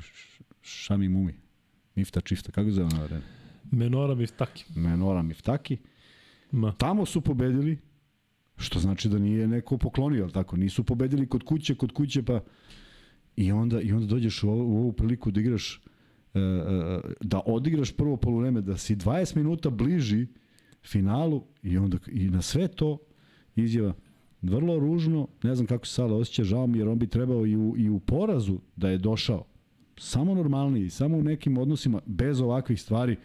Šami 0.62 1.08
Mumi. 1.08 1.34
Mifta 1.94 2.20
Čifta, 2.20 2.52
kako 2.52 2.70
zove 2.70 2.86
ona 2.86 3.04
arena? 3.04 3.22
Menora 3.70 4.14
Miftaki. 4.14 4.64
Menora 4.76 5.22
Miftaki. 5.22 5.76
Ma. 6.50 6.72
Tamo 6.72 7.06
su 7.06 7.20
pobedili, 7.20 7.78
što 8.56 8.78
znači 8.78 9.08
da 9.08 9.18
nije 9.18 9.46
neko 9.46 9.78
poklonio, 9.78 10.28
tako? 10.28 10.56
Nisu 10.56 10.84
pobedili 10.84 11.26
kod 11.26 11.42
kuće, 11.42 11.74
kod 11.74 11.92
kuće 11.92 12.22
pa 12.22 12.40
I 13.38 13.52
onda, 13.52 13.80
i 13.80 13.92
onda 13.92 14.06
dođeš 14.06 14.42
u 14.42 14.50
ovu, 14.50 14.74
u 14.74 14.78
ovu 14.78 14.92
priliku 14.92 15.30
da 15.30 15.40
igraš 15.40 15.82
e, 16.34 16.40
e, 16.40 17.00
da 17.20 17.40
odigraš 17.46 17.92
prvo 17.92 18.16
poluvreme, 18.16 18.60
da 18.60 18.76
si 18.76 18.96
20 18.96 19.36
minuta 19.36 19.70
bliži 19.70 20.26
finalu 20.82 21.44
i 21.62 21.78
onda 21.78 21.98
i 22.06 22.30
na 22.30 22.42
sve 22.42 22.68
to 22.68 22.98
izjava 23.56 23.94
vrlo 24.42 24.78
ružno, 24.78 25.28
ne 25.42 25.54
znam 25.54 25.66
kako 25.66 25.86
se 25.86 25.92
Sala 25.92 26.16
osjeća, 26.16 26.44
žao 26.44 26.66
mi 26.66 26.78
jer 26.78 26.88
on 26.88 26.98
bi 26.98 27.06
trebao 27.06 27.46
i 27.46 27.56
u, 27.56 27.74
i 27.76 27.88
u 27.88 28.00
porazu 28.00 28.58
da 28.76 28.88
je 28.88 28.98
došao 28.98 29.44
samo 29.98 30.34
normalniji, 30.34 30.90
samo 30.90 31.16
u 31.16 31.22
nekim 31.22 31.58
odnosima 31.58 32.00
bez 32.06 32.40
ovakvih 32.40 32.82
stvari 32.82 33.16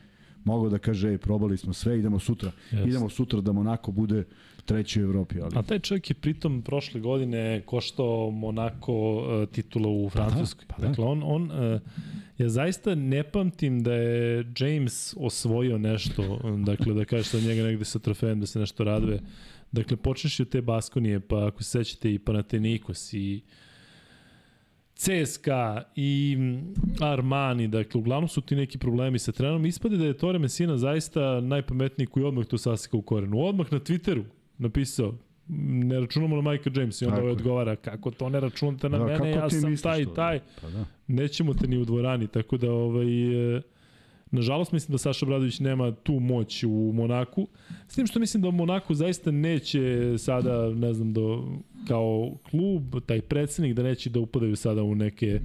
mogao 0.43 0.69
da 0.69 0.77
kaže, 0.77 1.09
ej, 1.09 1.17
probali 1.17 1.57
smo 1.57 1.73
sve, 1.73 1.99
idemo 1.99 2.19
sutra. 2.19 2.51
Yes. 2.71 2.87
Idemo 2.87 3.09
sutra 3.09 3.41
da 3.41 3.51
Monako 3.51 3.91
bude 3.91 4.23
treći 4.65 5.01
u 5.01 5.03
Evropi. 5.03 5.35
Ali... 5.41 5.51
A 5.55 5.61
taj 5.61 5.79
čovjek 5.79 6.09
je 6.09 6.13
pritom 6.13 6.61
prošle 6.61 7.01
godine 7.01 7.61
koštao 7.65 8.31
Monako 8.31 9.13
uh, 9.13 9.49
titula 9.49 9.89
u 9.89 10.09
Francuskoj. 10.09 10.65
Pa 10.67 10.75
da, 10.75 10.75
pa 10.75 10.81
da. 10.81 10.87
Dakle, 10.87 11.05
on, 11.05 11.23
on 11.25 11.51
uh, 11.51 11.81
ja 12.37 12.49
zaista 12.49 12.95
ne 12.95 13.23
pamtim 13.23 13.83
da 13.83 13.93
je 13.93 14.45
James 14.59 15.15
osvojio 15.17 15.77
nešto, 15.77 16.39
dakle, 16.65 16.93
da 16.93 17.05
kaže 17.05 17.23
sad 17.23 17.43
njega 17.43 17.63
negde 17.63 17.85
sa 17.85 17.99
trofejem 17.99 18.39
da 18.39 18.45
se 18.45 18.59
nešto 18.59 18.83
raduje. 18.83 19.19
Dakle, 19.71 19.97
počneš 19.97 20.39
od 20.39 20.49
te 20.49 20.61
Baskonije, 20.61 21.19
pa 21.19 21.47
ako 21.47 21.63
se 21.63 21.69
sećate 21.69 22.13
i 22.13 22.19
Panathinaikos 22.19 23.13
i 23.13 23.41
CSKA 24.95 25.83
i 25.95 26.37
Armani, 27.01 27.67
dakle, 27.67 27.99
uglavnom 27.99 28.27
su 28.27 28.41
ti 28.41 28.55
neki 28.55 28.77
problemi 28.77 29.19
sa 29.19 29.31
trenom. 29.31 29.65
Ispade 29.65 29.97
da 29.97 30.05
je 30.05 30.17
Tore 30.17 30.39
Messina 30.39 30.77
zaista 30.77 31.41
najpametniji 31.41 32.07
koji 32.07 32.25
odmah 32.25 32.45
to 32.45 32.57
sasika 32.57 32.97
u 32.97 33.01
korenu. 33.01 33.39
Odmah 33.39 33.71
na 33.71 33.79
Twitteru 33.79 34.23
napisao, 34.63 35.13
ne 35.47 35.99
računamo 35.99 36.41
na 36.41 36.51
Michael 36.51 36.77
James 36.77 37.01
i 37.01 37.05
onda 37.05 37.19
ovaj 37.19 37.31
odgovara 37.31 37.75
kako 37.75 38.11
to 38.11 38.29
ne 38.29 38.39
računate 38.39 38.89
na 38.89 38.97
da, 38.97 39.05
mene, 39.05 39.31
ja 39.31 39.49
sam 39.49 39.77
taj 39.77 40.01
i 40.01 40.05
taj. 40.15 40.39
Pa 40.61 40.69
da. 40.69 40.85
Nećemo 41.07 41.53
te 41.53 41.67
ni 41.67 41.77
u 41.77 41.85
dvorani, 41.85 42.27
tako 42.27 42.57
da 42.57 42.71
ovaj, 42.71 43.57
e, 43.57 43.61
Nažalost, 44.33 44.71
mislim 44.71 44.91
da 44.91 44.97
Saša 44.97 45.25
Bradović 45.25 45.59
nema 45.59 45.91
tu 45.91 46.13
moć 46.13 46.63
u 46.63 46.91
Monaku. 46.93 47.47
S 47.87 47.95
tim 47.95 48.07
što 48.07 48.19
mislim 48.19 48.43
da 48.43 48.51
Monaku 48.51 48.93
zaista 48.93 49.31
neće 49.31 50.15
sada, 50.17 50.69
ne 50.69 50.93
znam, 50.93 51.13
do, 51.13 51.47
kao 51.87 52.37
klub, 52.49 52.95
taj 53.05 53.21
predsednik, 53.21 53.73
da 53.73 53.83
neće 53.83 54.09
da 54.09 54.19
upadaju 54.19 54.55
sada 54.55 54.83
u 54.83 54.95
neke 54.95 55.39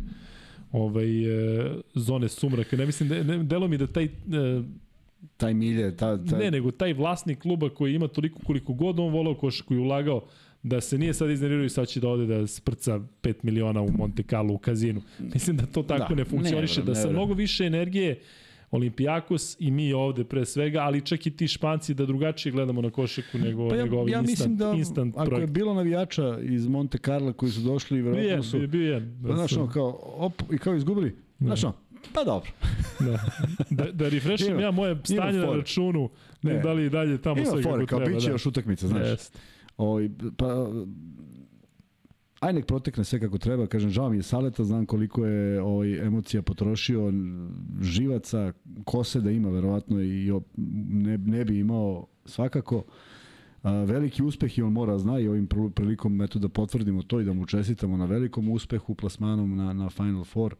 ovaj, 0.73 1.25
e, 1.25 1.75
zone 1.95 2.29
sumraka. 2.29 2.77
Ne 2.77 2.87
mislim, 2.87 3.09
da, 3.09 3.23
ne, 3.23 3.45
delo 3.45 3.69
mi 3.69 3.79
da 3.79 3.87
taj... 3.87 4.05
E, 4.05 4.09
taj 5.37 5.55
milje, 5.55 5.97
ta, 5.97 6.25
ta... 6.25 6.39
Ne, 6.39 6.51
nego 6.51 6.71
taj 6.71 6.93
vlasnik 6.93 7.39
kluba 7.39 7.69
koji 7.69 7.95
ima 7.95 8.09
toliko 8.09 8.41
koliko 8.47 8.73
god 8.73 9.01
on 9.01 9.12
volao 9.12 9.35
košarku 9.35 9.75
i 9.75 9.79
ulagao, 9.79 10.25
da 10.62 10.81
se 10.81 10.99
nije 10.99 11.14
sad 11.14 11.31
iznervirao 11.31 11.64
i 11.64 11.69
sad 11.69 11.89
će 11.89 12.01
da 12.01 12.09
ode 12.09 12.27
da 12.27 12.47
sprca 12.47 13.01
5 13.23 13.35
miliona 13.43 13.83
u 13.83 13.91
Monte 13.91 14.23
Carlo 14.23 14.55
u 14.55 14.59
kazinu. 14.59 15.03
Mislim 15.35 15.57
da 15.57 15.66
to 15.66 15.83
tako 15.83 16.14
da, 16.14 16.19
ne 16.19 16.25
funkcioniše, 16.25 16.81
ne, 16.81 16.87
da 16.87 16.95
sa 16.95 17.11
mnogo 17.11 17.35
više 17.35 17.64
energije 17.64 18.21
Olimpijakos 18.71 19.57
i 19.61 19.71
mi 19.71 19.93
ovde 19.93 20.25
pre 20.25 20.45
svega, 20.45 20.81
ali 20.81 21.01
čak 21.01 21.27
i 21.27 21.31
ti 21.31 21.49
španci 21.49 21.95
da 21.95 22.07
drugačije 22.07 22.53
gledamo 22.53 22.83
na 22.83 22.91
košeku 22.91 23.39
nego, 23.39 23.69
pa 23.69 23.77
ja, 23.77 23.85
nego 23.85 23.97
ovaj 23.97 24.12
ja 24.12 24.21
instant, 24.21 24.59
da, 24.59 24.73
instant 24.77 25.16
ako 25.16 25.27
projekt. 25.27 25.49
je 25.49 25.53
bilo 25.53 25.75
navijača 25.75 26.39
iz 26.43 26.66
Monte 26.66 26.99
Carlo 26.99 27.33
koji 27.33 27.53
su 27.53 27.61
došli, 27.61 28.03
verovatno 28.03 28.43
su... 28.43 28.57
Bio 28.57 28.62
je, 28.62 28.69
bio 28.69 28.93
je. 28.93 29.35
Znaš, 29.35 29.53
ono, 29.53 29.71
kao, 29.71 30.01
op, 30.03 30.43
i 30.53 30.59
kao 30.59 30.75
izgubili. 30.75 31.16
Da. 31.39 31.47
Znaš, 31.47 31.64
ono, 31.64 31.75
pa 32.15 32.25
dobro. 32.25 32.51
da, 33.07 33.19
da, 33.71 33.93
da 33.93 34.09
refreshim 34.09 34.61
ja 34.61 34.71
moje 34.71 34.97
stanje 35.05 35.39
na 35.39 35.53
računu, 35.53 36.11
ne, 36.43 36.61
da 36.61 36.73
li 36.73 36.91
dalje 36.91 37.23
tamo 37.23 37.45
sve 37.45 37.63
kako 37.63 37.77
treba. 37.77 37.87
Kao 37.87 37.99
biće 37.99 38.27
da. 38.27 38.33
još 38.33 38.47
utakmica, 38.47 38.89
znaš. 38.89 39.07
Jest. 39.07 39.39
Oj, 39.77 40.11
pa, 40.37 40.69
aj 42.41 42.53
nek 42.53 42.67
protekne 42.67 43.05
sve 43.05 43.21
kako 43.21 43.39
treba, 43.39 43.67
kažem, 43.67 43.91
žao 43.91 44.11
mi 44.11 44.17
je 44.17 44.23
Saleta, 44.23 44.65
znam 44.65 44.87
koliko 44.87 45.27
je 45.27 45.63
ovaj, 45.63 46.07
emocija 46.07 46.43
potrošio, 46.43 47.13
živaca, 47.81 48.53
kose 48.85 49.21
da 49.21 49.31
ima, 49.31 49.51
verovatno, 49.51 50.03
i 50.03 50.33
ne, 50.57 51.19
ne 51.19 51.45
bi 51.45 51.59
imao 51.59 52.07
svakako. 52.25 52.85
A, 53.63 53.73
veliki 53.73 54.23
uspeh 54.23 54.59
i 54.59 54.63
on 54.63 54.73
mora 54.73 54.99
zna 54.99 55.19
i 55.19 55.29
ovim 55.29 55.49
prilikom 55.75 56.23
eto 56.23 56.39
da 56.39 56.49
potvrdimo 56.49 57.03
to 57.03 57.21
i 57.21 57.25
da 57.25 57.33
mu 57.33 57.47
čestitamo 57.47 57.97
na 57.97 58.05
velikom 58.05 58.51
uspehu 58.51 58.95
plasmanom 58.95 59.57
na, 59.57 59.73
na 59.73 59.91
Final 59.91 60.25
Four 60.25 60.55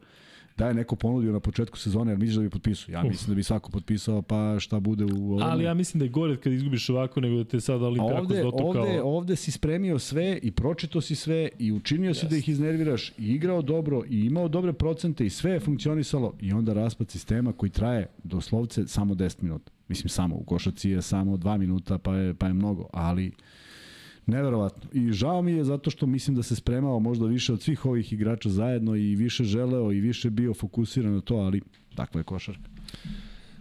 da 0.59 0.67
je 0.67 0.73
neko 0.73 0.95
ponudio 0.95 1.31
na 1.31 1.39
početku 1.39 1.77
sezone, 1.77 2.11
jer 2.11 2.19
misliš 2.19 2.35
da 2.35 2.41
bi 2.41 2.49
potpisao? 2.49 2.93
Ja 2.93 2.99
Uf. 2.99 3.09
mislim 3.09 3.29
da 3.29 3.35
bi 3.35 3.43
svako 3.43 3.71
potpisao, 3.71 4.21
pa 4.21 4.59
šta 4.59 4.79
bude 4.79 5.05
u 5.05 5.31
ovom... 5.31 5.41
Ali 5.41 5.63
ja 5.63 5.73
mislim 5.73 5.99
da 5.99 6.05
je 6.05 6.09
gore 6.09 6.37
kad 6.37 6.53
izgubiš 6.53 6.89
ovako 6.89 7.21
nego 7.21 7.37
da 7.37 7.43
te 7.43 7.61
sada 7.61 7.85
Olimpijakos 7.85 8.31
ovde. 8.53 8.79
Ovde, 8.79 9.01
ovde 9.01 9.35
si 9.35 9.51
spremio 9.51 9.99
sve 9.99 10.39
i 10.43 10.51
pročito 10.51 11.01
si 11.01 11.15
sve 11.15 11.49
i 11.59 11.71
učinio 11.71 12.13
si 12.13 12.25
yes. 12.25 12.29
da 12.29 12.37
ih 12.37 12.49
iznerviraš 12.49 13.09
i 13.09 13.13
igrao 13.17 13.61
dobro 13.61 14.03
i 14.09 14.25
imao 14.25 14.47
dobre 14.47 14.73
procente 14.73 15.25
i 15.25 15.29
sve 15.29 15.51
je 15.51 15.59
funkcionisalo 15.59 16.33
i 16.41 16.53
onda 16.53 16.73
raspad 16.73 17.09
sistema 17.09 17.53
koji 17.53 17.69
traje 17.69 18.07
doslovce 18.23 18.87
samo 18.87 19.13
10 19.13 19.43
minuta. 19.43 19.71
Mislim 19.87 20.09
samo, 20.09 20.35
u 20.35 20.43
košaci 20.43 20.89
je 20.89 21.01
samo 21.01 21.37
2 21.37 21.57
minuta 21.57 21.97
pa 21.97 22.15
je, 22.15 22.33
pa 22.33 22.47
je 22.47 22.53
mnogo, 22.53 22.87
ali 22.93 23.31
Neverovatno. 24.29 24.89
I 24.93 25.11
žao 25.11 25.41
mi 25.41 25.51
je 25.51 25.63
zato 25.63 25.89
što 25.89 26.05
mislim 26.05 26.35
da 26.35 26.43
se 26.43 26.55
spremao 26.55 26.99
možda 26.99 27.25
više 27.25 27.53
od 27.53 27.61
svih 27.61 27.85
ovih 27.85 28.13
igrača 28.13 28.49
zajedno 28.49 28.95
i 28.95 29.15
više 29.15 29.43
želeo 29.43 29.91
i 29.91 29.99
više 29.99 30.29
bio 30.29 30.53
fokusiran 30.53 31.13
na 31.13 31.21
to, 31.21 31.35
ali 31.35 31.61
takva 31.95 32.19
je 32.19 32.23
košarka. 32.23 32.69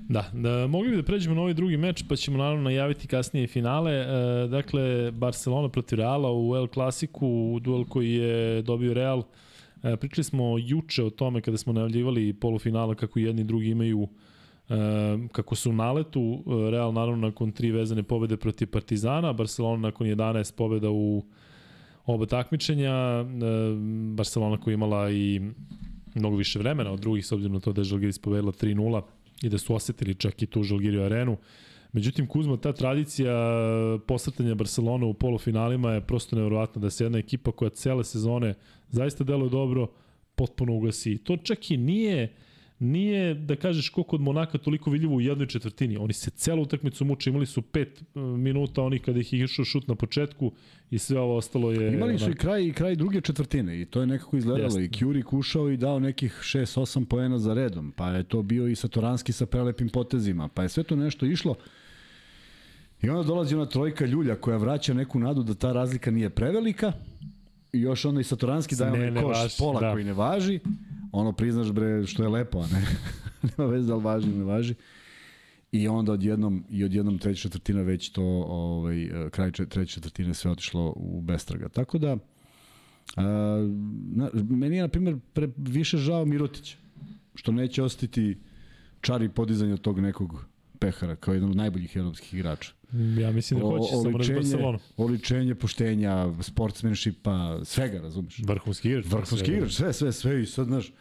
Da, 0.09 0.31
da, 0.33 0.67
mogli 0.67 0.91
bi 0.91 0.97
da 0.97 1.03
pređemo 1.03 1.35
na 1.35 1.41
ovaj 1.41 1.55
drugi 1.55 1.77
meč, 1.77 2.05
pa 2.09 2.17
ćemo 2.17 2.39
naravno 2.39 2.63
najaviti 2.63 3.09
kasnije 3.09 3.47
finale. 3.47 3.93
E, 3.93 4.07
dakle, 4.49 5.11
Barcelona 5.11 5.69
protiv 5.69 5.99
Reala 5.99 6.33
u 6.33 6.57
El 6.57 6.67
Clasiku, 6.67 7.27
u 7.27 7.61
duel 7.61 7.85
koji 7.85 8.13
je 8.13 8.63
dobio 8.63 8.95
Real. 8.95 9.23
E, 9.83 9.97
pričali 9.97 10.25
smo 10.25 10.59
juče 10.59 11.05
o 11.05 11.11
tome 11.11 11.41
kada 11.41 11.59
smo 11.59 11.73
najavljivali 11.73 12.33
polufinala 12.33 12.95
kako 12.95 13.19
jedni 13.19 13.43
i 13.43 13.45
drugi 13.45 13.69
imaju 13.69 14.09
E, 14.09 14.28
kako 15.33 15.55
su 15.55 15.71
u 15.71 15.73
naletu, 15.73 16.45
e, 16.47 16.71
Real 16.71 16.93
naravno 16.93 17.27
nakon 17.27 17.53
tri 17.53 17.71
vezane 17.71 18.03
pobede 18.03 18.37
protiv 18.37 18.71
Partizana, 18.71 19.33
Barcelona 19.33 19.83
nakon 19.83 20.07
11 20.07 20.55
pobeda 20.55 20.91
u 20.91 21.25
oba 22.07 22.27
takmičenja, 22.27 23.25
Barcelona 24.15 24.61
koja 24.61 24.75
imala 24.75 25.11
i 25.11 25.41
mnogo 26.15 26.37
više 26.37 26.59
vremena 26.59 26.93
od 26.93 27.01
drugih, 27.01 27.27
s 27.27 27.33
obzirom 27.33 27.55
na 27.55 27.61
to 27.61 27.73
da 27.73 27.81
je 27.81 27.85
Žalgiris 27.85 28.19
pobedila 28.19 28.53
3-0 28.53 29.03
i 29.43 29.49
da 29.49 29.59
su 29.59 29.75
osetili 29.75 30.15
čak 30.15 30.43
i 30.43 30.47
tu 30.47 30.63
Žalgiriju 30.63 31.03
arenu. 31.03 31.37
Međutim, 31.93 32.27
Kuzma, 32.27 32.57
ta 32.57 32.73
tradicija 32.73 33.35
posrtanja 34.07 34.55
Barcelona 34.55 35.07
u 35.07 35.15
polufinalima 35.15 35.93
je 35.93 36.01
prosto 36.01 36.37
nevjerovatna 36.37 36.81
da 36.81 36.91
se 36.91 37.05
jedna 37.05 37.19
ekipa 37.19 37.53
koja 37.53 37.71
cele 37.71 38.05
sezone 38.05 38.55
zaista 38.89 39.25
deluje 39.25 39.51
dobro, 39.51 39.87
potpuno 40.35 40.75
ugasi. 40.75 41.19
To 41.19 41.37
čak 41.37 41.71
i 41.71 41.77
nije 41.77 42.25
uh, 42.25 42.48
nije, 42.79 43.35
da 43.35 43.57
kažeš, 43.57 43.89
koliko 43.89 44.17
od 44.17 44.23
Monaka 44.23 44.59
toliko 44.59 44.91
vidljivo 44.91 45.15
u 45.15 45.21
jednoj 45.21 45.47
četvrtini. 45.47 45.97
Oni 45.97 46.13
se 46.13 46.31
celu 46.31 46.63
utakmicu 46.63 47.05
muče, 47.05 47.31
imali 47.31 47.47
su 47.47 47.63
pet 47.63 48.03
e, 48.03 48.21
minuta 48.21 48.83
onih 48.83 49.03
kada 49.03 49.21
ih 49.21 49.33
išao 49.33 49.65
šut 49.65 49.89
na 49.89 49.95
početku 49.95 50.53
i 50.91 50.99
sve 50.99 51.21
ovo 51.21 51.37
ostalo 51.37 51.73
je... 51.73 51.95
Imali 51.95 52.19
su 52.19 52.31
i 52.31 52.35
kraj, 52.35 52.65
i 52.65 52.73
kraj 52.73 52.97
druge 52.97 53.21
četvrtine 53.21 53.81
i 53.81 53.85
to 53.85 54.01
je 54.01 54.07
nekako 54.07 54.37
izgledalo. 54.37 54.65
Jeste. 54.65 54.85
I 54.85 54.89
Kjurik 54.89 55.33
ušao 55.33 55.71
i 55.71 55.77
dao 55.77 55.99
nekih 55.99 56.33
6-8 56.33 57.05
poena 57.05 57.39
za 57.39 57.55
redom, 57.55 57.93
pa 57.97 58.09
je 58.09 58.23
to 58.23 58.43
bio 58.43 58.69
i 58.69 58.77
Satoranski 58.77 59.33
sa 59.33 59.47
prelepim 59.47 59.89
potezima, 59.89 60.49
pa 60.49 60.63
je 60.63 60.69
sve 60.69 60.83
to 60.83 60.97
nešto 60.97 61.27
išlo. 61.27 61.55
I 63.03 63.09
onda 63.09 63.23
dolazi 63.23 63.55
ona 63.55 63.67
trojka 63.67 64.07
Ljulja 64.07 64.35
koja 64.35 64.57
vraća 64.57 64.95
neku 64.95 65.19
nadu 65.19 65.43
da 65.43 65.55
ta 65.55 65.73
razlika 65.73 66.11
nije 66.11 66.31
prevelika 66.31 66.93
i 67.73 67.81
još 67.81 68.05
onda 68.05 68.21
i 68.21 68.25
Satoranski 68.25 68.77
daje 68.77 68.93
onaj 68.93 69.23
koš 69.23 69.37
važi, 69.37 69.55
pola 69.59 69.81
da. 69.81 69.93
koji 69.93 70.05
ne 70.05 70.13
važi 70.13 70.61
ono 71.13 71.33
priznaš 71.33 71.73
bre 71.73 72.07
što 72.07 72.23
je 72.23 72.29
lepo, 72.29 72.59
a 72.59 72.67
ne, 72.67 72.87
nema 73.49 73.71
veze 73.71 73.89
da 73.89 73.95
li 73.95 74.03
važi 74.03 74.29
ili 74.29 74.39
ne 74.39 74.45
važi. 74.45 74.75
I 75.73 75.89
onda 75.89 76.13
odjednom, 76.13 76.65
i 76.71 76.85
odjednom 76.85 77.19
treća 77.19 77.43
četvrtina 77.43 77.83
već 77.83 78.11
to, 78.11 78.23
ovaj, 78.49 79.11
kraj 79.31 79.53
treće 79.53 79.95
četvrtine 79.95 80.35
sve 80.35 80.51
otišlo 80.51 80.93
u 80.97 81.21
bestraga. 81.21 81.69
Tako 81.69 81.99
da, 81.99 82.17
a, 83.17 83.23
na, 84.15 84.31
meni 84.35 84.77
je, 84.77 84.83
na 84.83 84.89
primjer, 84.89 85.17
pre, 85.33 85.49
više 85.57 85.97
žao 85.97 86.25
Mirotić, 86.25 86.77
što 87.35 87.53
neće 87.53 87.83
ostiti 87.83 88.39
čari 89.01 89.29
podizanja 89.29 89.77
tog 89.77 90.01
nekog 90.01 90.45
pehara, 90.79 91.17
kao 91.17 91.35
jedan 91.35 91.51
od 91.51 91.57
najboljih 91.57 91.97
evropskih 91.97 92.35
igrača. 92.35 92.73
Ja 93.21 93.33
mislim 93.33 93.61
da 93.61 93.67
hoće 93.67 93.95
o, 93.95 94.03
samo 94.03 94.19
Barcelona. 94.19 94.79
Oličenje 94.97 95.55
poštenja, 95.55 96.43
sportsmenshipa, 96.43 97.61
svega, 97.65 98.01
razumeš? 98.01 98.39
Vrhunski 98.39 98.89
igrač. 98.89 99.07
Vrhunski 99.07 99.53
igrač, 99.53 99.73
sve, 99.73 99.93
sve, 99.93 100.13
sve 100.13 100.43
i 100.43 100.47
sad, 100.47 100.67
znaš, 100.67 100.93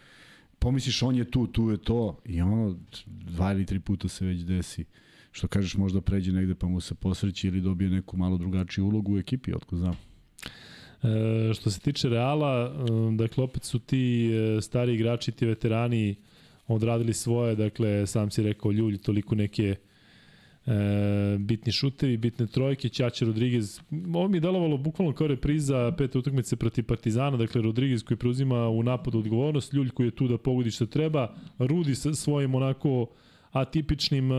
pomisliš 0.59 1.03
on 1.03 1.15
je 1.15 1.31
tu, 1.31 1.47
tu 1.47 1.69
je 1.69 1.77
to 1.77 2.19
i 2.25 2.41
ono, 2.41 2.75
dva 3.05 3.51
ili 3.51 3.65
tri 3.65 3.79
puta 3.79 4.07
se 4.07 4.25
već 4.25 4.41
desi 4.41 4.85
što 5.37 5.47
kažeš 5.47 5.75
možda 5.75 6.01
pređe 6.01 6.31
negde 6.31 6.55
pa 6.55 6.67
mu 6.67 6.81
se 6.81 6.95
posreći 6.95 7.47
ili 7.47 7.61
dobije 7.61 7.89
neku 7.89 8.17
malo 8.17 8.37
drugačiju 8.37 8.85
ulogu 8.85 9.15
u 9.15 9.17
ekipi, 9.17 9.53
otko 9.53 9.77
znam. 9.77 9.95
E, 11.03 11.53
što 11.53 11.71
se 11.71 11.79
tiče 11.79 12.09
Reala, 12.09 12.75
e, 13.11 13.15
dakle 13.15 13.43
opet 13.43 13.63
su 13.63 13.79
ti 13.79 14.31
e, 14.31 14.61
stari 14.61 14.93
igrači, 14.93 15.31
ti 15.31 15.45
veterani 15.45 16.15
odradili 16.67 17.13
svoje, 17.13 17.55
dakle 17.55 18.07
sam 18.07 18.31
si 18.31 18.43
rekao 18.43 18.71
Ljulj, 18.71 18.97
toliko 18.97 19.35
neke 19.35 19.75
e, 20.67 21.37
bitni 21.39 21.71
šutevi, 21.71 22.17
bitne 22.17 22.47
trojke, 22.47 22.89
Ćaća 22.89 23.25
Rodriguez. 23.25 23.79
Ovo 24.13 24.27
mi 24.27 24.37
je 24.37 24.41
delovalo 24.41 24.77
bukvalno 24.77 25.13
kao 25.13 25.27
repriza 25.27 25.91
pete 25.97 26.17
utakmice 26.17 26.55
protiv 26.55 26.85
Partizana, 26.85 27.37
dakle 27.37 27.61
Rodriguez 27.61 28.03
koji 28.03 28.17
preuzima 28.17 28.69
u 28.69 28.83
napadu 28.83 29.19
odgovornost, 29.19 29.73
Ljulj 29.73 29.89
koji 29.89 30.07
je 30.07 30.15
tu 30.15 30.27
da 30.27 30.37
pogodi 30.37 30.71
što 30.71 30.85
treba, 30.85 31.35
Rudi 31.59 31.95
sa 31.95 32.13
svojim 32.13 32.55
onako 32.55 33.07
atipičnim 33.51 34.31
e, 34.31 34.35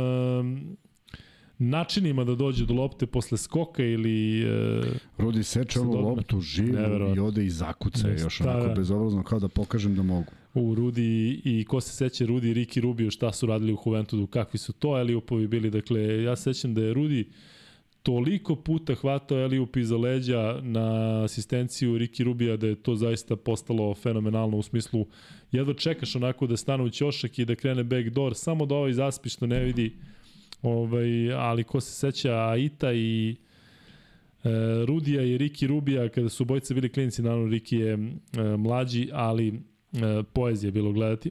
načinima 1.59 2.25
da 2.25 2.35
dođe 2.35 2.67
do 2.67 2.75
lopte 2.75 3.07
posle 3.07 3.39
skoka 3.39 3.85
ili... 3.85 4.43
E, 4.43 4.83
Rudi 5.19 5.43
seče 5.43 5.81
ovu 5.81 5.93
loptu 5.93 6.41
živo 6.41 7.15
i 7.17 7.19
ode 7.19 7.45
i 7.45 7.51
zakuca 7.51 8.09
još 8.09 8.41
onako 8.41 8.61
da, 8.61 8.69
da. 8.69 8.75
bezobrazno 8.75 9.23
kao 9.23 9.39
da 9.39 9.49
pokažem 9.49 9.95
da 9.95 10.03
mogu 10.03 10.33
u 10.55 10.75
Rudi 10.75 11.41
i 11.45 11.65
ko 11.69 11.81
se 11.81 11.93
seća 11.93 12.27
Rudi 12.27 12.51
i 12.51 12.55
Riki 12.55 12.81
Rubio 12.81 13.11
šta 13.11 13.33
su 13.33 13.47
radili 13.47 13.73
u 13.73 13.79
Juventudu, 13.87 14.27
kakvi 14.27 14.59
su 14.59 14.73
to 14.73 14.99
Eliupovi 14.99 15.47
bili. 15.47 15.71
Dakle, 15.71 16.23
ja 16.23 16.37
sećam 16.37 16.75
da 16.75 16.83
je 16.83 16.95
Rudi 16.95 17.29
toliko 18.03 18.57
puta 18.57 18.95
hvatao 18.95 19.39
Eliup 19.39 19.77
iza 19.77 19.97
leđa 19.97 20.61
na 20.63 21.23
asistenciju 21.25 21.99
Riki 21.99 22.25
Rubija 22.25 22.57
da 22.57 22.67
je 22.67 22.75
to 22.75 22.95
zaista 22.95 23.37
postalo 23.37 23.95
fenomenalno 23.95 24.57
u 24.57 24.63
smislu 24.63 25.07
jedva 25.53 25.75
čekaš 25.75 26.17
onako 26.17 26.47
da 26.47 26.57
stane 26.57 26.85
u 26.85 26.91
ćošak 26.91 27.39
i 27.39 27.45
da 27.45 27.55
krene 27.55 27.85
backdoor, 27.85 28.35
samo 28.35 28.67
da 28.67 28.75
ovaj 28.75 28.93
zaspi 28.93 29.29
što 29.29 29.47
ne 29.47 29.65
vidi 29.65 29.97
ovaj, 30.63 31.33
ali 31.33 31.65
ko 31.65 31.81
se 31.81 31.93
seća 31.93 32.35
Aita 32.35 32.93
i 32.93 33.37
e, 34.45 34.49
Rudija 34.87 35.23
i 35.23 35.39
Riki 35.39 35.67
Rubija 35.67 36.09
kada 36.09 36.29
su 36.29 36.45
bojice 36.45 36.75
bili 36.75 36.93
klinici, 36.93 37.23
naravno 37.23 37.49
Riki 37.49 37.77
je 37.77 37.93
e, 37.93 37.99
mlađi, 38.57 39.09
ali 39.13 39.49
e, 39.49 40.23
poezije 40.33 40.73
bilo 40.73 40.93
gledati. 40.93 41.31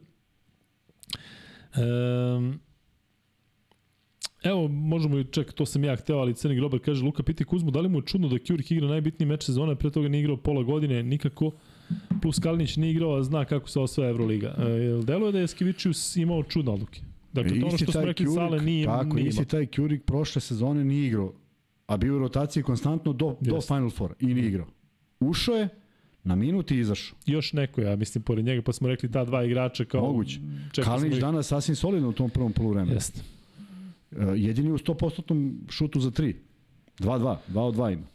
E, 1.75 1.81
evo, 4.43 4.67
možemo 4.67 5.19
i 5.19 5.25
čak, 5.31 5.53
to 5.53 5.65
sam 5.65 5.83
ja 5.83 5.95
hteo, 5.95 6.17
ali 6.17 6.33
Crni 6.33 6.55
Grobar 6.55 6.79
kaže, 6.79 7.03
Luka 7.03 7.23
piti 7.23 7.43
Kuzmu, 7.43 7.71
da 7.71 7.79
li 7.79 7.89
mu 7.89 7.97
je 7.97 8.05
čudno 8.05 8.27
da 8.27 8.39
Kjurik 8.39 8.71
igra 8.71 8.87
najbitniji 8.87 9.27
meč 9.27 9.43
sezona, 9.43 9.75
pre 9.75 9.91
toga 9.91 10.07
nije 10.07 10.21
igrao 10.21 10.37
pola 10.37 10.63
godine, 10.63 11.03
nikako, 11.03 11.51
plus 12.21 12.39
Kalinić 12.39 12.75
nije 12.77 12.91
igrao, 12.91 13.15
a 13.15 13.23
zna 13.23 13.45
kako 13.45 13.69
se 13.69 13.79
osvaja 13.79 14.09
Euroliga. 14.09 14.55
E, 14.57 15.03
deluje 15.05 15.31
da 15.31 15.39
je 15.39 15.47
Skivičius 15.47 16.15
imao 16.15 16.43
čudne 16.43 16.71
odluke. 16.71 17.01
Dakle, 17.33 17.59
to 17.59 17.67
ono 17.67 17.77
što 17.77 17.91
smo 17.91 18.01
rekli, 18.01 18.25
Kjurik, 18.25 18.35
Sale 18.35 18.61
nije, 18.61 18.85
tako, 18.85 19.15
nije 19.15 19.27
isti 19.27 19.45
taj 19.45 19.65
Kjurik 19.65 20.03
prošle 20.05 20.41
sezone 20.41 20.83
nije 20.83 21.07
igrao, 21.07 21.33
a 21.87 21.97
bio 21.97 22.15
u 22.15 22.19
rotaciji 22.19 22.63
konstantno 22.63 23.13
do, 23.13 23.25
yes. 23.25 23.49
do 23.49 23.61
Final 23.61 23.89
Four 23.89 24.13
i 24.19 24.25
nije 24.25 24.47
igrao. 24.47 24.67
Ušao 25.19 25.55
je, 25.55 25.69
Na 26.27 26.35
minut 26.35 26.71
i 26.71 26.77
izašao. 26.77 27.17
Još 27.25 27.53
neko, 27.53 27.81
ja 27.81 27.95
mislim, 27.95 28.23
pored 28.23 28.45
njega, 28.45 28.61
pa 28.61 28.73
smo 28.73 28.87
rekli 28.87 29.11
ta 29.11 29.25
dva 29.25 29.43
igrača 29.43 29.85
kao... 29.85 30.01
Moguće. 30.01 30.39
Kalinić 30.83 31.13
ih... 31.13 31.21
danas 31.21 31.47
sasvim 31.47 31.75
solidno 31.75 32.09
u 32.09 32.13
tom 32.13 32.29
prvom 32.29 32.51
poluvremenu. 32.51 32.93
Jeste. 32.93 33.21
Uh, 34.11 34.17
jedini 34.35 34.71
u 34.71 34.77
100% 34.77 35.53
šutu 35.69 35.99
za 35.99 36.11
3. 36.11 36.33
2-2, 36.99 37.35
2 37.49 37.59
od 37.59 37.75
2 37.75 37.93
ima. 37.93 38.07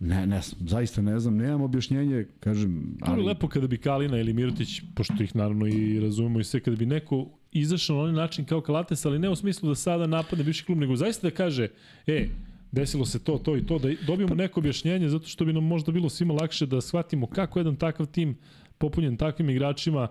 Ne, 0.00 0.26
ne 0.26 0.40
znam, 0.40 0.68
zaista 0.68 1.02
ne 1.02 1.20
znam, 1.20 1.36
nemam 1.36 1.62
objašnjenje, 1.62 2.26
kažem... 2.40 2.98
Ali... 3.00 3.16
To 3.16 3.20
je 3.20 3.28
lepo 3.28 3.48
kada 3.48 3.66
bi 3.66 3.78
Kalina 3.78 4.18
ili 4.18 4.32
Mirotić, 4.32 4.80
pošto 4.94 5.22
ih 5.22 5.36
naravno 5.36 5.66
i 5.66 6.00
razumemo 6.00 6.40
i 6.40 6.44
sve, 6.44 6.60
kada 6.60 6.76
bi 6.76 6.86
neko 6.86 7.28
izašao 7.60 7.96
na 7.96 8.02
onaj 8.02 8.14
način 8.14 8.44
kao 8.44 8.60
Kalates, 8.60 9.06
ali 9.06 9.18
ne 9.18 9.30
u 9.30 9.36
smislu 9.36 9.68
da 9.68 9.74
sada 9.74 10.06
napadne 10.06 10.44
bivši 10.44 10.64
klub, 10.64 10.78
nego 10.78 10.96
zaista 10.96 11.30
da 11.30 11.36
kaže, 11.36 11.68
e, 12.06 12.28
desilo 12.72 13.06
se 13.06 13.18
to, 13.18 13.38
to 13.38 13.56
i 13.56 13.66
to, 13.66 13.78
da 13.78 13.88
dobijemo 14.06 14.34
neko 14.34 14.60
objašnjenje, 14.60 15.08
zato 15.08 15.28
što 15.28 15.44
bi 15.44 15.52
nam 15.52 15.64
možda 15.64 15.92
bilo 15.92 16.08
svima 16.08 16.34
lakše 16.34 16.66
da 16.66 16.80
shvatimo 16.80 17.26
kako 17.26 17.58
jedan 17.58 17.76
takav 17.76 18.06
tim 18.06 18.38
popunjen 18.78 19.16
takvim 19.16 19.50
igračima 19.50 20.08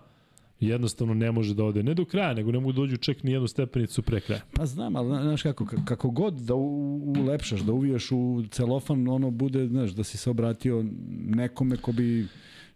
jednostavno 0.59 1.13
ne 1.13 1.31
može 1.31 1.53
da 1.53 1.63
ode 1.63 1.83
ne 1.83 1.93
do 1.93 2.05
kraja, 2.05 2.33
nego 2.33 2.51
ne 2.51 2.59
mogu 2.59 2.71
da 2.71 2.75
dođu 2.75 2.97
čak 2.97 3.23
ni 3.23 3.31
jednu 3.31 3.47
stepenicu 3.47 4.01
pre 4.01 4.19
kraja. 4.19 4.41
Pa 4.53 4.65
znam, 4.65 4.95
ali 4.95 5.07
znaš 5.07 5.41
kako, 5.41 5.67
kako 5.85 6.09
god 6.09 6.33
da 6.33 6.53
ulepšaš, 6.55 7.61
da 7.61 7.73
uviješ 7.73 8.11
u 8.11 8.43
celofan, 8.51 9.07
ono 9.07 9.31
bude, 9.31 9.67
znaš, 9.67 9.91
da 9.91 10.03
si 10.03 10.17
se 10.17 10.29
obratio 10.29 10.85
nekome 11.25 11.77
ko 11.77 11.91
bi 11.91 12.27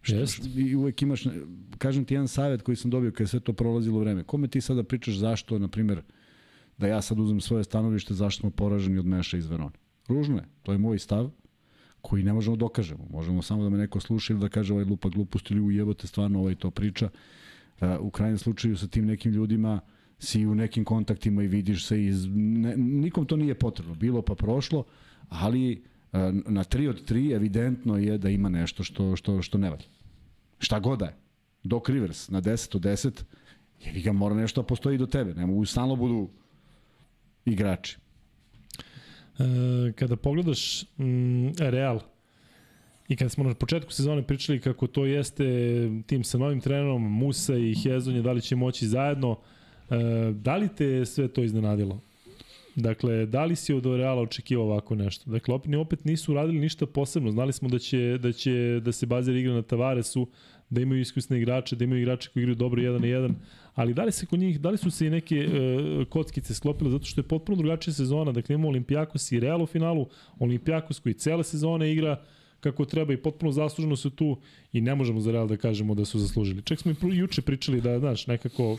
Što, 0.01 0.15
I 0.55 0.75
uvek 0.75 1.01
imaš, 1.01 1.23
kažem 1.77 2.05
ti 2.05 2.13
jedan 2.13 2.27
savjet 2.27 2.61
koji 2.61 2.75
sam 2.75 2.91
dobio 2.91 3.11
kada 3.11 3.23
je 3.23 3.27
sve 3.27 3.39
to 3.39 3.53
prolazilo 3.53 3.99
vreme. 3.99 4.23
Kome 4.23 4.47
ti 4.47 4.61
sada 4.61 4.83
pričaš 4.83 5.15
zašto, 5.15 5.59
na 5.59 5.67
primjer, 5.67 6.01
da 6.77 6.87
ja 6.87 7.01
sad 7.01 7.19
uzmem 7.19 7.41
svoje 7.41 7.63
stanovište 7.63 8.13
zašto 8.13 8.39
smo 8.39 8.49
poraženi 8.49 8.97
od 8.97 9.05
Meša 9.05 9.37
iz 9.37 9.47
Verona. 9.47 9.71
Ružno 10.07 10.37
je, 10.37 10.45
to 10.63 10.71
je 10.71 10.77
moj 10.77 10.99
stav 10.99 11.31
koji 12.01 12.23
ne 12.23 12.33
možemo 12.33 12.55
da 12.55 12.59
dokažemo. 12.59 13.07
Možemo 13.09 13.41
samo 13.41 13.63
da 13.63 13.69
me 13.69 13.77
neko 13.77 13.99
sluša 13.99 14.33
ili 14.33 14.41
da 14.41 14.49
kaže 14.49 14.73
ovaj 14.73 14.85
lupa 14.85 15.09
glupost 15.09 15.51
ili 15.51 15.61
ujebote 15.61 16.07
stvarno 16.07 16.39
ovaj 16.39 16.55
to 16.55 16.71
priča. 16.71 17.09
Uh, 17.81 17.87
u 17.99 18.09
krajnjem 18.09 18.37
slučaju 18.37 18.77
sa 18.77 18.87
tim 18.87 19.05
nekim 19.05 19.31
ljudima 19.31 19.79
si 20.19 20.45
u 20.45 20.55
nekim 20.55 20.85
kontaktima 20.85 21.43
i 21.43 21.47
vidiš 21.47 21.85
se 21.85 22.05
iz... 22.05 22.27
Ne, 22.35 22.77
nikom 22.77 23.25
to 23.25 23.35
nije 23.35 23.55
potrebno. 23.55 23.95
Bilo 23.95 24.21
pa 24.21 24.35
prošlo, 24.35 24.83
ali 25.29 25.83
na 26.45 26.64
3 26.64 26.89
od 26.89 27.10
3 27.10 27.36
evidentno 27.36 27.97
je 27.97 28.18
da 28.18 28.30
ima 28.30 28.49
nešto 28.49 28.84
što, 28.84 29.16
što, 29.16 29.41
što 29.41 29.57
ne 29.57 29.70
valja. 29.70 29.86
Šta 30.60 30.80
god 30.80 30.99
da 30.99 31.05
je. 31.05 31.16
Doc 31.64 31.89
Rivers 31.89 32.30
na 32.30 32.41
10 32.41 32.76
od 32.76 32.82
10, 32.82 33.24
jevi 33.86 34.01
ga 34.01 34.12
mora 34.12 34.36
nešto 34.36 34.62
da 34.62 34.68
postoji 34.68 34.97
do 34.97 35.05
tebe. 35.05 35.34
Ne 35.34 35.45
mogu 35.45 35.66
stalno 35.66 35.95
budu 35.95 36.30
igrači. 37.45 37.97
E, 39.39 39.91
kada 39.95 40.16
pogledaš 40.16 40.84
mm, 40.97 41.47
Real, 41.60 41.99
I 43.10 43.16
kada 43.16 43.30
smo 43.30 43.43
na 43.43 43.53
početku 43.53 43.91
sezone 43.91 44.24
pričali 44.24 44.62
kako 44.62 44.88
to 44.88 45.05
jeste 45.05 45.43
tim 46.05 46.24
sa 46.24 46.38
novim 46.38 46.62
trenerom, 46.62 47.18
Musa 47.18 47.55
i 47.55 47.76
Hezonje, 47.76 48.22
da 48.22 48.32
li 48.32 48.41
će 48.41 48.55
moći 48.55 48.88
zajedno, 48.88 49.39
e, 49.89 49.95
da 50.34 50.55
li 50.55 50.70
te 50.76 51.05
sve 51.05 51.28
to 51.28 51.43
iznenadilo? 51.43 52.01
Dakle, 52.82 53.25
da 53.25 53.45
li 53.45 53.55
si 53.55 53.73
od 53.73 53.86
Reala 53.86 54.21
očekivao 54.21 54.65
ovako 54.65 54.95
nešto? 54.95 55.32
Dakle, 55.32 55.53
opet, 55.53 55.75
opet 55.75 56.05
nisu 56.05 56.32
uradili 56.32 56.59
ništa 56.59 56.86
posebno. 56.86 57.32
Znali 57.32 57.53
smo 57.53 57.69
da 57.69 57.80
će, 57.80 58.17
da 58.17 58.32
će 58.32 58.80
da 58.84 58.91
se 58.91 59.05
bazira 59.05 59.38
igra 59.38 59.53
na 59.53 59.61
Tavaresu, 59.61 60.27
da 60.69 60.82
imaju 60.82 61.01
iskusne 61.01 61.38
igrače, 61.38 61.75
da 61.75 61.84
imaju 61.84 62.01
igrače 62.01 62.30
koji 62.34 62.41
igraju 62.41 62.55
dobro 62.55 62.82
jedan 62.82 63.01
na 63.01 63.07
jedan, 63.07 63.36
ali 63.75 63.93
da 63.93 64.03
li 64.03 64.11
se 64.11 64.25
kod 64.25 64.39
njih, 64.39 64.59
da 64.59 64.69
li 64.69 64.77
su 64.77 64.91
se 64.91 65.07
i 65.07 65.09
neke 65.09 65.47
uh, 65.47 66.07
kockice 66.07 66.53
sklopile 66.53 66.91
zato 66.91 67.05
što 67.05 67.21
je 67.21 67.27
potpuno 67.27 67.57
drugačija 67.57 67.93
sezona, 67.93 68.32
dakle 68.32 68.53
imamo 68.53 68.67
Olimpijakos 68.67 69.32
i 69.32 69.39
Real 69.39 69.63
u 69.63 69.65
finalu, 69.65 70.07
Olimpijakos 70.39 70.99
koji 70.99 71.13
cele 71.13 71.43
sezone 71.43 71.91
igra 71.91 72.21
kako 72.59 72.86
treba 72.86 73.13
i 73.13 73.17
potpuno 73.17 73.51
zasluženo 73.51 73.95
su 73.95 74.09
tu 74.09 74.38
i 74.73 74.82
ne 74.82 74.95
možemo 74.95 75.21
za 75.21 75.32
Real 75.32 75.47
da 75.47 75.57
kažemo 75.57 75.95
da 75.95 76.05
su 76.05 76.19
zaslužili. 76.19 76.61
Čak 76.61 76.80
smo 76.80 76.91
i 76.91 77.17
juče 77.17 77.41
pričali 77.41 77.82
da, 77.82 77.99
znaš, 77.99 78.27
nekako 78.27 78.77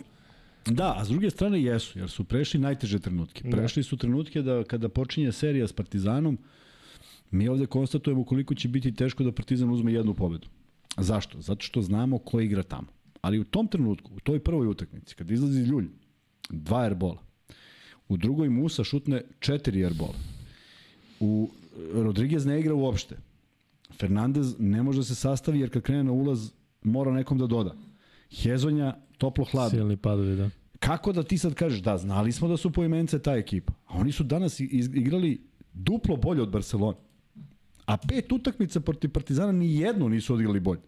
Da, 0.67 0.95
a 0.97 1.05
s 1.05 1.09
druge 1.09 1.31
strane 1.31 1.63
jesu, 1.63 1.99
jer 1.99 2.11
su 2.11 2.25
prešli 2.25 2.61
najteže 2.61 2.99
trenutke. 2.99 3.49
Da. 3.49 3.57
Prešli 3.57 3.83
su 3.83 3.97
trenutke 3.97 4.43
da 4.43 4.65
kada 4.65 4.89
počinje 4.89 5.33
serija 5.33 5.69
s 5.69 5.73
Partizanom, 5.73 6.39
mi 7.31 7.49
ovde 7.49 7.67
konstatujemo 7.67 8.25
koliko 8.25 8.55
će 8.55 8.69
biti 8.69 8.95
teško 8.95 9.25
da 9.25 9.33
Partizan 9.33 9.71
uzme 9.71 9.93
jednu 9.93 10.15
pobedu. 10.15 10.49
Zašto? 10.97 11.41
Zato 11.41 11.63
što 11.63 11.83
znamo 11.83 12.19
ko 12.19 12.41
igra 12.41 12.63
tamo. 12.63 12.87
Ali 13.21 13.39
u 13.39 13.45
tom 13.45 13.69
trenutku, 13.69 14.11
u 14.17 14.21
toj 14.21 14.41
prvoj 14.41 14.67
utakmici, 14.67 15.15
kad 15.15 15.31
izlazi 15.31 15.61
Ljulj, 15.61 15.89
dva 16.51 16.83
airbola, 16.83 17.23
u 18.09 18.17
drugoj 18.17 18.49
Musa 18.49 18.85
šutne 18.85 19.23
četiri 19.41 19.85
airbola, 19.85 20.15
u 21.21 21.51
Rodriguez 21.95 22.47
ne 22.47 22.61
igra 22.61 22.75
uopšte, 22.75 23.17
Fernandez 23.99 24.57
ne 24.59 24.83
može 24.83 24.99
da 24.99 25.05
se 25.05 25.15
sastavi 25.15 25.61
jer 25.61 25.71
kad 25.71 25.83
krene 25.83 26.05
na 26.05 26.13
ulaz 26.13 26.51
mora 26.83 27.13
nekom 27.13 27.39
da 27.39 27.47
doda. 27.47 27.75
Hezonja 28.31 28.97
toplo 29.19 29.45
hladno. 29.45 29.79
Silni 29.79 29.97
padovi, 29.97 30.37
da. 30.37 30.51
Kako 30.79 31.13
da 31.13 31.23
ti 31.23 31.39
sad 31.39 31.55
kažeš, 31.55 31.81
da, 31.81 31.99
znali 31.99 32.33
smo 32.33 32.49
da 32.49 32.57
su 32.57 32.71
po 32.73 32.85
imence 32.85 33.19
ta 33.19 33.35
ekipa, 33.37 33.73
a 33.87 33.99
oni 33.99 34.13
su 34.13 34.25
danas 34.25 34.61
igrali 34.61 35.41
duplo 35.73 36.17
bolje 36.17 36.43
od 36.43 36.51
Barcelona. 36.51 36.97
A 37.87 37.97
pet 37.97 38.33
utakmica 38.33 38.81
protiv 38.81 39.11
Partizana 39.11 39.53
ni 39.53 39.77
jednu 39.77 40.09
nisu 40.09 40.35
odigrali 40.35 40.61
bolje. 40.61 40.81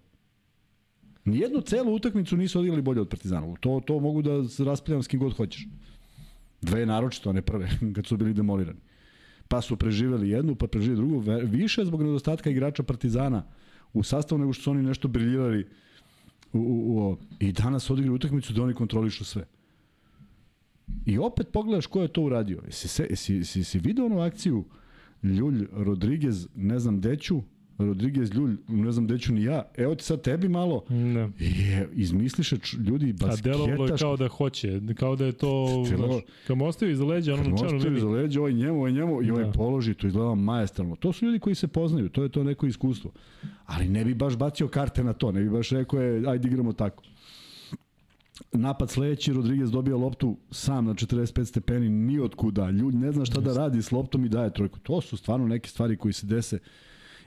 Ni 1.25 1.39
jednu 1.39 1.61
celu 1.61 1.95
utakmicu 1.95 2.37
nisu 2.37 2.59
odigrali 2.59 2.83
bolje 2.83 3.01
od 3.01 3.09
Partizana. 3.09 3.55
To, 3.61 3.81
to 3.87 4.01
mogu 4.01 4.23
da 4.23 4.49
se 4.49 4.65
raspravljam 4.65 5.03
s 5.03 5.09
kim 5.09 5.21
god 5.21 5.37
hoćeš. 5.37 5.67
Dve 6.61 6.87
naročito, 6.87 7.31
a 7.31 7.33
ne 7.33 7.43
prve, 7.43 7.69
kad 7.95 8.07
su 8.07 8.17
bili 8.17 8.35
demolirani. 8.35 8.81
Pa 9.49 9.61
su 9.61 9.77
preživeli 9.77 10.31
jednu, 10.31 10.55
pa 10.55 10.67
preživeli 10.67 10.97
drugu. 10.97 11.25
Više 11.43 11.85
zbog 11.85 12.03
nedostatka 12.03 12.51
igrača 12.51 12.83
Partizana 12.83 13.45
u 13.93 14.03
sastavu 14.03 14.39
nego 14.39 14.53
što 14.53 14.63
su 14.63 14.71
oni 14.71 14.83
nešto 14.83 15.09
briljirali 15.09 15.69
u, 16.53 16.59
u, 16.59 17.11
u, 17.11 17.17
i 17.41 17.53
danas 17.53 17.91
odigrali 17.91 18.17
utakmicu 18.17 18.53
da 18.53 18.63
oni 18.63 18.75
kontrolišu 18.75 19.25
sve. 19.25 19.47
I 21.07 21.19
opet 21.19 21.49
pogledaš 21.53 21.87
ko 21.87 22.03
je 22.03 22.09
to 22.09 22.23
uradio. 22.23 22.63
Jesi, 22.67 22.89
se, 22.89 23.07
jesi, 23.11 23.35
jesi, 23.35 23.61
jesi 23.61 23.79
video 23.79 24.07
onu 24.07 24.21
akciju 24.21 24.65
Ljulj, 25.23 25.69
Rodriguez, 25.73 26.49
ne 26.55 26.79
znam 26.79 27.01
deću, 27.01 27.43
Rodriguez, 27.87 28.31
Ljulj, 28.35 28.57
ne 28.69 28.93
znam 28.93 29.07
deću 29.07 29.33
ni 29.33 29.43
ja. 29.43 29.63
Evo 29.77 29.95
ti 29.95 30.05
sad 30.05 30.23
tebi 30.23 30.49
malo. 30.49 30.85
Ne. 30.89 31.31
Je, 31.39 31.89
izmisliše 31.93 32.57
ljudi 32.87 33.13
basketaš. 33.13 33.39
A 33.39 33.43
delovalo 33.43 33.87
je 33.87 33.97
kao 33.99 34.17
da 34.17 34.29
hoće, 34.29 34.81
kao 34.97 35.17
da 35.17 35.27
je 35.27 35.33
to, 35.33 35.85
Celo, 35.89 36.21
kao 36.47 36.57
mu 36.57 36.67
ostavi 36.67 36.93
iza 36.93 37.05
leđa, 37.05 37.35
ono 37.35 37.45
čanu. 37.45 37.77
Ostavi 37.77 37.97
iza 37.97 38.09
leđa, 38.09 38.41
ovaj 38.41 38.53
njemu, 38.53 38.79
ovaj 38.79 38.93
njemu, 38.93 39.23
i 39.23 39.31
ovaj 39.31 39.45
da. 39.45 39.53
položi, 39.53 39.95
to 39.95 40.07
izgleda 40.07 40.35
majestralno. 40.35 40.97
To 40.97 41.13
su 41.13 41.27
ljudi 41.27 41.39
koji 41.39 41.55
se 41.55 41.69
poznaju, 41.69 42.09
to 42.09 42.23
je 42.23 42.29
to 42.29 42.45
neko 42.45 42.67
iskustvo. 42.67 43.13
Ali 43.67 43.89
ne 43.89 44.05
bi 44.05 44.15
baš 44.15 44.37
bacio 44.37 44.69
karte 44.69 45.05
na 45.05 45.13
to, 45.13 45.33
ne 45.33 45.41
bi 45.41 45.51
baš 45.51 45.71
rekao 45.71 46.01
je, 46.01 46.29
ajde 46.29 46.49
igramo 46.49 46.73
tako 46.73 47.03
napad 48.53 48.91
sledeći, 48.91 49.33
Rodriguez 49.33 49.71
dobija 49.71 49.97
loptu 49.97 50.37
sam 50.51 50.85
na 50.85 50.95
45 50.95 51.45
stepeni, 51.45 51.89
ni 51.89 52.19
od 52.19 52.35
kuda. 52.35 52.71
Ljudi 52.71 52.97
ne 52.97 53.13
zna 53.13 53.25
šta 53.25 53.41
da 53.41 53.53
radi 53.53 53.83
s 53.83 53.93
loptom 53.93 54.25
i 54.25 54.29
daje 54.29 54.53
trojku. 54.53 54.79
To 54.79 55.01
su 55.01 55.17
stvarno 55.17 55.49
neke 55.49 55.69
stvari 55.69 55.97
koji 55.97 56.13
se 56.13 56.27
dese 56.27 56.59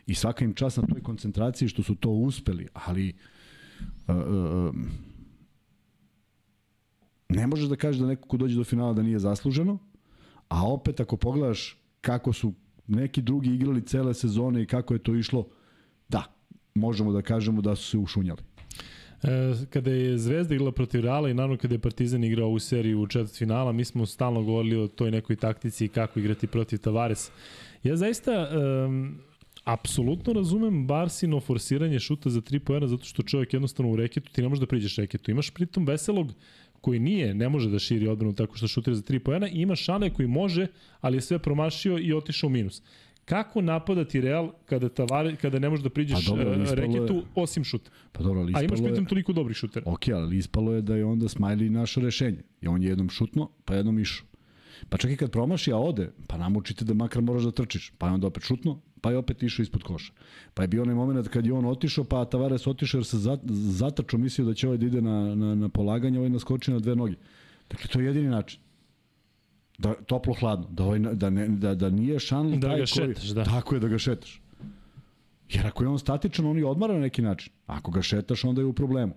i 0.08 0.16
svaka 0.16 0.46
im 0.46 0.54
čas 0.54 0.78
na 0.78 0.84
toj 0.84 1.04
koncentraciji 1.04 1.68
što 1.68 1.84
su 1.84 1.96
to 1.96 2.10
uspeli, 2.10 2.68
ali 2.74 3.14
uh, 4.08 4.16
uh, 4.16 4.76
ne 7.30 7.48
možeš 7.48 7.70
da 7.70 7.76
kažeš 7.76 8.02
da 8.02 8.08
neko 8.08 8.28
ko 8.28 8.38
dođe 8.38 8.56
do 8.56 8.64
finala 8.64 8.94
da 8.94 9.04
nije 9.04 9.20
zasluženo, 9.20 9.78
a 10.50 10.68
opet 10.68 11.00
ako 11.00 11.18
pogledaš 11.18 11.78
kako 12.02 12.34
su 12.34 12.54
neki 12.88 13.22
drugi 13.22 13.50
igrali 13.50 13.82
cele 13.82 14.14
sezone 14.14 14.62
i 14.62 14.66
kako 14.66 14.94
je 14.94 15.04
to 15.04 15.16
išlo, 15.16 15.48
da, 16.10 16.24
možemo 16.76 17.12
da 17.12 17.22
kažemo 17.22 17.62
da 17.62 17.76
su 17.76 17.90
se 17.90 17.98
ušunjali. 17.98 18.42
E, 19.24 19.54
kada 19.70 19.92
je 19.92 20.18
Zvezda 20.18 20.56
igrala 20.56 20.72
protiv 20.72 21.02
Reala 21.02 21.30
i 21.30 21.34
naravno 21.34 21.58
kada 21.58 21.76
je 21.76 21.80
Partizan 21.80 22.24
igrao 22.24 22.50
u 22.50 22.60
seriju 22.60 23.02
u 23.02 23.08
četvrt 23.08 23.38
finala, 23.38 23.72
mi 23.72 23.86
smo 23.86 24.06
stalno 24.06 24.44
govorili 24.44 24.76
o 24.76 24.88
toj 24.88 25.12
nekoj 25.12 25.36
taktici 25.36 25.86
i 25.86 25.90
kako 25.90 26.20
igrati 26.20 26.48
protiv 26.48 26.78
Tavares. 26.78 27.32
Ja 27.84 27.96
zaista 27.96 28.32
um, 28.86 29.20
apsolutno 29.66 30.34
razumem 30.34 30.88
Barsino 30.88 31.40
forsiranje 31.40 32.00
šuta 32.00 32.30
za 32.30 32.42
3 32.42 32.60
poena 32.60 32.88
zato 32.88 33.06
što 33.06 33.24
čovjek 33.24 33.54
jednostavno 33.54 33.92
u 33.92 33.96
reketu, 33.96 34.32
ti 34.32 34.42
ne 34.42 34.50
možeš 34.50 34.60
da 34.60 34.68
priđeš 34.68 34.96
reketu. 34.96 35.32
Imaš 35.32 35.50
pritom 35.50 35.86
veselog 35.86 36.34
koji 36.82 37.00
nije, 37.00 37.34
ne 37.34 37.50
može 37.50 37.70
da 37.70 37.80
širi 37.80 38.08
odbranu 38.08 38.36
tako 38.36 38.58
što 38.58 38.68
šutira 38.68 38.96
za 38.96 39.02
3 39.02 39.20
poena 39.20 39.50
i 39.50 39.62
ima 39.62 39.76
Šane 39.76 40.10
koji 40.10 40.28
može, 40.28 40.68
ali 41.02 41.18
je 41.18 41.22
sve 41.22 41.40
promašio 41.40 41.98
i 41.98 42.14
otišao 42.14 42.48
u 42.48 42.52
minus. 42.52 42.82
Kako 43.26 43.62
napadati 43.62 44.22
Real 44.22 44.52
kada 44.66 44.90
Tavare, 44.90 45.36
kada 45.36 45.60
ne 45.60 45.70
možeš 45.70 45.84
da 45.84 45.90
priđeš 45.90 46.26
pa 46.26 46.36
dobro, 46.36 46.52
uh, 46.52 46.72
reketu 46.72 47.16
je... 47.16 47.22
osim 47.36 47.64
šuta? 47.64 47.92
Pa 48.12 48.24
dobro, 48.24 48.42
ali 48.42 48.54
A 48.56 48.64
imaš 48.64 48.80
pritom 48.84 49.06
toliko 49.06 49.34
dobrih 49.34 49.58
šutera. 49.58 49.92
Ok, 49.92 50.08
ali 50.08 50.38
ispalo 50.38 50.74
je 50.74 50.82
da 50.82 50.96
je 50.96 51.06
onda 51.06 51.26
Smiley 51.26 51.70
naše 51.70 52.02
rešenje. 52.02 52.44
I 52.62 52.68
on 52.68 52.84
je 52.84 52.90
jednom 52.90 53.10
šutno, 53.10 53.50
pa 53.66 53.76
jednom 53.76 54.00
išao. 54.00 54.28
Pa 54.90 54.98
čak 54.98 55.12
i 55.12 55.18
kad 55.18 55.32
promaši, 55.32 55.72
a 55.72 55.78
ode, 55.78 56.12
pa 56.28 56.38
namučite 56.38 56.86
da 56.86 56.94
makar 56.94 57.22
moraš 57.22 57.44
da 57.44 57.52
trčiš. 57.52 57.92
Pa 57.98 58.08
je 58.08 58.14
onda 58.14 58.28
opet 58.28 58.44
šutno, 58.44 58.80
pa 59.02 59.12
je 59.12 59.18
opet 59.18 59.44
išao 59.44 59.64
ispod 59.64 59.84
koša. 59.84 60.14
Pa 60.54 60.64
je 60.64 60.68
bio 60.68 60.82
onaj 60.82 60.96
moment 60.96 61.28
kad 61.28 61.46
je 61.46 61.54
on 61.54 61.66
otišao, 61.66 62.04
pa 62.04 62.26
Tavares 62.26 62.68
otišao 62.68 63.00
jer 63.00 63.06
se 63.06 63.18
zatačao, 63.50 64.20
mislio 64.20 64.46
da 64.46 64.54
će 64.54 64.68
ovaj 64.68 64.78
da 64.78 64.86
ide 64.86 65.02
na, 65.02 65.36
na, 65.36 65.56
na 65.56 65.70
polaganje, 65.70 66.20
ovaj 66.20 66.30
naskoči 66.30 66.72
na 66.72 66.80
dve 66.80 66.96
noge. 66.96 67.16
Dakle, 67.70 67.88
to 67.88 68.00
je 68.00 68.06
jedini 68.06 68.30
način. 68.30 68.60
Da, 69.78 69.94
toplo 69.94 70.34
hladno, 70.34 70.68
da, 70.72 70.84
ovaj, 70.84 71.00
da, 71.00 71.30
ne, 71.30 71.48
da, 71.48 71.76
da 71.76 71.90
nije 71.90 72.20
šanl 72.20 72.56
da 72.56 72.68
taj 72.68 72.80
ga 72.80 72.86
šetaš, 72.86 73.24
koji, 73.24 73.34
da. 73.34 73.44
Tako 73.44 73.76
je 73.76 73.80
da 73.80 73.88
ga 73.88 73.98
šetaš. 73.98 74.42
Jer 75.50 75.68
ako 75.68 75.84
je 75.84 75.88
on 75.88 76.00
statičan, 76.00 76.46
on 76.46 76.58
je 76.58 76.66
odmara 76.66 76.94
na 76.94 77.00
neki 77.00 77.22
način. 77.22 77.54
Ako 77.68 77.92
ga 77.92 78.02
šetaš, 78.02 78.44
onda 78.44 78.62
je 78.62 78.66
u 78.66 78.74
problemu. 78.74 79.14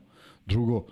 Drugo, 0.47 0.87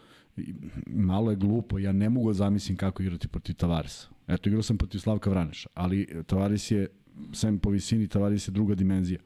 malo 0.86 1.30
je 1.30 1.36
glupo, 1.36 1.78
ja 1.78 1.92
ne 1.92 2.10
mogu 2.10 2.30
da 2.30 2.34
zamislim 2.34 2.76
kako 2.76 3.02
igrati 3.02 3.28
protiv 3.28 3.54
Tavaresa. 3.54 4.08
Eto, 4.26 4.48
igrao 4.48 4.62
sam 4.62 4.78
protiv 4.78 4.98
Slavka 4.98 5.30
Vraneša, 5.30 5.68
ali 5.74 6.06
Tavares 6.26 6.70
je, 6.70 6.88
sem 7.32 7.58
po 7.58 7.70
visini, 7.70 8.08
Tavares 8.08 8.48
je 8.48 8.52
druga 8.52 8.74
dimenzija. 8.74 9.20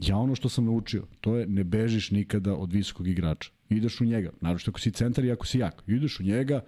Ja 0.00 0.16
ono 0.16 0.34
što 0.34 0.48
sam 0.48 0.64
naučio, 0.64 1.06
to 1.20 1.36
je 1.36 1.46
ne 1.46 1.64
bežiš 1.64 2.10
nikada 2.10 2.56
od 2.56 2.72
visokog 2.72 3.08
igrača. 3.08 3.50
Ideš 3.70 4.00
u 4.00 4.04
njega, 4.04 4.30
naravno 4.40 4.60
ako 4.66 4.80
si 4.80 4.90
centar 4.90 5.24
i 5.24 5.32
ako 5.32 5.46
si 5.46 5.58
jak. 5.58 5.82
Ideš 5.86 6.20
u 6.20 6.22
njega, 6.22 6.60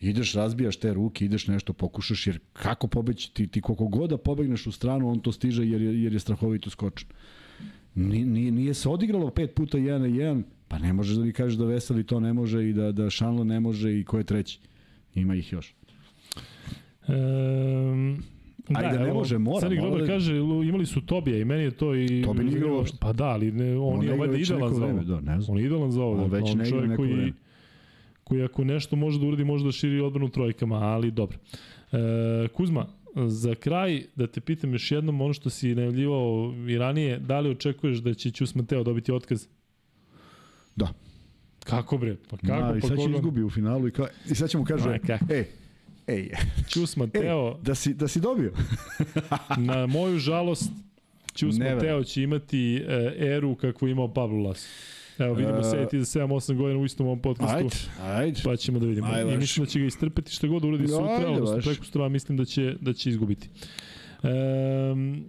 ideš, 0.00 0.34
razbijaš 0.34 0.76
te 0.76 0.94
ruke, 0.94 1.24
ideš 1.24 1.46
nešto, 1.46 1.72
pokušaš, 1.72 2.26
jer 2.26 2.38
kako 2.52 2.88
pobeći, 2.88 3.34
ti, 3.34 3.46
ti 3.46 3.60
koliko 3.60 3.88
god 3.88 4.10
da 4.10 4.18
pobegneš 4.18 4.66
u 4.66 4.72
stranu, 4.72 5.08
on 5.08 5.20
to 5.20 5.32
stiže 5.32 5.66
jer, 5.66 5.82
je, 5.82 6.02
jer 6.02 6.12
je 6.12 6.20
strahovito 6.20 6.70
skočen. 6.70 7.08
Nije, 7.94 8.52
nije 8.52 8.74
se 8.74 8.88
odigralo 8.88 9.30
pet 9.30 9.54
puta 9.54 9.78
1 9.78 9.98
na 9.98 10.06
1, 10.06 10.42
pa 10.68 10.78
ne 10.78 10.92
možeš 10.92 11.16
da 11.16 11.24
mi 11.24 11.32
kažeš 11.32 11.58
da 11.58 11.64
Veseli 11.64 12.06
to 12.06 12.20
ne 12.20 12.32
može 12.32 12.68
i 12.68 12.72
da, 12.72 12.92
da 12.92 13.10
Šanlo 13.10 13.44
ne 13.44 13.60
može 13.60 13.98
i 13.98 14.04
ko 14.04 14.18
je 14.18 14.24
treći. 14.24 14.60
Ima 15.14 15.34
ih 15.34 15.52
još. 15.52 15.74
Um, 17.08 18.22
Ajde, 18.74 18.98
da, 18.98 19.04
ne 19.04 19.12
može, 19.12 19.38
mora. 19.38 19.60
Crni 19.60 19.76
Grobar 19.76 20.00
da... 20.00 20.06
kaže, 20.06 20.36
imali 20.68 20.86
su 20.86 21.00
Tobija 21.00 21.38
i 21.38 21.44
meni 21.44 21.62
je 21.62 21.70
to 21.70 21.94
i... 21.94 22.22
Tobi 22.24 22.44
nije 22.44 22.56
igrao 22.56 22.84
Pa 23.00 23.12
da, 23.12 23.24
ali 23.24 23.52
ne, 23.52 23.78
on, 23.78 23.98
on 23.98 24.04
je 24.04 24.12
ovaj 24.12 24.40
idealan 24.40 24.74
za 24.74 24.84
ovo. 24.84 25.02
Da, 25.02 25.20
ne 25.20 25.40
znam. 25.40 25.54
On 25.54 25.58
je 25.58 25.66
idealan 25.66 25.90
za 25.90 26.02
ovo. 26.02 26.24
On 26.24 26.30
već 26.30 26.50
on 26.50 26.58
ne 26.58 26.68
igra 26.68 26.80
neko 26.80 26.96
koji, 26.96 27.12
vreme. 27.12 27.32
koji 28.24 28.42
ako 28.42 28.64
nešto 28.64 28.96
može 28.96 29.20
da 29.20 29.26
uradi, 29.26 29.44
može 29.44 29.64
da 29.64 29.72
širi 29.72 30.00
odbranu 30.00 30.28
trojkama, 30.28 30.76
ali 30.76 31.10
dobro. 31.10 31.38
E, 31.92 32.48
Kuzma, 32.48 32.86
za 33.26 33.54
kraj, 33.54 34.02
da 34.16 34.26
te 34.26 34.40
pitam 34.40 34.72
još 34.72 34.90
jednom 34.90 35.20
ono 35.20 35.32
što 35.32 35.50
si 35.50 35.74
najavljivao 35.74 36.54
i 36.68 36.78
ranije, 36.78 37.18
da 37.18 37.40
li 37.40 37.50
očekuješ 37.50 37.98
da 37.98 38.14
će 38.14 38.30
Ćus 38.30 38.54
Mateo 38.54 38.84
dobiti 38.84 39.12
otkaz? 39.12 39.46
Da. 40.76 40.92
Kako 41.64 41.98
bre? 41.98 42.16
Pa 42.30 42.36
kako? 42.36 42.46
Da, 42.46 42.78
i 42.78 42.80
pa 42.80 42.88
sad 42.88 42.96
će 42.96 43.04
koga? 43.04 43.16
izgubi 43.16 43.42
u 43.42 43.50
finalu 43.50 43.88
i, 43.88 43.90
ka, 43.90 44.06
i 44.30 44.34
sad 44.34 44.50
ćemo 44.50 44.64
kaže, 44.64 44.88
Ma, 44.88 44.98
kako? 44.98 45.24
Ej, 46.10 46.30
Ćus 46.68 46.96
Mateo, 46.96 47.48
ej, 47.48 47.62
da 47.62 47.74
si, 47.74 47.94
da 47.94 48.08
si 48.08 48.20
dobio. 48.20 48.52
na 49.68 49.86
moju 49.86 50.18
žalost, 50.18 50.70
Ćus 51.34 51.58
Never. 51.58 51.74
Mateo 51.74 52.04
će 52.04 52.22
imati 52.22 52.76
e, 52.76 53.14
eru 53.18 53.54
kakvu 53.54 53.88
je 53.88 53.92
imao 53.92 54.14
Pablo 54.14 54.48
Laso. 54.48 54.68
Evo, 55.18 55.34
vidimo 55.34 55.58
E, 55.58 55.62
se 55.62 55.86
ti 55.90 56.04
za 56.04 56.20
7-8 56.20 56.56
godina 56.56 56.80
u 56.80 56.84
istom 56.84 57.06
ovom 57.06 57.20
podcastu. 57.22 57.56
Ajde, 57.56 57.76
ajde. 58.02 58.40
Pa 58.44 58.56
ćemo 58.56 58.78
da 58.78 58.86
vidimo. 58.86 59.06
Ajde, 59.06 59.34
I 59.34 59.36
mislim 59.36 59.64
da 59.64 59.70
će 59.70 59.80
ga 59.80 59.86
istrpeti 59.86 60.32
šta 60.32 60.46
god 60.46 60.64
uradi 60.64 60.82
Ajde, 60.82 60.92
sutra, 60.92 61.30
odnosno 61.30 61.56
baš. 61.56 61.64
preko 61.64 61.84
sutra 61.84 62.08
mislim 62.08 62.38
da 62.38 62.44
će, 62.44 62.74
da 62.80 62.92
će 62.92 63.10
izgubiti. 63.10 63.48
Um, 64.22 65.24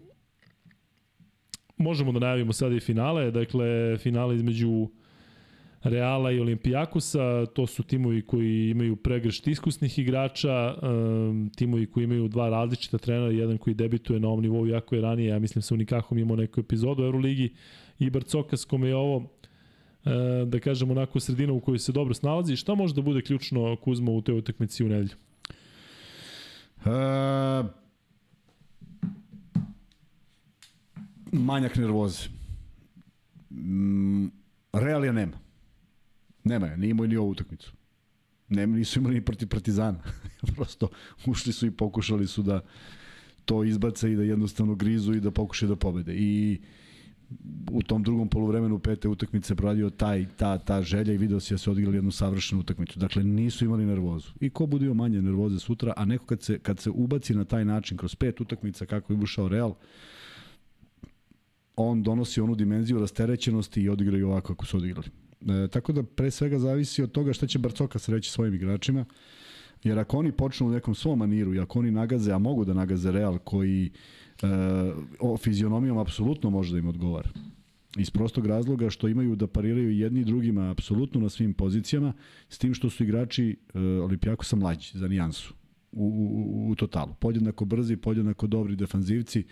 možemo 1.77 2.11
da 2.11 2.19
najavimo 2.19 2.53
sada 2.53 2.75
i 2.75 2.79
finale, 2.79 3.31
dakle 3.31 3.97
finale 3.97 4.35
između 4.35 4.87
Reala 5.83 6.31
i 6.31 6.39
Olimpijakusa, 6.39 7.45
to 7.45 7.67
su 7.67 7.83
timovi 7.83 8.21
koji 8.21 8.69
imaju 8.69 8.95
pregršt 8.95 9.47
iskusnih 9.47 9.99
igrača, 9.99 10.75
timovi 11.55 11.85
koji 11.85 12.03
imaju 12.03 12.27
dva 12.27 12.49
različita 12.49 12.97
trenera, 12.97 13.31
jedan 13.31 13.57
koji 13.57 13.73
debituje 13.73 14.19
na 14.19 14.27
ovom 14.27 14.41
nivou 14.41 14.67
jako 14.67 14.95
je 14.95 15.01
ranije, 15.01 15.29
ja 15.29 15.39
mislim 15.39 15.61
sa 15.61 15.73
Unikahom 15.73 16.17
imao 16.17 16.35
neku 16.35 16.59
epizodu 16.59 17.03
u 17.03 17.05
Euroligi 17.05 17.53
i 17.99 18.09
Barcokas 18.09 18.65
kome 18.65 18.87
je 18.87 18.95
ovo 18.95 19.29
e, 20.05 20.45
da 20.45 20.59
kažem 20.59 20.91
onako 20.91 21.19
sredina 21.19 21.53
u 21.53 21.59
kojoj 21.59 21.79
se 21.79 21.91
dobro 21.91 22.13
snalazi. 22.13 22.55
Šta 22.55 22.75
može 22.75 22.93
da 22.93 23.01
bude 23.01 23.21
ključno 23.21 23.75
Kuzma 23.75 24.11
u 24.11 24.21
toj 24.21 24.37
utakmici 24.37 24.83
u 24.83 24.89
nedelju? 24.89 25.15
Uh, 26.85 27.65
manjak 31.31 31.75
nervoze. 31.75 32.29
Mm, 33.49 34.27
Real 34.73 35.05
je 35.05 35.13
nema. 35.13 35.50
Nema 36.51 36.67
je, 36.67 36.77
nije 36.77 36.91
imao 36.91 37.07
ni 37.07 37.17
ovu 37.17 37.29
utakmicu. 37.29 37.71
Nema, 38.49 38.77
nisu 38.77 38.99
imali 38.99 39.15
ni 39.15 39.25
protiv 39.25 39.47
Partizana. 39.47 39.99
Prosto 40.55 40.89
ušli 41.25 41.53
su 41.53 41.67
i 41.67 41.71
pokušali 41.71 42.27
su 42.27 42.43
da 42.43 42.61
to 43.45 43.63
izbace 43.63 44.11
i 44.11 44.15
da 44.15 44.23
jednostavno 44.23 44.75
grizu 44.75 45.13
i 45.13 45.21
da 45.21 45.31
pokušaju 45.31 45.69
da 45.69 45.75
pobede. 45.75 46.15
I 46.15 46.59
u 47.71 47.81
tom 47.83 48.03
drugom 48.03 48.29
poluvremenu 48.29 48.79
pete 48.79 49.07
utakmice 49.07 49.55
proradio 49.55 49.89
taj, 49.89 50.25
ta, 50.37 50.57
ta 50.57 50.81
želja 50.81 51.13
i 51.13 51.17
video 51.17 51.39
si 51.39 51.53
da 51.53 51.57
se 51.57 51.71
odigrali 51.71 51.97
jednu 51.97 52.11
savršenu 52.11 52.61
utakmicu. 52.61 52.99
Dakle, 52.99 53.23
nisu 53.23 53.65
imali 53.65 53.85
nervozu. 53.85 54.31
I 54.39 54.49
ko 54.49 54.65
bude 54.65 54.85
imao 54.85 54.95
manje 54.95 55.21
nervoze 55.21 55.59
sutra, 55.59 55.93
a 55.97 56.05
neko 56.05 56.25
kad 56.25 56.41
se, 56.41 56.59
kad 56.59 56.79
se 56.79 56.89
ubaci 56.89 57.35
na 57.35 57.45
taj 57.45 57.65
način, 57.65 57.97
kroz 57.97 58.15
pet 58.15 58.41
utakmica 58.41 58.85
kako 58.85 59.13
je 59.13 59.19
ušao 59.19 59.47
Real, 59.47 59.73
on 61.75 62.03
donosi 62.03 62.41
onu 62.41 62.55
dimenziju 62.55 62.99
rasterećenosti 62.99 63.81
i 63.81 63.89
odigraju 63.89 64.27
ovako 64.27 64.53
kako 64.53 64.65
su 64.65 64.77
odigrali. 64.77 65.07
E, 65.47 65.67
tako 65.67 65.93
da 65.93 66.03
pre 66.03 66.31
svega 66.31 66.59
zavisi 66.59 67.03
od 67.03 67.11
toga 67.11 67.33
šta 67.33 67.47
će 67.47 67.59
Barcokas 67.59 68.09
reći 68.09 68.31
svojim 68.31 68.53
igračima, 68.53 69.05
jer 69.83 69.99
ako 69.99 70.17
oni 70.17 70.31
počnu 70.31 70.67
u 70.67 70.71
nekom 70.71 70.95
svom 70.95 71.19
maniru 71.19 71.53
i 71.55 71.59
ako 71.59 71.79
oni 71.79 71.91
nagaze, 71.91 72.31
a 72.31 72.37
mogu 72.37 72.65
da 72.65 72.73
nagaze 72.73 73.11
Real 73.11 73.37
koji 73.37 73.91
e, 74.41 74.47
o 75.19 75.37
fizionomijom 75.37 75.97
apsolutno 75.97 76.49
može 76.49 76.71
da 76.71 76.79
im 76.79 76.87
odgovara. 76.87 77.29
Iz 77.97 78.09
prostog 78.09 78.45
razloga 78.45 78.89
što 78.89 79.07
imaju 79.07 79.35
da 79.35 79.47
pariraju 79.47 79.91
jedni 79.91 80.23
drugima 80.23 80.71
apsolutno 80.71 81.21
na 81.21 81.29
svim 81.29 81.53
pozicijama, 81.53 82.13
s 82.49 82.57
tim 82.57 82.73
što 82.73 82.89
su 82.89 83.03
igrači 83.03 83.57
e, 83.73 83.79
Olimpijakosa 83.79 84.55
mlađi 84.55 84.91
za 84.93 85.07
nijansu 85.07 85.53
u, 85.91 86.05
u, 86.05 86.71
u 86.71 86.75
totalu. 86.75 87.13
Podjednako 87.19 87.65
brzi, 87.65 87.97
podjednako 87.97 88.47
dobri 88.47 88.75
defanzivci, 88.75 89.43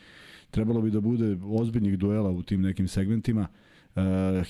trebalo 0.51 0.81
bi 0.81 0.91
da 0.91 1.01
bude 1.01 1.37
ozbiljnih 1.43 1.97
duela 1.97 2.29
u 2.29 2.43
tim 2.43 2.61
nekim 2.61 2.87
segmentima. 2.87 3.47
Uh, 3.95 4.03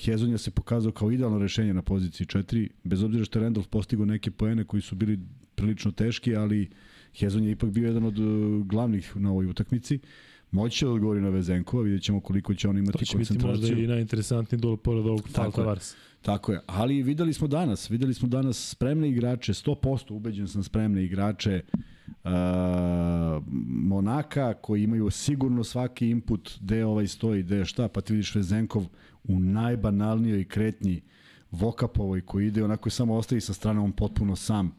Hezonja 0.04 0.38
se 0.38 0.50
pokazao 0.50 0.92
kao 0.92 1.10
idealno 1.10 1.38
rešenje 1.38 1.74
na 1.74 1.82
poziciji 1.82 2.26
4, 2.26 2.68
bez 2.84 3.02
obzira 3.02 3.24
što 3.24 3.38
je 3.38 3.42
Randolph 3.42 3.68
postigao 3.68 4.06
neke 4.06 4.30
poene 4.30 4.64
koji 4.64 4.80
su 4.80 4.94
bili 4.94 5.20
prilično 5.54 5.90
teški, 5.90 6.36
ali 6.36 6.70
Hezon 7.14 7.44
je 7.44 7.50
ipak 7.50 7.70
bio 7.70 7.86
jedan 7.86 8.04
od 8.04 8.18
uh, 8.18 8.66
glavnih 8.66 9.16
na 9.16 9.30
ovoj 9.30 9.46
utakmici. 9.46 9.98
Moći 10.50 10.78
će 10.78 10.86
da 10.86 10.92
odgovori 10.92 11.20
na 11.20 11.28
Vezenkova, 11.28 11.82
vidjet 11.82 12.02
ćemo 12.02 12.20
koliko 12.20 12.54
će 12.54 12.68
on 12.68 12.76
To 12.76 12.78
imati 12.78 13.06
će 13.06 13.18
biti 13.18 13.32
možda 13.32 13.48
koncentraciju. 13.48 13.84
i 13.84 13.86
najinteresantniji 13.86 14.60
dol 14.60 14.76
pored 14.76 15.06
ovog 15.06 15.20
Tako 15.20 15.30
je. 15.30 15.34
Falta 15.34 15.62
Vars. 15.62 15.94
Tako 16.22 16.52
je, 16.52 16.60
ali 16.66 17.02
videli 17.02 17.32
smo 17.32 17.48
danas, 17.48 17.90
videli 17.90 18.14
smo 18.14 18.28
danas 18.28 18.68
spremne 18.68 19.08
igrače, 19.08 19.52
100% 19.52 20.12
ubeđen 20.12 20.48
sam 20.48 20.62
spremne 20.62 21.04
igrače 21.04 21.62
uh, 22.06 22.30
Monaka 23.66 24.54
koji 24.54 24.82
imaju 24.82 25.10
sigurno 25.10 25.64
svaki 25.64 26.10
input 26.10 26.58
gde 26.60 26.84
ovaj 26.84 27.06
stoji, 27.06 27.42
gde 27.42 27.64
šta, 27.64 27.88
pa 27.88 28.00
ti 28.00 28.12
vidiš 28.12 28.34
Vezenkov 28.34 28.86
u 29.24 29.38
najbanalnijoj 29.40 30.44
kretnji 30.44 31.02
Vokapovoj 31.50 32.20
koji 32.20 32.46
ide 32.46 32.64
onako 32.64 32.90
samo 32.90 33.14
ostavi 33.14 33.40
sa 33.40 33.52
strane 33.52 33.80
on 33.80 33.92
potpuno 33.92 34.36
sam. 34.36 34.76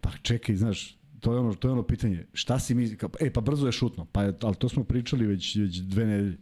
Pa 0.00 0.10
čekaj, 0.22 0.56
znaš, 0.56 0.98
to 1.20 1.32
je 1.32 1.38
ono 1.38 1.54
to 1.54 1.68
je 1.68 1.72
ono 1.72 1.82
pitanje. 1.82 2.26
Šta 2.32 2.58
si 2.58 2.74
mi 2.74 2.96
kao, 2.96 3.10
e 3.20 3.32
pa 3.32 3.40
brzo 3.40 3.66
je 3.66 3.72
šutno. 3.72 4.04
Pa 4.04 4.32
ali 4.42 4.54
to 4.54 4.68
smo 4.68 4.84
pričali 4.84 5.26
već 5.26 5.56
već 5.56 5.78
dve 5.78 6.06
nedelje. 6.06 6.36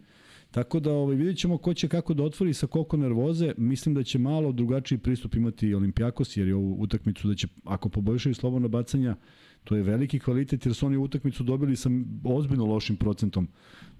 Tako 0.50 0.80
da 0.80 0.92
ovaj 0.92 1.16
vidjet 1.16 1.38
ćemo 1.38 1.58
ko 1.58 1.74
će 1.74 1.88
kako 1.88 2.14
da 2.14 2.22
otvori 2.22 2.54
sa 2.54 2.66
koliko 2.66 2.96
nervoze. 2.96 3.54
Mislim 3.56 3.94
da 3.94 4.02
će 4.02 4.18
malo 4.18 4.52
drugačiji 4.52 4.98
pristup 4.98 5.34
imati 5.34 5.74
Olimpijakos 5.74 6.36
jer 6.36 6.48
je 6.48 6.54
ovu 6.54 6.76
utakmicu 6.80 7.28
da 7.28 7.34
će 7.34 7.48
ako 7.64 7.88
poboljšaju 7.88 8.34
slobodna 8.34 8.68
bacanja 8.68 9.16
to 9.64 9.76
je 9.76 9.82
veliki 9.82 10.18
kvalitet 10.18 10.66
jer 10.66 10.74
su 10.74 10.86
oni 10.86 10.96
utakmicu 10.96 11.44
dobili 11.44 11.76
sa 11.76 11.90
ozbiljno 12.24 12.66
lošim 12.66 12.96
procentom. 12.96 13.48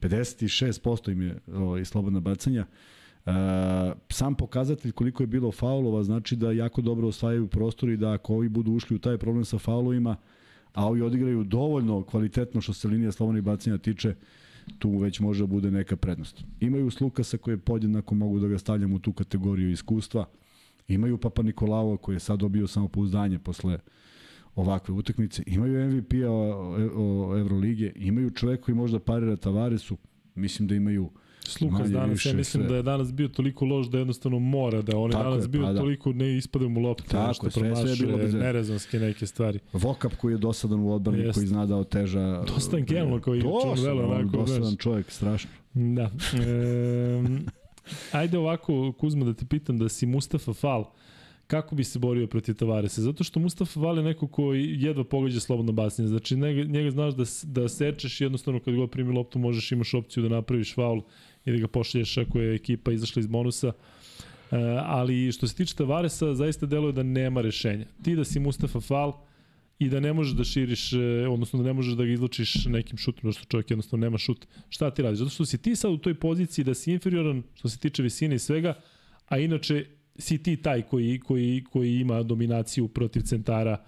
56% 0.00 1.12
im 1.12 1.22
je 1.22 1.38
ovaj, 1.52 1.84
slobodna 1.84 2.20
bacanja. 2.20 2.66
Sam 4.10 4.34
pokazatelj 4.34 4.92
koliko 4.92 5.22
je 5.22 5.26
bilo 5.26 5.52
faulova 5.52 6.02
znači 6.02 6.36
da 6.36 6.52
jako 6.52 6.82
dobro 6.82 7.08
osvajaju 7.08 7.46
prostor 7.46 7.88
i 7.88 7.96
da 7.96 8.12
ako 8.12 8.34
ovi 8.34 8.48
budu 8.48 8.72
ušli 8.72 8.96
u 8.96 8.98
taj 8.98 9.18
problem 9.18 9.44
sa 9.44 9.58
faulovima, 9.58 10.16
a 10.72 10.86
ovi 10.86 11.02
odigraju 11.02 11.44
dovoljno 11.44 12.02
kvalitetno 12.02 12.60
što 12.60 12.72
se 12.72 12.88
linija 12.88 13.12
slobodnih 13.12 13.42
bacanja 13.44 13.78
tiče, 13.78 14.14
tu 14.78 14.98
već 14.98 15.20
može 15.20 15.42
da 15.42 15.46
bude 15.46 15.70
neka 15.70 15.96
prednost. 15.96 16.44
Imaju 16.60 16.90
Slukasa 16.90 17.36
koje 17.38 17.56
podjednako 17.56 18.14
mogu 18.14 18.38
da 18.38 18.48
ga 18.48 18.58
stavljam 18.58 18.92
u 18.92 18.98
tu 18.98 19.12
kategoriju 19.12 19.70
iskustva. 19.70 20.24
Imaju 20.88 21.18
Papa 21.18 21.42
Nikolao 21.42 21.96
koji 21.96 22.16
je 22.16 22.20
sad 22.20 22.38
dobio 22.38 22.66
samopouzdanje 22.66 23.38
posle 23.38 23.78
ovakve 24.54 24.94
utakmice. 24.94 25.42
Imaju 25.46 25.90
MVP-a 25.90 27.38
Evrolige, 27.40 27.92
imaju 27.96 28.30
čovek 28.30 28.60
koji 28.60 28.74
možda 28.74 29.00
parira 29.00 29.36
Tavaresu, 29.36 29.96
mislim 30.34 30.68
da 30.68 30.74
imaju 30.74 31.02
Slukas 31.04 31.23
Manje, 31.60 31.88
danas, 31.88 32.26
ja 32.26 32.32
mislim 32.34 32.62
sve. 32.62 32.68
da 32.68 32.76
je 32.76 32.82
danas 32.82 33.12
bio 33.12 33.28
toliko 33.28 33.64
loš 33.64 33.86
da 33.86 33.98
jednostavno 33.98 34.38
mora 34.38 34.82
da 34.82 34.96
on 34.98 35.10
je 35.10 35.12
Tako 35.12 35.24
danas 35.24 35.44
je, 35.44 35.48
bio 35.48 35.62
pa 35.62 35.72
da. 35.72 35.80
toliko 35.80 36.12
ne 36.12 36.36
ispade 36.36 36.68
mu 36.68 36.80
lopte, 36.80 37.08
Tako 37.08 37.28
nešto 37.28 37.46
je, 37.46 37.50
sve- 37.50 37.60
sve 37.60 37.68
je 37.68 37.74
promašuje, 37.74 38.06
bilo 38.06 38.18
bez 38.18 38.34
nerezonske 38.34 38.98
neke 38.98 39.26
stvari. 39.26 39.58
Vokap 39.72 40.14
koji 40.14 40.34
je 40.34 40.38
dosadan 40.38 40.80
u 40.80 40.92
odbrani, 40.92 41.18
Jeste. 41.18 41.32
koji 41.34 41.46
zna 41.46 41.66
da 41.66 41.76
oteža... 41.76 42.42
Dosta 42.46 42.76
angelno 42.76 43.20
koji 43.20 43.38
je 43.38 43.42
Dosadan, 43.42 43.76
Čunvelo, 43.76 44.04
onako, 44.04 44.36
dosadan 44.36 44.76
čovjek, 44.76 45.10
strašno. 45.10 45.50
Da. 45.74 46.10
E, 46.34 47.22
ajde 48.18 48.38
ovako, 48.38 48.92
Kuzma, 48.92 49.24
da 49.24 49.34
te 49.34 49.46
pitam 49.46 49.78
da 49.78 49.88
si 49.88 50.06
Mustafa 50.06 50.52
Fal, 50.52 50.84
kako 51.46 51.74
bi 51.74 51.84
se 51.84 51.98
borio 51.98 52.26
protiv 52.26 52.54
Tavaresa? 52.54 53.02
Zato 53.02 53.24
što 53.24 53.40
Mustafa 53.40 53.80
Fal 53.80 53.96
je 53.96 54.04
neko 54.04 54.26
koji 54.26 54.76
jedva 54.78 55.04
pogađa 55.04 55.40
slobodno 55.40 55.72
bacanje. 55.72 56.08
Znači, 56.08 56.36
njega, 56.36 56.62
njega 56.64 56.90
znaš 56.90 57.14
da, 57.14 57.24
da 57.44 57.68
sečeš 57.68 58.20
jednostavno 58.20 58.60
kad 58.60 58.74
god 58.74 58.90
primi 58.90 59.12
loptu 59.12 59.38
možeš 59.38 59.72
imaš 59.72 59.94
opciju 59.94 60.22
da 60.22 60.28
napraviš 60.28 60.74
faul 60.74 61.02
i 61.44 61.52
da 61.52 61.58
ga 61.58 61.68
pošalješ 61.68 62.16
ako 62.18 62.40
je 62.40 62.54
ekipa 62.54 62.92
izašla 62.92 63.20
iz 63.20 63.26
bonusa. 63.26 63.68
E, 63.68 64.56
ali 64.84 65.32
što 65.32 65.46
se 65.46 65.54
tiče 65.54 65.74
Tavaresa, 65.74 66.34
zaista 66.34 66.66
deluje 66.66 66.92
da 66.92 67.02
nema 67.02 67.40
rešenja. 67.40 67.86
Ti 68.02 68.16
da 68.16 68.24
si 68.24 68.40
Mustafa 68.40 68.80
Fal, 68.80 69.12
i 69.78 69.88
da 69.88 70.00
ne 70.00 70.12
možeš 70.12 70.32
da 70.32 70.44
širiš, 70.44 70.92
e, 70.92 70.98
odnosno 71.28 71.58
da 71.58 71.64
ne 71.64 71.72
možeš 71.72 71.94
da 71.94 72.04
ga 72.04 72.12
izlučiš 72.12 72.64
nekim 72.66 72.98
šutom, 72.98 73.32
što 73.32 73.44
čovjek 73.44 73.70
jednostavno 73.70 74.06
nema 74.06 74.18
šut. 74.18 74.46
Šta 74.68 74.90
ti 74.90 75.02
radiš? 75.02 75.18
Zato 75.18 75.30
što 75.30 75.44
si 75.44 75.58
ti 75.58 75.76
sad 75.76 75.92
u 75.92 75.98
toj 75.98 76.14
poziciji 76.14 76.64
da 76.64 76.74
si 76.74 76.92
inferioran 76.92 77.42
što 77.54 77.68
se 77.68 77.78
tiče 77.78 78.02
visine 78.02 78.36
i 78.36 78.38
svega, 78.38 78.74
a 79.28 79.38
inače 79.38 79.86
si 80.18 80.42
ti 80.42 80.56
taj 80.56 80.82
koji, 80.82 81.20
koji, 81.20 81.64
koji 81.70 82.00
ima 82.00 82.22
dominaciju 82.22 82.88
protiv 82.88 83.20
centara 83.20 83.84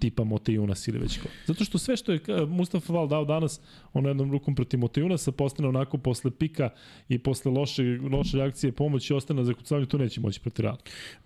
tipa 0.00 0.24
Motejunas 0.24 0.88
ili 0.88 0.98
već 0.98 1.18
ko. 1.18 1.28
Zato 1.46 1.64
što 1.64 1.78
sve 1.78 1.96
što 1.96 2.12
je 2.12 2.20
Mustafa 2.48 2.92
Val 2.92 3.08
dao 3.08 3.24
danas, 3.24 3.60
on 3.92 4.06
jednom 4.06 4.32
rukom 4.32 4.54
protiv 4.54 4.80
Motejunasa 4.80 5.32
postane 5.32 5.68
onako 5.68 5.98
posle 5.98 6.30
pika 6.30 6.70
i 7.08 7.18
posle 7.18 7.52
loše, 7.52 7.82
loše 8.12 8.36
reakcije 8.36 8.72
pomoći 8.72 9.14
ostane 9.14 9.40
na 9.40 9.44
zakucavanju, 9.44 9.86
to 9.86 9.98
neće 9.98 10.20
moći 10.20 10.40
protiv 10.40 10.62
Reala. 10.62 10.78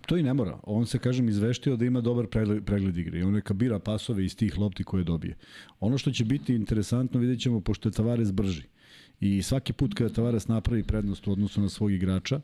To 0.05 0.17
i 0.17 0.23
ne 0.23 0.33
mora. 0.33 0.59
On 0.63 0.85
se, 0.85 0.99
kažem, 0.99 1.29
izveštio 1.29 1.75
da 1.75 1.85
ima 1.85 2.01
dobar 2.01 2.27
pregled, 2.27 2.65
pregled 2.65 2.97
igre 2.97 3.19
i 3.19 3.23
on 3.23 3.33
neka 3.33 3.53
bira 3.53 3.79
pasove 3.79 4.25
iz 4.25 4.35
tih 4.35 4.57
lopti 4.57 4.83
koje 4.83 5.03
dobije. 5.03 5.37
Ono 5.79 5.97
što 5.97 6.11
će 6.11 6.25
biti 6.25 6.55
interesantno 6.55 7.19
vidjet 7.19 7.41
ćemo, 7.41 7.61
pošto 7.61 7.89
je 7.89 7.93
Tavares 7.93 8.31
brži 8.31 8.63
i 9.19 9.41
svaki 9.41 9.73
put 9.73 9.93
kada 9.93 10.13
Tavares 10.13 10.47
napravi 10.47 10.83
prednost 10.83 11.27
u 11.27 11.31
odnosu 11.31 11.61
na 11.61 11.69
svog 11.69 11.91
igrača, 11.91 12.41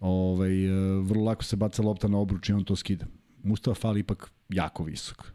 ovaj, 0.00 0.64
e, 0.64 1.00
vrlo 1.00 1.24
lako 1.24 1.44
se 1.44 1.56
baca 1.56 1.82
lopta 1.82 2.08
na 2.08 2.18
obruč 2.18 2.48
i 2.48 2.52
on 2.52 2.64
to 2.64 2.76
skida. 2.76 3.06
Mustafa 3.42 3.80
Fal 3.80 3.98
ipak 3.98 4.30
jako 4.48 4.84
visok. 4.84 5.32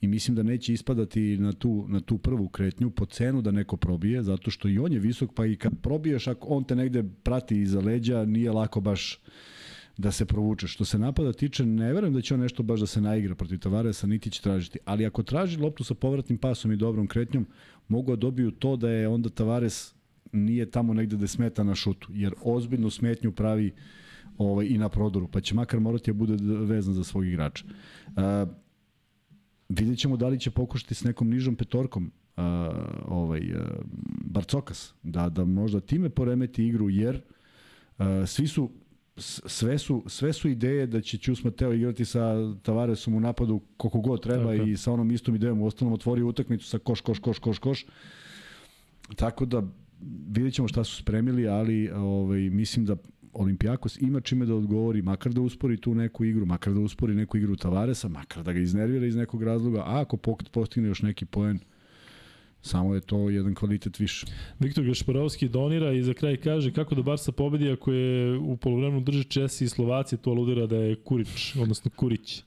I 0.00 0.06
mislim 0.06 0.34
da 0.34 0.42
neće 0.42 0.72
ispadati 0.72 1.38
na 1.38 1.52
tu, 1.52 1.84
na 1.88 2.00
tu 2.00 2.18
prvu 2.18 2.48
kretnju 2.48 2.90
po 2.90 3.06
cenu 3.06 3.42
da 3.42 3.50
neko 3.50 3.76
probije, 3.76 4.22
zato 4.22 4.50
što 4.50 4.68
i 4.68 4.78
on 4.78 4.92
je 4.92 4.98
visok, 4.98 5.30
pa 5.34 5.46
i 5.46 5.56
kad 5.56 5.72
probiješ, 5.82 6.26
ako 6.26 6.48
on 6.48 6.64
te 6.64 6.76
negde 6.76 7.04
prati 7.22 7.60
iza 7.60 7.80
leđa, 7.80 8.24
nije 8.24 8.52
lako 8.52 8.80
baš 8.80 9.20
da 9.96 10.12
se 10.12 10.24
provuče. 10.24 10.66
Što 10.66 10.84
se 10.84 10.98
napada 10.98 11.32
tiče, 11.32 11.66
ne 11.66 11.92
verujem 11.92 12.14
da 12.14 12.20
će 12.20 12.34
on 12.34 12.40
nešto 12.40 12.62
baš 12.62 12.80
da 12.80 12.86
se 12.86 13.00
naigra 13.00 13.34
protiv 13.34 13.58
Tavaresa, 13.58 14.06
niti 14.06 14.30
će 14.30 14.42
tražiti. 14.42 14.78
Ali 14.84 15.06
ako 15.06 15.22
traži 15.22 15.60
loptu 15.60 15.84
sa 15.84 15.94
povratnim 15.94 16.38
pasom 16.38 16.72
i 16.72 16.76
dobrom 16.76 17.06
kretnjom, 17.06 17.46
mogu 17.88 18.12
da 18.12 18.16
dobiju 18.16 18.50
to 18.50 18.76
da 18.76 18.90
je 18.90 19.08
onda 19.08 19.28
Tavares 19.28 19.94
nije 20.32 20.70
tamo 20.70 20.94
negde 20.94 21.16
da 21.16 21.26
smeta 21.26 21.62
na 21.64 21.74
šutu, 21.74 22.08
jer 22.12 22.34
ozbiljnu 22.42 22.90
smetnju 22.90 23.32
pravi 23.32 23.72
ovaj, 24.38 24.66
i 24.66 24.78
na 24.78 24.88
prodoru, 24.88 25.28
pa 25.28 25.40
će 25.40 25.54
makar 25.54 25.80
morati 25.80 26.10
da 26.10 26.14
bude 26.14 26.36
vezan 26.64 26.94
za 26.94 27.04
svog 27.04 27.26
igrača. 27.26 27.64
Uh, 28.06 28.48
vidjet 29.68 29.98
ćemo 29.98 30.16
da 30.16 30.28
li 30.28 30.40
će 30.40 30.50
pokušati 30.50 30.94
s 30.94 31.04
nekom 31.04 31.28
nižom 31.28 31.56
petorkom 31.56 32.12
uh, 32.36 32.42
ovaj, 33.04 33.40
uh, 33.40 33.60
Barcokas, 34.24 34.94
da, 35.02 35.28
da 35.28 35.44
možda 35.44 35.80
time 35.80 36.08
poremeti 36.08 36.66
igru, 36.66 36.90
jer 36.90 37.20
uh, 37.98 38.04
svi 38.26 38.46
su 38.46 38.70
sve 39.16 39.78
su, 39.78 40.04
sve 40.06 40.32
su 40.32 40.48
ideje 40.48 40.86
da 40.86 41.00
će 41.00 41.18
Ćus 41.18 41.44
Mateo 41.44 41.72
igrati 41.72 42.04
sa 42.04 42.34
Tavaresom 42.62 43.14
u 43.14 43.20
napadu 43.20 43.60
koliko 43.76 44.00
god 44.00 44.22
treba 44.22 44.50
okay. 44.50 44.72
i 44.72 44.76
sa 44.76 44.92
onom 44.92 45.10
istom 45.10 45.34
idejom 45.34 45.60
u 45.60 45.66
ostalom 45.66 45.94
otvori 45.94 46.22
utakmicu 46.22 46.66
sa 46.66 46.78
koš, 46.78 47.00
koš, 47.00 47.18
koš, 47.18 47.38
koš, 47.38 47.58
koš. 47.58 47.86
Tako 49.16 49.44
da 49.44 49.62
vidjet 50.28 50.54
ćemo 50.54 50.68
šta 50.68 50.84
su 50.84 50.96
spremili, 50.96 51.48
ali 51.48 51.90
ovaj, 51.90 52.40
mislim 52.40 52.86
da 52.86 52.96
Olimpijakos 53.34 54.00
ima 54.00 54.20
čime 54.20 54.46
da 54.46 54.54
odgovori, 54.54 55.02
makar 55.02 55.32
da 55.32 55.40
uspori 55.40 55.76
tu 55.76 55.94
neku 55.94 56.24
igru, 56.24 56.46
makar 56.46 56.72
da 56.72 56.80
uspori 56.80 57.14
neku 57.14 57.36
igru 57.36 57.56
Tavaresa, 57.56 58.08
makar 58.08 58.42
da 58.42 58.52
ga 58.52 58.60
iznervira 58.60 59.06
iz 59.06 59.16
nekog 59.16 59.42
razloga, 59.42 59.80
a 59.80 60.00
ako 60.00 60.16
postigne 60.52 60.88
još 60.88 61.02
neki 61.02 61.24
poen, 61.24 61.58
samo 62.62 62.94
je 62.94 63.00
to 63.00 63.30
jedan 63.30 63.54
kvalitet 63.54 63.98
više. 63.98 64.26
Viktor 64.58 64.84
Gašparovski 64.84 65.48
donira 65.48 65.92
i 65.92 66.02
za 66.02 66.14
kraj 66.14 66.36
kaže 66.36 66.72
kako 66.72 66.94
da 66.94 67.02
Barsa 67.02 67.32
pobedi 67.32 67.70
ako 67.70 67.92
je 67.92 68.38
u 68.38 68.56
polovremenu 68.56 69.00
drže 69.00 69.24
Česi 69.24 69.64
i 69.64 69.68
Slovaci, 69.68 70.16
to 70.16 70.30
aludira 70.30 70.66
da 70.66 70.76
je 70.76 70.96
Kurić, 70.96 71.56
odnosno 71.56 71.90
Kurić. 71.96 72.38
E, 72.38 72.42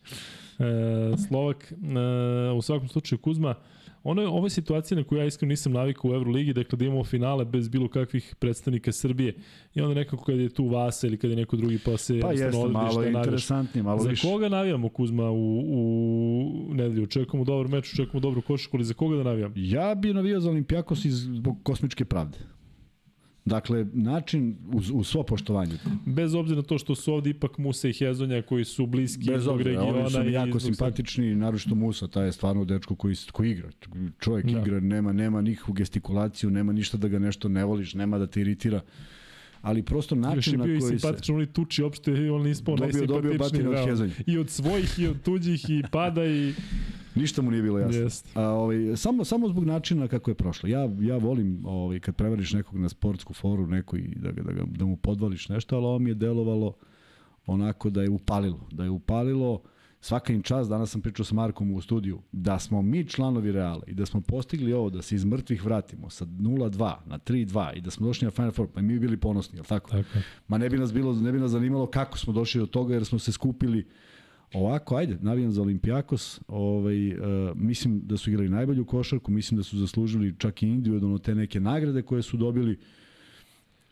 Slovak, 1.27 1.71
e, 1.71 2.51
u 2.51 2.61
svakom 2.61 2.87
slučaju 2.87 3.19
Kuzma, 3.19 3.55
Ono 4.07 4.21
je, 4.21 4.27
ovo 4.27 4.45
je 4.45 4.49
situacija 4.49 4.97
na 4.97 5.03
koju 5.03 5.19
ja 5.19 5.25
iskreno 5.25 5.49
nisam 5.49 5.71
navikao 5.71 6.11
u 6.11 6.13
Euroligi, 6.13 6.53
dakle 6.53 6.77
da 6.77 6.85
imamo 6.85 7.03
finale 7.03 7.45
bez 7.45 7.69
bilo 7.69 7.87
kakvih 7.87 8.35
predstavnika 8.39 8.91
Srbije. 8.91 9.35
I 9.75 9.81
onda 9.81 9.95
nekako 9.95 10.23
kad 10.23 10.39
je 10.39 10.49
tu 10.49 10.67
Vasa 10.67 11.07
ili 11.07 11.17
kad 11.17 11.29
je 11.29 11.35
neko 11.35 11.55
drugi 11.55 11.79
pa 11.85 11.97
se 11.97 12.19
pa 12.21 12.31
jeste, 12.31 12.67
malo 12.71 13.03
je 13.03 13.11
interesantnije, 13.11 13.83
malo 13.83 13.99
za 13.99 14.09
više. 14.09 14.27
Za 14.27 14.33
koga 14.33 14.49
navijamo 14.49 14.89
Kuzma 14.89 15.31
u, 15.31 15.59
u 15.67 16.73
nedelju? 16.73 17.03
Očekujemo 17.03 17.45
dobar 17.45 17.67
meč, 17.67 17.93
očekujemo 17.93 18.19
dobru 18.19 18.41
košarku, 18.41 18.77
ali 18.77 18.85
za 18.85 18.93
koga 18.93 19.17
da 19.17 19.23
navijamo? 19.23 19.53
Ja 19.57 19.95
bih 19.95 20.13
navijao 20.13 20.41
za 20.41 20.49
Olimpijakos 20.49 21.05
iz 21.05 21.15
zbog 21.15 21.57
kosmičke 21.63 22.05
pravde. 22.05 22.37
Dakle, 23.47 23.85
način 23.93 24.55
uz, 24.73 24.91
uz 24.93 25.07
svo 25.07 25.23
poštovanje. 25.23 25.73
Bez 26.05 26.33
obzira 26.33 26.61
na 26.61 26.63
to 26.63 26.77
što 26.77 26.95
su 26.95 27.13
ovde 27.13 27.29
ipak 27.29 27.57
Musa 27.57 27.87
i 27.89 27.93
Hezonja 27.93 28.41
koji 28.41 28.65
su 28.65 28.85
bliski 28.85 29.31
Bez 29.31 29.45
tog 29.45 29.61
regiona. 29.61 29.99
Oni 29.99 30.11
su 30.11 30.23
mi 30.23 30.31
jako 30.31 30.59
simpatični, 30.59 31.35
naročito 31.35 31.75
Musa, 31.75 32.07
taj 32.07 32.25
je 32.25 32.31
stvarno 32.31 32.65
dečko 32.65 32.95
koji, 32.95 33.15
koji 33.31 33.51
igra. 33.51 33.69
Čovjek 34.19 34.45
da. 34.45 34.59
igra, 34.59 34.79
nema, 34.79 35.13
nema 35.13 35.41
nikakvu 35.41 35.73
gestikulaciju, 35.73 36.49
nema 36.49 36.73
ništa 36.73 36.97
da 36.97 37.07
ga 37.07 37.19
nešto 37.19 37.49
ne 37.49 37.65
voliš, 37.65 37.93
nema 37.93 38.17
da 38.17 38.27
te 38.27 38.41
iritira 38.41 38.81
ali 39.61 39.83
prosto 39.83 40.15
način 40.15 40.59
na 40.59 40.63
koji 40.63 40.81
se... 40.81 40.83
Još 40.83 40.83
je 40.83 40.89
bio 40.89 40.95
i 40.95 40.99
simpatičan, 40.99 41.35
on 41.35 41.41
i 41.41 41.45
tuči 41.45 41.83
opšte, 41.83 42.31
on 42.31 42.47
ispao 42.47 42.75
najsimpatičniji. 42.75 43.63
Dobio 43.63 43.93
od. 43.93 44.11
I 44.25 44.37
od 44.37 44.49
svojih, 44.49 44.99
i 44.99 45.07
od 45.07 45.21
tuđih, 45.21 45.69
i 45.69 45.83
pada, 45.91 46.25
i... 46.25 46.53
Ništa 47.15 47.41
mu 47.41 47.51
nije 47.51 47.63
bilo 47.63 47.79
jasno. 47.79 48.01
Yes. 48.01 48.25
A, 48.33 48.49
ovaj, 48.49 48.95
samo, 48.95 49.25
samo 49.25 49.49
zbog 49.49 49.63
načina 49.65 50.07
kako 50.07 50.31
je 50.31 50.35
prošlo. 50.35 50.69
Ja, 50.69 50.89
ja 50.99 51.17
volim 51.17 51.65
ovaj, 51.65 51.99
kad 51.99 52.15
prevariš 52.15 52.53
nekog 52.53 52.79
na 52.79 52.89
sportsku 52.89 53.33
foru 53.33 53.67
neko 53.67 53.97
i 53.97 54.07
da, 54.15 54.31
ga, 54.31 54.41
da, 54.41 54.53
ga, 54.53 54.63
da 54.65 54.85
mu 54.85 54.97
podvališ 54.97 55.49
nešto, 55.49 55.75
ali 55.75 55.85
ovo 55.85 55.99
mi 55.99 56.09
je 56.09 56.13
delovalo 56.13 56.73
onako 57.45 57.89
da 57.89 58.01
je 58.01 58.09
upalilo. 58.09 58.67
Da 58.71 58.83
je 58.83 58.89
upalilo 58.89 59.61
svaka 60.01 60.33
im 60.33 60.41
čast, 60.41 60.69
danas 60.69 60.91
sam 60.91 61.01
pričao 61.01 61.25
sa 61.25 61.35
Markom 61.35 61.71
u 61.71 61.81
studiju, 61.81 62.21
da 62.31 62.59
smo 62.59 62.81
mi 62.81 63.07
članovi 63.07 63.51
Reala 63.51 63.83
i 63.87 63.93
da 63.93 64.05
smo 64.05 64.21
postigli 64.21 64.73
ovo, 64.73 64.89
da 64.89 65.01
se 65.01 65.15
iz 65.15 65.25
mrtvih 65.25 65.65
vratimo 65.65 66.09
sa 66.09 66.25
0-2 66.25 66.95
na 67.05 67.19
3-2 67.19 67.77
i 67.77 67.81
da 67.81 67.91
smo 67.91 68.07
došli 68.07 68.25
na 68.25 68.31
Final 68.31 68.51
Four, 68.51 68.67
pa 68.73 68.81
mi 68.81 68.93
bi 68.93 68.99
bili 68.99 69.17
ponosni, 69.17 69.57
jel 69.57 69.65
tako? 69.65 69.89
tako. 69.91 70.19
Ma 70.47 70.57
ne 70.57 70.69
bi 70.69 70.77
nas 70.77 70.93
bilo, 70.93 71.13
ne 71.13 71.31
bi 71.31 71.39
nas 71.39 71.51
zanimalo 71.51 71.87
kako 71.87 72.17
smo 72.17 72.33
došli 72.33 72.59
do 72.59 72.67
toga 72.67 72.93
jer 72.93 73.05
smo 73.05 73.19
se 73.19 73.31
skupili 73.31 73.87
Ovako, 74.53 74.95
ajde, 74.95 75.17
navijam 75.21 75.51
za 75.51 75.61
Olimpijakos, 75.61 76.41
ovaj, 76.47 77.11
uh, 77.11 77.17
mislim 77.55 78.01
da 78.03 78.17
su 78.17 78.29
igrali 78.29 78.49
najbolju 78.49 78.85
košarku, 78.85 79.31
mislim 79.31 79.57
da 79.57 79.63
su 79.63 79.77
zaslužili 79.77 80.35
čak 80.37 80.63
i 80.63 80.67
individualno 80.67 81.17
te 81.17 81.35
neke 81.35 81.59
nagrade 81.59 82.01
koje 82.01 82.21
su 82.21 82.37
dobili 82.37 82.79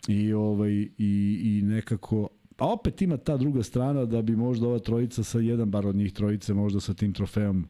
i, 0.08 0.34
ovaj, 0.34 0.72
i, 0.72 0.90
i 0.98 1.62
nekako, 1.64 2.28
a 2.58 2.68
opet 2.68 3.02
ima 3.02 3.18
ta 3.18 3.38
druga 3.38 3.64
strana 3.64 4.06
da 4.06 4.22
bi 4.22 4.36
možda 4.36 4.68
ova 4.68 4.80
trojica 4.80 5.24
sa 5.24 5.40
jedan 5.40 5.72
bar 5.72 5.88
od 5.88 5.96
njih 5.96 6.14
trojice 6.14 6.54
možda 6.54 6.80
sa 6.80 6.94
tim 6.94 7.14
trofejom 7.14 7.68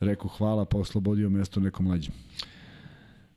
rekao 0.00 0.28
hvala 0.28 0.64
pa 0.64 0.78
oslobodio 0.78 1.30
mesto 1.30 1.60
nekom 1.60 1.86
mlađem. 1.86 2.12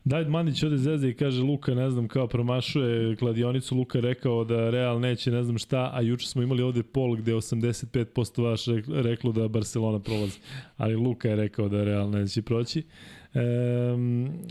David 0.03 0.29
Mandić 0.29 0.63
ode 0.63 0.77
zezde 0.77 1.09
i 1.09 1.13
kaže 1.13 1.41
Luka, 1.41 1.73
ne 1.73 1.89
znam, 1.91 2.07
kao 2.07 2.27
promašuje 2.27 3.15
kladionicu, 3.15 3.75
Luka 3.75 3.99
rekao 3.99 4.43
da 4.43 4.69
Real 4.69 4.99
neće 4.99 5.31
ne 5.31 5.43
znam 5.43 5.57
šta, 5.57 5.91
a 5.93 6.01
juče 6.01 6.27
smo 6.27 6.43
imali 6.43 6.63
ovde 6.63 6.83
pol 6.83 7.15
gde 7.15 7.33
85% 7.33 8.43
vaš 8.43 8.65
reklo 8.87 9.31
da 9.31 9.47
Barcelona 9.47 9.99
prolazi. 9.99 10.39
Ali 10.77 10.95
Luka 10.95 11.29
je 11.29 11.35
rekao 11.35 11.69
da 11.69 11.83
Real 11.83 12.09
neće 12.09 12.41
proći. 12.41 12.83
E, 13.35 13.39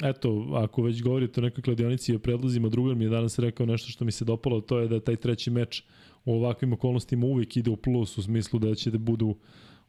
eto, 0.08 0.46
ako 0.54 0.82
već 0.82 1.02
govorite 1.02 1.40
o 1.40 1.44
nekoj 1.44 1.62
kladionici 1.62 2.12
i 2.12 2.16
o 2.16 2.18
predlozima, 2.18 2.68
drugar 2.68 2.94
mi 2.94 3.04
je 3.04 3.10
danas 3.10 3.38
rekao 3.38 3.66
nešto 3.66 3.90
što 3.90 4.04
mi 4.04 4.12
se 4.12 4.24
dopalo, 4.24 4.60
to 4.60 4.78
je 4.78 4.88
da 4.88 5.00
taj 5.00 5.16
treći 5.16 5.50
meč 5.50 5.82
u 6.24 6.34
ovakvim 6.34 6.72
okolnostima 6.72 7.26
uvijek 7.26 7.56
ide 7.56 7.70
u 7.70 7.76
plus 7.76 8.18
u 8.18 8.22
smislu 8.22 8.58
da 8.58 8.74
će 8.74 8.90
da 8.90 8.98
budu 8.98 9.36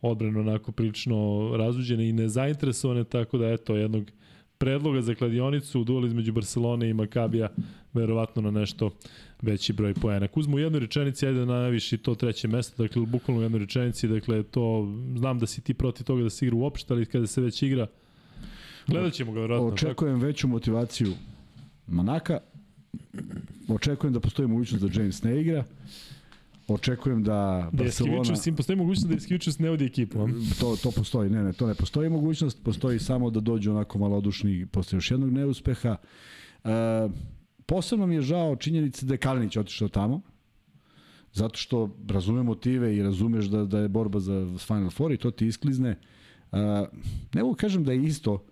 odbrano 0.02 0.40
onako 0.40 0.72
prilično 0.72 1.50
razuđene 1.58 2.10
i 2.10 2.14
nezainteresovane, 2.14 3.04
tako 3.04 3.38
da 3.38 3.48
eto, 3.48 3.76
jednog 3.76 4.12
predloga 4.58 5.02
za 5.02 5.16
kladionicu, 5.16 5.84
duel 5.84 6.06
između 6.06 6.34
Barcelone 6.34 6.90
i 6.90 6.94
Makabija, 6.94 7.50
verovatno 7.94 8.42
na 8.42 8.52
nešto 8.52 8.92
veći 9.42 9.74
broj 9.74 9.94
poena. 9.94 10.28
Kuzmo 10.28 10.56
u 10.56 10.60
jednoj 10.60 10.80
rečenici, 10.80 11.28
ajde 11.28 11.40
da 11.40 11.46
najaviš 11.46 11.94
i 11.94 11.98
to 11.98 12.16
treće 12.16 12.48
mesto, 12.48 12.84
dakle, 12.84 13.06
bukvalno 13.06 13.40
u 13.40 13.44
jednoj 13.44 13.60
rečenici, 13.60 14.08
dakle, 14.08 14.44
to, 14.44 14.94
znam 15.18 15.40
da 15.40 15.48
si 15.48 15.62
ti 15.62 15.74
protiv 15.74 16.06
toga 16.06 16.24
da 16.24 16.30
se 16.30 16.46
igra 16.46 16.58
uopšte, 16.58 16.94
ali 16.94 17.06
kada 17.06 17.28
se 17.28 17.42
već 17.42 17.64
igra, 17.64 17.88
gledat 18.88 19.14
ćemo 19.14 19.32
ga 19.32 19.42
verovatno. 19.42 19.74
Očekujem 19.74 20.16
tako? 20.16 20.26
veću 20.26 20.48
motivaciju 20.48 21.14
Manaka, 21.88 22.40
očekujem 23.68 24.14
da 24.14 24.20
postoji 24.20 24.48
mogućnost 24.48 24.86
da 24.86 25.02
James 25.02 25.24
ne 25.24 25.42
igra, 25.42 25.64
Očekujem 26.68 27.24
da 27.24 27.70
Barcelona... 27.74 28.24
Da 28.30 28.36
sim, 28.36 28.56
postoji 28.56 28.76
mogućnost 28.76 29.08
da 29.08 29.16
Eskivičus 29.16 29.60
ne 29.60 29.70
vodi 29.70 29.86
ekipu. 29.86 30.22
A? 30.22 30.28
To, 30.60 30.76
to 30.84 30.92
postoji, 30.92 31.30
ne, 31.30 31.44
ne, 31.44 31.54
to 31.54 31.68
ne 31.68 31.76
postoji 31.76 32.10
mogućnost, 32.10 32.64
postoji 32.64 33.00
samo 33.00 33.30
da 33.30 33.40
dođu 33.40 33.72
onako 33.72 34.00
malodušni 34.00 34.66
posle 34.66 34.98
još 34.98 35.12
jednog 35.12 35.32
neuspeha. 35.32 35.96
E, 36.64 36.70
posebno 37.66 38.08
mi 38.08 38.16
je 38.16 38.22
žao 38.22 38.56
činjenice 38.56 39.06
da 39.06 39.14
je 39.14 39.18
Kalinić 39.18 39.58
otišao 39.58 39.88
tamo, 39.88 40.22
zato 41.34 41.58
što 41.58 41.90
razume 42.08 42.44
motive 42.44 42.96
i 42.96 43.04
razumeš 43.04 43.46
da, 43.46 43.66
da 43.66 43.80
je 43.80 43.88
borba 43.88 44.20
za 44.20 44.58
Final 44.58 44.90
Four 44.90 45.12
i 45.12 45.18
to 45.18 45.32
ti 45.32 45.48
isklizne. 45.48 45.90
E, 45.90 45.98
ne 47.34 47.44
mogu 47.44 47.56
kažem 47.56 47.84
da 47.84 47.92
je 47.92 48.04
isto 48.04 48.44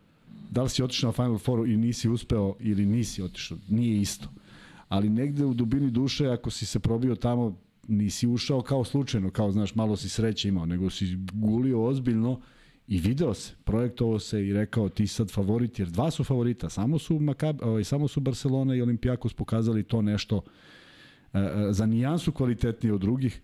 da 0.51 0.63
li 0.63 0.69
si 0.69 0.83
otišao 0.83 1.07
na 1.07 1.11
Final 1.11 1.37
Four 1.37 1.69
i 1.69 1.77
nisi 1.77 2.09
uspeo 2.09 2.55
ili 2.59 2.85
nisi 2.85 3.21
otišao, 3.21 3.57
nije 3.69 4.01
isto. 4.01 4.29
Ali 4.89 5.09
negde 5.09 5.45
u 5.45 5.53
dubini 5.53 5.91
duše, 5.91 6.27
ako 6.27 6.49
si 6.49 6.65
se 6.65 6.79
probio 6.79 7.15
tamo, 7.15 7.57
nisi 7.87 8.27
ušao 8.27 8.61
kao 8.61 8.83
slučajno, 8.83 9.29
kao 9.29 9.51
znaš, 9.51 9.75
malo 9.75 9.95
si 9.95 10.09
sreće 10.09 10.47
imao, 10.47 10.65
nego 10.65 10.89
si 10.89 11.17
gulio 11.33 11.83
ozbiljno 11.83 12.41
i 12.87 12.99
video 12.99 13.33
se, 13.33 13.53
projektovao 13.63 14.19
se 14.19 14.47
i 14.47 14.53
rekao 14.53 14.89
ti 14.89 15.07
sad 15.07 15.31
favorit, 15.31 15.79
jer 15.79 15.89
dva 15.89 16.11
su 16.11 16.23
favorita, 16.23 16.69
samo 16.69 16.99
su, 16.99 17.19
Makab, 17.19 17.61
ovaj, 17.61 17.83
samo 17.83 18.07
su 18.07 18.19
Barcelona 18.19 18.75
i 18.75 18.81
Olimpijakos 18.81 19.33
pokazali 19.33 19.83
to 19.83 20.01
nešto 20.01 20.41
e, 21.33 21.39
e, 21.39 21.73
za 21.73 21.85
nijansu 21.85 22.31
kvalitetnije 22.31 22.93
od 22.93 23.01
drugih 23.01 23.41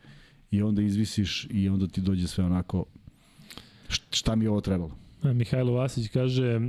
i 0.51 0.61
onda 0.61 0.81
izvisiš 0.81 1.47
i 1.51 1.69
onda 1.69 1.88
ti 1.88 2.01
dođe 2.01 2.27
sve 2.27 2.43
onako 2.43 2.85
Šta 4.11 4.35
mi 4.35 4.45
je 4.45 4.49
ovo 4.49 4.61
trebalo? 4.61 4.91
Mihajlo 5.23 5.73
Vasić 5.73 6.07
kaže 6.07 6.45
e, 6.45 6.59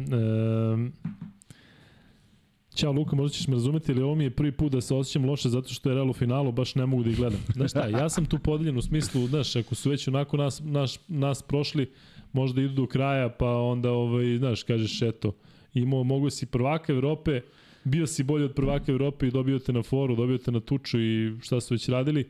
Ćao 2.75 2.93
Luka, 2.93 3.17
možda 3.17 3.35
ćeš 3.35 3.49
me 3.49 3.55
razumeti, 3.55 3.93
ali 3.93 4.03
ovo 4.03 4.15
mi 4.15 4.25
je 4.25 4.31
prvi 4.31 4.53
put 4.53 4.73
da 4.73 4.81
se 4.81 4.95
osjećam 4.95 5.25
loše 5.25 5.49
zato 5.49 5.69
što 5.69 5.89
je 5.89 5.95
Real 5.95 6.11
u 6.11 6.13
finalu, 6.13 6.53
baš 6.53 6.75
ne 6.75 6.87
mogu 6.87 7.03
da 7.03 7.11
ih 7.11 7.17
gledam. 7.17 7.41
Znaš 7.55 7.71
šta, 7.71 7.87
ja 7.87 8.09
sam 8.09 8.27
tu 8.27 8.39
podeljen 8.39 8.79
u 8.79 8.83
smislu, 8.83 9.27
znaš, 9.27 9.57
ako 9.57 9.75
su 9.75 9.91
već 9.91 10.09
onako 10.09 10.37
nas, 10.37 10.61
naš, 10.65 10.95
nas 11.09 11.43
prošli, 11.43 11.91
možda 12.33 12.63
idu 12.63 12.75
do 12.75 12.87
kraja, 12.87 13.29
pa 13.29 13.57
onda, 13.57 13.91
ovaj, 13.91 14.37
znaš, 14.37 14.63
kažeš, 14.63 15.03
eto, 15.03 15.33
imao, 15.75 16.05
mogu 16.05 16.31
si 16.31 16.47
prvaka 16.47 16.93
Evrope, 16.93 17.41
bio 17.85 18.07
si 18.07 18.23
bolji 18.23 18.45
od 18.45 18.55
prvaka 18.55 18.93
Evrope 18.93 19.29
i 19.29 19.31
dobio 19.31 19.59
te 19.59 19.73
na 19.73 19.83
foru, 19.83 20.17
dobio 20.17 20.39
te 20.39 20.53
na 20.53 20.61
tuču 20.61 21.01
i 21.01 21.33
šta 21.41 21.61
su 21.61 21.75
već 21.75 21.89
radili, 21.89 22.29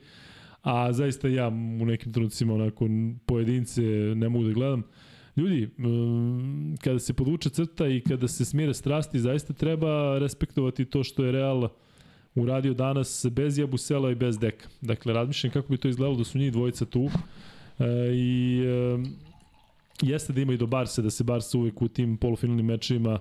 a 0.62 0.92
zaista 0.92 1.28
ja 1.28 1.48
u 1.80 1.84
nekim 1.84 2.12
trenucima 2.12 2.54
onako 2.54 2.88
pojedince 3.26 3.82
ne 4.16 4.28
mogu 4.28 4.44
da 4.44 4.52
gledam. 4.52 4.82
Ljudi, 5.40 5.66
mm, 5.78 6.76
kada 6.76 6.98
se 6.98 7.12
podvuče 7.12 7.50
crta 7.50 7.86
i 7.88 8.00
kada 8.00 8.28
se 8.28 8.44
smire 8.44 8.74
strasti, 8.74 9.20
zaista 9.20 9.52
treba 9.52 10.18
respektovati 10.18 10.84
to 10.84 11.04
što 11.04 11.24
je 11.24 11.32
Real 11.32 11.68
uradio 12.34 12.74
danas 12.74 13.26
bez 13.30 13.58
Jabusela 13.58 14.10
i 14.10 14.14
bez 14.14 14.38
Deka. 14.38 14.68
Dakle, 14.80 15.12
razmišljam 15.12 15.52
kako 15.52 15.68
bi 15.68 15.76
to 15.76 15.88
izgledalo 15.88 16.16
da 16.16 16.24
su 16.24 16.38
njih 16.38 16.52
dvojica 16.52 16.84
tu. 16.84 17.08
E, 17.78 17.84
I 18.14 18.60
e, 18.64 18.98
jeste 20.02 20.32
da 20.32 20.40
ima 20.40 20.52
i 20.52 20.56
do 20.56 20.66
Barse, 20.66 21.02
da 21.02 21.10
se 21.10 21.24
Barsa 21.24 21.58
uvek 21.58 21.82
u 21.82 21.88
tim 21.88 22.16
polufinalnim 22.16 22.66
mečima 22.66 23.18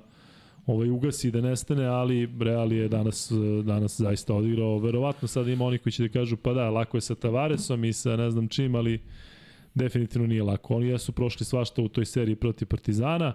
ovaj, 0.65 0.89
ugasi 0.89 1.31
da 1.31 1.41
nestane, 1.41 1.85
ali 1.85 2.29
Real 2.39 2.73
je 2.73 2.87
danas, 2.87 3.31
danas 3.63 3.99
zaista 3.99 4.33
odigrao. 4.33 4.77
Verovatno 4.77 5.27
sad 5.27 5.47
ima 5.47 5.65
oni 5.65 5.77
koji 5.77 5.93
će 5.93 6.03
da 6.03 6.09
kažu 6.09 6.37
pa 6.37 6.53
da, 6.53 6.69
lako 6.69 6.97
je 6.97 7.01
sa 7.01 7.15
Tavaresom 7.15 7.85
i 7.85 7.93
sa 7.93 8.15
ne 8.15 8.31
znam 8.31 8.47
čim, 8.47 8.75
ali 8.75 8.99
definitivno 9.73 10.27
nije 10.27 10.43
lako. 10.43 10.75
Oni 10.75 10.87
jesu 10.87 11.11
prošli 11.11 11.45
svašta 11.45 11.81
u 11.81 11.87
toj 11.87 12.05
seriji 12.05 12.35
protiv 12.35 12.67
Partizana, 12.67 13.33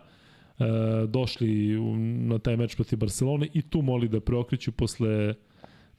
e, 0.59 0.65
došli 1.09 1.79
na 2.29 2.39
taj 2.39 2.57
meč 2.57 2.75
protiv 2.75 2.99
Barcelone 2.99 3.49
i 3.55 3.63
tu 3.63 3.83
moli 3.83 4.09
da 4.09 4.21
preokriću 4.21 4.73
posle 4.73 5.35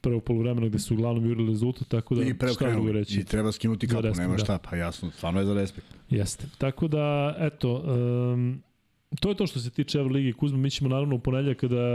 prvog 0.01 0.23
polovremena 0.23 0.67
gde 0.67 0.79
su 0.79 0.93
uglavnom 0.93 1.25
jurili 1.25 1.49
rezultat, 1.49 1.87
tako 1.87 2.15
da 2.15 2.23
I 2.23 2.35
šta 2.53 2.69
mogu 2.69 2.91
reći. 2.91 3.19
I 3.19 3.23
treba 3.23 3.51
skinuti 3.51 3.87
kapu, 3.87 4.01
respekt, 4.01 4.19
nema 4.19 4.35
da. 4.35 4.43
šta, 4.43 4.57
pa 4.69 4.75
jasno, 4.75 5.11
stvarno 5.11 5.39
je 5.39 5.45
za 5.45 5.53
respekt. 5.53 5.87
Jeste. 6.09 6.47
Tako 6.57 6.87
da, 6.87 7.35
eto, 7.39 7.83
um, 8.33 8.61
to 9.19 9.29
je 9.29 9.35
to 9.35 9.47
što 9.47 9.59
se 9.59 9.69
tiče 9.69 9.97
Euroligi 9.97 10.33
Kuzma, 10.33 10.57
mi 10.57 10.69
ćemo 10.69 10.89
naravno 10.89 11.15
u 11.15 11.19
ponedljak 11.19 11.57
kada 11.57 11.85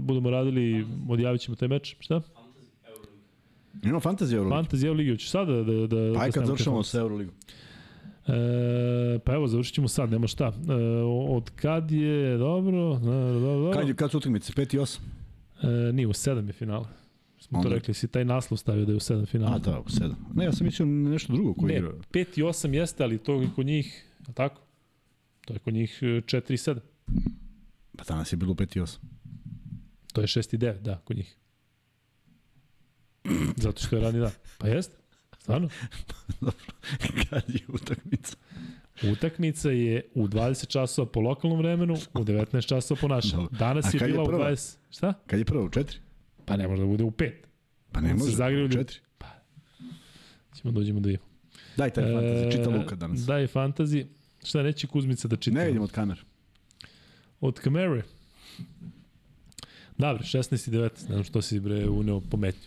budemo 0.00 0.30
radili, 0.30 0.86
odjavit 1.08 1.40
ćemo 1.40 1.56
taj 1.56 1.68
meč. 1.68 1.96
Šta? 2.00 2.20
Imamo 3.82 4.00
Fantasy 4.00 4.34
Euroligi. 4.34 4.56
Fantasy 4.56 4.86
Euroligi, 4.86 5.10
hoćeš 5.10 5.30
sada 5.30 5.52
da... 5.52 5.62
da, 5.62 5.86
da 5.86 6.12
pa 6.14 6.24
aj 6.24 6.32
kad 6.32 6.46
završamo 6.46 6.82
sa 6.82 6.98
Euroligom. 6.98 7.34
E, 8.28 9.18
pa 9.24 9.34
evo, 9.34 9.48
završit 9.48 9.74
ćemo 9.74 9.88
sad, 9.88 10.10
nema 10.10 10.26
šta. 10.26 10.46
E, 10.46 10.72
od 11.28 11.50
kad 11.50 11.90
je, 11.90 12.38
dobro, 12.38 12.98
dobro, 12.98 13.40
dobro. 13.40 13.72
Kad, 13.72 13.88
je, 13.88 13.94
kad 13.94 14.10
su 14.10 14.18
utakmice, 14.18 14.52
5 14.52 14.74
i 14.74 14.78
8? 14.78 14.98
E, 15.62 15.92
nije, 15.92 16.06
u 16.06 16.12
7 16.12 16.46
je 16.46 16.52
finale. 16.52 16.86
Smo 17.38 17.58
Onda... 17.58 17.68
to 17.68 17.74
rekli, 17.74 17.94
si 17.94 18.08
taj 18.08 18.24
naslov 18.24 18.58
stavio 18.58 18.84
da 18.84 18.92
je 18.92 18.96
u 18.96 19.00
7 19.00 19.26
finale. 19.26 19.56
A 19.56 19.58
da, 19.58 19.80
u 19.80 19.84
7. 19.84 20.12
Ne, 20.34 20.44
ja 20.44 20.52
sam 20.52 20.66
mislio 20.66 20.86
nešto 20.86 21.32
drugo 21.32 21.54
koji 21.54 21.72
igra. 21.72 21.88
Ne, 21.88 21.98
5 22.12 22.38
i 22.40 22.42
8 22.42 22.74
jeste, 22.74 23.04
ali 23.04 23.18
to 23.18 23.40
je 23.40 23.48
kod 23.56 23.66
njih, 23.66 24.06
a 24.28 24.32
tako? 24.32 24.60
To 25.44 25.54
je 25.54 25.58
kod 25.58 25.74
njih 25.74 25.98
4 26.02 26.52
i 26.52 26.56
7. 26.56 26.78
Pa 27.96 28.04
danas 28.04 28.32
je 28.32 28.36
bilo 28.36 28.54
5 28.54 28.76
i 28.76 28.80
8. 28.80 28.98
To 30.12 30.20
je 30.20 30.26
6 30.26 30.54
i 30.54 30.58
9, 30.58 30.80
da, 30.80 31.00
kod 31.04 31.16
njih. 31.16 31.36
Zato 33.64 33.82
što 33.82 33.96
je 33.96 34.02
rani 34.02 34.18
dan. 34.18 34.30
Pa 34.58 34.68
jeste. 34.68 34.96
Stvarno? 35.38 35.68
Dobro. 36.40 36.56
Kad 37.30 37.42
je 37.48 37.60
utakmica? 37.68 38.36
Utakmica 39.12 39.70
je 39.70 40.02
u 40.14 40.28
20 40.28 40.66
časova 40.66 41.08
po 41.08 41.20
lokalnom 41.20 41.58
vremenu, 41.58 41.94
u 42.14 42.24
19 42.24 42.66
časova 42.66 43.00
po 43.00 43.08
našem. 43.08 43.46
Danas 43.50 43.94
je 43.94 44.00
bila 44.00 44.22
je 44.22 44.28
u 44.28 44.32
20... 44.32 44.76
Šta? 44.90 45.14
Kad 45.26 45.38
je 45.38 45.44
prvo? 45.44 45.64
U 45.64 45.68
4? 45.68 45.96
Pa 46.44 46.56
ne 46.56 46.68
može 46.68 46.82
da 46.82 46.86
bude 46.86 47.04
u 47.04 47.10
5. 47.10 47.32
Pa 47.92 48.00
ne 48.00 48.14
može, 48.14 48.32
u 48.32 48.68
4. 48.68 48.98
Pa, 49.18 49.26
ćemo 50.54 50.72
dođemo 50.72 51.00
da 51.00 51.08
imamo. 51.08 51.28
Daj 51.76 51.90
taj 51.90 52.04
fantazi, 52.04 52.52
čita 52.52 52.70
Luka 52.70 52.96
danas. 52.96 53.20
Daj 53.20 53.46
fantazi. 53.46 54.06
Šta 54.44 54.62
neće 54.62 54.86
Kuzmica 54.86 55.28
da 55.28 55.36
čita? 55.36 55.58
Ne 55.58 55.66
vidim 55.66 55.82
od 55.82 55.90
kamere. 55.90 56.20
Od 57.40 57.60
kamere? 57.60 58.02
Dobro, 59.98 60.22
16 60.22 60.68
i 60.68 60.70
19, 60.70 60.80
ne 60.82 60.90
znam 61.08 61.24
što 61.24 61.42
si 61.42 61.60
bre 61.60 61.88
uneo 61.88 62.20
pometnju. 62.20 62.60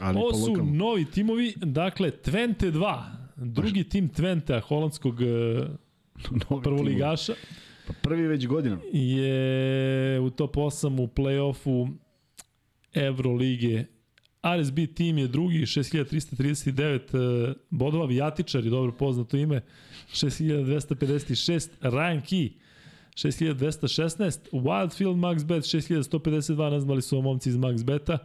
Ali 0.00 0.18
Ovo 0.18 0.34
su 0.34 0.50
lokalno. 0.50 0.72
novi 0.72 1.04
timovi, 1.04 1.54
dakle 1.56 2.10
Twente 2.10 2.72
2, 2.72 3.02
drugi 3.36 3.84
tim 3.84 4.10
Twente, 4.10 4.60
holandskog 4.60 5.22
e, 5.22 5.26
prvoligaša. 6.64 7.34
Pa 7.86 7.92
prvi 8.02 8.26
već 8.26 8.46
godina. 8.46 8.78
Je 8.92 10.20
u 10.20 10.30
top 10.30 10.56
8 10.56 11.00
u 11.02 11.06
play-offu 11.06 11.92
Evrolige. 12.94 13.84
RSB 14.58 14.78
tim 14.94 15.18
je 15.18 15.28
drugi, 15.28 15.58
6339 15.58 17.50
e, 17.50 17.54
bodova, 17.70 18.06
Vijatičar 18.06 18.64
je 18.64 18.70
dobro 18.70 18.92
poznato 18.92 19.36
ime, 19.36 19.60
6256, 20.12 21.68
Ryan 21.80 22.20
Key, 22.22 22.52
6216, 23.14 24.38
Wildfield 24.52 25.16
Max 25.16 25.44
Bet 25.44 25.64
6152, 25.64 26.70
nazvali 26.70 27.02
su 27.02 27.22
momci 27.22 27.48
iz 27.48 27.56
Max 27.56 27.84
Beta, 27.84 28.18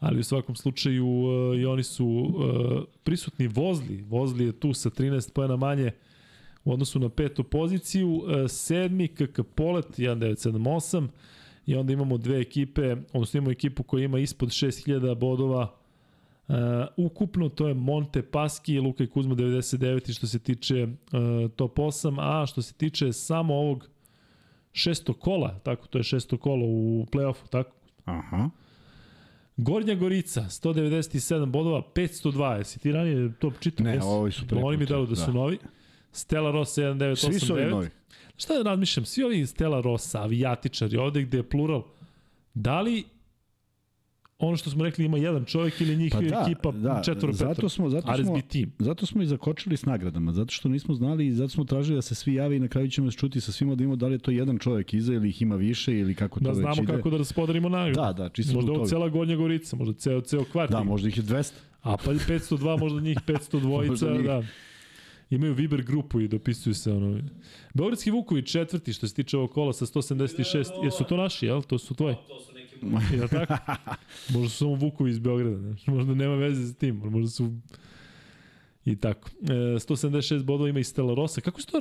ali 0.00 0.20
u 0.20 0.24
svakom 0.24 0.56
slučaju 0.56 1.06
uh, 1.06 1.58
i 1.58 1.66
oni 1.66 1.82
su 1.82 2.06
uh, 2.06 2.84
prisutni 3.04 3.46
Vozli. 3.46 4.04
Vozli 4.08 4.44
je 4.44 4.52
tu 4.52 4.72
sa 4.74 4.90
13 4.90 5.32
pojena 5.32 5.56
manje 5.56 5.90
u 6.64 6.72
odnosu 6.72 6.98
na 6.98 7.08
petu 7.08 7.44
poziciju. 7.44 8.08
Uh, 8.08 8.24
sedmi 8.48 9.08
KK 9.08 9.40
Polet 9.54 9.86
1978 9.98 11.08
i 11.66 11.74
onda 11.74 11.92
imamo 11.92 12.18
dve 12.18 12.40
ekipe, 12.40 12.96
odnosno 13.12 13.38
imamo 13.38 13.50
ekipu 13.50 13.82
koja 13.82 14.04
ima 14.04 14.18
ispod 14.18 14.48
6000 14.48 15.14
bodova 15.14 15.78
Uh, 16.48 16.54
ukupno 16.96 17.48
to 17.48 17.68
je 17.68 17.74
Monte 17.74 18.22
Paschi 18.22 18.74
i 18.74 18.80
Luka 18.80 19.04
i 19.04 19.06
Kuzma 19.06 19.34
99 19.34 20.16
što 20.16 20.26
se 20.26 20.38
tiče 20.38 20.84
uh, 20.84 21.50
top 21.56 21.78
8, 21.78 22.16
a 22.20 22.46
što 22.46 22.62
se 22.62 22.74
tiče 22.74 23.12
samo 23.12 23.54
ovog 23.54 23.88
šesto 24.72 25.14
kola, 25.14 25.58
tako 25.58 25.86
to 25.86 25.98
je 25.98 26.04
šesto 26.04 26.36
kolo 26.36 26.66
u 26.66 27.06
play-offu, 27.12 27.48
tako? 27.50 27.70
Aha. 28.04 28.50
Gornja 29.60 29.94
Gorica, 29.94 30.40
197 30.40 31.46
bodova, 31.46 31.82
502. 31.94 32.56
Jesi 32.58 32.78
ti 32.78 32.92
ranije 32.92 33.32
to 33.38 33.52
čitao? 33.60 33.84
Ne, 33.86 34.00
ovi 34.02 34.32
su 34.32 34.46
preko. 34.46 34.66
Oni 34.66 34.76
mi 34.76 34.86
dao 34.86 35.04
da, 35.04 35.10
da 35.10 35.16
su 35.16 35.32
novi. 35.32 35.58
Stella 36.12 36.50
Rossa 36.50 36.82
1989. 36.82 37.16
Svi 37.16 37.40
su 37.40 37.52
ovi 37.52 37.64
novi. 37.64 37.88
Šta 38.36 38.54
da 38.54 38.62
razmišljam? 38.62 39.04
Svi 39.04 39.22
ovi 39.24 39.46
Stella 39.46 39.80
Rossa, 39.80 40.22
avijatičari, 40.22 40.96
ovde 40.96 41.22
gde 41.22 41.38
je 41.38 41.48
plural, 41.48 41.82
da 42.54 42.80
li 42.80 43.04
ono 44.38 44.56
što 44.56 44.70
smo 44.70 44.84
rekli 44.84 45.04
ima 45.04 45.18
jedan 45.18 45.44
čovjek 45.44 45.80
ili 45.80 45.96
njih 45.96 46.12
pa 46.12 46.20
da, 46.20 46.44
ekipa 46.46 46.72
da, 46.72 47.02
četvoro 47.04 47.32
zato 47.32 47.68
smo, 47.68 47.90
zato 47.90 48.24
smo, 48.24 48.40
tim. 48.48 48.72
Zato 48.78 49.06
smo 49.06 49.22
i 49.22 49.26
zakočili 49.26 49.76
s 49.76 49.84
nagradama, 49.84 50.32
zato 50.32 50.52
što 50.52 50.68
nismo 50.68 50.94
znali 50.94 51.26
i 51.26 51.32
zato 51.32 51.48
smo 51.48 51.64
tražili 51.64 51.96
da 51.96 52.02
se 52.02 52.14
svi 52.14 52.34
jave 52.34 52.56
i 52.56 52.60
na 52.60 52.68
kraju 52.68 52.88
ćemo 52.88 53.10
se 53.10 53.16
čuti 53.16 53.40
sa 53.40 53.52
svima 53.52 53.74
da 53.74 53.84
imamo 53.84 53.96
da 53.96 54.06
li 54.06 54.14
je 54.14 54.18
to 54.18 54.30
jedan 54.30 54.58
čovjek 54.58 54.94
iza 54.94 55.14
ili 55.14 55.28
ih 55.28 55.42
ima 55.42 55.56
više 55.56 55.98
ili 55.98 56.14
kako 56.14 56.40
da 56.40 56.44
to 56.44 56.50
već 56.50 56.58
ide. 56.58 56.68
Da 56.68 56.74
znamo 56.74 56.96
kako 56.96 57.10
da 57.10 57.16
raspodarimo 57.16 57.68
nagradu. 57.68 58.00
Da, 58.00 58.12
da, 58.12 58.28
čisto 58.28 58.54
Možda 58.54 58.72
ovo 58.72 58.86
cela 58.86 59.08
Gornja 59.08 59.36
Gorica, 59.36 59.76
možda 59.76 59.94
ceo, 59.94 60.20
ceo 60.20 60.44
kvart. 60.44 60.70
Da, 60.70 60.82
možda 60.82 61.08
ih 61.08 61.16
je 61.16 61.22
200. 61.22 61.52
A 61.82 61.96
pa 61.96 62.12
502, 62.12 62.80
možda 62.80 63.00
njih 63.00 63.18
502, 63.26 64.22
da. 64.26 64.42
Imaju 65.30 65.54
Viber 65.54 65.82
grupu 65.82 66.20
i 66.20 66.28
dopisuju 66.28 66.74
se 66.74 66.92
ono. 66.92 67.20
Beogradski 67.74 68.10
Vuković 68.10 68.52
četvrti 68.52 68.92
što 68.92 69.08
se 69.08 69.14
tiče 69.14 69.36
ovog 69.36 69.50
kola 69.50 69.72
sa 69.72 69.86
176. 69.86 70.84
Jesu 70.84 71.04
to 71.04 71.16
naši, 71.16 71.46
jel? 71.46 71.62
To 71.62 71.78
su 71.78 71.94
tvoji. 71.94 72.14
To 72.28 72.40
su 72.40 72.57
Ja 73.18 73.28
tako? 73.46 73.54
Možda 74.32 74.48
su 74.48 74.56
samo 74.56 74.74
Vukovi 74.74 75.10
iz 75.10 75.18
Beograda, 75.18 75.56
ne? 75.56 75.74
možda 75.86 76.14
nema 76.14 76.34
veze 76.34 76.66
s 76.66 76.76
tim, 76.76 76.96
možda 76.96 77.30
su 77.30 77.52
I 78.90 78.96
tako. 78.96 79.30
E, 79.42 79.52
176 79.52 80.44
bodova 80.44 80.68
ima 80.68 80.80
i 80.80 80.84
Stella 80.84 81.14
Rosa. 81.14 81.40
Kako, 81.40 81.60
to, 81.62 81.78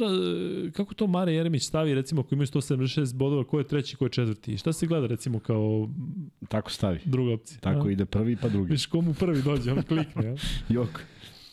kako 0.74 0.94
to 0.94 1.08
Mare 1.08 1.34
Jeremić 1.34 1.64
stavi, 1.64 1.94
recimo, 1.94 2.22
ako 2.22 2.36
imaju 2.36 2.48
176 2.48 3.16
bodova, 3.16 3.44
ko 3.44 3.60
je 3.60 3.68
treći, 3.68 3.96
ko 3.96 4.06
je 4.06 4.10
četvrti? 4.10 4.58
Šta 4.58 4.74
se 4.74 4.88
gleda, 4.88 5.08
recimo, 5.08 5.40
kao 5.40 5.90
Tako 6.48 6.72
stavi. 6.72 7.00
Druga 7.06 7.34
opcija. 7.34 7.60
Tako 7.60 7.88
a? 7.88 7.92
ide 7.92 8.06
prvi 8.06 8.36
pa 8.36 8.50
drugi. 8.50 8.72
Viš 8.72 8.86
komu 8.86 9.14
prvi 9.14 9.42
dođe, 9.42 9.72
on 9.72 9.84
klikne. 9.84 10.26
Ja? 10.26 10.36
Jok. 10.76 11.02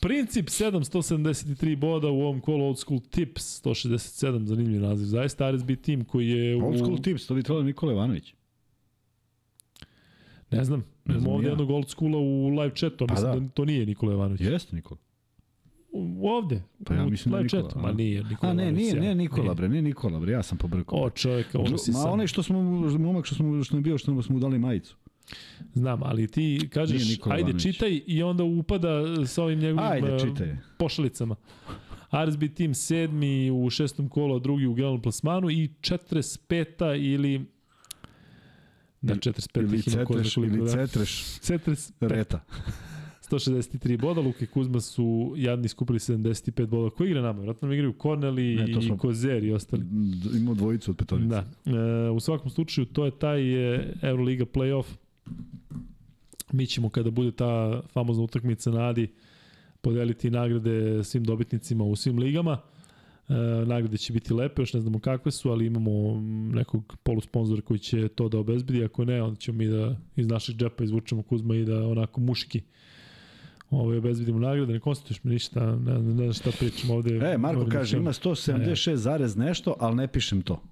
Princip 0.00 0.46
7, 0.46 0.84
173 0.92 1.76
boda 1.76 2.08
u 2.08 2.20
ovom 2.20 2.40
kolu 2.40 2.64
Old 2.64 2.78
School 2.78 3.00
Tips, 3.10 3.62
167, 3.64 4.44
zanimljiv 4.44 4.80
naziv. 4.80 5.06
Zaista 5.06 5.50
RSB 5.50 5.70
tim 5.82 6.04
koji 6.04 6.28
je... 6.28 6.56
U... 6.56 6.66
Old 6.66 6.78
School 6.78 6.98
Tips, 6.98 7.26
to 7.26 7.34
bi 7.34 7.42
trebalo 7.42 7.64
Nikola 7.64 7.92
Ivanović. 7.92 8.34
Ne 10.50 10.64
znam, 10.64 10.84
ne 11.04 11.20
znam 11.20 11.32
ovde 11.32 11.46
ja. 11.46 11.50
jednog 11.50 11.70
old 11.70 11.88
schoola 11.88 12.18
u 12.18 12.48
live 12.48 12.74
chatu, 12.74 13.06
pa 13.06 13.14
mislim 13.14 13.32
da. 13.32 13.40
da 13.40 13.48
to 13.48 13.64
nije 13.64 13.86
Nikola 13.86 14.12
Jovanović. 14.12 14.40
Jeste 14.40 14.76
Nikola. 14.76 15.00
Ovde, 16.22 16.62
pa 16.84 16.94
ja 16.94 17.06
mislim 17.06 17.32
da 17.32 17.42
Nikola. 17.42 17.62
Chatu. 17.62 17.78
Ma 17.78 17.92
nije 17.92 18.24
Nikola. 18.24 18.52
A 18.52 18.54
ne, 18.54 18.72
nije, 18.72 19.00
nije 19.00 19.14
Nikola, 19.14 19.54
bre, 19.54 19.68
nije 19.68 19.82
Nikola, 19.82 20.20
bre, 20.20 20.32
ja 20.32 20.42
sam 20.42 20.58
pobrkao. 20.58 20.98
O, 20.98 21.10
čovjek, 21.10 21.46
ono 21.54 21.78
si 21.78 21.90
Ma 21.90 21.98
sam. 21.98 22.12
onaj 22.12 22.26
što 22.26 22.42
smo, 22.42 22.62
momak 22.98 23.26
što 23.26 23.34
smo, 23.34 23.64
što 23.64 23.76
je 23.76 23.80
bio, 23.80 23.98
što 23.98 24.22
smo 24.22 24.34
mu 24.34 24.40
dali 24.40 24.58
majicu. 24.58 24.96
Znam, 25.74 26.02
ali 26.02 26.28
ti 26.28 26.68
kažeš, 26.72 27.02
ajde 27.24 27.40
Ivanović. 27.40 27.62
čitaj 27.62 28.00
i 28.06 28.22
onda 28.22 28.44
upada 28.44 29.26
sa 29.26 29.42
ovim 29.42 29.58
njegovim 29.58 29.90
ajde, 29.90 30.18
čitaj. 30.18 30.56
pošalicama. 30.78 31.36
RSB 32.26 32.42
tim 32.54 32.74
sedmi 32.74 33.50
u 33.50 33.70
šestom 33.70 34.08
kolu, 34.08 34.36
a 34.36 34.38
drugi 34.38 34.66
u 34.66 34.74
generalnom 34.74 35.02
plasmanu 35.02 35.50
i 35.50 35.68
45. 35.80 37.14
ili 37.14 37.53
da 39.04 39.14
45 39.14 39.58
Ili 39.58 39.78
ih 39.78 39.88
ima 39.88 40.04
ko 40.04 40.12
zna 40.12 40.22
cetreš, 40.22 40.34
koliko, 40.34 40.56
ili 40.56 40.64
da. 40.66 40.70
cetreš 40.70 41.10
45. 41.40 41.90
reta. 42.00 42.40
163 43.24 43.96
boda, 43.98 44.20
Luka 44.20 44.38
i 44.40 44.48
Kuzma 44.48 44.80
su 44.80 45.04
jadni 45.36 45.68
skupili 45.68 45.98
75 45.98 46.66
boda. 46.66 46.90
Ko 46.90 47.04
igra 47.04 47.22
nama? 47.22 47.40
Vratno 47.40 47.68
nam 47.68 47.72
igraju 47.72 47.94
Corneli 47.94 48.54
Ne, 48.56 48.72
to 48.72 48.78
i 48.78 48.82
smo- 48.82 48.98
Kozer 48.98 49.44
i 49.44 49.52
ostali. 49.52 49.82
D- 49.84 50.38
Imao 50.38 50.54
dvojicu 50.54 50.90
od 50.90 50.96
petorice. 50.96 51.28
Da. 51.28 51.44
E, 51.66 52.10
u 52.10 52.20
svakom 52.20 52.50
slučaju, 52.50 52.84
to 52.86 53.04
je 53.04 53.10
taj 53.12 53.40
e, 53.74 53.94
Euroliga 54.02 54.44
playoff. 54.46 54.84
Mi 56.52 56.66
ćemo 56.66 56.88
kada 56.88 57.10
bude 57.10 57.32
ta 57.32 57.82
famozna 57.84 58.24
utakmica 58.24 58.70
na 58.70 58.80
Adi 58.80 59.08
podeliti 59.80 60.30
nagrade 60.30 61.04
svim 61.04 61.24
dobitnicima 61.24 61.84
u 61.84 61.96
svim 61.96 62.18
ligama. 62.18 62.58
E, 63.28 63.34
nagrade 63.66 63.98
će 63.98 64.12
biti 64.12 64.34
lepe, 64.34 64.62
još 64.62 64.72
ne 64.72 64.80
znamo 64.80 64.98
kakve 64.98 65.32
su, 65.32 65.50
ali 65.50 65.66
imamo 65.66 66.20
nekog 66.54 66.96
polusponzora 67.02 67.62
koji 67.62 67.78
će 67.78 68.08
to 68.08 68.28
da 68.28 68.38
obezbedi. 68.38 68.84
Ako 68.84 69.04
ne, 69.04 69.22
onda 69.22 69.36
ćemo 69.36 69.58
mi 69.58 69.66
da 69.66 69.96
iz 70.16 70.26
našeg 70.26 70.56
džepa 70.56 70.84
izvučemo 70.84 71.22
Kuzma 71.22 71.56
i 71.56 71.64
da 71.64 71.88
onako 71.88 72.20
muški 72.20 72.60
ovaj, 73.70 73.98
obezbedimo 73.98 74.38
nagrade. 74.38 74.72
Ne 74.72 74.80
konstatuješ 74.80 75.24
mi 75.24 75.32
ništa, 75.32 75.76
ne, 75.76 75.92
ne, 75.92 75.98
ne 75.98 76.14
znam 76.14 76.32
šta 76.32 76.50
pričam 76.58 76.90
ovde. 76.90 77.16
E, 77.16 77.38
Marko 77.38 77.58
Govorim 77.58 77.78
kaže, 77.78 77.96
ima 77.96 78.12
176 78.12 78.94
zarez 78.94 79.36
nešto, 79.36 79.74
ali 79.80 79.96
ne 79.96 80.08
pišem 80.08 80.42
to. 80.42 80.62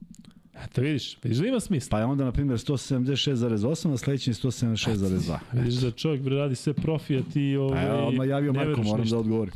Eto, 0.65 0.81
vidiš, 0.81 1.19
vidiš 1.23 1.39
da 1.39 1.47
ima 1.47 1.61
smisla. 1.61 1.89
Pa 1.91 1.99
je 1.99 2.05
onda, 2.05 2.24
na 2.24 2.33
primjer, 2.33 2.59
176,8, 2.59 3.93
a 3.93 3.97
sledeći 3.97 4.31
je 4.31 4.35
176,2. 4.35 5.39
Vidiš 5.53 5.74
da 5.74 5.91
čovjek 5.91 6.27
radi 6.27 6.55
sve 6.55 6.74
profi, 6.74 7.16
a 7.16 7.23
ti 7.33 7.55
Pa 7.57 7.62
ovaj, 7.62 7.85
ja 7.85 8.05
odmah 8.05 8.29
javio 8.29 8.53
Marko, 8.53 8.83
moram 8.83 9.09
da 9.09 9.19
odgovorim. 9.19 9.55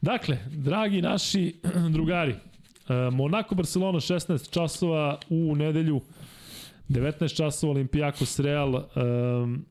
Dakle, 0.00 0.38
dragi 0.50 1.02
naši 1.02 1.54
drugari, 1.94 2.32
e, 2.32 3.10
Monaco 3.12 3.54
Barcelona 3.54 4.00
16 4.00 4.50
časova 4.50 5.18
u 5.28 5.54
nedelju, 5.56 6.00
19 6.88 7.36
časova 7.36 7.70
Olimpijakos 7.70 8.38
Real. 8.38 8.74
Um, 8.74 9.66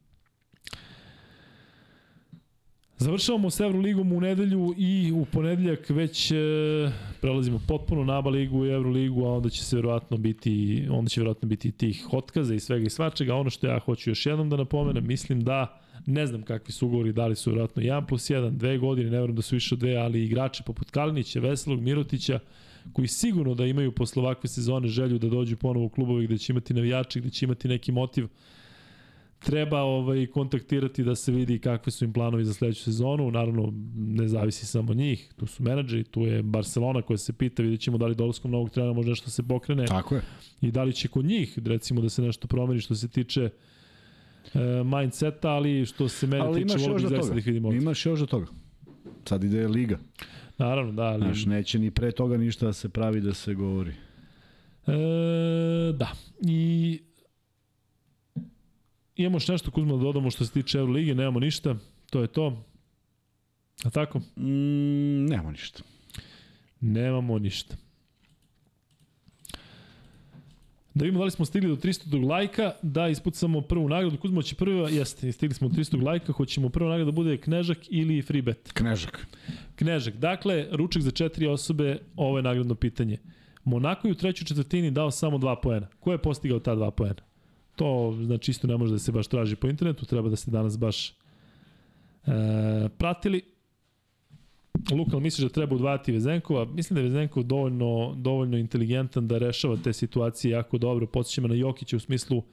Završavamo 2.97 3.49
s 3.49 3.59
Evroligom 3.59 4.13
u 4.13 4.21
nedelju 4.21 4.73
i 4.77 5.11
u 5.11 5.25
ponedeljak 5.25 5.89
već 5.89 6.31
e, 6.31 6.35
prelazimo 7.21 7.59
potpuno 7.67 8.03
na 8.03 8.17
ABA 8.17 8.29
ligu 8.29 8.65
i 8.65 8.69
Evroligu, 8.69 9.25
a 9.25 9.33
onda 9.33 9.49
će 9.49 9.63
se 9.63 9.75
verovatno 9.75 10.17
biti, 10.17 10.85
onda 10.91 11.09
će 11.09 11.21
verovatno 11.21 11.47
biti 11.47 11.71
tih 11.71 12.07
otkaza 12.11 12.55
i 12.55 12.59
svega 12.59 12.85
i 12.85 12.89
svačega. 12.89 13.35
Ono 13.35 13.49
što 13.49 13.67
ja 13.67 13.79
hoću 13.79 14.09
još 14.09 14.25
jednom 14.25 14.49
da 14.49 14.57
napomenem, 14.57 15.07
mislim 15.07 15.43
da 15.43 15.81
ne 16.05 16.27
znam 16.27 16.41
kakvi 16.41 16.71
su 16.71 16.87
ugovori, 16.87 17.13
da 17.13 17.27
li 17.27 17.35
su 17.35 17.49
verovatno 17.49 17.81
1 17.81 18.07
plus 18.07 18.29
1, 18.29 18.51
dve 18.51 18.77
godine, 18.77 19.09
ne 19.09 19.19
verujem 19.19 19.35
da 19.35 19.41
su 19.41 19.55
više 19.55 19.75
od 19.75 19.79
dve, 19.79 19.95
ali 19.95 20.25
igrači 20.25 20.63
poput 20.65 20.91
Kalinića, 20.91 21.39
Veselog, 21.39 21.81
Mirotića, 21.81 22.39
koji 22.93 23.07
sigurno 23.07 23.55
da 23.55 23.65
imaju 23.65 23.91
posle 23.91 24.21
ovakve 24.21 24.49
sezone 24.49 24.87
želju 24.87 25.19
da 25.19 25.29
dođu 25.29 25.57
ponovo 25.57 25.85
u 25.85 25.89
klubovi 25.89 26.27
gde 26.27 26.37
će 26.37 26.53
imati 26.53 26.73
navijači, 26.73 27.19
gde 27.19 27.29
će 27.29 27.45
imati 27.45 27.67
neki 27.67 27.91
motiv, 27.91 28.27
treba 29.39 29.81
ovaj 29.81 30.27
kontaktirati 30.27 31.03
da 31.03 31.15
se 31.15 31.31
vidi 31.31 31.59
kakvi 31.59 31.91
su 31.91 32.05
im 32.05 32.13
planovi 32.13 32.45
za 32.45 32.53
sledeću 32.53 32.83
sezonu. 32.83 33.31
Naravno, 33.31 33.73
ne 33.95 34.27
zavisi 34.27 34.65
samo 34.65 34.93
njih. 34.93 35.29
Tu 35.35 35.47
su 35.47 35.63
menadžeri, 35.63 36.03
tu 36.03 36.21
je 36.21 36.43
Barcelona 36.43 37.01
koja 37.01 37.17
se 37.17 37.33
pita, 37.33 37.63
vidjet 37.63 37.81
ćemo 37.81 37.97
da 37.97 38.05
li 38.05 38.15
dolaskom 38.15 38.51
novog 38.51 38.69
trenera 38.69 38.93
može 38.93 39.09
nešto 39.09 39.29
se 39.29 39.43
pokrene 39.43 39.85
Tako 39.85 40.15
je. 40.15 40.21
i 40.61 40.71
da 40.71 40.83
li 40.83 40.93
će 40.93 41.07
kod 41.07 41.25
njih, 41.25 41.59
recimo, 41.65 42.01
da 42.01 42.09
se 42.09 42.21
nešto 42.21 42.47
promeni 42.47 42.81
što 42.81 42.95
se 42.95 43.07
tiče 43.07 43.41
e, 43.41 43.49
mindseta, 44.85 45.49
ali 45.49 45.85
što 45.85 46.07
se 46.09 46.27
mene 46.27 46.45
Ali 46.45 46.63
tiče, 46.63 46.77
volio 46.77 46.93
još 46.93 47.01
bih 47.01 47.09
zaista 47.09 47.33
da 47.33 47.39
ih 47.39 47.45
vidimo. 47.45 47.67
ovde. 47.67 47.77
Imaš 47.77 48.05
još 48.05 48.19
do 48.19 48.25
toga. 48.25 48.47
Sad 49.25 49.43
ide 49.43 49.67
Liga. 49.67 49.99
Naravno, 50.57 50.91
da, 50.91 51.03
ali... 51.03 51.23
Znaš, 51.23 51.45
neće 51.45 51.79
ni 51.79 51.91
pre 51.91 52.11
toga 52.11 52.37
ništa 52.37 52.65
da 52.65 52.73
se 52.73 52.89
pravi 52.89 53.21
da 53.21 53.33
se 53.33 53.53
govori. 53.53 53.91
E, 54.87 55.93
da. 55.93 56.11
I 56.41 56.99
imamo 59.15 59.35
još 59.35 59.47
nešto 59.47 59.71
Kuzma 59.71 59.93
da 59.93 60.03
dodamo 60.03 60.31
što 60.31 60.45
se 60.45 60.51
tiče 60.51 60.77
Euroligije, 60.77 61.15
nemamo 61.15 61.39
ništa. 61.39 61.75
To 62.09 62.21
je 62.21 62.27
to. 62.27 62.63
A 63.83 63.89
tako? 63.89 64.19
Mm, 64.19 65.25
nemamo 65.25 65.51
ništa. 65.51 65.83
Nemamo 66.81 67.39
ništa. 67.39 67.75
Da 70.99 71.05
vidimo 71.05 71.19
da 71.19 71.25
li 71.25 71.31
smo 71.31 71.45
stigli 71.45 71.69
do 71.69 71.75
300 71.75 72.27
lajka, 72.29 72.71
da 72.81 73.07
ispucamo 73.07 73.61
prvu 73.61 73.89
nagradu. 73.89 74.17
Kuzma 74.17 74.41
će 74.41 74.55
prva, 74.55 74.89
jeste, 74.89 75.31
stigli 75.31 75.53
smo 75.53 75.67
do 75.67 75.75
300 75.75 76.03
lajka, 76.03 76.33
hoćemo 76.33 76.69
prva 76.69 76.89
nagrada 76.89 77.11
da 77.11 77.15
bude 77.15 77.37
Knežak 77.37 77.77
ili 77.89 78.21
Free 78.21 78.41
Bet. 78.41 78.71
Knežak. 78.73 79.27
Knežak, 79.75 80.15
dakle, 80.15 80.67
ručak 80.71 81.01
za 81.01 81.11
četiri 81.11 81.47
osobe, 81.47 81.97
ovo 82.15 82.37
je 82.37 82.43
nagradno 82.43 82.75
pitanje. 82.75 83.17
Monako 83.63 84.07
je 84.07 84.11
u 84.11 84.15
trećoj 84.15 84.45
četvrtini 84.45 84.91
dao 84.91 85.11
samo 85.11 85.37
dva 85.37 85.55
poena. 85.55 85.87
Ko 85.99 86.11
je 86.11 86.17
postigao 86.17 86.59
ta 86.59 86.75
dva 86.75 86.91
poena? 86.91 87.21
To, 87.75 88.17
znači, 88.25 88.51
isto 88.51 88.67
ne 88.67 88.77
može 88.77 88.91
da 88.91 88.99
se 88.99 89.11
baš 89.11 89.27
traži 89.27 89.55
po 89.55 89.67
internetu, 89.67 90.05
treba 90.05 90.29
da 90.29 90.35
ste 90.35 90.51
danas 90.51 90.77
baš 90.79 91.09
e, 91.09 91.13
pratili. 92.97 93.41
Luka, 94.91 95.11
ali 95.13 95.23
misliš 95.23 95.47
da 95.47 95.53
treba 95.53 95.75
udvajati 95.75 96.11
Vezenkova? 96.11 96.65
Mislim 96.65 96.95
da 96.95 97.01
je 97.01 97.07
Vezenkov 97.07 97.43
dovoljno, 97.43 98.13
dovoljno 98.17 98.57
inteligentan 98.57 99.27
da 99.27 99.37
rešava 99.37 99.77
te 99.83 99.93
situacije 99.93 100.51
jako 100.51 100.77
dobro. 100.77 101.07
Podsjećamo 101.07 101.47
na 101.47 101.55
Jokića 101.55 101.97
u 101.97 101.99
smislu 101.99 102.43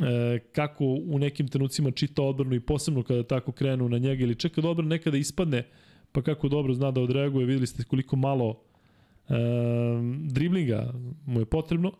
e, 0.00 0.38
kako 0.52 0.84
u 0.84 1.18
nekim 1.18 1.48
trenucima 1.48 1.90
čita 1.90 2.22
odbranu 2.22 2.54
i 2.54 2.60
posebno 2.60 3.02
kada 3.02 3.22
tako 3.22 3.52
krenu 3.52 3.88
na 3.88 3.98
njega 3.98 4.24
ili 4.24 4.34
čeka 4.34 4.68
odbrana 4.68 4.88
nekada 4.88 5.16
ispadne 5.16 5.64
pa 6.12 6.22
kako 6.22 6.48
dobro 6.48 6.74
zna 6.74 6.90
da 6.90 7.00
odreaguje, 7.00 7.46
videli 7.46 7.66
ste 7.66 7.84
koliko 7.84 8.16
malo 8.16 8.60
e, 9.28 9.34
driblinga 10.24 10.92
mu 11.26 11.40
je 11.40 11.46
potrebno. 11.46 11.92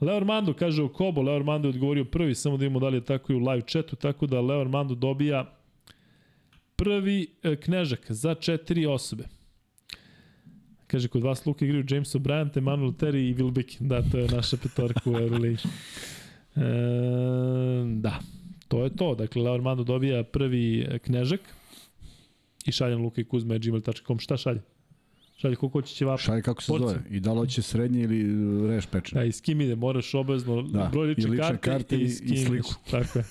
Leo 0.00 0.16
Armando 0.16 0.52
kaže 0.52 0.82
o 0.82 0.88
Kobo, 0.88 1.22
Leo 1.22 1.36
Armando 1.36 1.68
je 1.68 1.70
odgovorio 1.70 2.04
prvi, 2.04 2.34
samo 2.34 2.56
da 2.56 2.60
vidimo 2.60 2.80
da 2.80 2.88
li 2.88 2.96
je 2.96 3.04
tako 3.04 3.32
i 3.32 3.36
u 3.36 3.38
live 3.38 3.62
chatu, 3.66 3.96
tako 3.96 4.26
da 4.26 4.40
Leo 4.40 4.60
Armando 4.60 4.94
dobija 4.94 5.57
prvi 6.78 7.26
e, 7.42 7.56
knežak 7.56 8.06
za 8.08 8.34
četiri 8.34 8.86
osobe. 8.86 9.24
Kaže, 10.86 11.08
kod 11.08 11.22
vas 11.22 11.46
Luka 11.46 11.64
igraju 11.64 11.84
James 11.88 12.08
O'Brien, 12.10 12.48
Emanuel 12.54 12.90
Terry 12.92 13.22
i 13.22 13.34
Will 13.34 13.50
Bick. 13.50 13.76
Da, 13.80 14.02
to 14.02 14.18
je 14.18 14.28
naša 14.28 14.56
petorka 14.56 15.00
u 15.06 15.14
Euroligi. 15.14 15.62
E, 16.56 16.60
da, 17.94 18.20
to 18.68 18.84
je 18.84 18.90
to. 18.92 19.14
Dakle, 19.14 19.42
Leo 19.42 19.54
Armando 19.54 19.84
dobija 19.84 20.22
prvi 20.24 20.62
e, 20.80 20.98
knežak 20.98 21.40
i 22.64 22.72
šaljem 22.72 23.02
Luka 23.02 23.20
i 23.20 23.26
Kuzma 23.26 23.58
gmail.com. 23.58 24.18
Šta 24.18 24.36
šalje? 24.36 24.62
Šalje 25.36 25.56
koliko 25.56 25.82
će 25.82 25.94
ćevapa. 25.94 26.18
Šalje 26.18 26.42
kako 26.42 26.62
se 26.62 26.66
Porciju. 26.68 26.88
zove. 26.88 27.00
I 27.10 27.20
da 27.20 27.32
li 27.32 27.38
hoće 27.38 27.62
srednje 27.62 28.02
ili 28.02 28.24
reš 28.68 28.86
pečen. 28.86 29.18
Da, 29.18 29.24
i 29.24 29.32
s 29.32 29.40
kim 29.40 29.60
ide, 29.60 29.74
moraš 29.76 30.14
obavezno 30.14 30.62
Da, 30.62 30.88
broj 30.92 31.06
lične, 31.06 31.24
i 31.24 31.26
lične 31.26 31.46
karte, 31.46 31.60
karte 31.62 31.96
i- 31.96 32.00
i 32.00 32.04
ideš. 32.04 32.44
sliku. 32.44 32.74
Tako 32.90 33.18
je. 33.18 33.24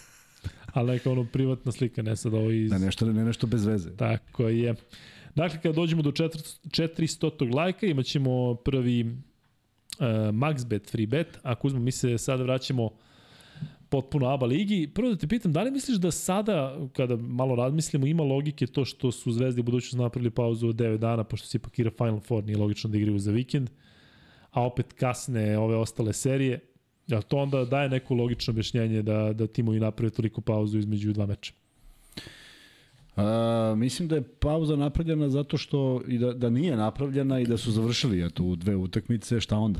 Ali 0.77 0.91
neka 0.91 1.11
ono 1.11 1.25
privatna 1.25 1.71
slika, 1.71 2.01
ne 2.01 2.15
sad 2.15 2.33
ovo 2.33 2.51
iz... 2.51 2.69
Da 2.69 2.77
nešto, 2.77 3.05
ne 3.05 3.25
nešto 3.25 3.47
bez 3.47 3.65
veze. 3.65 3.95
Tako 3.95 4.47
je. 4.47 4.75
Dakle, 5.35 5.61
kada 5.61 5.75
dođemo 5.75 6.01
do 6.01 6.11
400. 6.11 6.59
400. 6.63 7.55
lajka, 7.55 7.85
imat 7.85 8.05
ćemo 8.05 8.55
prvi 8.55 9.03
uh, 9.03 10.05
MaxBet 10.33 10.91
free 10.91 11.07
bet. 11.07 11.39
Ako 11.43 11.67
uzmemo, 11.67 11.85
mi 11.85 11.91
se 11.91 12.17
sada 12.17 12.43
vraćamo 12.43 12.89
potpuno 13.89 14.27
ABA 14.27 14.45
ligi. 14.45 14.87
Prvo 14.93 15.09
da 15.09 15.17
te 15.17 15.27
pitam, 15.27 15.53
da 15.53 15.61
li 15.61 15.71
misliš 15.71 15.97
da 15.97 16.11
sada, 16.11 16.77
kada 16.93 17.15
malo 17.15 17.55
razmislimo, 17.55 18.05
ima 18.05 18.23
logike 18.23 18.67
to 18.67 18.85
što 18.85 19.11
su 19.11 19.31
Zvezdi 19.31 19.61
u 19.61 19.63
budućnosti 19.63 19.97
napravili 19.97 20.31
pauzu 20.31 20.67
od 20.67 20.75
9 20.75 20.97
dana, 20.97 21.23
pošto 21.23 21.47
se 21.47 21.57
ipak 21.57 21.79
igra 21.79 21.91
Final 21.97 22.19
Four, 22.19 22.43
nije 22.43 22.57
logično 22.57 22.89
da 22.89 22.97
igraju 22.97 23.19
za 23.19 23.31
vikend, 23.31 23.69
a 24.51 24.65
opet 24.65 24.93
kasne 24.93 25.57
ove 25.57 25.75
ostale 25.75 26.13
serije. 26.13 26.59
Jel 27.07 27.21
to 27.21 27.37
onda 27.37 27.65
daje 27.65 27.89
neko 27.89 28.13
logično 28.13 28.51
objašnjenje 28.51 29.01
da, 29.01 29.33
da 29.33 29.47
timovi 29.47 29.79
naprave 29.79 30.09
toliko 30.09 30.41
pauzu 30.41 30.79
između 30.79 31.13
dva 31.13 31.25
meča? 31.25 31.53
A, 33.15 33.73
mislim 33.77 34.07
da 34.07 34.15
je 34.15 34.23
pauza 34.23 34.75
napravljena 34.75 35.29
zato 35.29 35.57
što 35.57 36.01
i 36.07 36.17
da, 36.17 36.33
da 36.33 36.49
nije 36.49 36.75
napravljena 36.77 37.39
i 37.39 37.45
da 37.45 37.57
su 37.57 37.71
završili 37.71 38.25
eto, 38.25 38.43
u 38.43 38.55
dve 38.55 38.75
utakmice, 38.75 39.39
šta 39.39 39.57
onda? 39.57 39.79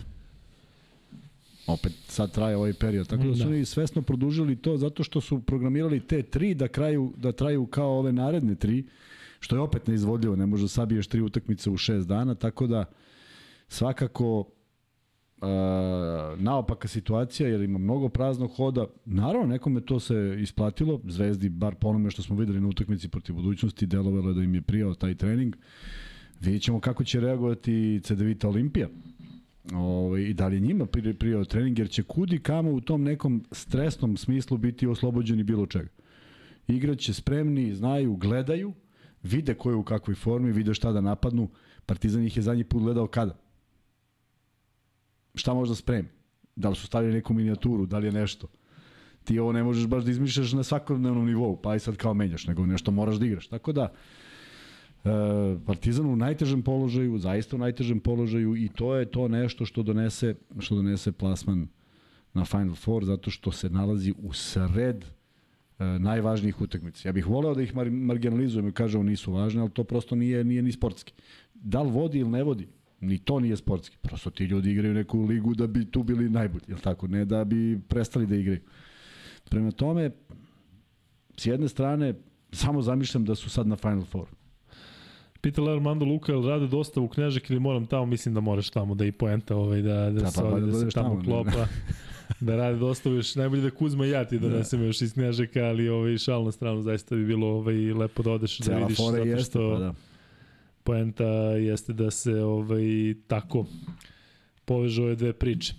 Opet 1.67 1.93
sad 2.07 2.31
traje 2.31 2.57
ovaj 2.57 2.73
period. 2.73 3.07
Tako 3.07 3.23
da 3.23 3.35
su 3.35 3.43
Da. 3.43 3.47
oni 3.49 3.65
svesno 3.65 4.01
produžili 4.01 4.55
to 4.55 4.77
zato 4.77 5.03
što 5.03 5.21
su 5.21 5.39
programirali 5.39 5.99
te 5.99 6.23
tri 6.23 6.53
da, 6.53 6.67
kraju, 6.67 7.13
da 7.17 7.31
traju 7.31 7.65
kao 7.65 7.99
ove 7.99 8.13
naredne 8.13 8.55
tri, 8.55 8.85
što 9.39 9.55
je 9.55 9.59
opet 9.59 9.87
neizvodljivo. 9.87 10.35
Ne 10.35 10.45
može 10.45 10.63
da 10.63 10.67
sabiješ 10.67 11.07
tri 11.07 11.21
utakmice 11.21 11.69
u 11.69 11.77
šest 11.77 12.07
dana, 12.07 12.35
tako 12.35 12.67
da 12.67 12.85
svakako 13.67 14.39
uh, 14.39 14.56
naopaka 16.37 16.87
situacija 16.87 17.49
jer 17.49 17.61
ima 17.61 17.79
mnogo 17.79 18.09
praznog 18.09 18.51
hoda. 18.55 18.85
Naravno, 19.05 19.47
nekome 19.47 19.81
to 19.81 19.99
se 19.99 20.37
isplatilo. 20.39 21.01
Zvezdi, 21.07 21.49
bar 21.49 21.75
po 21.75 21.87
onome 21.87 22.11
što 22.11 22.21
smo 22.23 22.35
videli 22.35 22.61
na 22.61 22.67
utakmici 22.67 23.09
protiv 23.09 23.35
budućnosti, 23.35 23.85
delovalo 23.85 24.29
je 24.29 24.33
da 24.33 24.43
im 24.43 24.55
je 24.55 24.61
prijao 24.61 24.93
taj 24.93 25.15
trening. 25.15 25.55
Vidjet 26.41 26.61
ćemo 26.61 26.79
kako 26.79 27.03
će 27.03 27.19
reagovati 27.19 27.99
CDVita 28.03 28.47
Olimpija. 28.49 28.87
Ovaj, 29.73 30.21
I 30.21 30.33
da 30.33 30.47
li 30.47 30.55
je 30.55 30.59
njima 30.59 30.85
pri- 30.85 31.13
prijao 31.13 31.45
trening, 31.45 31.79
jer 31.79 31.89
će 31.89 32.03
kudi 32.03 32.39
kamo 32.39 32.71
u 32.71 32.81
tom 32.81 33.03
nekom 33.03 33.43
stresnom 33.51 34.17
smislu 34.17 34.57
biti 34.57 34.87
oslobođeni 34.87 35.43
bilo 35.43 35.65
čega. 35.65 35.89
Igraće 36.67 37.13
spremni, 37.13 37.75
znaju, 37.75 38.15
gledaju, 38.15 38.73
vide 39.23 39.53
ko 39.53 39.69
je 39.69 39.75
u 39.75 39.83
kakvoj 39.83 40.15
formi, 40.15 40.51
vide 40.51 40.73
šta 40.73 40.91
da 40.91 41.01
napadnu. 41.01 41.49
Partizan 41.85 42.23
ih 42.23 42.37
je 42.37 42.43
zadnji 42.43 42.63
put 42.63 42.81
gledao 42.83 43.07
kada? 43.07 43.46
Šta 45.37 45.53
možda 45.53 45.75
spremi? 45.75 46.07
Da 46.55 46.69
li 46.69 46.75
su 46.75 46.87
stavili 46.87 47.13
neku 47.13 47.33
minijaturu, 47.33 47.85
da 47.85 47.97
li 47.97 48.07
je 48.07 48.11
nešto? 48.11 48.47
Ti 49.23 49.39
ovo 49.39 49.51
ne 49.51 49.63
možeš 49.63 49.87
baš 49.87 50.03
da 50.03 50.11
izmišljaš 50.11 50.53
na 50.53 50.63
svakodnevnom 50.63 51.25
nivou, 51.25 51.61
pa 51.61 51.75
i 51.75 51.79
sad 51.79 51.97
kao 51.97 52.13
menjaš, 52.13 52.47
nego 52.47 52.65
nešto 52.65 52.91
moraš 52.91 53.15
da 53.15 53.25
igraš. 53.25 53.47
Tako 53.47 53.71
da, 53.71 53.91
e, 55.03 55.09
Partizan 55.65 56.05
u 56.05 56.15
najtežem 56.15 56.63
položaju, 56.63 57.17
zaista 57.17 57.55
u 57.55 57.59
najtežem 57.59 57.99
položaju 57.99 58.55
i 58.55 58.69
to 58.69 58.95
je 58.95 59.05
to 59.05 59.27
nešto 59.27 59.65
što 59.65 59.83
donese, 59.83 60.35
što 60.59 60.75
donese 60.75 61.11
plasman 61.11 61.67
na 62.33 62.45
Final 62.45 62.75
Four, 62.75 63.05
zato 63.05 63.31
što 63.31 63.51
se 63.51 63.69
nalazi 63.69 64.13
u 64.17 64.33
sred 64.33 65.05
e, 65.05 65.85
najvažnijih 65.85 66.61
utakmica. 66.61 67.07
Ja 67.09 67.11
bih 67.11 67.27
voleo 67.27 67.55
da 67.55 67.61
ih 67.61 67.75
mar 67.75 67.91
marginalizujem 67.91 68.67
i 68.67 68.71
kažemo 68.71 69.03
nisu 69.03 69.33
važne, 69.33 69.61
ali 69.61 69.69
to 69.69 69.83
prosto 69.83 70.15
nije, 70.15 70.43
nije 70.43 70.61
ni 70.61 70.71
sportski. 70.71 71.13
Da 71.53 71.81
li 71.81 71.91
vodi 71.91 72.19
ili 72.19 72.29
ne 72.29 72.43
vodi, 72.43 72.67
ni 73.01 73.17
to 73.17 73.39
nije 73.39 73.57
sportski. 73.57 73.97
Prosto 74.01 74.29
ti 74.29 74.43
ljudi 74.43 74.71
igraju 74.71 74.93
neku 74.93 75.21
ligu 75.21 75.53
da 75.55 75.67
bi 75.67 75.91
tu 75.91 76.03
bili 76.03 76.29
najbolji, 76.29 76.63
jel 76.67 76.79
tako? 76.79 77.07
Ne 77.07 77.25
da 77.25 77.43
bi 77.43 77.79
prestali 77.87 78.27
da 78.27 78.35
igraju. 78.35 78.59
Prema 79.49 79.71
tome, 79.71 80.11
s 81.37 81.45
jedne 81.45 81.67
strane, 81.67 82.13
samo 82.51 82.81
zamišljam 82.81 83.25
da 83.25 83.35
su 83.35 83.49
sad 83.49 83.67
na 83.67 83.75
Final 83.75 84.05
Four. 84.05 84.27
Pita 85.41 85.61
Armando 85.61 86.05
Luka, 86.05 86.31
ili 86.31 86.47
rade 86.47 86.67
dosta 86.67 87.01
u 87.01 87.07
Knežak 87.07 87.49
ili 87.49 87.59
moram 87.59 87.85
tamo? 87.85 88.05
Mislim 88.05 88.35
da 88.35 88.41
moraš 88.41 88.69
tamo 88.69 88.95
da 88.95 89.05
i 89.05 89.11
poenta 89.11 89.55
ovaj, 89.55 89.81
da, 89.81 89.93
da, 89.93 90.11
da, 90.11 90.31
se, 90.31 90.41
pa, 90.41 90.59
da, 90.59 90.65
da 90.65 90.73
se 90.73 90.89
tamo, 90.89 91.09
tamo 91.09 91.23
klopa. 91.23 91.67
da 92.39 92.55
rade 92.55 92.77
dosta 92.77 93.09
još, 93.09 93.35
najbolje 93.35 93.61
da 93.61 93.69
Kuzma 93.69 94.05
i 94.05 94.09
ja 94.09 94.25
ti 94.25 94.39
donesemo 94.39 94.81
da. 94.81 94.87
još 94.87 95.01
iz 95.01 95.13
Knežaka, 95.13 95.59
ali 95.59 95.89
ovaj, 95.89 96.17
šal 96.17 96.43
na 96.43 96.51
stranu 96.51 96.81
zaista 96.81 97.15
bi 97.15 97.25
bilo 97.25 97.47
ovaj, 97.47 97.75
lepo 97.75 98.23
da 98.23 98.31
odeš 98.31 98.57
Cela 98.57 98.79
da 98.79 98.85
vidiš 98.85 98.97
zato 98.97 99.11
što 99.11 99.23
jeste, 99.23 99.59
pa 99.59 99.79
da. 99.79 99.93
Poenta 100.87 101.25
jeste 101.59 101.93
da 101.93 102.11
se 102.11 102.33
ovaj, 102.33 103.15
tako 103.27 103.65
povežu 104.65 105.03
ove 105.03 105.15
dve 105.15 105.33
priče. 105.33 105.73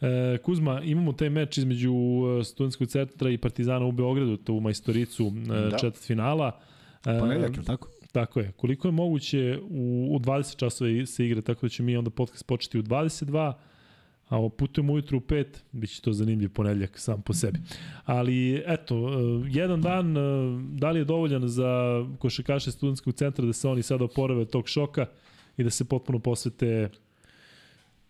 E, 0.00 0.38
Kuzma, 0.38 0.80
imamo 0.80 1.12
taj 1.12 1.30
meč 1.30 1.58
između 1.58 1.92
e, 2.40 2.44
studentskog 2.44 2.88
centra 2.88 3.30
i 3.30 3.38
Partizana 3.38 3.86
u 3.86 3.92
Beogradu, 3.92 4.36
to 4.36 4.52
u 4.52 4.60
majstoricu 4.60 5.26
e, 5.26 5.70
da. 5.70 5.78
četvrt 5.78 6.06
finala. 6.06 6.60
E, 7.06 7.18
Ponedjak, 7.20 7.56
je 7.56 7.62
tako? 7.62 7.88
Tako 8.12 8.40
je. 8.40 8.52
Koliko 8.56 8.88
je 8.88 8.92
moguće 8.92 9.58
u, 9.62 10.08
u 10.10 10.18
20 10.18 10.56
časova 10.56 11.06
se 11.06 11.26
igra, 11.26 11.42
tako 11.42 11.66
da 11.66 11.70
će 11.70 11.82
mi 11.82 11.96
onda 11.96 12.10
podcast 12.10 12.46
početi 12.46 12.78
u 12.78 12.82
22, 12.82 13.52
a 14.28 14.48
putujemo 14.56 14.92
ujutru 14.92 15.18
u 15.18 15.20
5, 15.20 15.46
bit 15.72 15.90
će 15.90 16.02
to 16.02 16.12
zanimljiv 16.12 16.50
ponedljak 16.52 16.98
sam 16.98 17.22
po 17.22 17.32
sebi. 17.32 17.58
Ali, 18.04 18.62
eto, 18.66 18.94
e, 18.96 19.48
jedan 19.50 19.80
dan, 19.80 20.14
da 20.72 20.90
li 20.90 21.00
je 21.00 21.04
dovoljan 21.04 21.48
za 21.48 21.70
košakaše 22.18 22.70
studentskog 22.70 23.14
centra 23.14 23.44
da 23.44 23.52
se 23.52 23.68
oni 23.68 23.82
sada 23.82 24.04
oporave 24.04 24.44
tog 24.44 24.68
šoka 24.68 25.06
i 25.56 25.64
da 25.64 25.70
se 25.70 25.84
potpuno 25.84 26.18
posvete 26.18 26.88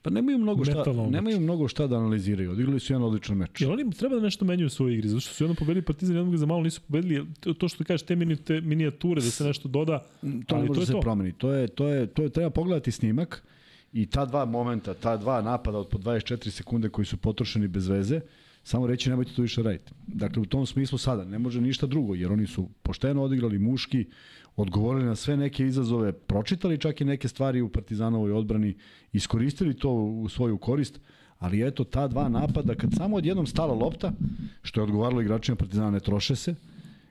Pa 0.04 0.10
nemaju 0.10 0.38
mnogo 0.38 0.64
šta, 0.64 0.84
nemaju 1.10 1.40
mnogo 1.40 1.68
šta 1.68 1.86
da 1.86 1.96
analiziraju. 1.96 2.50
Odigrali 2.50 2.80
su 2.80 2.92
jedan 2.92 3.02
odličan 3.02 3.36
meč. 3.36 3.60
Jel 3.60 3.72
oni 3.72 3.90
treba 3.90 4.16
da 4.16 4.22
nešto 4.22 4.44
menjaju 4.44 4.66
u 4.66 4.70
svojoj 4.70 4.94
igri? 4.94 5.08
Zato 5.08 5.20
što 5.20 5.34
su 5.34 5.44
jednom 5.44 5.56
pobedili 5.56 5.82
Partizan, 5.82 6.16
jednom 6.16 6.32
ga 6.32 6.36
za 6.36 6.46
malo 6.46 6.62
nisu 6.62 6.80
pobedili. 6.80 7.26
To 7.58 7.68
što 7.68 7.84
kažeš, 7.84 8.06
te, 8.06 8.16
mini, 8.16 8.36
te 8.36 8.60
minijature, 8.60 9.20
da 9.20 9.30
se 9.30 9.44
nešto 9.44 9.68
doda, 9.68 10.04
to 10.46 10.56
ali 10.56 10.68
to 10.68 10.80
je 10.80 10.86
se 10.86 10.92
to. 10.92 11.00
promeni. 11.00 11.32
To 11.32 11.52
je, 11.52 11.68
to 11.68 11.88
je, 11.88 12.06
to 12.06 12.22
je, 12.22 12.28
treba 12.28 12.50
pogledati 12.50 12.92
snimak 12.92 13.42
i 13.94 14.06
ta 14.06 14.24
dva 14.26 14.44
momenta, 14.44 14.94
ta 14.94 15.16
dva 15.16 15.42
napada 15.42 15.78
od 15.78 15.88
po 15.88 15.98
24 15.98 16.50
sekunde 16.50 16.88
koji 16.88 17.04
su 17.04 17.16
potrošeni 17.16 17.68
bez 17.68 17.88
veze, 17.88 18.20
samo 18.64 18.86
reći 18.86 19.10
nemojte 19.10 19.32
to 19.36 19.42
više 19.42 19.62
raditi. 19.62 19.92
Dakle, 20.06 20.42
u 20.42 20.46
tom 20.46 20.66
smislu 20.66 20.98
sada 20.98 21.24
ne 21.24 21.38
može 21.38 21.60
ništa 21.60 21.86
drugo, 21.86 22.14
jer 22.14 22.32
oni 22.32 22.46
su 22.46 22.68
pošteno 22.82 23.22
odigrali 23.22 23.58
muški, 23.58 24.04
odgovorili 24.56 25.06
na 25.06 25.16
sve 25.16 25.36
neke 25.36 25.66
izazove, 25.66 26.12
pročitali 26.12 26.78
čak 26.78 27.00
i 27.00 27.04
neke 27.04 27.28
stvari 27.28 27.60
u 27.60 27.68
Partizanovoj 27.68 28.32
odbrani, 28.32 28.74
iskoristili 29.12 29.74
to 29.74 29.90
u 29.92 30.28
svoju 30.28 30.58
korist, 30.58 31.00
ali 31.38 31.66
eto 31.66 31.84
ta 31.84 32.08
dva 32.08 32.28
napada, 32.28 32.74
kad 32.74 32.90
samo 32.96 33.16
odjednom 33.16 33.46
stala 33.46 33.74
lopta, 33.74 34.12
što 34.62 34.80
je 34.80 34.84
odgovaralo 34.84 35.20
igračima 35.20 35.56
Partizana, 35.56 35.90
ne 35.90 36.00
troše 36.00 36.36
se, 36.36 36.54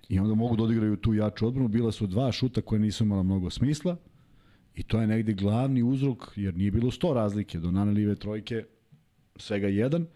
i 0.09 0.19
onda 0.19 0.35
mogu 0.35 0.55
da 0.55 0.63
odigraju 0.63 0.97
tu 0.97 1.13
jaču 1.13 1.47
odbranu, 1.47 1.67
bila 1.67 1.91
su 1.91 2.07
dva 2.07 2.31
šuta 2.31 2.61
koje 2.61 2.79
nisu 2.79 3.03
imala 3.03 3.23
mnogo 3.23 3.49
smisla, 3.49 3.97
i 4.75 4.83
to 4.83 5.01
je 5.01 5.07
negde 5.07 5.33
glavni 5.33 5.83
uzrok, 5.83 6.31
jer 6.35 6.55
nije 6.55 6.71
bilo 6.71 6.91
sto 6.91 7.13
razlike, 7.13 7.59
do 7.59 7.71
Nane 7.71 7.91
Live 7.91 8.15
trojke 8.15 8.63
svega 9.35 9.67
jedan, 9.67 10.07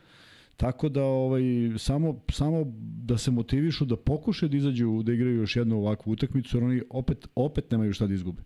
Tako 0.58 0.90
da 0.90 1.04
ovaj 1.04 1.42
samo 1.78 2.20
samo 2.32 2.64
da 3.06 3.18
se 3.18 3.32
motivišu 3.32 3.86
da 3.86 3.96
pokušaju 3.96 4.50
da 4.50 4.58
izađu 4.58 5.04
da 5.04 5.14
igraju 5.14 5.36
još 5.36 5.56
jednu 5.56 5.78
ovakvu 5.78 6.12
utakmicu 6.12 6.58
jer 6.58 6.64
oni 6.64 6.82
opet 6.90 7.28
opet 7.36 7.72
nemaju 7.72 7.94
šta 7.94 8.08
da 8.08 8.14
izgube. 8.14 8.42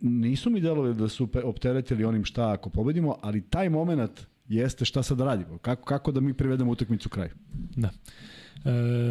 Nisu 0.00 0.50
mi 0.50 0.60
delovali 0.60 0.94
da 0.94 1.08
su 1.08 1.28
opteretili 1.44 2.04
onim 2.04 2.24
šta 2.24 2.52
ako 2.52 2.70
pobedimo, 2.70 3.16
ali 3.22 3.42
taj 3.42 3.68
momenat 3.68 4.26
jeste 4.48 4.84
šta 4.84 5.02
sad 5.02 5.20
radimo. 5.20 5.58
Kako 5.58 5.84
kako 5.84 6.12
da 6.12 6.20
mi 6.20 6.34
privedemo 6.34 6.70
utakmicu 6.70 7.08
kraju. 7.08 7.30
Da. 7.76 7.90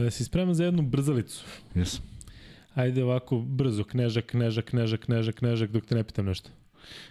E, 0.07 0.11
si 0.11 0.23
spreman 0.23 0.56
za 0.56 0.65
jednu 0.65 0.81
brzalicu? 0.81 1.45
Jesam. 1.76 2.16
Ajde 2.77 3.03
ovako 3.03 3.39
brzo, 3.41 3.83
knežak, 3.83 4.25
knežak, 4.31 4.65
knežak, 4.69 5.05
knežak, 5.05 5.35
knežak, 5.35 5.71
dok 5.73 5.85
te 5.89 5.95
ne 5.97 6.03
pitam 6.05 6.27
nešto. 6.29 6.53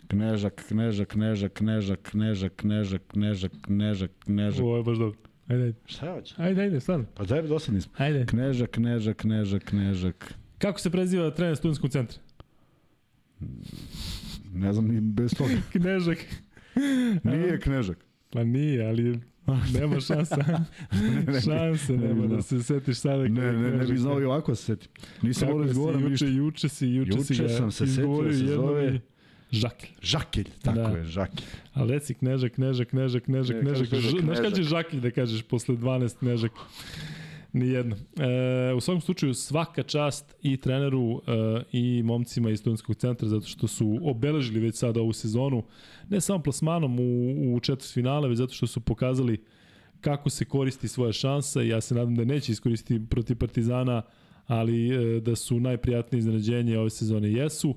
Knežak, 0.07 0.63
knežak, 0.69 1.09
knežak, 1.11 1.53
knežak, 1.59 2.03
knežak, 2.07 2.53
knežak, 2.63 3.03
knežak, 3.13 3.53
knežak, 3.67 4.13
knežak. 4.25 4.63
Ovo 4.63 4.77
je 4.77 4.83
baš 4.83 4.99
dobro. 4.99 5.19
Ajde, 5.49 5.63
ajde. 5.63 5.79
Šta 5.87 6.13
hoće? 6.13 6.35
Ajde, 6.39 6.63
ajde, 6.63 6.81
stvarno. 6.81 7.07
Pa 7.15 7.25
daj, 7.25 7.43
dosadni 7.43 7.81
smo. 7.81 7.93
Ajde. 7.99 8.27
Knežak, 8.27 8.71
knežak, 8.71 9.17
knežak, 9.17 9.65
knežak. 9.65 10.35
Kako 10.59 10.81
se 10.81 10.91
preziva 10.91 11.31
trener 11.31 11.57
studentskog 11.57 11.91
centra? 11.91 12.19
Ne 14.55 14.73
znam 14.73 14.89
ni 14.89 15.01
bez 15.01 15.35
toga. 15.35 15.59
knežak. 15.73 16.19
Nije 17.25 17.61
knežak. 17.61 17.99
Pa 18.31 18.45
nije, 18.45 18.87
ali 18.87 19.21
nema 19.81 20.01
šansa. 20.01 20.37
ne, 20.93 21.33
ne, 21.33 21.41
šanse 21.47 21.93
ne, 21.93 22.09
nema 22.09 22.27
ne, 22.27 22.37
da 22.37 22.43
se 22.43 22.63
setiš 22.63 22.97
sada. 22.97 23.23
Ne, 23.23 23.29
ne, 23.29 23.53
ne, 23.53 23.77
ne 23.77 23.87
bi 23.87 23.99
znao 23.99 24.21
i 24.21 24.25
ovako 24.25 24.53
da 24.53 24.57
se 24.57 24.65
setim. 24.65 24.91
Nisam 25.23 25.49
volio 25.49 25.71
izgovoram 25.71 26.03
ništa. 26.03 26.27
Juče 26.27 26.69
si, 26.69 26.87
juče, 26.87 27.11
juče 27.11 27.25
si 27.25 27.43
ga 27.43 27.49
sam 27.49 27.71
se 27.71 27.87
setio 27.87 28.23
da 28.23 28.33
se 28.33 28.47
zove... 28.47 29.01
Žakelj. 29.51 29.91
Žakelj, 30.03 30.49
tako 30.63 30.79
da. 30.79 30.89
je, 30.99 31.05
žakelj. 31.05 31.45
Ali 31.75 31.93
reci 31.93 32.15
knežak, 32.15 32.53
knežak, 32.53 32.89
knežak, 32.89 33.25
knežak, 33.25 33.61
knežak. 33.63 34.21
Znaš 34.21 34.39
kada 34.43 34.57
će 34.57 34.63
žakelj 34.63 35.01
da 35.01 35.11
kažeš 35.11 35.43
posle 35.43 35.77
12 35.77 36.19
knežak? 36.19 36.53
Nijedno. 37.57 37.97
E, 37.97 38.75
u 38.75 38.81
svakom 38.81 39.01
slučaju 39.01 39.35
svaka 39.35 39.83
čast 39.83 40.35
i 40.43 40.57
treneru 40.57 41.23
e, 41.27 41.63
i 41.73 42.03
momcima 42.03 42.51
iz 42.51 42.61
studentskog 42.61 42.97
centra 42.97 43.29
zato 43.29 43.47
što 43.47 43.67
su 43.67 43.99
obeležili 44.03 44.61
već 44.61 44.77
sada 44.77 45.01
ovu 45.01 45.13
sezonu 45.13 45.63
ne 46.09 46.21
samo 46.21 46.43
plasmanom 46.43 47.01
u, 47.01 47.55
u 47.55 47.61
četvrt 47.61 47.93
finale, 47.93 48.29
već 48.29 48.39
zato 48.39 48.55
što 48.55 48.67
su 48.67 48.81
pokazali 48.81 49.45
kako 50.01 50.31
se 50.31 50.45
koristi 50.45 50.89
svoja 50.89 51.13
šansa 51.13 51.63
i 51.63 51.69
ja 51.69 51.81
se 51.81 51.95
nadam 51.95 52.15
da 52.15 52.25
neće 52.25 52.53
iskoristiti 52.53 53.07
protiv 53.11 53.37
Partizana, 53.37 54.03
ali 54.47 54.89
e, 54.89 55.21
da 55.21 55.37
su 55.37 55.61
najprijatnije 55.61 56.19
iznenađenje 56.19 56.79
ove 56.79 56.91
sezone 56.91 57.33
jesu. 57.33 57.77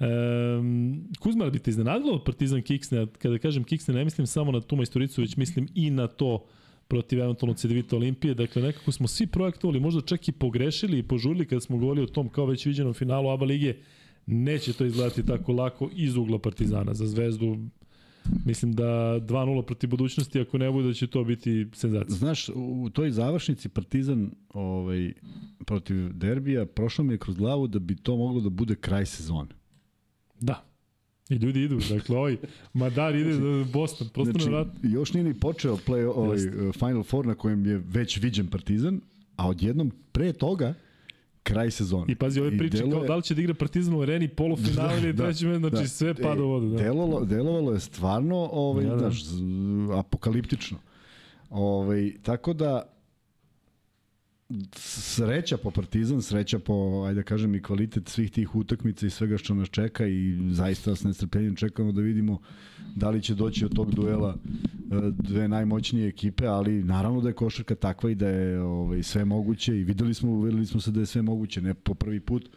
Um, 0.00 1.08
Kuzmar 1.20 1.50
bi 1.50 1.58
te 1.58 1.70
iznenadilo 1.70 2.24
Partizan 2.24 2.62
Kiksne, 2.62 3.06
kada 3.18 3.38
kažem 3.38 3.64
Kiksne 3.64 3.94
ne 3.94 4.04
mislim 4.04 4.26
samo 4.26 4.52
na 4.52 4.60
tu 4.60 4.76
majstoricu, 4.76 5.20
već 5.20 5.36
mislim 5.36 5.68
i 5.74 5.90
na 5.90 6.06
to 6.06 6.46
protiv 6.88 7.20
eventualno 7.20 7.54
CDVita 7.54 7.96
Olimpije. 7.96 8.34
Dakle, 8.34 8.62
nekako 8.62 8.92
smo 8.92 9.08
svi 9.08 9.26
projektovali, 9.26 9.80
možda 9.80 10.00
čak 10.00 10.28
i 10.28 10.32
pogrešili 10.32 10.98
i 10.98 11.02
požurili 11.02 11.46
kada 11.46 11.60
smo 11.60 11.78
govorili 11.78 12.04
o 12.04 12.12
tom 12.12 12.28
kao 12.28 12.46
već 12.46 12.66
viđenom 12.66 12.94
finalu 12.94 13.30
ABA 13.30 13.44
lige. 13.44 13.74
Neće 14.26 14.72
to 14.72 14.84
izgledati 14.84 15.26
tako 15.26 15.52
lako 15.52 15.90
iz 15.94 16.16
ugla 16.16 16.38
Partizana. 16.38 16.94
Za 16.94 17.06
Zvezdu 17.06 17.56
Mislim 18.44 18.72
da 18.72 18.84
2-0 19.20 19.62
protiv 19.62 19.90
budućnosti, 19.90 20.40
ako 20.40 20.58
ne 20.58 20.70
bude, 20.70 20.88
da 20.88 20.94
će 20.94 21.06
to 21.06 21.24
biti 21.24 21.66
senzacija. 21.72 22.16
Znaš, 22.16 22.48
u 22.54 22.90
toj 22.92 23.10
završnici 23.10 23.68
Partizan 23.68 24.30
ovaj, 24.48 25.12
protiv 25.66 26.12
derbija 26.12 26.66
prošlo 26.66 27.04
mi 27.04 27.14
je 27.14 27.18
kroz 27.18 27.36
glavu 27.36 27.66
da 27.66 27.78
bi 27.78 27.96
to 27.96 28.16
moglo 28.16 28.40
da 28.40 28.48
bude 28.48 28.74
kraj 28.74 29.06
sezone. 29.06 29.48
Da. 30.40 30.64
I 31.28 31.34
ljudi 31.34 31.62
idu, 31.62 31.78
dakle, 31.90 32.16
ovaj 32.16 32.36
Madar 32.72 33.16
ide 33.16 33.32
za 33.32 33.64
Boston, 33.72 34.08
prosto 34.08 34.32
znači, 34.32 34.44
nevratno. 34.44 34.80
Još 34.82 35.12
nije 35.12 35.24
ni 35.24 35.34
počeo 35.34 35.76
play, 35.76 36.12
ovaj, 36.14 36.38
Final 36.72 37.02
Four 37.02 37.26
na 37.26 37.34
kojem 37.34 37.66
je 37.66 37.82
već 37.86 38.22
viđen 38.22 38.46
Partizan, 38.46 39.00
a 39.36 39.48
odjednom 39.48 39.92
pre 40.12 40.32
toga 40.32 40.74
kraj 41.42 41.70
sezone. 41.70 42.04
I 42.08 42.14
pazi 42.14 42.40
ove 42.40 42.58
priče 42.58 42.76
deluje... 42.76 42.92
kao 42.92 43.04
da 43.04 43.16
li 43.16 43.22
će 43.22 43.34
da 43.34 43.40
igra 43.40 43.54
Partizan 43.54 43.94
u 43.94 44.00
areni 44.00 44.28
polufinale 44.28 44.88
da, 45.00 45.06
ili 45.06 45.12
da, 45.12 45.24
treći 45.24 45.46
da, 45.46 45.58
znači 45.58 45.76
da. 45.76 45.88
sve 45.88 46.14
pada 46.14 46.42
u 46.42 46.48
vodu. 46.48 46.68
Da. 46.68 46.82
Delovalo, 46.82 47.24
delovalo 47.24 47.72
je 47.72 47.80
stvarno 47.80 48.48
ovaj, 48.52 48.84
da, 48.84 48.96
da. 48.96 49.02
Daš, 49.02 49.22
apokaliptično. 49.98 50.78
Ovaj, 51.50 52.12
tako 52.22 52.52
da 52.52 52.97
sreća 54.76 55.56
po 55.56 55.70
Partizan, 55.70 56.22
sreća 56.22 56.58
po, 56.58 57.04
ajde 57.06 57.20
da 57.20 57.22
kažem, 57.22 57.54
i 57.54 57.62
kvalitet 57.62 58.08
svih 58.08 58.30
tih 58.30 58.54
utakmica 58.54 59.06
i 59.06 59.10
svega 59.10 59.38
što 59.38 59.54
nas 59.54 59.68
čeka 59.68 60.06
i 60.06 60.38
zaista 60.50 60.96
s 60.96 61.04
nestrpljenjem 61.04 61.56
čekamo 61.56 61.92
da 61.92 62.00
vidimo 62.00 62.38
da 62.94 63.10
li 63.10 63.22
će 63.22 63.34
doći 63.34 63.64
od 63.64 63.74
tog 63.74 63.94
duela 63.94 64.36
e, 64.36 65.10
dve 65.12 65.48
najmoćnije 65.48 66.08
ekipe, 66.08 66.46
ali 66.46 66.84
naravno 66.84 67.20
da 67.20 67.28
je 67.28 67.34
košarka 67.34 67.74
takva 67.74 68.10
i 68.10 68.14
da 68.14 68.28
je 68.28 68.60
ovaj, 68.60 69.02
sve 69.02 69.24
moguće 69.24 69.78
i 69.78 69.84
videli 69.84 70.14
smo, 70.14 70.30
uverili 70.30 70.66
smo 70.66 70.80
se 70.80 70.90
da 70.90 71.00
je 71.00 71.06
sve 71.06 71.22
moguće, 71.22 71.60
ne 71.60 71.74
po 71.74 71.94
prvi 71.94 72.20
put. 72.20 72.48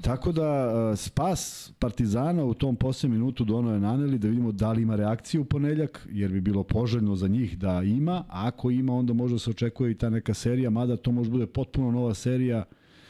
Tako 0.00 0.32
da 0.32 0.72
uh, 0.90 0.98
spas 0.98 1.72
Partizana 1.78 2.44
u 2.44 2.54
tom 2.54 2.76
posljednjem 2.76 3.20
minutu 3.20 3.44
dono 3.44 3.72
je 3.72 3.80
naneli 3.80 4.18
da 4.18 4.28
vidimo 4.28 4.52
da 4.52 4.72
li 4.72 4.82
ima 4.82 4.96
reakciju 4.96 5.42
u 5.42 5.44
poneljak, 5.44 6.08
jer 6.10 6.32
bi 6.32 6.40
bilo 6.40 6.62
poželjno 6.62 7.16
za 7.16 7.28
njih 7.28 7.58
da 7.58 7.82
ima, 7.82 8.24
a 8.28 8.46
ako 8.48 8.70
ima 8.70 8.94
onda 8.94 9.12
možda 9.12 9.38
se 9.38 9.50
očekuje 9.50 9.90
i 9.90 9.94
ta 9.94 10.10
neka 10.10 10.34
serija, 10.34 10.70
mada 10.70 10.96
to 10.96 11.12
može 11.12 11.30
bude 11.30 11.46
potpuno 11.46 11.90
nova 11.90 12.14
serija 12.14 12.64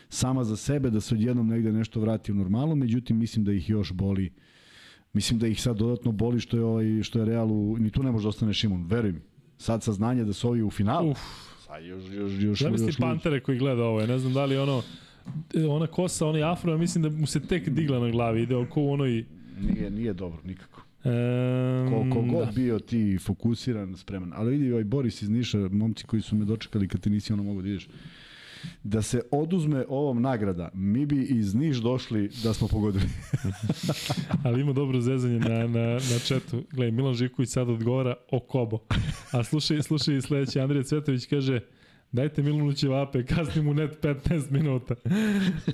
sama 0.08 0.44
za 0.44 0.56
sebe, 0.56 0.90
da 0.90 1.00
se 1.00 1.14
odjednom 1.14 1.48
negde 1.48 1.72
nešto 1.72 2.00
vrati 2.00 2.32
u 2.32 2.34
normalu, 2.34 2.76
međutim 2.76 3.18
mislim 3.18 3.44
da 3.44 3.52
ih 3.52 3.70
još 3.70 3.92
boli 3.92 4.32
Mislim 5.14 5.38
da 5.38 5.46
ih 5.46 5.62
sad 5.62 5.76
dodatno 5.76 6.12
boli 6.12 6.40
što 6.40 6.56
je 6.56 6.64
ovaj 6.64 7.02
što 7.02 7.18
je 7.18 7.24
Realu 7.24 7.78
ni 7.78 7.90
tu 7.90 8.02
ne 8.02 8.10
može 8.10 8.22
da 8.22 8.28
ostane 8.28 8.52
Šimun, 8.52 8.86
veruj 8.86 9.12
mi. 9.12 9.20
Sad 9.58 9.82
saznanje 9.82 10.24
da 10.24 10.32
su 10.32 10.48
ovi 10.48 10.62
u 10.62 10.70
finalu. 10.70 11.10
Uf. 11.10 11.18
Sad 11.66 11.84
još 11.84 12.04
još 12.12 12.32
još 12.42 12.62
Zamisli 12.62 12.86
još 12.86 12.96
Pantere 12.96 13.40
koji 13.40 13.58
gleda 13.58 13.82
ovo, 13.82 14.00
ja 14.00 14.06
ne 14.06 14.18
znam 14.18 14.32
da 14.32 14.44
li 14.44 14.56
ono 14.56 14.82
ona 15.68 15.86
kosa, 15.86 16.26
onaj 16.26 16.42
afro, 16.42 16.72
ja 16.72 16.78
mislim 16.78 17.02
da 17.02 17.10
mu 17.10 17.26
se 17.26 17.40
tek 17.40 17.68
digla 17.68 17.98
na 17.98 18.10
glavi, 18.10 18.42
ide 18.42 18.56
oko 18.56 18.82
u 18.82 18.92
onoj... 18.92 19.24
Nije, 19.60 19.90
nije 19.90 20.12
dobro, 20.12 20.38
nikako. 20.44 20.82
Um, 21.04 21.90
Koliko 21.90 22.22
god 22.22 22.46
da. 22.46 22.52
bio 22.52 22.78
ti 22.78 23.18
fokusiran, 23.18 23.96
spreman. 23.96 24.32
Ali 24.34 24.50
vidi, 24.50 24.72
ovaj 24.72 24.84
Boris 24.84 25.22
iz 25.22 25.28
Niša, 25.28 25.58
momci 25.58 26.04
koji 26.04 26.22
su 26.22 26.36
me 26.36 26.44
dočekali 26.44 26.88
kad 26.88 27.00
ti 27.00 27.10
nisi 27.10 27.32
ono 27.32 27.42
mogu 27.42 27.62
da 27.62 27.68
ideš, 27.68 27.88
da 28.82 29.02
se 29.02 29.20
oduzme 29.30 29.84
ovom 29.88 30.22
nagrada, 30.22 30.70
mi 30.74 31.06
bi 31.06 31.22
iz 31.22 31.54
Niš 31.54 31.76
došli 31.76 32.30
da 32.42 32.54
smo 32.54 32.68
pogodili. 32.68 33.04
Ali 34.44 34.60
ima 34.60 34.72
dobro 34.72 35.00
zezanje 35.00 35.38
na, 35.38 35.66
na, 35.66 35.92
na 35.92 36.18
četu. 36.26 36.62
Gledaj, 36.72 36.90
Milan 36.90 37.14
Živković 37.14 37.50
sad 37.50 37.68
odgovara 37.68 38.14
o 38.30 38.40
Kobo. 38.40 38.78
A 39.32 39.44
slušaj, 39.44 39.82
slušaj 39.82 40.20
sledeći, 40.20 40.60
Andrija 40.60 40.82
Cvetović 40.82 41.26
kaže 41.26 41.60
dajte 42.14 42.42
Milanu 42.42 42.72
ćevape, 42.72 43.24
kasni 43.26 43.62
mu 43.62 43.74
net 43.74 44.02
15 44.02 44.50
minuta. 44.50 44.94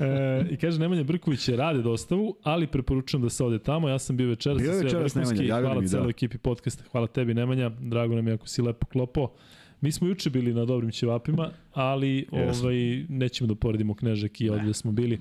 E, 0.01 0.45
I 0.51 0.57
kaže, 0.57 0.79
Nemanja 0.79 1.03
Brković 1.03 1.49
je 1.49 1.57
rade 1.57 1.83
dostavu, 1.83 2.37
ali 2.43 2.67
preporučujem 2.67 3.23
da 3.23 3.31
se 3.31 3.45
ode 3.45 3.59
tamo. 3.59 3.89
Ja 3.89 3.99
sam 3.99 4.17
bio 4.17 4.29
večeras 4.29 4.59
Bio 4.59 4.73
je 4.73 4.91
sve 4.91 4.99
vrhunski. 4.99 5.47
Hvala 5.49 5.75
mi, 5.75 5.83
da. 5.83 5.89
celoj 5.89 6.11
ekipi 6.11 6.39
podcasta. 6.39 6.85
Hvala 6.93 7.07
tebi, 7.07 7.35
Nemanja. 7.35 7.69
Drago 7.69 8.15
nam 8.15 8.29
je 8.29 8.35
ako 8.35 8.49
si 8.49 8.63
lepo 8.63 8.87
klopo. 8.87 9.33
Mi 9.81 9.93
smo 9.93 10.09
juče 10.09 10.31
bili 10.31 10.55
na 10.55 10.65
dobrim 10.65 10.91
ćevapima, 10.91 11.51
ali 11.73 12.27
Jesmo. 12.33 12.63
ovaj, 12.63 13.05
nećemo 13.09 13.49
da 13.49 13.55
poredimo 13.55 13.95
Knežak 13.95 14.41
i 14.41 14.51
ovde 14.51 14.73
smo 14.73 14.93
bili. 14.93 15.21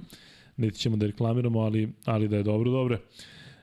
Niti 0.58 0.80
ćemo 0.80 0.98
da 0.98 1.06
reklamiramo, 1.06 1.60
ali, 1.60 1.90
ali 2.06 2.28
da 2.28 2.38
je 2.38 2.44
dobro, 2.44 2.72
dobro. 2.72 2.98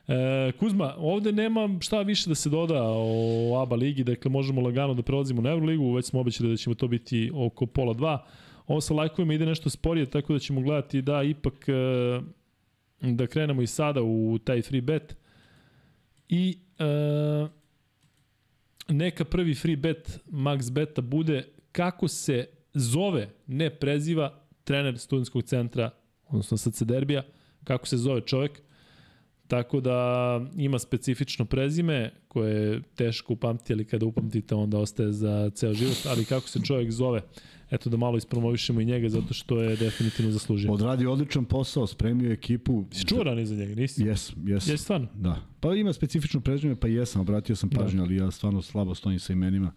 E, 0.07 0.51
Kuzma, 0.59 0.93
ovde 0.97 1.31
nema 1.31 1.69
šta 1.81 2.01
više 2.01 2.29
da 2.29 2.35
se 2.35 2.49
doda 2.49 2.83
o 2.83 3.61
ABA 3.61 3.75
ligi, 3.75 4.03
dakle 4.03 4.31
možemo 4.31 4.61
lagano 4.61 4.93
da 4.93 5.01
prelazimo 5.01 5.41
na 5.41 5.49
Euroligu, 5.49 5.93
već 5.93 6.05
smo 6.05 6.19
obećali 6.19 6.49
da 6.49 6.57
ćemo 6.57 6.75
to 6.75 6.87
biti 6.87 7.31
oko 7.33 7.65
pola 7.65 7.93
dva. 7.93 8.25
Ovo 8.67 8.81
sa 8.81 8.93
lajkovima 8.93 9.33
ide 9.33 9.45
nešto 9.45 9.69
sporije, 9.69 10.05
tako 10.05 10.33
da 10.33 10.39
ćemo 10.39 10.61
gledati 10.61 11.01
da 11.01 11.23
ipak 11.23 11.69
e, 11.69 11.73
da 13.01 13.27
krenemo 13.27 13.61
i 13.61 13.67
sada 13.67 14.01
u 14.01 14.39
taj 14.43 14.61
free 14.61 14.81
bet. 14.81 15.17
I 16.29 16.57
e, 16.79 17.47
neka 18.89 19.25
prvi 19.25 19.55
free 19.55 19.75
bet 19.75 20.19
max 20.31 20.71
beta 20.71 21.01
bude 21.01 21.47
kako 21.71 22.07
se 22.07 22.45
zove, 22.73 23.29
ne 23.47 23.69
preziva 23.69 24.43
trener 24.63 24.99
studentskog 24.99 25.43
centra, 25.43 25.89
odnosno 26.27 26.57
SC 26.57 26.83
Derbija, 26.83 27.23
kako 27.63 27.87
se 27.87 27.97
zove 27.97 28.21
čovek. 28.21 28.61
Tako 29.47 29.81
da 29.81 30.41
ima 30.57 30.79
specifično 30.79 31.45
prezime 31.45 32.11
koje 32.27 32.53
je 32.53 32.81
teško 32.95 33.33
upamtiti, 33.33 33.73
ali 33.73 33.85
kada 33.85 34.05
upamtite 34.05 34.55
onda 34.55 34.77
ostaje 34.77 35.11
za 35.11 35.49
ceo 35.49 35.73
život, 35.73 35.97
ali 36.05 36.25
kako 36.25 36.47
se 36.47 36.59
čovjek 36.63 36.91
zove, 36.91 37.21
eto 37.71 37.89
da 37.89 37.97
malo 37.97 38.17
ispromovišemo 38.17 38.81
i 38.81 38.85
njega 38.85 39.09
zato 39.09 39.33
što 39.33 39.61
je 39.61 39.75
definitivno 39.75 40.31
zaslužio. 40.31 40.71
Odradio 40.71 41.11
odličan 41.11 41.45
posao, 41.45 41.87
spremio 41.87 42.31
ekipu. 42.31 42.85
Si 42.91 43.05
čuo 43.05 43.23
rani 43.23 43.45
za 43.45 43.55
njega, 43.55 43.75
nisi? 43.75 44.03
Jes, 44.03 44.33
jes. 44.45 44.67
Jesi 44.67 44.83
stvarno? 44.83 45.07
Da. 45.13 45.41
Pa 45.59 45.75
ima 45.75 45.93
specifično 45.93 46.41
prezime, 46.41 46.75
pa 46.75 46.87
jesam, 46.87 47.21
obratio 47.21 47.55
sam 47.55 47.69
pažnju, 47.69 48.01
ali 48.01 48.15
ja 48.15 48.31
stvarno 48.31 48.61
slabo 48.61 48.95
stojim 48.95 49.19
sa 49.19 49.33
imenima. 49.33 49.71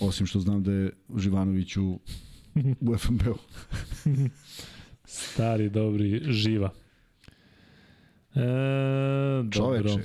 Osim 0.00 0.26
što 0.26 0.40
znam 0.40 0.62
da 0.62 0.72
je 0.72 0.90
Živanović 1.16 1.76
u, 1.76 1.98
u 2.90 2.96
FNB-u. 2.98 3.36
Stari, 5.04 5.70
dobri, 5.70 6.22
živa. 6.32 6.70
E, 8.34 9.42
dobro. 9.42 9.50
Čoveče, 9.50 10.00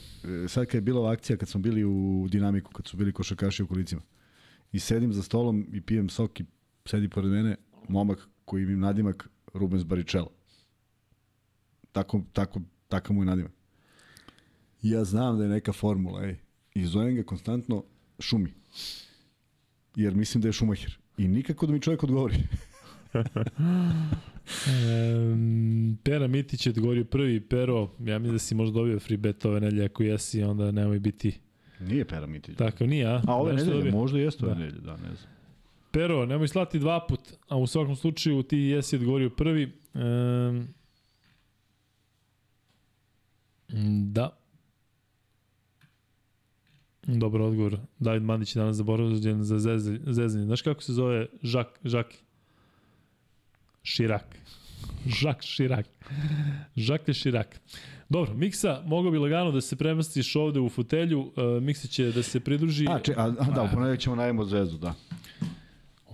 e, 0.46 0.48
sad 0.48 0.66
kad 0.66 0.74
je 0.74 0.82
bila 0.82 1.00
ova 1.00 1.12
akcija, 1.12 1.38
kad 1.38 1.50
smo 1.50 1.62
bili 1.62 1.84
u 1.84 2.28
dinamiku, 2.30 2.72
kad 2.72 2.88
su 2.88 2.98
bili 2.98 3.14
košarkaši 3.14 3.64
u 3.64 3.68
kolicima, 3.68 4.02
i 4.72 4.80
sedim 4.80 5.14
za 5.14 5.24
stolom 5.24 5.68
i 5.74 5.82
pijem 5.82 6.10
sok 6.10 6.40
i 6.40 6.46
sedi 6.86 7.10
pored 7.10 7.32
mene 7.32 7.56
momak 7.90 8.28
koji 8.46 8.66
mi 8.66 8.76
nadimak 8.76 9.30
Rubens 9.54 9.84
Baričelo. 9.84 10.30
Tako, 11.92 12.22
tako, 12.34 12.62
tako 12.88 13.14
mu 13.14 13.22
je 13.22 13.26
nadimak. 13.26 13.52
I 14.82 14.90
ja 14.90 15.04
znam 15.04 15.38
da 15.38 15.44
je 15.44 15.50
neka 15.50 15.74
formula, 15.74 16.24
ej. 16.26 16.36
I 16.74 16.86
zovem 16.86 17.16
ga 17.16 17.24
konstantno 17.24 17.84
šumi. 18.20 18.54
Jer 19.96 20.16
mislim 20.16 20.42
da 20.42 20.48
je 20.48 20.54
šumacher. 20.54 20.98
I 21.18 21.28
nikako 21.28 21.66
da 21.66 21.74
mi 21.74 21.82
čovjek 21.82 22.04
odgovori. 22.04 22.36
E, 24.48 24.70
Pera 26.04 26.28
Mitić 26.28 26.66
je 26.66 26.70
odgovorio 26.70 27.06
prvi, 27.06 27.40
Pero, 27.42 27.90
ja 28.00 28.20
mislim 28.20 28.36
da 28.36 28.40
si 28.40 28.56
možda 28.56 28.74
dobio 28.74 29.00
free 29.00 29.18
bet 29.18 29.46
ove 29.46 29.60
nedelje, 29.60 29.86
ako 29.86 30.04
jesi, 30.04 30.44
onda 30.44 30.72
nemoj 30.72 31.00
biti 31.00 31.40
Nije 31.80 32.06
Pera 32.06 32.26
Mitić. 32.28 32.58
tako, 32.58 32.86
nije, 32.86 33.06
a? 33.06 33.22
A 33.28 33.36
ove 33.36 33.54
nedelje, 33.54 33.74
dobio? 33.74 33.92
možda 33.92 34.20
jeste 34.20 34.46
ove 34.46 34.54
Da. 34.54 34.60
nedelje, 34.60 34.82
da, 34.82 34.92
ne 34.94 35.16
znam. 35.16 35.32
Pero, 35.92 36.26
nemoj 36.26 36.48
slati 36.48 36.80
dva 36.80 37.06
put, 37.08 37.20
a 37.48 37.58
u 37.58 37.68
svakom 37.68 37.96
slučaju 37.96 38.44
ti 38.44 38.58
jesi 38.58 38.96
odgovorio 38.96 39.30
prvi. 39.30 39.72
Um, 39.94 40.68
da. 44.04 44.38
Dobar 47.04 47.42
odgovor. 47.42 47.78
David 48.00 48.24
Mandić 48.24 48.56
je 48.56 48.60
danas 48.60 48.76
zaboravljen 48.76 49.44
za 49.44 49.60
zezanje. 50.06 50.46
Znaš 50.46 50.62
kako 50.62 50.84
se 50.84 50.94
zove 50.94 51.28
Žak, 51.42 51.68
Žaki? 51.84 52.18
Širak. 53.88 54.36
Žak 55.06 55.42
Širak. 55.42 55.88
Žak 56.76 57.14
Širak. 57.14 57.60
Dobro, 58.10 58.34
Miksa, 58.34 58.82
mogao 58.86 59.12
bi 59.12 59.18
lagano 59.18 59.52
da 59.52 59.62
se 59.62 59.76
premestiš 59.76 60.36
ovde 60.36 60.60
u 60.60 60.70
fotelju. 60.70 61.20
Uh, 61.20 61.64
Miksa 61.64 61.88
će 61.88 62.12
da 62.12 62.24
se 62.24 62.40
pridruži. 62.40 62.86
A, 62.90 63.00
če, 63.00 63.14
a, 63.18 63.24
a 63.40 63.52
da, 63.56 63.64
u 63.64 63.68
ponedjeljak 63.74 64.00
ćemo 64.00 64.16
najemo 64.16 64.46
zvezdu, 64.46 64.78
da. 64.78 64.94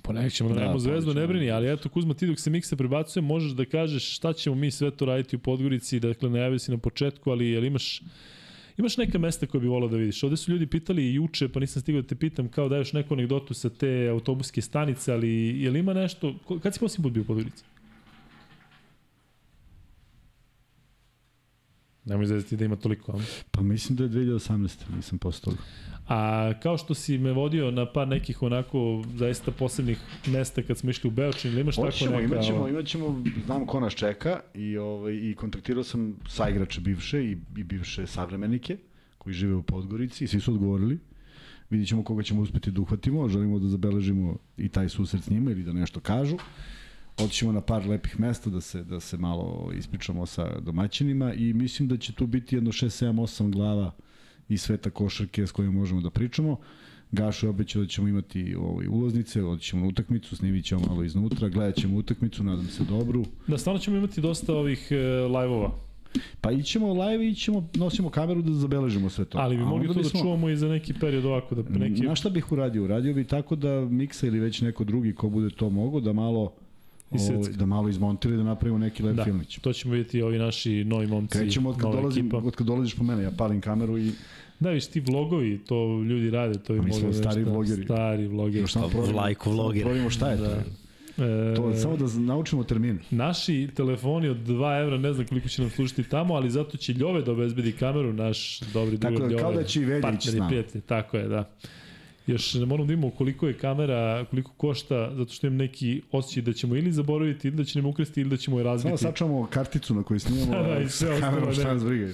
Pa 0.04 0.14
nek 0.14 0.34
ćemo 0.34 0.50
da 0.50 0.56
Da, 0.56 0.62
najemo 0.62 0.80
zvezdu, 0.80 1.14
ne 1.14 1.28
brini, 1.28 1.52
ali 1.52 1.72
eto 1.74 1.90
Kuzma, 1.90 2.14
ti 2.14 2.28
dok 2.28 2.40
se 2.40 2.50
mikse 2.50 2.76
prebacuje, 2.76 3.24
možeš 3.24 3.52
da 3.52 3.66
kažeš 3.66 4.16
šta 4.16 4.34
ćemo 4.34 4.56
mi 4.56 4.72
sve 4.72 4.91
to 4.91 5.06
raditi 5.06 5.36
u 5.36 5.40
Podgorici, 5.40 6.00
dakle 6.00 6.30
najavio 6.30 6.60
si 6.60 6.72
na 6.72 6.78
početku, 6.78 7.32
ali 7.32 7.50
jel 7.50 7.66
imaš 7.66 8.02
Imaš 8.78 8.98
neka 8.98 9.18
mesta 9.18 9.45
koje 9.45 9.62
bi 9.62 9.68
volao 9.68 9.90
da 9.90 9.98
vidiš. 9.98 10.24
Ovde 10.24 10.38
su 10.38 10.52
ljudi 10.52 10.68
pitali 10.68 11.04
i 11.04 11.14
juče, 11.14 11.48
pa 11.50 11.60
nisam 11.60 11.82
stigao 11.82 12.02
da 12.02 12.08
te 12.08 12.16
pitam, 12.16 12.50
kao 12.50 12.70
da 12.70 12.78
još 12.78 12.94
neku 12.94 13.14
anegdotu 13.14 13.54
sa 13.54 13.70
te 13.70 14.08
autobuske 14.12 14.62
stanice, 14.62 15.14
ali 15.14 15.62
je 15.62 15.72
li 15.72 15.80
ima 15.80 15.94
nešto... 15.94 16.36
Kad 16.64 16.74
si 16.74 16.80
posljednji 16.80 17.04
put 17.04 17.14
bio 17.14 17.22
u 17.22 17.26
Podgorici? 17.26 17.64
Nemoj 22.06 22.26
zvezati 22.26 22.58
da 22.58 22.66
ima 22.66 22.76
toliko, 22.76 23.12
a? 23.12 23.22
Pa 23.52 23.62
mislim 23.62 23.96
da 23.96 24.04
je 24.04 24.10
2018. 24.10 24.96
Nisam 24.96 25.20
toga. 25.20 25.58
A 26.08 26.52
kao 26.64 26.78
što 26.78 26.94
si 26.94 27.18
me 27.18 27.32
vodio 27.32 27.72
na 27.72 27.92
par 27.92 28.08
nekih 28.08 28.42
onako 28.42 29.04
zaista 29.16 29.52
posebnih 29.52 30.00
mesta 30.28 30.62
kad 30.62 30.78
smo 30.78 30.90
išli 30.90 31.08
u 31.08 31.12
Beočin, 31.12 31.52
ili 31.52 31.62
imaš 31.62 31.76
tako 31.76 31.92
neka... 32.06 32.22
imat 32.24 32.46
ćemo, 32.46 32.58
ovo- 32.60 32.68
imat 32.68 32.86
ćemo, 32.86 33.24
znam 33.46 33.66
ko 33.66 33.80
nas 33.80 33.94
čeka 33.94 34.40
i, 34.54 34.78
ovaj, 34.78 35.14
i 35.14 35.36
kontaktirao 35.36 35.84
sam 35.84 36.16
sa 36.30 36.50
igrače 36.50 36.82
bivše 36.82 37.24
i, 37.26 37.38
i 37.58 37.64
bivše 37.64 38.08
savremenike 38.08 38.78
koji 39.18 39.34
žive 39.34 39.56
u 39.56 39.64
Podgorici 39.64 40.24
i 40.24 40.28
svi 40.28 40.40
su 40.40 40.52
odgovorili. 40.54 41.00
Vidjet 41.70 41.90
ćemo 41.90 42.04
koga 42.04 42.24
ćemo 42.24 42.42
uspeti 42.42 42.72
da 42.72 42.82
uhvatimo, 42.82 43.30
želimo 43.30 43.60
da 43.60 43.68
zabeležimo 43.68 44.38
i 44.58 44.70
taj 44.70 44.90
susret 44.90 45.24
s 45.24 45.30
njima 45.30 45.52
ili 45.52 45.64
da 45.64 45.74
nešto 45.74 46.00
kažu. 46.00 46.38
Otićemo 47.18 47.52
na 47.52 47.61
par 47.61 47.88
lepih 47.88 48.19
mesta 48.19 48.49
da 48.49 48.61
se, 48.61 48.84
da 48.84 48.99
se 48.99 49.18
malo 49.18 49.72
ispričamo 49.77 50.26
sa 50.26 50.60
domaćinima 50.60 51.34
i 51.34 51.53
mislim 51.53 51.88
da 51.88 51.98
će 51.98 52.14
tu 52.14 52.27
biti 52.27 52.56
jedno 52.56 52.72
6, 52.72 53.06
7, 53.06 53.14
8 53.14 53.52
glava 53.52 53.91
iz 54.49 54.61
sveta 54.61 54.90
košarke 54.90 55.48
s 55.48 55.52
kojima 55.52 55.73
možemo 55.73 56.02
da 56.02 56.10
pričamo. 56.10 56.57
Gašo 57.11 57.45
je 57.45 57.49
obećao 57.49 57.81
da 57.81 57.88
ćemo 57.88 58.07
imati 58.07 58.56
ovaj, 58.56 58.88
ulaznice, 58.88 59.44
otićemo 59.44 59.81
na 59.81 59.88
utakmicu, 59.88 60.35
snimit 60.35 60.65
ćemo 60.65 60.81
malo 60.88 61.03
iznutra, 61.03 61.49
gledat 61.49 61.76
ćemo 61.76 61.98
utakmicu, 61.98 62.44
nadam 62.44 62.65
se 62.65 62.84
dobru. 62.84 63.26
Da, 63.48 63.57
stvarno 63.57 63.80
ćemo 63.80 63.98
imati 63.98 64.22
dosta 64.22 64.53
ovih 64.53 64.88
e, 64.91 64.95
live-ova, 65.27 65.72
Pa 66.41 66.52
ićemo 66.52 66.94
live 66.94 67.26
i 67.26 67.30
ićemo, 67.30 67.69
nosimo 67.76 68.10
kameru 68.10 68.41
da 68.41 68.53
zabeležimo 68.53 69.10
sve 69.10 69.26
to. 69.26 69.38
ali 69.38 69.57
bi 69.57 69.64
mogli 69.64 69.88
to 69.88 69.94
da 69.94 69.99
bismo- 69.99 70.22
čuvamo 70.22 70.49
i 70.49 70.56
za 70.56 70.68
neki 70.68 70.94
period 70.94 71.26
ovako, 71.26 71.56
da 71.56 71.80
neki... 71.80 72.02
Na 72.02 72.15
šta 72.15 72.30
bih 72.30 72.52
uradio? 72.52 72.84
Uradio 72.84 73.14
bi 73.14 73.23
tako 73.23 73.56
da 73.56 73.81
Miksa 73.81 74.27
ili 74.27 74.40
već 74.40 74.61
neko 74.61 74.84
drugi 74.84 75.15
ko 75.15 75.30
bude 75.30 75.49
to 75.49 75.69
mogo, 75.69 75.99
da 75.99 76.14
malo 76.14 76.53
Isecka. 77.15 77.35
ovaj, 77.35 77.52
da 77.52 77.65
malo 77.65 77.90
izmontira 77.90 78.34
i 78.34 78.38
da 78.38 78.44
napravimo 78.44 78.77
neki 78.77 79.03
lep 79.03 79.15
Da, 79.15 79.23
filmić. 79.23 79.60
to 79.60 79.73
ćemo 79.73 79.94
vidjeti 79.94 80.22
ovi 80.22 80.38
naši 80.38 80.84
novi 80.84 81.07
momci, 81.07 81.38
Krećemo 81.38 81.69
od 81.69 81.76
kad, 81.77 81.91
dolazim, 81.91 82.26
ekipa. 82.26 82.38
od 82.38 82.56
kad 82.56 82.68
dolaziš 82.68 82.94
po 82.94 83.03
mene, 83.03 83.23
ja 83.23 83.31
palim 83.31 83.61
kameru 83.61 83.98
i 83.98 84.11
Da, 84.60 84.69
viš 84.69 84.85
ti 84.85 84.99
vlogovi, 85.02 85.57
to 85.60 85.76
ljudi 86.02 86.30
rade, 86.30 86.53
to 86.56 86.73
bi 86.73 86.80
A 86.80 86.81
mi 86.81 86.91
smo 86.91 87.02
mogli 87.02 87.14
stari 87.15 87.35
nešto- 87.38 87.52
vlogeri. 87.52 87.84
Stari 87.84 88.27
vlogeri. 88.27 88.60
još 88.60 88.73
samo 88.73 88.85
Pa 88.85 88.91
samo 89.06 89.26
vlogeri. 89.48 89.81
proverimo 89.81 90.10
šta 90.10 90.30
je 90.30 90.38
to. 90.38 90.44
Da. 90.44 90.64
E, 91.18 91.56
To 91.56 91.69
je 91.69 91.76
samo 91.76 91.98
da 91.98 92.06
naučimo 92.15 92.64
termine. 92.64 92.99
Naši 93.11 93.69
telefoni 93.76 94.27
od 94.30 94.38
2 94.40 94.49
evra, 94.77 94.98
ne 94.98 95.14
znam 95.14 95.27
koliko 95.27 95.48
će 95.48 95.61
nam 95.61 95.72
slušati 95.72 96.03
tamo, 96.03 96.34
ali 96.34 96.49
zato 96.52 96.77
će 96.77 96.94
Ljove 96.94 97.22
da 97.22 97.31
obezbedi 97.31 97.72
kameru, 97.72 98.14
naš 98.14 98.60
dobri 98.64 98.98
Tako 98.98 99.14
drug 99.14 99.22
da, 99.22 99.31
Ljove. 99.31 99.41
kao 99.41 99.53
da 99.53 99.64
će 99.64 99.81
i 99.81 99.85
Veljić 99.85 100.03
s 100.22 100.34
i 100.34 100.38
nama. 100.38 100.48
prijatelj, 100.48 100.81
tako 100.81 101.18
je, 101.18 101.27
da. 101.27 101.49
Još 102.28 102.54
ne 102.54 102.66
moramo 102.66 102.88
da 102.88 102.94
imamo 102.94 103.10
koliko 103.10 103.48
je 103.48 103.54
kamera, 103.54 104.26
koliko 104.30 104.52
košta, 104.52 105.12
zato 105.16 105.34
što 105.34 105.48
imam 105.48 105.58
neki 105.58 106.02
osjećaj 106.12 106.44
da 106.44 106.54
ćemo 106.54 106.76
ili 106.76 106.91
zaboraviti, 106.91 107.48
ili 107.48 107.58
da 107.58 107.64
će 107.64 107.80
nam 107.80 107.86
ukrasti, 107.86 108.22
ili 108.22 108.30
da 108.30 108.38
ćemo 108.38 108.60
je 108.60 108.64
Samo 108.64 108.74
razbiti. 108.74 108.98
sačuvamo 108.98 109.48
karticu 109.48 109.95
na 109.95 110.04
kojoj 110.04 110.20
snimamo, 110.20 110.52
Da, 110.58 110.64
da, 110.64 110.80
i 110.80 110.84
a 110.84 110.90
sve 110.90 111.18
s 111.18 111.20
kamerom 111.20 111.50
ostalo, 111.50 111.54
šta 111.54 111.68
ne. 111.68 111.74
nas 111.74 111.84
briga. 111.86 112.08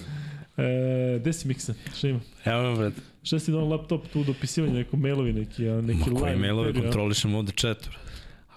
E, 0.57 1.19
gde 1.19 1.33
si 1.33 1.47
miksa? 1.47 1.73
Šta 1.97 2.07
ima? 2.07 2.19
Evo, 2.45 2.75
bret, 2.75 2.93
Šta 3.23 3.39
si 3.39 3.51
donao 3.51 3.69
laptop 3.69 4.07
tu 4.07 4.23
dopisivanje, 4.23 4.73
neko 4.73 4.97
mailovi, 4.97 5.33
neki, 5.33 5.69
a, 5.69 5.81
neki 5.81 5.99
ma 5.99 6.19
koji 6.19 6.23
live 6.25 6.35
mailove 6.37 6.69
a? 6.69 6.73
kontrolišem 6.73 7.35
ovde 7.35 7.51
četvr. 7.51 7.97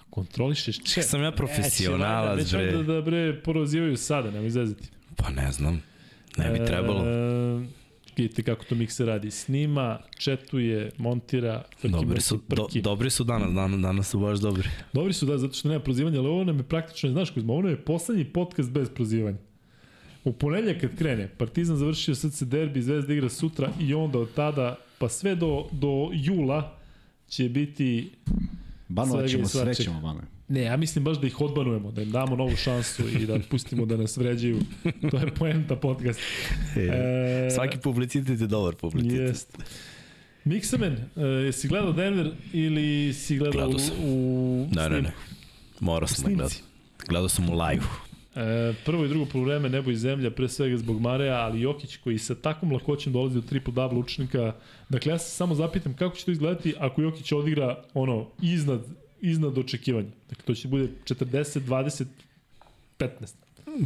Kontrolišeš 0.09 0.79
chat. 0.83 1.05
Sam 1.05 1.23
ja 1.23 1.31
profesionalac, 1.31 2.37
Neće 2.37 2.57
valjda, 2.57 2.71
bre. 2.71 2.77
Neće 2.77 2.77
valjda 2.77 2.93
da 2.93 3.01
bre 3.01 3.41
porozivaju 3.43 3.97
sada, 3.97 4.31
nemoj 4.31 4.47
izvezati. 4.47 4.89
Pa 5.15 5.29
ne 5.29 5.51
znam, 5.51 5.81
ne 6.37 6.51
bi 6.51 6.65
trebalo. 6.65 7.03
E, 7.05 7.63
vidite 8.17 8.43
kako 8.43 8.65
to 8.65 8.75
mikse 8.75 9.05
radi. 9.05 9.31
Snima, 9.31 9.99
četuje, 10.17 10.91
montira, 10.97 11.63
frki, 11.77 11.91
Dobri 11.91 12.21
su, 12.21 12.35
do, 12.35 12.41
prki. 12.47 12.81
dobri 12.81 13.09
su 13.09 13.23
danas, 13.23 13.53
danas, 13.53 13.81
danas 13.81 14.09
su 14.09 14.19
baš 14.19 14.39
dobri. 14.39 14.69
Dobri 14.93 15.13
su 15.13 15.25
da, 15.25 15.37
zato 15.37 15.53
što 15.53 15.69
nema 15.69 15.79
prozivanja, 15.79 16.19
ali 16.19 16.27
ovo 16.27 16.43
nam 16.43 16.57
je 16.57 16.63
praktično, 16.63 17.09
znaš 17.09 17.29
Kuzma, 17.29 17.53
ovo 17.53 17.69
je 17.69 17.77
poslednji 17.77 18.25
podcast 18.25 18.71
bez 18.71 18.89
prozivanja. 18.89 19.37
U 20.23 20.33
ponedljak 20.33 20.81
kad 20.81 20.97
krene, 20.97 21.27
Partizan 21.37 21.77
završio 21.77 22.15
srce 22.15 22.45
derbi, 22.45 22.81
Zvezda 22.81 23.13
igra 23.13 23.29
sutra 23.29 23.69
i 23.79 23.93
onda 23.93 24.19
od 24.19 24.33
tada, 24.33 24.75
pa 24.97 25.09
sve 25.09 25.35
do, 25.35 25.65
do 25.71 26.09
jula 26.13 26.77
će 27.27 27.49
biti 27.49 28.11
i 28.89 29.27
ćemo, 29.27 29.45
srećemo, 29.45 30.01
banove. 30.01 30.23
Ne, 30.53 30.61
ja 30.61 30.77
mislim 30.77 31.03
baš 31.05 31.17
da 31.17 31.27
ih 31.27 31.41
odbanujemo, 31.41 31.91
da 31.91 32.01
im 32.01 32.11
damo 32.11 32.35
novu 32.35 32.55
šansu 32.55 33.03
i 33.21 33.25
da 33.25 33.39
pustimo 33.49 33.85
da 33.85 33.97
nas 33.97 34.17
vređaju. 34.17 34.59
To 35.11 35.17
je 35.17 35.33
poenta 35.35 35.75
podcasta. 35.75 36.23
E, 36.77 37.49
Svaki 37.55 37.77
publicitet 37.77 38.41
je 38.41 38.47
dobar 38.47 38.75
publicitet. 38.75 39.19
Jest. 39.19 39.57
Miksamen, 40.43 40.97
e, 41.15 41.21
jesi 41.21 41.67
gledao 41.67 41.91
Denver 41.91 42.31
ili 42.53 43.13
si 43.13 43.37
gledao 43.37 43.51
Gledao 43.51 43.75
u, 43.75 43.79
sam. 43.79 43.95
u 44.03 44.67
Ne, 44.75 44.89
ne, 44.89 45.01
ne. 45.01 45.01
snimku? 45.01 45.17
Morao 45.79 46.07
sam 46.07 46.23
da 46.23 46.29
gledam. 46.35 46.49
Gledao 47.07 47.29
sam 47.29 47.49
u 47.49 47.53
live. 47.53 47.83
E, 48.35 48.73
prvo 48.85 49.05
i 49.05 49.09
drugo 49.09 49.25
polovreme 49.25 49.69
nebo 49.69 49.91
i 49.91 49.95
zemlja, 49.95 50.31
pre 50.31 50.49
svega 50.49 50.77
zbog 50.77 51.01
Mareja, 51.01 51.35
ali 51.35 51.61
Jokić 51.61 51.97
koji 51.97 52.17
sa 52.17 52.35
takvom 52.35 52.71
lakoćem 52.71 53.13
dolazi 53.13 53.35
do 53.35 53.41
triple-double 53.41 53.97
učenika. 53.99 54.53
Dakle, 54.89 55.11
ja 55.11 55.17
se 55.17 55.29
samo 55.31 55.55
zapitam 55.55 55.93
kako 55.95 56.15
će 56.15 56.25
to 56.25 56.31
izgledati 56.31 56.73
ako 56.79 57.01
Jokić 57.01 57.31
odigra 57.31 57.83
ono 57.93 58.27
iznad, 58.41 58.81
iznad 59.23 59.57
očekivanja. 59.57 60.09
Dakle, 60.29 60.45
to 60.45 60.55
će 60.55 60.67
bude 60.67 60.87
40, 61.05 61.59
20, 61.59 62.05
15. 62.99 63.09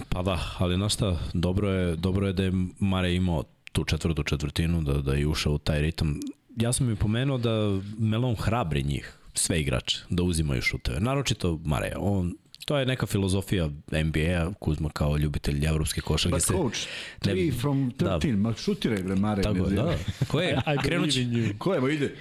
Pa 0.09 0.21
da, 0.21 0.55
ali 0.57 0.75
znaš 0.75 0.93
šta, 0.93 1.19
dobro 1.33 1.69
je, 1.69 1.95
dobro 1.95 2.27
je 2.27 2.33
da 2.33 2.43
je 2.43 2.51
Mare 2.79 3.15
imao 3.15 3.43
tu 3.71 3.83
četvrtu 3.83 4.23
četvrtinu, 4.23 4.81
da, 4.81 4.93
da 4.93 5.13
je 5.13 5.27
ušao 5.27 5.53
u 5.53 5.57
taj 5.57 5.81
ritam. 5.81 6.19
Ja 6.55 6.73
sam 6.73 6.87
mi 6.87 6.95
pomenuo 6.95 7.37
da 7.37 7.79
Melon 7.97 8.35
hrabri 8.35 8.83
njih, 8.83 9.13
sve 9.33 9.61
igrače, 9.61 9.99
da 10.09 10.23
uzimaju 10.23 10.61
šuteve. 10.61 10.99
Naročito 10.99 11.59
Mare, 11.65 11.93
on 11.97 12.35
To 12.67 12.77
je 12.77 12.85
neka 12.85 13.05
filozofija 13.05 13.69
NBA-a, 13.91 14.51
Kuzma 14.59 14.89
kao 14.89 15.17
ljubitelj 15.17 15.65
evropske 15.65 16.01
košarke. 16.01 16.35
But 16.35 16.43
se- 16.43 16.53
coach, 16.53 16.77
3 17.21 17.59
from 17.59 17.91
13, 17.91 18.35
ma 18.37 18.53
šutiraj 18.53 19.03
bre, 19.03 19.15
Mare. 19.15 19.43
Tako, 19.43 19.69
da. 19.69 19.97
Ko 20.27 20.41
je? 20.41 20.55
You. 20.65 21.57
Ko 21.57 21.73
je, 21.73 21.77
evo 21.77 21.89
ide. 21.89 22.15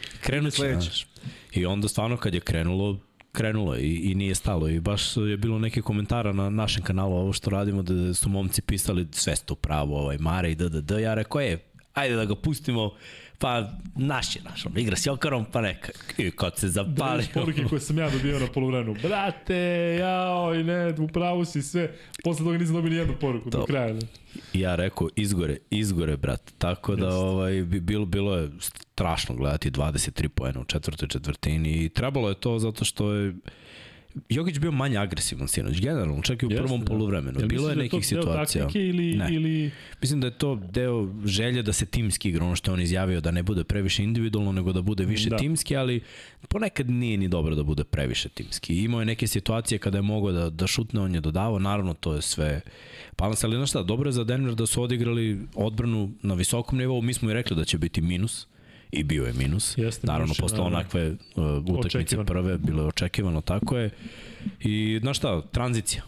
Znaš. 0.51 1.06
I 1.52 1.66
onda 1.66 1.88
stvarno 1.88 2.16
kad 2.16 2.34
je 2.34 2.40
krenulo, 2.40 2.98
krenulo 3.36 3.76
i, 3.76 4.10
i 4.10 4.14
nije 4.14 4.34
stalo. 4.34 4.68
I 4.68 4.80
baš 4.80 5.16
je 5.16 5.36
bilo 5.36 5.58
neke 5.58 5.82
komentara 5.82 6.32
na 6.32 6.50
našem 6.50 6.82
kanalu, 6.82 7.16
ovo 7.16 7.32
što 7.32 7.50
radimo, 7.50 7.82
da 7.82 8.14
su 8.14 8.28
momci 8.28 8.62
pisali 8.62 9.06
sve 9.12 9.36
ste 9.36 9.52
u 9.52 9.56
pravo, 9.56 10.00
ovaj 10.00 10.18
Mare 10.18 10.50
i 10.50 10.54
da. 10.54 10.98
Ja 10.98 11.14
rekao 11.14 11.40
je, 11.40 11.58
ajde 11.94 12.16
da 12.16 12.24
ga 12.24 12.34
pustimo, 12.34 12.90
pa 13.38 13.70
naš 13.96 14.36
je 14.36 14.42
naš, 14.42 14.66
on 14.66 14.72
igra 14.76 14.96
s 14.96 15.06
Jokarom, 15.06 15.44
pa 15.44 15.60
neka. 15.60 15.88
I 16.18 16.30
kad 16.30 16.56
se 16.56 16.66
Da 16.66 16.72
zapali, 16.72 17.16
vidiš 17.16 17.32
poruke 17.34 17.64
koje 17.64 17.80
sam 17.80 17.98
ja 17.98 18.10
dobio 18.10 18.38
na 18.38 18.46
polovremenu. 18.46 18.96
Brate, 19.02 19.56
jao, 20.00 20.54
i 20.54 20.64
ne, 20.64 20.94
u 20.98 21.08
pravu 21.08 21.44
si 21.44 21.62
sve. 21.62 21.92
Posle 22.24 22.44
toga 22.44 22.58
nisam 22.58 22.74
dobio 22.74 22.90
ni 22.90 22.96
jednu 22.96 23.14
poruku 23.16 23.50
do 23.50 23.58
Dobro. 23.58 23.66
kraja. 23.66 23.92
Ne. 23.92 24.00
Ja 24.52 24.74
rekao, 24.74 25.08
izgore, 25.16 25.56
izgore, 25.70 26.16
brat. 26.16 26.52
Tako 26.58 26.96
da, 26.96 27.04
Jeste. 27.04 27.18
ovaj, 27.18 27.52
bi- 27.54 27.80
bilo, 27.80 28.04
bilo 28.06 28.36
je 28.36 28.50
strašno 28.60 29.34
gledati 29.34 29.70
23 29.70 30.28
poena 30.28 30.60
u 30.60 30.64
četvrtoj 30.64 31.08
četvrtini 31.08 31.84
i 31.84 31.88
trebalo 31.88 32.28
je 32.28 32.34
to 32.34 32.58
zato 32.58 32.84
što 32.84 33.12
je 33.12 33.34
Jokić 34.28 34.59
bio 34.59 34.72
manje 34.72 34.98
agresivan 34.98 35.48
sinoć, 35.48 35.80
generalno, 35.80 36.22
čak 36.22 36.43
i 36.43 36.47
u 36.47 36.51
Jeste, 36.51 36.62
prvom 36.62 36.80
da. 36.80 36.86
poluvremenu. 36.86 37.38
Jel 37.40 37.48
Bilo 37.48 37.68
je 37.68 37.74
da 37.74 37.82
nekih 37.82 38.01
deo 38.10 38.22
situacija. 38.22 38.64
taktike 38.64 38.86
ili, 38.86 39.14
Ne. 39.14 39.34
ili 39.34 39.70
Mislim 40.01 40.20
da 40.20 40.26
je 40.26 40.30
to 40.30 40.55
deo 40.72 41.09
želje 41.24 41.62
da 41.62 41.72
se 41.72 41.86
timski 41.86 42.28
igra, 42.28 42.44
ono 42.44 42.56
što 42.56 42.70
je 42.70 42.72
on 42.72 42.80
izjavio, 42.80 43.20
da 43.20 43.30
ne 43.30 43.43
bude 43.43 43.64
previše 43.64 44.05
individualno, 44.05 44.52
nego 44.52 44.72
da 44.72 44.82
bude 44.82 45.05
više 45.05 45.28
Da. 45.28 45.36
da. 45.36 45.38
timski, 45.38 45.76
ali 45.76 46.01
ponekad 46.48 46.90
nije 46.90 47.16
ni 47.16 47.28
dobro 47.28 47.55
da 47.55 47.62
bude 47.62 47.84
previše 47.84 48.28
timski. 48.28 48.74
Imao 48.74 49.01
je 49.01 49.06
neke 49.06 49.26
situacije 49.26 49.78
kada 49.78 49.98
je 49.98 50.02
mogao 50.02 50.32
da, 50.32 50.51
da 50.51 50.66
šutne, 50.66 51.01
on 51.01 51.14
je 51.14 51.20
dodavao, 51.20 51.59
naravno 51.59 51.94
to 51.94 52.14
je 52.14 52.22
sve 52.22 52.60
balans, 53.18 53.44
ali 53.44 53.56
znaš 53.56 53.70
šta, 53.70 53.82
dobro 53.82 54.09
je 54.09 54.12
za 54.12 54.24
Denver 54.24 54.55
da 54.55 54.66
su 54.66 54.82
odigrali 54.82 55.40
odbranu 55.55 56.12
na 56.22 56.34
visokom 56.34 56.78
nivou, 56.78 57.02
mi 57.02 57.14
smo 57.14 57.30
i 57.30 57.34
rekli 57.34 57.56
da 57.56 57.64
će 57.64 57.78
biti 57.78 58.01
minus, 58.01 58.47
i 58.90 59.04
bio 59.04 59.24
je 59.24 59.32
minus. 59.32 59.78
Jeste 59.78 60.06
Naravno, 60.06 60.26
minus, 60.26 60.40
posle 60.40 60.56
da, 60.56 60.62
da. 60.62 60.66
onakve 60.66 61.10
uh, 61.10 61.78
utakmice 61.78 62.24
prve, 62.24 62.58
bilo 62.58 62.82
je 62.82 62.88
očekivano, 62.88 63.40
tako 63.40 63.78
je. 63.78 63.90
I, 64.60 64.98
znaš 65.02 65.16
šta, 65.18 65.42
tranzicija. 65.52 66.02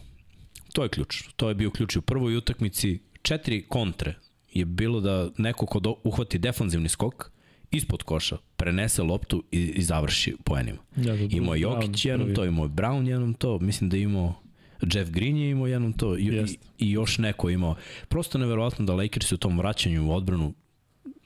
To 0.73 0.83
je 0.83 0.89
ključ. 0.89 1.23
To 1.37 1.49
je 1.49 1.55
bio 1.55 1.71
ključ 1.71 1.97
u 1.97 2.03
prvoj 2.03 2.37
utakmici. 2.37 2.99
Četiri 3.23 3.63
kontre 3.69 4.15
je 4.53 4.65
bilo 4.65 5.01
da 5.01 5.31
neko 5.39 5.67
ko 5.67 5.81
do, 5.81 5.95
uhvati 6.05 6.39
defanzivni 6.39 6.89
skok 6.89 7.31
ispod 7.71 8.03
koša, 8.03 8.37
prenese 8.57 9.03
loptu 9.03 9.45
i, 9.53 9.61
i 9.61 9.83
završi 9.83 10.37
poenima. 10.45 10.79
Ja, 10.97 11.17
da, 11.17 11.37
Imao 11.37 11.55
je 11.55 11.61
Jokić 11.61 12.05
jednom 12.05 12.35
to, 12.35 12.45
imao 12.45 12.65
je 12.65 12.69
Brown 12.69 13.09
jednom 13.09 13.35
to, 13.35 13.59
mislim 13.59 13.91
da 13.91 13.97
je 13.97 14.03
imao 14.03 14.35
Jeff 14.83 15.11
Green 15.11 15.37
je 15.37 15.51
imao 15.51 15.67
jednom 15.67 15.93
to 15.93 16.17
i, 16.17 16.23
i, 16.23 16.59
i 16.79 16.91
još 16.91 17.19
neko 17.19 17.49
je 17.49 17.55
imao. 17.55 17.77
Prosto 18.09 18.39
neverovatno 18.39 18.85
da 18.85 18.95
Lakers 18.95 19.33
u 19.33 19.37
tom 19.37 19.59
vraćanju 19.59 20.09
u 20.09 20.13
odbranu 20.13 20.55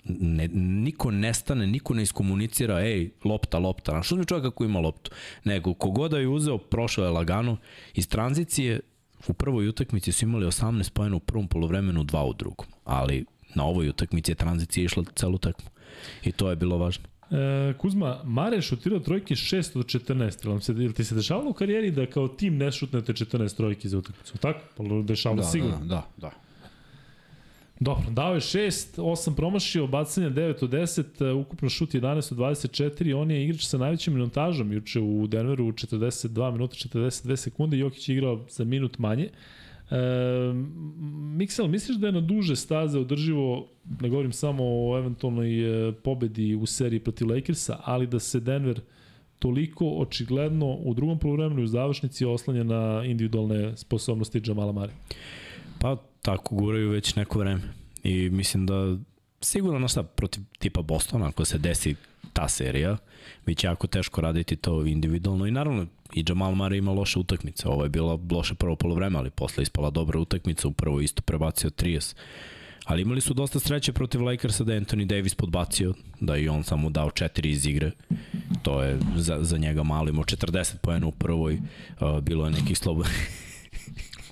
ne, 0.04 0.48
niko 0.54 1.10
nestane, 1.10 1.66
niko 1.66 1.94
ne 1.94 2.02
iskomunicira, 2.02 2.80
ej, 2.80 3.10
lopta, 3.24 3.58
lopta, 3.58 3.92
znaš, 3.92 4.12
uzmi 4.12 4.26
čovjeka 4.26 4.50
koji 4.50 4.68
ima 4.68 4.80
loptu, 4.80 5.10
nego 5.44 5.74
kogoda 5.74 6.18
je 6.18 6.28
uzeo, 6.28 6.58
prošao 6.58 7.04
je 7.04 7.10
lagano, 7.10 7.56
iz 7.94 8.08
tranzicije 8.08 8.80
u 9.28 9.32
prvoj 9.32 9.68
utakmici 9.68 10.12
su 10.12 10.24
imali 10.24 10.46
18 10.46 10.90
pojena 10.90 11.16
u 11.16 11.20
prvom 11.20 11.48
polovremenu, 11.48 12.04
dva 12.04 12.24
u 12.24 12.32
drugom, 12.34 12.66
ali 12.84 13.24
na 13.54 13.64
ovoj 13.64 13.88
utakmici 13.88 14.30
je 14.30 14.34
tranzicija 14.34 14.84
išla 14.84 15.04
celu 15.14 15.38
tekmu 15.38 15.70
i 16.24 16.32
to 16.32 16.50
je 16.50 16.56
bilo 16.56 16.78
važno. 16.78 17.04
E, 17.30 17.74
Kuzma, 17.78 18.20
Mare 18.24 18.56
je 18.56 18.62
šutirao 18.62 19.00
trojke 19.00 19.34
6 19.34 19.78
od 19.78 19.86
14. 19.86 20.44
Jel, 20.44 20.52
vam 20.52 20.60
se, 20.60 20.72
jel 20.72 20.92
ti 20.92 21.04
se 21.04 21.14
dešavalo 21.14 21.50
u 21.50 21.52
karijeri 21.52 21.90
da 21.90 22.06
kao 22.06 22.28
tim 22.28 22.56
ne 22.56 22.72
šutnete 22.72 23.12
14 23.12 23.56
trojki 23.56 23.88
za 23.88 23.98
utakmicu? 23.98 24.38
Tako? 24.38 24.60
Pa 24.76 24.84
dešavalo 25.02 25.42
Da, 25.42 25.48
sigurno. 25.48 25.78
da, 25.78 25.84
da, 25.84 26.02
da. 26.16 26.30
Dobro, 27.82 28.10
dao 28.10 28.34
je 28.34 28.40
6, 28.40 29.00
8 29.00 29.34
promašio, 29.34 29.86
bacanje 29.86 30.30
9 30.30 30.64
od 30.64 30.70
10, 30.70 31.24
e, 31.24 31.32
ukupno 31.32 31.68
šut 31.68 31.94
11 31.94 32.32
od 32.32 32.38
24, 32.38 33.16
on 33.16 33.30
je 33.30 33.44
igrač 33.44 33.64
sa 33.64 33.78
najvećim 33.78 34.14
minutažom 34.14 34.72
juče 34.72 35.00
u 35.00 35.26
Denveru 35.26 35.66
u 35.66 35.72
42 35.72 36.52
minuta 36.52 36.74
42 36.74 37.36
sekunde, 37.36 37.78
Jokić 37.78 38.08
je 38.08 38.12
igrao 38.12 38.44
za 38.48 38.64
minut 38.64 38.98
manje. 38.98 39.28
E, 39.90 39.96
Miksel, 41.36 41.68
misliš 41.68 41.98
da 41.98 42.06
je 42.06 42.12
na 42.12 42.20
duže 42.20 42.56
staze 42.56 42.98
održivo, 42.98 43.68
ne 44.00 44.08
govorim 44.08 44.32
samo 44.32 44.64
o 44.64 44.98
eventualnoj 44.98 45.88
e, 45.88 45.92
pobedi 45.92 46.54
u 46.54 46.66
seriji 46.66 47.00
protiv 47.00 47.30
Lakersa, 47.30 47.80
ali 47.84 48.06
da 48.06 48.18
se 48.18 48.40
Denver 48.40 48.80
toliko 49.38 49.88
očigledno 49.88 50.74
u 50.74 50.94
drugom 50.94 51.18
polovremenu 51.18 51.60
i 51.60 51.64
u 51.64 51.66
završnici 51.66 52.24
oslanja 52.24 52.64
na 52.64 53.04
individualne 53.04 53.76
sposobnosti 53.76 54.42
Jamala 54.46 54.72
Mare? 54.72 54.92
Pa 55.82 55.96
tako 56.22 56.54
guraju 56.54 56.90
već 56.90 57.14
neko 57.14 57.38
vreme. 57.38 57.62
I 58.02 58.30
mislim 58.30 58.66
da 58.66 58.96
sigurno 59.40 59.78
na 59.78 59.88
šta 59.88 60.02
protiv 60.02 60.42
tipa 60.58 60.82
Bostona, 60.82 61.28
ako 61.28 61.44
se 61.44 61.58
desi 61.58 61.94
ta 62.32 62.48
serija, 62.48 62.96
bit 63.46 63.58
će 63.58 63.66
jako 63.66 63.86
teško 63.86 64.20
raditi 64.20 64.56
to 64.56 64.86
individualno 64.86 65.46
i 65.46 65.50
naravno 65.50 65.86
i 66.14 66.24
Jamal 66.28 66.52
Murray 66.52 66.78
ima 66.78 66.92
loše 66.92 67.18
utakmice. 67.18 67.68
Ovo 67.68 67.82
je 67.82 67.88
bila 67.88 68.18
loše 68.30 68.54
prvo 68.54 68.76
polovreme, 68.76 69.18
ali 69.18 69.30
posle 69.30 69.62
ispala 69.62 69.90
dobra 69.90 70.18
utakmica, 70.18 70.68
u 70.68 70.72
prvo 70.72 71.00
isto 71.00 71.22
prebacio 71.22 71.70
30. 71.70 72.14
Ali 72.84 73.02
imali 73.02 73.20
su 73.20 73.34
dosta 73.34 73.58
sreće 73.58 73.92
protiv 73.92 74.24
Lakersa 74.24 74.64
da 74.64 74.74
je 74.74 74.80
Anthony 74.80 75.04
Davis 75.04 75.34
podbacio, 75.34 75.94
da 76.20 76.36
i 76.36 76.48
on 76.48 76.64
samo 76.64 76.90
dao 76.90 77.10
četiri 77.10 77.50
iz 77.50 77.66
igre. 77.66 77.90
To 78.62 78.82
je 78.82 78.98
za, 79.16 79.38
za 79.40 79.58
njega 79.58 79.82
malo, 79.82 80.08
imao 80.08 80.24
40 80.24 80.76
poena 80.76 81.06
u 81.06 81.12
prvoj, 81.12 81.54
uh, 81.54 82.20
bilo 82.20 82.44
je 82.44 82.50
nekih 82.50 82.78
slobodnih 82.78 83.41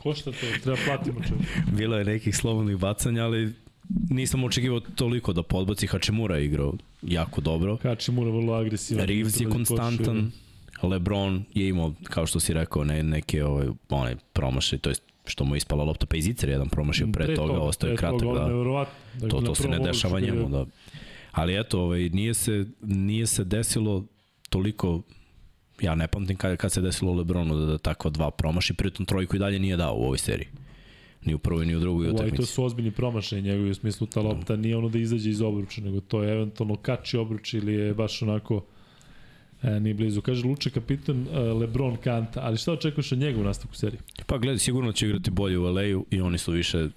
Košta 0.03 0.33
to, 0.33 0.47
treba 0.63 0.79
platimo 0.87 1.21
čovjek. 1.29 1.49
Bilo 1.73 1.97
je 1.97 2.05
nekih 2.05 2.37
slobodnih 2.37 2.77
bacanja, 2.77 3.25
ali 3.25 3.53
nisam 4.11 4.45
očekivao 4.45 4.81
toliko 4.81 5.33
da 5.33 5.43
podbaci. 5.43 5.87
Hačimura 5.87 6.37
je 6.37 6.45
igrao 6.45 6.75
jako 7.03 7.41
dobro. 7.41 7.77
Hačimura 7.83 8.31
vrlo 8.31 8.53
agresivan. 8.53 9.07
Reeves 9.07 9.41
je 9.41 9.47
konstantan. 9.47 10.33
Lebron 10.83 11.45
je 11.55 11.69
imao, 11.69 11.95
kao 12.05 12.27
što 12.27 12.41
si 12.41 12.53
rekao, 12.53 12.85
ne, 12.85 13.03
neke 13.03 13.45
ovaj, 13.45 13.67
one 13.89 14.17
promaše, 14.33 14.79
to 14.79 14.91
jest 14.91 15.03
što 15.27 15.45
mu 15.45 15.55
je 15.55 15.59
ispala 15.59 15.85
lopta, 15.85 16.07
pa 16.07 16.17
i 16.17 16.23
Zicer 16.23 16.49
jedan 16.49 16.69
promašio 16.69 17.07
pre, 17.13 17.25
pre 17.25 17.35
toga, 17.35 17.61
ostaje 17.61 17.97
kratak. 17.97 18.21
Toga, 18.21 18.41
da. 18.41 18.87
Dakle, 19.15 19.29
to, 19.29 19.41
to 19.41 19.55
se 19.55 19.69
ne 19.69 19.79
dešava 19.79 20.21
njemu. 20.21 20.49
Da. 20.49 20.67
Ali 21.33 21.61
eto, 21.61 21.81
ovaj, 21.81 22.09
nije, 22.09 22.35
se, 22.35 22.65
nije 22.83 23.27
se 23.27 23.45
desilo 23.45 24.05
toliko 24.49 25.03
ja 25.81 25.95
ne 25.95 26.09
pamtim 26.09 26.37
kad, 26.37 26.57
kad 26.57 26.73
se 26.73 26.81
desilo 26.81 27.15
Lebronu 27.15 27.57
da, 27.57 27.67
da 27.67 27.79
takva 27.79 28.11
dva 28.11 28.31
promaši, 28.31 28.75
pritom 28.75 29.07
trojku 29.07 29.37
i 29.37 29.39
dalje 29.39 29.59
nije 29.59 29.77
dao 29.77 29.95
u 29.95 30.05
ovoj 30.05 30.19
seriji. 30.19 30.49
Ni 31.25 31.35
u 31.35 31.39
prvoj, 31.39 31.67
ni 31.67 31.77
u 31.77 31.81
drugoj 31.81 32.09
utakmici. 32.09 32.37
To 32.37 32.47
su 32.47 32.65
ozbiljni 32.65 32.91
promašaj 32.91 33.43
njegovi 33.43 33.71
u 33.71 33.75
smislu 33.75 34.07
ta 34.07 34.21
lopta 34.21 34.57
nije 34.57 34.77
ono 34.77 34.89
da 34.89 34.99
izađe 34.99 35.31
iz 35.31 35.41
obruča, 35.41 35.81
nego 35.81 36.01
to 36.01 36.23
je 36.23 36.33
eventualno 36.33 36.77
kači 36.77 37.17
obruč 37.17 37.55
ili 37.55 37.75
je 37.75 37.95
baš 37.95 38.23
onako 38.23 38.63
E, 39.63 39.81
nije 39.81 39.95
blizu. 39.95 40.21
Kaže 40.21 40.47
Luče 40.47 40.71
kapitan 40.71 41.27
e, 41.33 41.39
Lebron 41.39 41.97
Kanta, 41.97 42.41
ali 42.43 42.57
šta 42.57 42.73
očekuješ 42.73 43.13
od 43.13 43.19
njega 43.19 43.41
u 43.41 43.45
nastavku 43.45 43.77
serije? 43.77 44.01
Pa 44.27 44.39
gledaj, 44.39 44.59
sigurno 44.59 44.93
će 44.93 45.07
igrati 45.07 45.31
bolje 45.31 45.59
u 45.59 45.65
LA-u 45.65 46.07
i 46.11 46.21
oni 46.21 46.39
su 46.39 46.53
više 46.53 46.85
uh, 46.85 46.91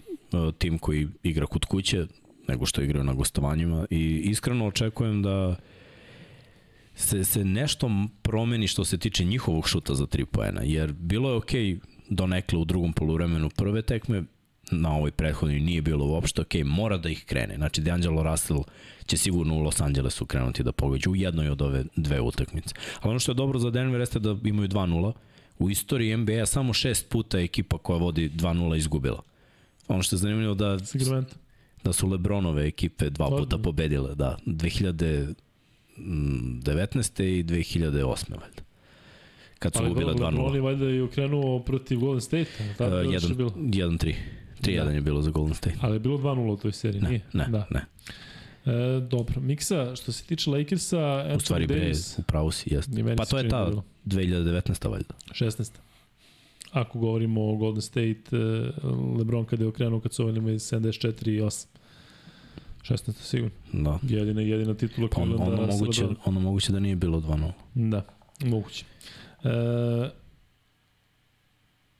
tim 0.57 0.79
koji 0.79 1.07
igra 1.23 1.45
kod 1.45 1.65
kuće 1.65 2.05
nego 2.47 2.65
što 2.65 2.81
igraju 2.81 3.03
na 3.03 3.13
gostovanjima 3.13 3.85
i 3.89 4.21
iskreno 4.25 4.67
očekujem 4.67 5.21
da 5.21 5.55
se, 6.95 7.23
se 7.23 7.45
nešto 7.45 7.91
promeni 8.21 8.67
što 8.67 8.85
se 8.85 8.97
tiče 8.97 9.25
njihovog 9.25 9.69
šuta 9.69 9.95
za 9.95 10.05
3 10.05 10.25
poena, 10.25 10.61
jer 10.63 10.93
bilo 10.93 11.29
je 11.29 11.35
okej 11.35 11.63
okay 11.63 11.79
donekle 12.09 12.59
u 12.59 12.65
drugom 12.65 12.93
poluvremenu 12.93 13.49
prve 13.49 13.81
tekme, 13.81 14.23
na 14.71 14.95
ovoj 14.95 15.11
prethodnoj 15.11 15.59
nije 15.59 15.81
bilo 15.81 16.05
uopšte 16.05 16.41
ok, 16.41 16.53
mora 16.65 16.97
da 16.97 17.09
ih 17.09 17.25
krene. 17.25 17.55
Znači, 17.55 17.81
DeAngelo 17.81 18.23
Russell 18.23 18.63
će 19.05 19.17
sigurno 19.17 19.55
u 19.55 19.61
Los 19.61 19.81
Angelesu 19.81 20.25
krenuti 20.25 20.63
da 20.63 20.71
pogađa 20.71 21.09
u 21.09 21.15
jednoj 21.15 21.49
od 21.49 21.61
ove 21.61 21.83
dve 21.95 22.21
utakmice. 22.21 22.75
Ali 23.01 23.09
ono 23.09 23.19
što 23.19 23.31
je 23.31 23.35
dobro 23.35 23.59
za 23.59 23.69
Denver 23.69 23.99
jeste 23.99 24.19
da 24.19 24.37
imaju 24.43 24.67
2-0. 24.67 25.13
U 25.59 25.69
istoriji 25.69 26.17
NBA 26.17 26.45
samo 26.45 26.73
šest 26.73 27.09
puta 27.09 27.37
je 27.37 27.43
ekipa 27.43 27.77
koja 27.77 27.99
vodi 27.99 28.29
2-0 28.29 28.77
izgubila. 28.77 29.21
Ono 29.87 30.03
što 30.03 30.15
je 30.15 30.17
zanimljivo 30.17 30.53
da, 30.53 30.77
da 31.83 31.93
su 31.93 32.07
Lebronove 32.07 32.67
ekipe 32.67 33.09
dva 33.09 33.29
puta 33.29 33.57
pobedile. 33.57 34.15
Da, 34.15 34.37
2019. 35.97 37.23
i 37.23 37.43
2008. 37.43 38.29
valjda 38.29 38.63
kad 39.63 39.73
su 39.73 39.83
gubile 39.87 40.13
2-0. 40.13 40.47
Ali 40.47 40.59
valjda 40.59 40.85
je 40.85 41.03
okrenuo 41.03 41.59
protiv 41.59 41.99
Golden 41.99 42.21
State. 42.21 42.49
Uh, 42.79 42.85
1-3. 42.85 44.13
3-1 44.61 44.85
da. 44.85 44.91
je 44.91 45.01
bilo 45.01 45.21
za 45.21 45.31
Golden 45.31 45.55
State. 45.55 45.75
Ali 45.81 45.95
je 45.95 45.99
bilo 45.99 46.17
2-0 46.17 46.53
u 46.53 46.57
toj 46.57 46.71
seriji, 46.71 47.01
ne, 47.01 47.09
nije? 47.09 47.21
Ne, 47.33 47.47
da. 47.49 47.67
ne. 47.69 47.85
E, 48.65 48.99
dobro, 48.99 49.41
Miksa, 49.41 49.95
što 49.95 50.11
se 50.11 50.23
tiče 50.23 50.49
Lakersa, 50.49 50.97
Anthony 50.97 51.35
U 51.35 51.39
stvari, 51.39 51.67
Davis... 51.67 52.19
u 52.19 52.21
pravu 52.21 52.51
si, 52.51 52.73
jeste. 52.73 53.15
Pa 53.17 53.25
to 53.25 53.37
je 53.37 53.49
ta 53.49 53.71
2019. 54.05 54.89
valjda. 54.89 55.13
16. 55.31 55.71
Ako 56.71 56.99
govorimo 56.99 57.49
o 57.49 57.55
Golden 57.55 57.81
State, 57.81 58.23
e, 58.31 58.37
LeBron 59.17 59.45
kada 59.45 59.63
je 59.63 59.67
okrenuo 59.67 59.99
kad 59.99 60.13
su 60.13 60.25
ovdje 60.25 60.41
74 60.41 61.29
i 61.29 61.41
8. 61.41 61.65
16. 62.83 63.11
sigurno. 63.11 63.55
Da. 63.73 63.99
Jedina, 64.03 64.41
jedina 64.41 64.73
titula 64.73 65.07
pa 65.11 65.21
on, 65.21 65.33
ono, 65.33 65.67
moguće, 65.67 66.05
ono 66.25 66.39
moguće 66.39 66.71
da 66.71 66.79
nije 66.79 66.95
bilo 66.95 67.21
2-0. 67.21 67.51
Da, 67.73 68.05
moguće. 68.45 68.85
E, 69.43 69.49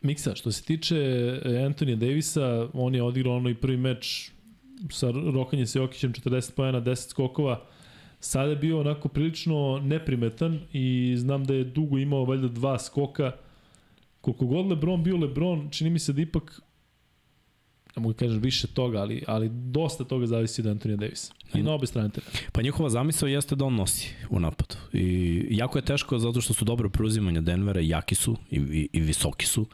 Miksa, 0.01 0.35
što 0.35 0.51
se 0.51 0.63
tiče 0.63 0.97
Antonija 1.65 1.95
Davisa, 1.95 2.67
on 2.73 2.95
je 2.95 3.03
odigrao 3.03 3.35
ono 3.35 3.49
i 3.49 3.55
prvi 3.55 3.77
meč 3.77 4.31
sa 4.91 5.11
Rokanjem 5.33 5.67
sa 5.67 5.79
Jokićem 5.79 6.13
40 6.13 6.55
pojena, 6.55 6.81
10 6.81 7.09
skokova. 7.09 7.65
Sada 8.19 8.49
je 8.49 8.55
bio 8.55 8.79
onako 8.79 9.07
prilično 9.07 9.79
neprimetan 9.83 10.59
i 10.73 11.15
znam 11.17 11.45
da 11.45 11.53
je 11.53 11.63
dugo 11.63 11.97
imao 11.97 12.25
valjda 12.25 12.47
dva 12.47 12.79
skoka. 12.79 13.31
Koliko 14.21 14.45
god 14.45 14.65
Lebron 14.65 15.03
bio 15.03 15.17
Lebron, 15.17 15.69
čini 15.71 15.89
mi 15.89 15.99
se 15.99 16.13
da 16.13 16.21
ipak 16.21 16.61
ne 17.95 18.01
mogu 18.01 18.13
da 18.13 18.19
kažem 18.19 18.39
više 18.39 18.67
toga, 18.67 18.99
ali, 18.99 19.23
ali 19.27 19.49
dosta 19.49 20.03
toga 20.03 20.25
zavisi 20.25 20.61
od 20.61 20.67
Antonija 20.67 20.97
Davisa. 20.97 21.33
I 21.53 21.63
na 21.63 21.71
obe 21.71 21.87
strane 21.87 22.09
terena. 22.09 22.31
Pa 22.51 22.61
njihova 22.61 22.89
zamisao 22.89 23.27
jeste 23.27 23.55
da 23.55 23.65
on 23.65 23.75
nosi 23.75 24.09
u 24.29 24.39
napadu. 24.39 24.75
I 24.93 25.47
jako 25.49 25.77
je 25.77 25.85
teško 25.85 26.19
zato 26.19 26.41
što 26.41 26.53
su 26.53 26.65
dobro 26.65 26.89
preuzimanja 26.89 27.41
Denvera, 27.41 27.81
jaki 27.81 28.15
su 28.15 28.37
i, 28.51 28.55
i, 28.55 28.89
i 28.93 29.01
visoki 29.01 29.45
su. 29.45 29.65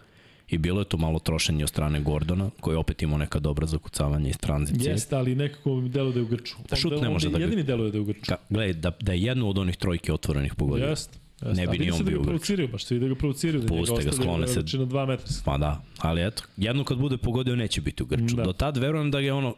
I 0.49 0.57
bilo 0.57 0.81
je 0.81 0.85
to 0.85 0.97
malo 0.97 1.19
trošenje 1.19 1.63
od 1.63 1.69
strane 1.69 2.01
Gordona, 2.01 2.49
koji 2.59 2.77
opet 2.77 3.01
imao 3.01 3.17
neka 3.17 3.39
dobra 3.39 3.67
zakucavanja 3.67 4.29
iz 4.29 4.37
tranzicije. 4.37 4.91
Jeste, 4.91 5.15
ali 5.15 5.35
nekako 5.35 5.75
mi 5.75 5.89
deluje 5.89 6.13
da 6.13 6.19
je 6.19 6.23
u 6.23 6.27
grču. 6.27 6.55
Da 6.69 6.75
šut 6.75 7.01
ne 7.01 7.09
može 7.09 7.29
da... 7.29 7.37
Jedini 7.37 7.63
deluje 7.63 7.91
da 7.91 7.97
je 7.97 8.01
u 8.01 8.05
grču. 8.05 8.25
Ka, 8.27 8.37
gledaj, 8.49 8.73
da, 8.73 8.91
da 9.01 9.13
je 9.13 9.21
jednu 9.21 9.49
od 9.49 9.57
onih 9.57 9.77
trojke 9.77 10.13
otvorenih 10.13 10.55
pogodio. 10.55 10.87
Jeste. 10.87 11.18
Jeste, 11.41 11.61
ne 11.61 11.67
bi 11.67 11.79
ni 11.79 11.91
on 11.91 11.97
da 11.97 12.03
bio 12.03 12.21
provociraju, 12.21 12.67
baš 12.67 12.85
se 12.85 12.93
vidi 12.93 13.05
da 13.05 13.09
ga 13.13 13.15
provociraju. 13.15 13.61
Da 13.61 13.67
Puste 13.67 14.03
ga, 14.03 14.11
sklone 14.11 14.47
se. 14.47 14.63
Na 14.77 14.85
dva 14.85 15.05
metra. 15.05 15.27
Pa 15.45 15.57
da, 15.57 15.83
ali 15.97 16.27
eto, 16.27 16.43
jedno 16.57 16.83
kad 16.83 16.97
bude 16.97 17.17
pogodio 17.17 17.55
neće 17.55 17.81
biti 17.81 18.03
u 18.03 18.05
grču. 18.05 18.35
Da. 18.35 18.43
Do 18.43 18.53
tad 18.53 18.77
verujem 18.77 19.11
da 19.11 19.19
je 19.19 19.33
ono, 19.33 19.55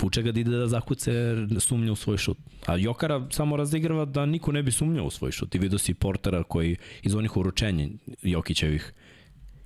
Vuče 0.00 0.22
ga 0.22 0.32
da 0.32 0.40
ide 0.40 0.50
da 0.50 0.66
zakuce 0.66 1.12
sumnja 1.60 1.92
u 1.92 1.96
svoj 1.96 2.16
šut. 2.16 2.38
A 2.66 2.76
Jokara 2.76 3.26
samo 3.30 3.56
razigrava 3.56 4.04
da 4.04 4.26
niko 4.26 4.52
ne 4.52 4.62
bi 4.62 4.72
sumnjao 4.72 5.06
u 5.06 5.10
svoj 5.10 5.32
šut. 5.32 5.54
I 5.54 5.58
vidio 5.58 5.78
si 5.78 5.94
Portera 5.94 6.42
koji 6.42 6.76
iz 7.02 7.14
onih 7.14 7.36
uručenja 7.36 7.88
Jokićevih 8.22 8.92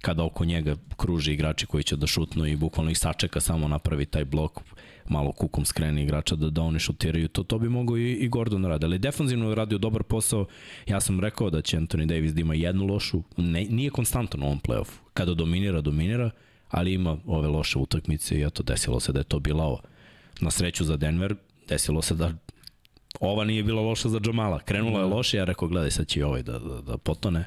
kada 0.00 0.24
oko 0.24 0.44
njega 0.44 0.76
kruže 0.96 1.32
igrači 1.32 1.66
koji 1.66 1.84
će 1.84 1.96
da 1.96 2.06
šutnu 2.06 2.46
i 2.46 2.56
bukvalno 2.56 2.90
ih 2.90 2.98
sačeka 2.98 3.40
samo 3.40 3.68
napravi 3.68 4.06
taj 4.06 4.24
blok 4.24 4.60
malo 5.08 5.32
kukom 5.32 5.64
skrene 5.64 6.02
igrača 6.02 6.36
da, 6.36 6.50
da 6.50 6.62
oni 6.62 6.78
šutiraju, 6.78 7.28
to, 7.28 7.42
to 7.42 7.58
bi 7.58 7.68
mogo 7.68 7.96
i, 7.96 8.12
i 8.12 8.28
Gordon 8.28 8.64
radi. 8.64 8.86
Ali 8.86 8.98
defanzivno 8.98 9.48
je 9.48 9.54
radio 9.54 9.78
dobar 9.78 10.02
posao. 10.02 10.46
Ja 10.86 11.00
sam 11.00 11.20
rekao 11.20 11.50
da 11.50 11.62
će 11.62 11.76
Anthony 11.76 12.06
Davis 12.06 12.32
da 12.32 12.40
ima 12.40 12.54
jednu 12.54 12.86
lošu, 12.86 13.22
ne, 13.36 13.64
nije 13.64 13.90
konstantan 13.90 14.42
u 14.42 14.46
ovom 14.46 14.60
playoffu. 14.60 14.98
Kada 15.14 15.34
dominira, 15.34 15.80
dominira, 15.80 16.30
ali 16.70 16.94
ima 16.94 17.16
ove 17.26 17.48
loše 17.48 17.78
utakmice 17.78 18.38
i 18.38 18.42
eto, 18.42 18.62
desilo 18.62 19.00
se 19.00 19.12
da 19.12 19.20
je 19.20 19.24
to 19.24 19.38
bila 19.38 19.64
ovo. 19.64 19.80
Na 20.40 20.50
sreću 20.50 20.84
za 20.84 20.96
Denver, 20.96 21.34
desilo 21.68 22.02
se 22.02 22.14
da 22.14 22.32
ova 23.20 23.44
nije 23.44 23.62
bila 23.62 23.82
loša 23.82 24.08
za 24.08 24.20
Jamala. 24.26 24.58
Krenula 24.58 25.00
je 25.00 25.08
da. 25.08 25.14
loše, 25.14 25.36
ja 25.36 25.44
rekao, 25.44 25.68
gledaj, 25.68 25.90
sad 25.90 26.06
će 26.06 26.20
i 26.20 26.22
ovaj 26.22 26.42
da, 26.42 26.58
da, 26.58 26.80
da 26.80 26.98
potone. 26.98 27.44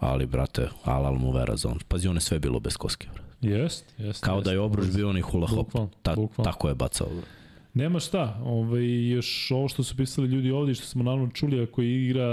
Ali, 0.00 0.26
brate, 0.26 0.68
alal 0.84 1.14
mu 1.14 1.32
vera 1.32 1.56
za 1.56 1.68
on. 1.68 1.78
Pazi, 1.88 2.08
on 2.08 2.16
je 2.16 2.20
sve 2.20 2.38
bilo 2.38 2.60
bez 2.60 2.76
koske, 2.76 3.08
brate. 3.14 3.23
Jest, 3.44 3.94
jest. 3.98 4.24
Kao 4.24 4.36
jest, 4.36 4.44
da 4.44 4.52
je 4.52 4.60
obruč 4.60 4.86
bio 4.96 5.08
onaj 5.08 5.22
hula 5.22 5.46
hop. 5.46 5.66
Bukval, 5.66 5.88
Ta, 6.02 6.14
bukval. 6.14 6.44
Tako 6.44 6.68
je 6.68 6.74
bacao. 6.74 7.08
Nema 7.74 8.00
šta, 8.00 8.40
ovaj, 8.44 9.08
još 9.08 9.50
ovo 9.50 9.68
što 9.68 9.82
su 9.82 9.96
pisali 9.96 10.28
ljudi 10.28 10.50
ovde 10.50 10.74
što 10.74 10.86
smo 10.86 11.02
naravno 11.02 11.30
čuli, 11.30 11.62
ako 11.62 11.82
igra 11.82 12.26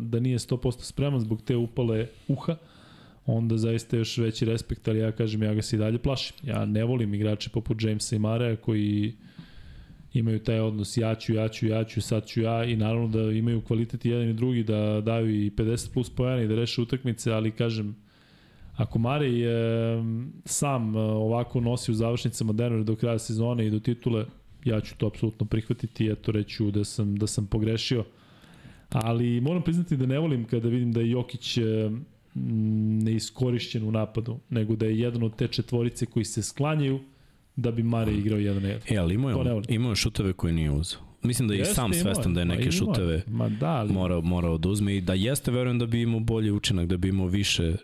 da 0.00 0.20
nije 0.20 0.38
100% 0.38 0.82
spreman 0.82 1.20
zbog 1.20 1.42
te 1.42 1.56
upale 1.56 2.06
uha, 2.28 2.56
onda 3.26 3.56
zaista 3.56 3.96
još 3.96 4.18
veći 4.18 4.44
respekt, 4.44 4.88
ali 4.88 4.98
ja 4.98 5.12
kažem, 5.12 5.42
ja 5.42 5.54
ga 5.54 5.62
se 5.62 5.76
i 5.76 5.78
dalje 5.78 5.98
plašim. 5.98 6.36
Ja 6.42 6.64
ne 6.64 6.84
volim 6.84 7.14
igrače 7.14 7.50
poput 7.50 7.82
Jamesa 7.82 8.16
i 8.16 8.18
Mareja 8.18 8.56
koji 8.56 9.14
imaju 10.14 10.38
taj 10.38 10.60
odnos 10.60 10.96
ja 10.96 11.14
ću, 11.14 11.34
ja 11.34 11.48
ću, 11.48 11.66
ja 11.66 11.84
ću, 11.84 12.00
sad 12.00 12.26
ću 12.26 12.40
ja 12.40 12.64
i 12.64 12.76
naravno 12.76 13.08
da 13.08 13.32
imaju 13.32 13.60
kvalitet 13.60 14.04
jedan 14.04 14.28
i 14.28 14.32
drugi 14.32 14.62
da 14.62 15.00
daju 15.00 15.44
i 15.44 15.50
50 15.50 15.92
plus 15.92 16.10
pojena 16.10 16.42
i 16.42 16.48
da 16.48 16.54
reše 16.54 16.80
utakmice, 16.80 17.32
ali 17.32 17.50
kažem, 17.50 17.96
Ako 18.78 18.98
Marej 18.98 19.44
e, 19.44 20.02
sam 20.44 20.96
ovako 20.96 21.60
nosi 21.60 21.90
u 21.90 21.94
završnicama 21.94 22.52
Denver 22.52 22.84
do 22.84 22.96
kraja 22.96 23.18
sezone 23.18 23.66
i 23.66 23.70
do 23.70 23.80
titule, 23.80 24.24
ja 24.64 24.80
ću 24.80 24.94
to 24.96 25.06
apsolutno 25.06 25.46
prihvatiti, 25.46 26.10
eto 26.10 26.32
reću 26.32 26.70
da 26.70 26.84
sam, 26.84 27.16
da 27.16 27.26
sam 27.26 27.46
pogrešio. 27.46 28.04
Ali 28.88 29.40
moram 29.40 29.62
priznati 29.62 29.96
da 29.96 30.06
ne 30.06 30.18
volim 30.18 30.44
kada 30.44 30.68
vidim 30.68 30.92
da 30.92 31.00
je 31.00 31.10
Jokić 31.10 31.58
e, 31.58 31.62
neiskorišćen 33.04 33.84
u 33.84 33.90
napadu, 33.90 34.38
nego 34.50 34.76
da 34.76 34.86
je 34.86 34.98
jedan 34.98 35.22
od 35.22 35.36
te 35.36 35.48
četvorice 35.48 36.06
koji 36.06 36.24
se 36.24 36.42
sklanjaju 36.42 37.00
da 37.56 37.70
bi 37.70 37.82
Mare 37.82 38.12
igrao 38.12 38.38
jedan 38.38 38.62
na 38.62 38.68
jedan. 38.68 38.82
E, 38.90 38.96
ali 38.96 39.14
imao 39.14 39.30
je, 39.30 39.62
imao 39.68 39.90
je 39.90 39.96
šuteve 39.96 40.32
koje 40.32 40.52
nije 40.52 40.70
uzao. 40.70 41.00
Mislim 41.22 41.48
da 41.48 41.54
je 41.54 41.60
i 41.60 41.64
sam 41.64 41.92
svestan 41.92 42.34
da 42.34 42.40
je 42.40 42.46
neke 42.46 42.70
šuteve 42.70 43.22
Ma 43.26 43.48
da, 43.48 43.70
ali... 43.70 43.92
morao, 43.92 44.20
morao 44.20 44.58
da 44.58 44.68
uzme 44.68 44.96
i 44.96 45.00
da 45.00 45.14
jeste, 45.14 45.50
verujem 45.50 45.78
da 45.78 45.86
bi 45.86 46.02
imao 46.02 46.20
bolji 46.20 46.50
učinak, 46.50 46.86
da 46.86 46.96
bi 46.96 47.08
imao 47.08 47.26
više 47.26 47.76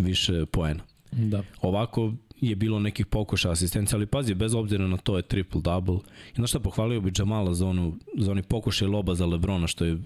više 0.00 0.46
poena. 0.46 0.82
Da. 1.12 1.42
Ovako 1.62 2.12
je 2.40 2.56
bilo 2.56 2.78
nekih 2.78 3.06
pokuša 3.06 3.50
asistencija, 3.50 3.96
ali 3.96 4.06
pazi, 4.06 4.34
bez 4.34 4.54
obzira 4.54 4.86
na 4.86 4.96
to 4.96 5.16
je 5.16 5.22
triple-double. 5.22 6.00
I 6.32 6.34
znaš 6.34 6.50
šta, 6.50 6.60
pohvalio 6.60 7.00
bi 7.00 7.12
Jamala 7.18 7.54
za, 7.54 7.66
onu, 7.66 7.96
za 8.16 8.30
oni 8.30 8.42
pokušaj 8.42 8.88
loba 8.88 9.14
za 9.14 9.26
Lebrona, 9.26 9.66
što 9.66 9.84
je 9.84 9.98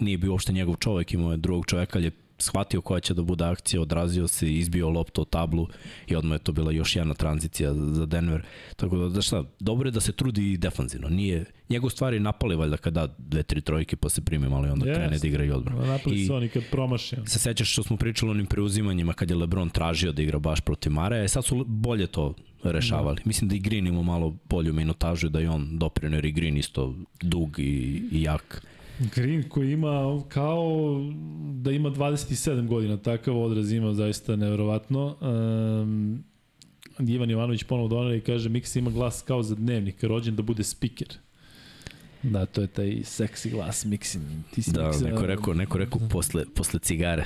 nije 0.00 0.18
bio 0.18 0.32
uopšte 0.32 0.52
njegov 0.52 0.76
čovek, 0.76 1.12
imao 1.12 1.30
je 1.32 1.36
drugog 1.36 1.66
čoveka, 1.66 1.98
ali 1.98 2.06
je 2.06 2.10
shvatio 2.42 2.80
koja 2.80 3.00
će 3.00 3.14
da 3.14 3.22
bude 3.22 3.44
akcija, 3.44 3.80
odrazio 3.82 4.28
se, 4.28 4.52
izbio 4.52 4.88
loptu 4.88 5.22
o 5.22 5.24
tablu 5.24 5.68
i 6.06 6.16
odmah 6.16 6.34
je 6.34 6.44
to 6.44 6.52
bila 6.52 6.72
još 6.72 6.96
jedna 6.96 7.14
tranzicija 7.14 7.74
za 7.74 8.06
Denver. 8.06 8.42
Tako 8.76 8.96
da, 8.96 9.08
da 9.08 9.22
šta, 9.22 9.44
dobro 9.60 9.88
je 9.88 9.92
da 9.92 10.00
se 10.00 10.12
trudi 10.12 10.52
i 10.52 10.56
defanzivno. 10.56 11.08
Nije, 11.08 11.44
njegov 11.68 11.90
stvari 11.90 12.20
napali 12.20 12.56
valjda 12.56 12.76
kada 12.76 13.14
dve, 13.18 13.42
tri 13.42 13.60
trojke 13.60 13.96
pa 13.96 14.08
se 14.08 14.20
primi 14.20 14.48
malo 14.48 14.66
i 14.66 14.70
onda 14.70 14.86
yes. 14.86 14.94
krene 14.94 15.18
da 15.18 15.26
igra 15.26 15.44
i 15.44 15.50
odbranu. 15.50 15.86
Napali 15.86 16.26
su 16.26 16.34
oni 16.34 16.48
kad 16.48 16.62
promaši. 16.70 17.16
Se 17.26 17.38
sećaš 17.38 17.72
što 17.72 17.82
smo 17.82 17.96
pričali 17.96 18.30
o 18.30 18.30
onim 18.30 18.46
preuzimanjima 18.46 19.12
kad 19.12 19.30
je 19.30 19.36
Lebron 19.36 19.70
tražio 19.70 20.12
da 20.12 20.22
igra 20.22 20.38
baš 20.38 20.60
protiv 20.60 20.92
Mare, 20.92 21.24
e 21.24 21.28
sad 21.28 21.44
su 21.44 21.64
bolje 21.64 22.06
to 22.06 22.34
rešavali. 22.62 23.16
Da. 23.16 23.22
Mislim 23.24 23.48
da 23.48 23.56
i 23.56 23.58
Green 23.58 23.86
ima 23.86 24.02
malo 24.02 24.36
bolju 24.48 24.72
minutažu 24.72 25.28
da 25.28 25.40
i 25.40 25.46
on 25.46 25.78
doprinio 25.78 26.16
jer 26.16 26.24
i 26.24 26.32
Green 26.32 26.56
isto 26.56 26.94
dug 27.20 27.58
i, 27.58 28.02
i 28.12 28.22
jak 28.22 28.62
Green 29.14 29.48
koji 29.48 29.72
ima 29.72 30.22
kao 30.28 30.96
da 31.52 31.70
ima 31.70 31.90
27 31.90 32.66
godina, 32.66 32.96
takav 32.96 33.38
odraz 33.38 33.72
ima 33.72 33.94
zaista 33.94 34.36
nevjerovatno. 34.36 35.16
Um, 35.20 36.24
Ivan 37.08 37.30
Ivanović 37.30 37.62
ponovo 37.62 37.88
donara 37.88 38.14
i 38.14 38.20
kaže 38.20 38.48
Mix 38.48 38.78
ima 38.78 38.90
glas 38.90 39.22
kao 39.22 39.42
za 39.42 39.54
dnevnik, 39.54 40.02
rođen 40.02 40.36
da 40.36 40.42
bude 40.42 40.64
speaker. 40.64 41.08
Da, 42.22 42.46
to 42.46 42.60
je 42.60 42.66
taj 42.66 43.00
seksi 43.04 43.50
glas 43.50 43.84
Mixin. 43.86 44.20
Ti 44.54 44.62
si 44.62 44.72
Da, 44.72 44.82
Mixin, 44.82 45.04
neko 45.04 45.26
rekao, 45.26 45.54
neko 45.54 45.78
rekao 45.78 46.00
posle, 46.10 46.44
posle 46.54 46.80
cigare. 46.80 47.24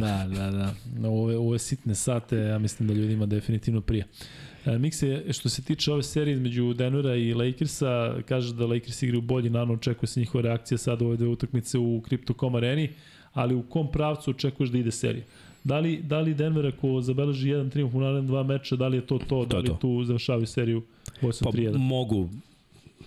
da, 0.00 0.26
da, 0.34 0.50
da. 0.50 1.08
Ove, 1.08 1.36
ove 1.36 1.58
sitne 1.58 1.94
sate, 1.94 2.36
ja 2.36 2.58
mislim 2.58 2.88
da 2.88 2.94
ljudima 2.94 3.26
definitivno 3.26 3.80
prija. 3.80 4.04
E, 4.04 4.49
Mikse, 4.66 5.24
što 5.32 5.48
se 5.48 5.62
tiče 5.62 5.92
ove 5.92 6.02
serije 6.02 6.34
između 6.34 6.72
Denvera 6.72 7.16
i 7.16 7.34
Lakersa, 7.34 8.22
kaže 8.28 8.54
da 8.54 8.66
Lakers 8.66 9.02
igraju 9.02 9.20
bolje, 9.20 9.50
naravno 9.50 9.74
očekuje 9.74 10.08
se 10.08 10.20
njihova 10.20 10.42
reakcija 10.42 10.78
sada 10.78 11.04
u 11.04 11.08
ove 11.08 11.16
dve 11.16 11.28
utakmice 11.28 11.78
u 11.78 12.02
Crypto.com 12.08 12.54
areni, 12.54 12.90
ali 13.32 13.54
u 13.54 13.62
kom 13.62 13.92
pravcu 13.92 14.30
očekuješ 14.30 14.70
da 14.70 14.78
ide 14.78 14.90
serija? 14.90 15.24
Da 15.64 15.78
li, 15.78 16.02
da 16.02 16.20
li 16.20 16.34
Denver 16.34 16.66
ako 16.66 17.00
zabeleži 17.00 17.48
jedan 17.48 17.70
triumf 17.70 17.94
u 17.94 18.00
narednim 18.00 18.26
dva 18.26 18.42
meča, 18.42 18.76
da 18.76 18.88
li 18.88 18.96
je 18.96 19.06
to 19.06 19.18
to, 19.18 19.44
da 19.44 19.58
li 19.58 19.66
to. 19.66 19.74
tu 19.74 20.04
završavaju 20.04 20.46
seriju 20.46 20.82
8-3-1? 21.22 21.72
Pa 21.72 21.78
mogu, 21.78 22.28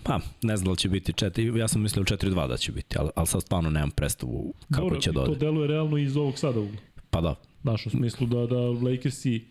pa 0.02 0.20
ne 0.42 0.56
znam 0.56 0.64
da 0.64 0.70
li 0.70 0.76
će 0.76 0.88
biti 0.88 1.12
4, 1.12 1.56
ja 1.56 1.68
sam 1.68 1.82
mislio 1.82 2.04
4-2 2.04 2.48
da 2.48 2.56
će 2.56 2.72
biti, 2.72 2.96
ali, 2.98 3.10
ali 3.14 3.26
sad 3.26 3.42
stvarno 3.42 3.70
nemam 3.70 3.90
predstavu 3.90 4.54
kako 4.70 4.82
Dobro, 4.82 5.00
će 5.00 5.12
da 5.12 5.24
To 5.24 5.34
deluje 5.34 5.68
realno 5.68 5.98
iz 5.98 6.16
ovog 6.16 6.38
sada 6.38 6.60
ugla. 6.60 6.76
Pa 7.10 7.20
da, 7.20 7.34
Znaš, 7.64 7.86
u 7.86 7.90
smislu 7.90 8.26
da, 8.26 8.46
da 8.46 8.56
Lakersi, 8.56 9.44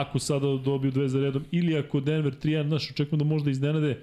ako 0.00 0.18
sada 0.18 0.46
dobiju 0.64 0.90
dve 0.90 1.08
za 1.08 1.20
redom, 1.20 1.44
ili 1.50 1.76
ako 1.76 2.00
Denver 2.00 2.32
3-1, 2.42 2.68
znaš, 2.68 2.90
očekujem 2.90 3.18
da 3.18 3.24
možda 3.24 3.50
iznenade, 3.50 3.98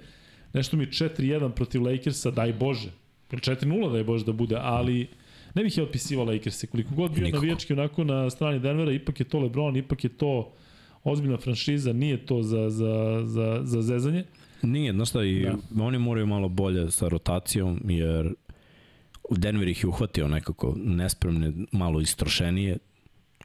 nešto 0.54 0.78
mi 0.78 0.84
je 0.84 0.90
4-1 0.90 1.50
protiv 1.52 1.84
Lakersa, 1.84 2.32
daj 2.32 2.54
Bože. 2.54 2.90
Ili 3.32 3.42
4-0 3.42 3.92
daj 3.92 4.04
Bože 4.04 4.26
da 4.26 4.32
bude, 4.32 4.58
ali 4.60 5.08
ne 5.54 5.64
bih 5.64 5.78
je 5.78 5.84
otpisivao 5.84 6.26
Lakerse. 6.26 6.68
Koliko 6.68 6.96
god 6.96 7.12
bio 7.12 7.30
navijački 7.30 7.74
onako 7.74 8.04
na 8.04 8.30
strani 8.30 8.60
Denvera, 8.60 8.92
ipak 8.92 9.20
je 9.20 9.24
to 9.24 9.40
LeBron, 9.40 9.78
ipak 9.78 10.04
je 10.04 10.10
to 10.10 10.54
ozbiljna 11.04 11.38
franšiza, 11.38 11.94
nije 11.94 12.26
to 12.26 12.44
za, 12.44 12.70
za, 12.70 13.22
za, 13.26 13.60
za 13.64 13.82
zezanje. 13.82 14.24
Nije, 14.62 14.94
znaš 14.94 15.10
šta, 15.10 15.24
i 15.24 15.42
Da. 15.70 15.84
oni 15.84 15.98
moraju 15.98 16.28
malo 16.28 16.50
bolje 16.50 16.92
sa 16.92 17.08
rotacijom, 17.08 17.82
jer 17.88 18.34
Denver 19.30 19.68
ih 19.68 19.84
je 19.84 19.88
uhvatio 19.88 20.28
nekako 20.28 20.76
nespremne, 20.78 21.52
malo 21.72 22.02
istrošenije 22.02 22.78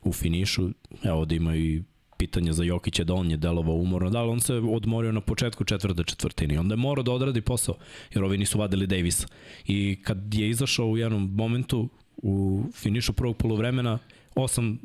u 0.05 0.13
finišu. 0.13 0.69
Evo 1.03 1.25
da 1.25 1.35
ima 1.35 1.57
i 1.57 1.83
pitanje 2.17 2.53
za 2.53 2.65
Jokića 2.65 3.05
da 3.05 3.15
on 3.15 3.31
je 3.31 3.37
delovao 3.37 3.75
umorno, 3.75 4.11
da 4.11 4.23
li 4.23 4.29
on 4.29 4.41
se 4.41 4.55
odmorio 4.55 5.13
na 5.13 5.21
početku 5.21 5.65
četvrte 5.65 6.05
četvrtini, 6.05 6.59
onda 6.59 6.73
je 6.73 6.77
morao 6.77 7.03
da 7.03 7.13
odradi 7.13 7.41
posao, 7.41 7.75
jer 8.15 8.25
ovi 8.25 8.39
nisu 8.39 8.59
vadili 8.59 8.87
Davisa. 8.87 9.27
I 9.67 9.99
kad 10.03 10.35
je 10.35 10.49
izašao 10.49 10.87
u 10.87 10.97
jednom 10.97 11.31
momentu 11.35 11.89
u 12.17 12.65
finišu 12.75 13.13
prvog 13.13 13.37
polovremena, 13.37 13.99
8 14.35 14.77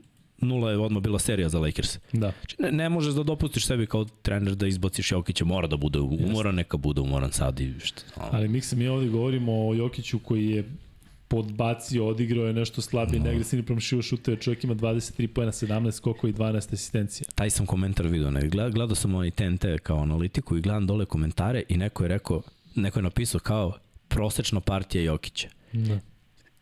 0 0.42 0.68
je 0.68 0.78
odmah 0.78 1.04
bila 1.04 1.20
serija 1.20 1.50
za 1.50 1.60
Lakers. 1.60 1.98
Da. 2.14 2.32
Znači, 2.40 2.56
ne, 2.60 2.72
ne 2.72 2.90
možeš 2.90 3.14
da 3.14 3.24
dopustiš 3.24 3.68
sebi 3.68 3.88
kao 3.88 4.06
trener 4.06 4.56
da 4.56 4.68
izbaciš 4.68 5.12
Jokića, 5.12 5.46
mora 5.46 5.68
da 5.68 5.78
bude 5.78 6.00
umoran, 6.00 6.56
neka 6.56 6.78
bude 6.78 7.02
umoran 7.02 7.32
sad 7.32 7.60
i 7.60 7.74
šta. 7.80 8.04
Ali 8.16 8.48
mi 8.48 8.62
mi 8.76 8.88
ovdje 8.88 9.10
govorimo 9.10 9.68
o 9.68 9.74
Jokiću 9.74 10.20
koji 10.20 10.50
je 10.50 10.64
podbacio, 11.32 12.08
odigrao 12.08 12.46
je 12.46 12.54
nešto 12.54 12.82
slabije, 12.82 13.20
no. 13.20 13.26
negde 13.26 13.44
se 13.44 13.56
ni 13.56 13.64
promašio 13.64 14.02
šuteve, 14.02 14.38
čovjek 14.38 14.64
ima 14.64 14.76
23 14.76 15.28
pojena, 15.28 15.52
17 15.52 15.92
skokova 15.92 16.30
i 16.30 16.34
12 16.34 16.74
asistencija. 16.74 17.28
Taj 17.36 17.50
sam 17.50 17.66
komentar 17.66 18.08
video, 18.08 18.32
ne, 18.32 18.48
gledao, 18.48 18.72
gledao 18.72 18.96
sam 18.96 19.16
ovaj 19.16 19.32
TNT 19.32 19.66
kao 19.84 19.98
analitiku 19.98 20.58
i 20.58 20.62
gledam 20.62 20.88
dole 20.88 21.06
komentare 21.06 21.64
i 21.70 21.78
neko 21.78 22.04
je 22.04 22.08
rekao, 22.08 22.42
neko 22.76 23.00
je 23.00 23.04
napisao 23.04 23.40
kao 23.40 23.74
prosečna 24.08 24.60
partija 24.60 25.04
Jokića. 25.04 25.48
Da. 25.74 26.00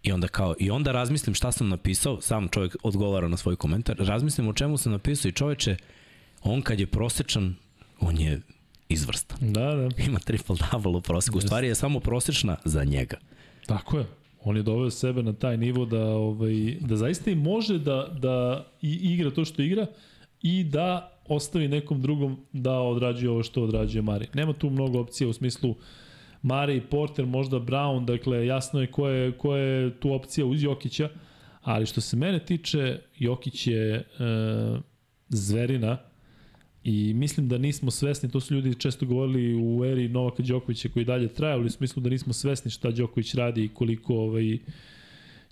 I 0.04 0.12
onda 0.12 0.28
kao, 0.28 0.56
i 0.60 0.72
onda 0.72 0.92
razmislim 0.92 1.36
šta 1.36 1.52
sam 1.52 1.70
napisao, 1.70 2.22
sam 2.22 2.48
čovjek 2.48 2.76
odgovara 2.84 3.28
na 3.28 3.38
svoj 3.38 3.56
komentar, 3.56 3.96
razmislim 4.00 4.48
o 4.48 4.54
čemu 4.54 4.78
sam 4.78 4.92
napisao 4.92 5.30
i 5.30 5.34
čoveče, 5.34 5.78
on 6.42 6.62
kad 6.62 6.80
je 6.80 6.88
prosečan, 6.88 7.56
on 8.00 8.18
je 8.18 8.42
izvrstan. 8.90 9.38
Da, 9.42 9.76
da. 9.76 9.90
Ima 10.08 10.20
triple 10.20 10.56
double 10.72 10.92
u 10.92 11.02
proseku. 11.02 11.38
U 11.38 11.42
stvari 11.42 11.68
je 11.68 11.76
samo 11.76 12.00
prosečna 12.00 12.58
za 12.66 12.84
njega. 12.84 13.18
Tako 13.66 13.98
je. 13.98 14.06
On 14.44 14.58
je 14.58 14.64
doveo 14.64 14.90
sebe 14.90 15.24
na 15.24 15.34
taj 15.34 15.58
nivo 15.58 15.86
da 15.86 16.06
ovaj 16.06 16.78
da 16.80 16.96
zaista 16.96 17.32
i 17.32 17.36
može 17.36 17.80
da 17.80 18.08
da 18.20 18.66
i 18.82 18.94
igra 18.94 19.32
to 19.32 19.46
što 19.46 19.62
igra 19.62 19.86
i 20.42 20.64
da 20.64 21.20
ostavi 21.28 21.68
nekom 21.68 22.02
drugom 22.02 22.38
da 22.54 22.80
odrađuje 22.80 23.30
ovo 23.30 23.44
što 23.44 23.64
odrađuje 23.64 24.02
Mari. 24.02 24.28
Nema 24.34 24.54
tu 24.54 24.70
mnogo 24.70 25.00
opcija 25.00 25.28
u 25.28 25.34
smislu 25.34 25.76
Mari 26.42 26.82
Porter, 26.82 27.26
možda 27.26 27.60
Brown, 27.60 28.06
dakle 28.06 28.46
jasno 28.46 28.82
je 28.82 28.92
ko 28.92 29.08
je, 29.08 29.32
ko 29.32 29.56
je 29.56 30.00
tu 30.00 30.14
opcija 30.14 30.46
uz 30.46 30.64
Jokića, 30.64 31.10
ali 31.62 31.86
što 31.86 32.02
se 32.02 32.18
mene 32.18 32.40
tiče, 32.46 33.00
Jokić 33.18 33.68
je 33.68 33.96
e, 33.96 34.04
zverina 35.30 35.98
i 36.84 37.14
mislim 37.14 37.48
da 37.48 37.58
nismo 37.58 37.92
svesni, 37.92 38.32
to 38.32 38.40
su 38.40 38.56
ljudi 38.56 38.76
često 38.76 39.06
govorili 39.06 39.56
u 39.56 39.86
eri 39.86 40.08
Novaka 40.08 40.44
Đokovića 40.44 40.90
koji 40.90 41.06
dalje 41.06 41.28
traje, 41.28 41.54
ali 41.54 41.66
u 41.66 41.70
smislu 41.70 42.02
da 42.02 42.10
nismo 42.10 42.34
svesni 42.34 42.72
šta 42.72 42.92
Đoković 42.92 43.34
radi 43.34 43.64
i 43.64 43.68
koliko 43.68 44.16
ovaj, 44.16 44.58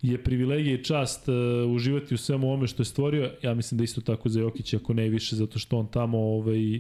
je 0.02 0.24
privilegija 0.24 0.76
i 0.76 0.84
čast 0.84 1.28
uh, 1.28 1.36
uživati 1.72 2.14
u 2.14 2.18
svemu 2.18 2.48
ovome 2.48 2.68
što 2.68 2.82
je 2.82 2.86
stvorio. 2.86 3.32
Ja 3.44 3.54
mislim 3.54 3.78
da 3.78 3.84
isto 3.84 4.02
tako 4.02 4.30
za 4.30 4.40
Jokića, 4.40 4.78
ako 4.78 4.94
ne 4.94 5.10
više, 5.10 5.36
zato 5.36 5.60
što 5.60 5.78
on 5.78 5.88
tamo 5.88 6.18
ovaj, 6.18 6.80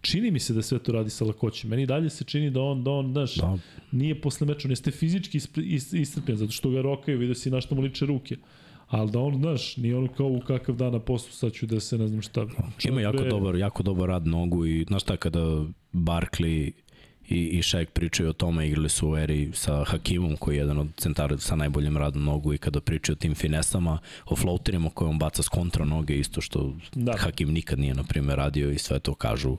čini 0.00 0.30
mi 0.30 0.40
se 0.40 0.54
da 0.54 0.62
sve 0.62 0.78
to 0.78 0.92
radi 0.92 1.10
sa 1.10 1.24
lakoćem. 1.24 1.70
Meni 1.70 1.86
dalje 1.86 2.10
se 2.10 2.24
čini 2.24 2.50
da 2.50 2.60
on, 2.60 2.84
da 2.84 2.90
on, 2.90 3.12
znaš, 3.12 3.34
Da. 3.34 3.58
nije 3.92 4.20
posle 4.20 4.46
meča, 4.46 4.68
on 4.68 4.72
jeste 4.72 4.90
fizički 4.90 5.38
iscrpljen, 5.92 6.38
zato 6.38 6.52
što 6.52 6.70
ga 6.70 6.82
rokaju, 6.82 7.18
vidio 7.18 7.34
si 7.34 7.50
na 7.50 7.60
što 7.60 7.74
mu 7.74 7.82
liče 7.82 8.06
ruke. 8.06 8.36
Ali 8.94 9.10
da 9.10 9.18
on, 9.18 9.38
znaš, 9.38 9.76
nije 9.76 9.96
ono 9.96 10.08
kao 10.08 10.26
u 10.26 10.40
kakav 10.40 10.74
dan 10.74 10.92
na 10.92 10.98
poslu, 10.98 11.32
sad 11.32 11.52
ću 11.52 11.66
da 11.66 11.80
se 11.80 11.98
ne 11.98 12.08
znam 12.08 12.22
šta. 12.22 12.46
Ima 12.84 13.00
jako 13.00 13.16
Bre, 13.16 13.30
dobar, 13.30 13.56
jako 13.56 13.82
dobar 13.82 14.08
rad 14.08 14.26
nogu 14.26 14.66
i 14.66 14.84
znaš 14.88 15.02
šta 15.02 15.16
kada 15.16 15.64
Barkley 15.92 16.70
i, 17.28 17.48
i 17.58 17.62
Shaq 17.62 17.86
pričaju 17.86 18.30
o 18.30 18.32
tome, 18.32 18.68
igrali 18.68 18.88
su 18.88 19.10
u 19.10 19.16
eri 19.16 19.50
sa 19.52 19.84
Hakimom 19.84 20.36
koji 20.36 20.56
je 20.56 20.58
jedan 20.58 20.78
od 20.78 20.88
centara 20.96 21.38
sa 21.38 21.56
najboljim 21.56 21.96
radom 21.96 22.24
nogu 22.24 22.54
i 22.54 22.58
kada 22.58 22.80
pričaju 22.80 23.14
o 23.14 23.22
tim 23.22 23.34
finesama, 23.34 23.98
o 24.26 24.36
floaterima 24.36 24.90
koje 24.90 25.08
on 25.08 25.18
baca 25.18 25.42
s 25.42 25.48
kontra 25.48 25.84
noge, 25.84 26.18
isto 26.18 26.40
što 26.40 26.74
da. 26.94 27.16
Hakim 27.18 27.52
nikad 27.52 27.78
nije, 27.78 27.94
na 27.94 28.02
primjer, 28.02 28.38
radio 28.38 28.70
i 28.70 28.78
sve 28.78 28.98
to 28.98 29.14
kažu 29.14 29.56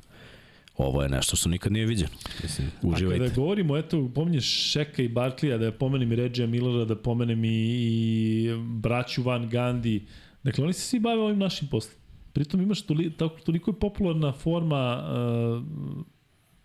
ovo 0.78 1.04
je 1.04 1.10
nešto 1.10 1.36
što 1.36 1.50
nikad 1.50 1.72
nije 1.72 1.86
viđeno. 1.86 2.10
Mislim, 2.44 2.68
A 2.68 2.88
uživajte. 2.88 3.24
kada 3.24 3.36
govorimo, 3.36 3.78
eto, 3.78 4.12
pominješ 4.16 4.72
Šeka 4.72 5.02
i 5.02 5.08
Barklija, 5.08 5.58
da 5.58 5.72
pomenem 5.72 6.12
i 6.12 6.16
Regija 6.16 6.48
Millera, 6.48 6.86
da 6.86 6.96
pomenem 6.96 7.46
i, 7.46 7.50
i 7.50 8.50
braću 8.60 9.24
Van 9.24 9.50
Gandhi. 9.50 10.06
Dakle, 10.44 10.64
oni 10.64 10.74
se 10.74 10.82
svi 10.82 11.00
bave 11.00 11.22
ovim 11.22 11.40
našim 11.40 11.68
poslom. 11.68 11.96
Pritom 12.34 12.62
imaš 12.62 12.82
toli, 12.82 13.12
tako, 13.18 13.40
toliko 13.40 13.72
je 13.72 13.80
popularna 13.80 14.32
forma 14.34 15.04
uh, 15.04 15.66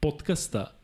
podcasta 0.01 0.81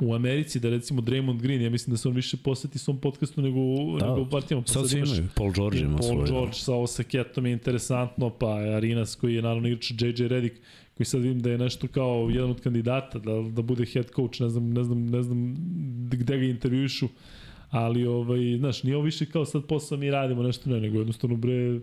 u 0.00 0.14
Americi, 0.14 0.60
da 0.60 0.70
recimo 0.70 1.02
Draymond 1.02 1.40
Green, 1.40 1.62
ja 1.62 1.70
mislim 1.70 1.92
da 1.92 1.96
se 1.96 2.08
on 2.08 2.14
više 2.14 2.36
posveti 2.36 2.78
svom 2.78 3.00
podcastu 3.00 3.42
nego, 3.42 3.58
da. 3.98 4.04
Da. 4.04 4.10
nego 4.10 4.22
u 4.22 4.30
partijama. 4.30 4.62
Pa 4.62 4.72
Sad 4.72 4.90
svi 4.90 4.98
imaju, 4.98 5.28
Paul 5.34 5.52
George 5.52 5.78
ima 5.78 5.98
Paul 5.98 6.26
svoj. 6.26 6.26
George 6.26 6.52
sa 6.52 6.74
Osaketom 6.74 7.46
je 7.46 7.52
interesantno, 7.52 8.30
pa 8.30 8.54
Arinas 8.54 9.14
koji 9.14 9.34
je 9.34 9.42
naravno 9.42 9.68
igrač 9.68 9.90
JJ 9.90 10.28
Redick, 10.28 10.56
koji 11.00 11.06
sad 11.06 11.20
vidim 11.20 11.40
da 11.40 11.50
je 11.50 11.58
nešto 11.58 11.88
kao 11.88 12.28
jedan 12.32 12.50
od 12.50 12.60
kandidata 12.60 13.18
da, 13.18 13.32
da 13.50 13.62
bude 13.62 13.84
head 13.86 14.06
coach, 14.16 14.40
ne 14.40 14.48
znam, 14.48 14.70
ne 14.70 14.84
znam, 14.84 15.06
ne 15.06 15.22
znam 15.22 15.54
gde 16.10 16.38
ga 16.38 16.44
intervjuišu, 16.44 17.08
ali 17.70 18.06
ovaj, 18.06 18.56
znaš, 18.58 18.82
nije 18.82 18.96
ovo 18.96 19.04
više 19.04 19.26
kao 19.26 19.44
sad 19.44 19.64
posao 19.66 19.98
mi 19.98 20.10
radimo 20.10 20.42
nešto 20.42 20.70
ne, 20.70 20.80
nego 20.80 20.98
jednostavno 20.98 21.36
bre, 21.36 21.80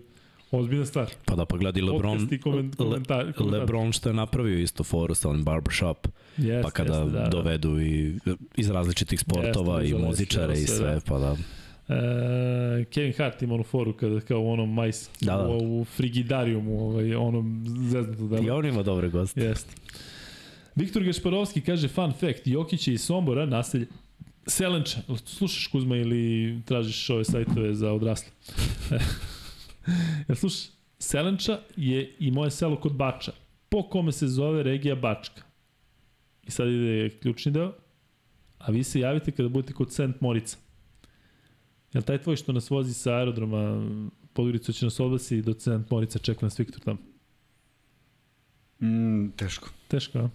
ozbiljna 0.50 0.86
stvar. 0.86 1.10
Pa 1.24 1.34
da, 1.36 1.44
pa 1.44 1.56
gledaj 1.56 1.82
LeBron, 1.82 2.18
koment- 2.18 2.42
komentar- 2.42 3.26
Le, 3.26 3.32
komentar. 3.32 3.60
LeBron 3.60 3.92
što 3.92 4.08
je 4.08 4.14
napravio 4.14 4.58
isto 4.58 4.84
foru 4.84 5.14
sa 5.14 5.30
onim 5.30 5.44
barbershop, 5.44 6.08
Jeste, 6.36 6.62
pa 6.62 6.70
kada 6.70 6.94
jeste, 6.94 7.10
da, 7.10 7.20
da. 7.22 7.28
dovedu 7.28 7.80
i 7.80 8.18
iz 8.56 8.70
različitih 8.70 9.20
sportova 9.20 9.80
Jeste, 9.80 9.96
i 9.96 10.02
muzičare 10.02 10.52
i 10.54 10.56
sve, 10.56 10.76
sve, 10.76 10.94
da. 10.94 11.00
pa 11.00 11.18
da. 11.18 11.36
E, 11.88 12.84
Kevin 12.84 13.12
Hart 13.12 13.42
ima 13.42 13.54
onu 13.54 13.62
foru 13.64 13.92
kada 13.92 14.20
kao 14.20 14.40
u 14.40 14.50
onom 14.50 14.74
majs, 14.74 15.10
Da, 15.20 15.36
da. 15.36 15.48
u, 15.48 15.80
u 15.80 15.84
frigidarijumu, 15.84 16.88
ovaj, 16.88 17.14
onom 17.14 17.64
zeznuto 17.90 18.28
delo. 18.28 18.46
I 18.46 18.50
on 18.50 18.66
ima 18.66 18.82
dobre 18.82 19.08
goste. 19.08 19.40
Jeste. 19.40 19.74
Viktor 20.74 21.04
Gašparovski 21.04 21.60
kaže 21.60 21.88
fun 21.88 22.12
fact, 22.12 22.46
Jokić 22.46 22.88
je 22.88 22.94
iz 22.94 23.00
Sombora, 23.04 23.46
naselje 23.46 23.86
Selenča. 24.46 25.00
Slušaš 25.24 25.66
Kuzma 25.66 25.96
ili 25.96 26.60
tražiš 26.64 27.10
ove 27.10 27.24
sajtove 27.24 27.74
za 27.74 27.92
odrasle? 27.92 28.28
Jel 30.28 30.36
slušaš? 30.36 30.68
Selenča 30.98 31.58
je 31.76 32.16
i 32.18 32.30
moje 32.30 32.50
selo 32.50 32.76
kod 32.80 32.92
Bača, 32.92 33.32
po 33.68 33.82
kome 33.82 34.12
se 34.12 34.26
zove 34.28 34.62
regija 34.62 34.94
Bačka. 34.94 35.42
I 36.46 36.50
sad 36.50 36.68
ide 36.68 37.10
ključni 37.10 37.52
deo, 37.52 37.72
a 38.58 38.70
vi 38.70 38.84
se 38.84 39.00
javite 39.00 39.30
kada 39.30 39.48
budete 39.48 39.72
kod 39.72 39.92
Sent 39.92 40.20
Morica. 40.20 40.56
Jel 41.92 42.02
taj 42.02 42.18
tvoj 42.18 42.36
što 42.36 42.52
nas 42.52 42.70
vozi 42.70 42.94
sa 42.94 43.14
aerodroma 43.14 43.88
Podgorica 44.32 44.72
će 44.72 44.86
nas 44.86 45.00
odvesti 45.00 45.42
do 45.42 45.54
Sent 45.58 45.90
Morica, 45.90 46.18
čeka 46.18 46.46
nas 46.46 46.58
Viktor 46.58 46.80
tamo. 46.80 46.98
Mm, 48.80 49.30
teško. 49.36 49.68
Teško, 49.88 50.18
a? 50.18 50.28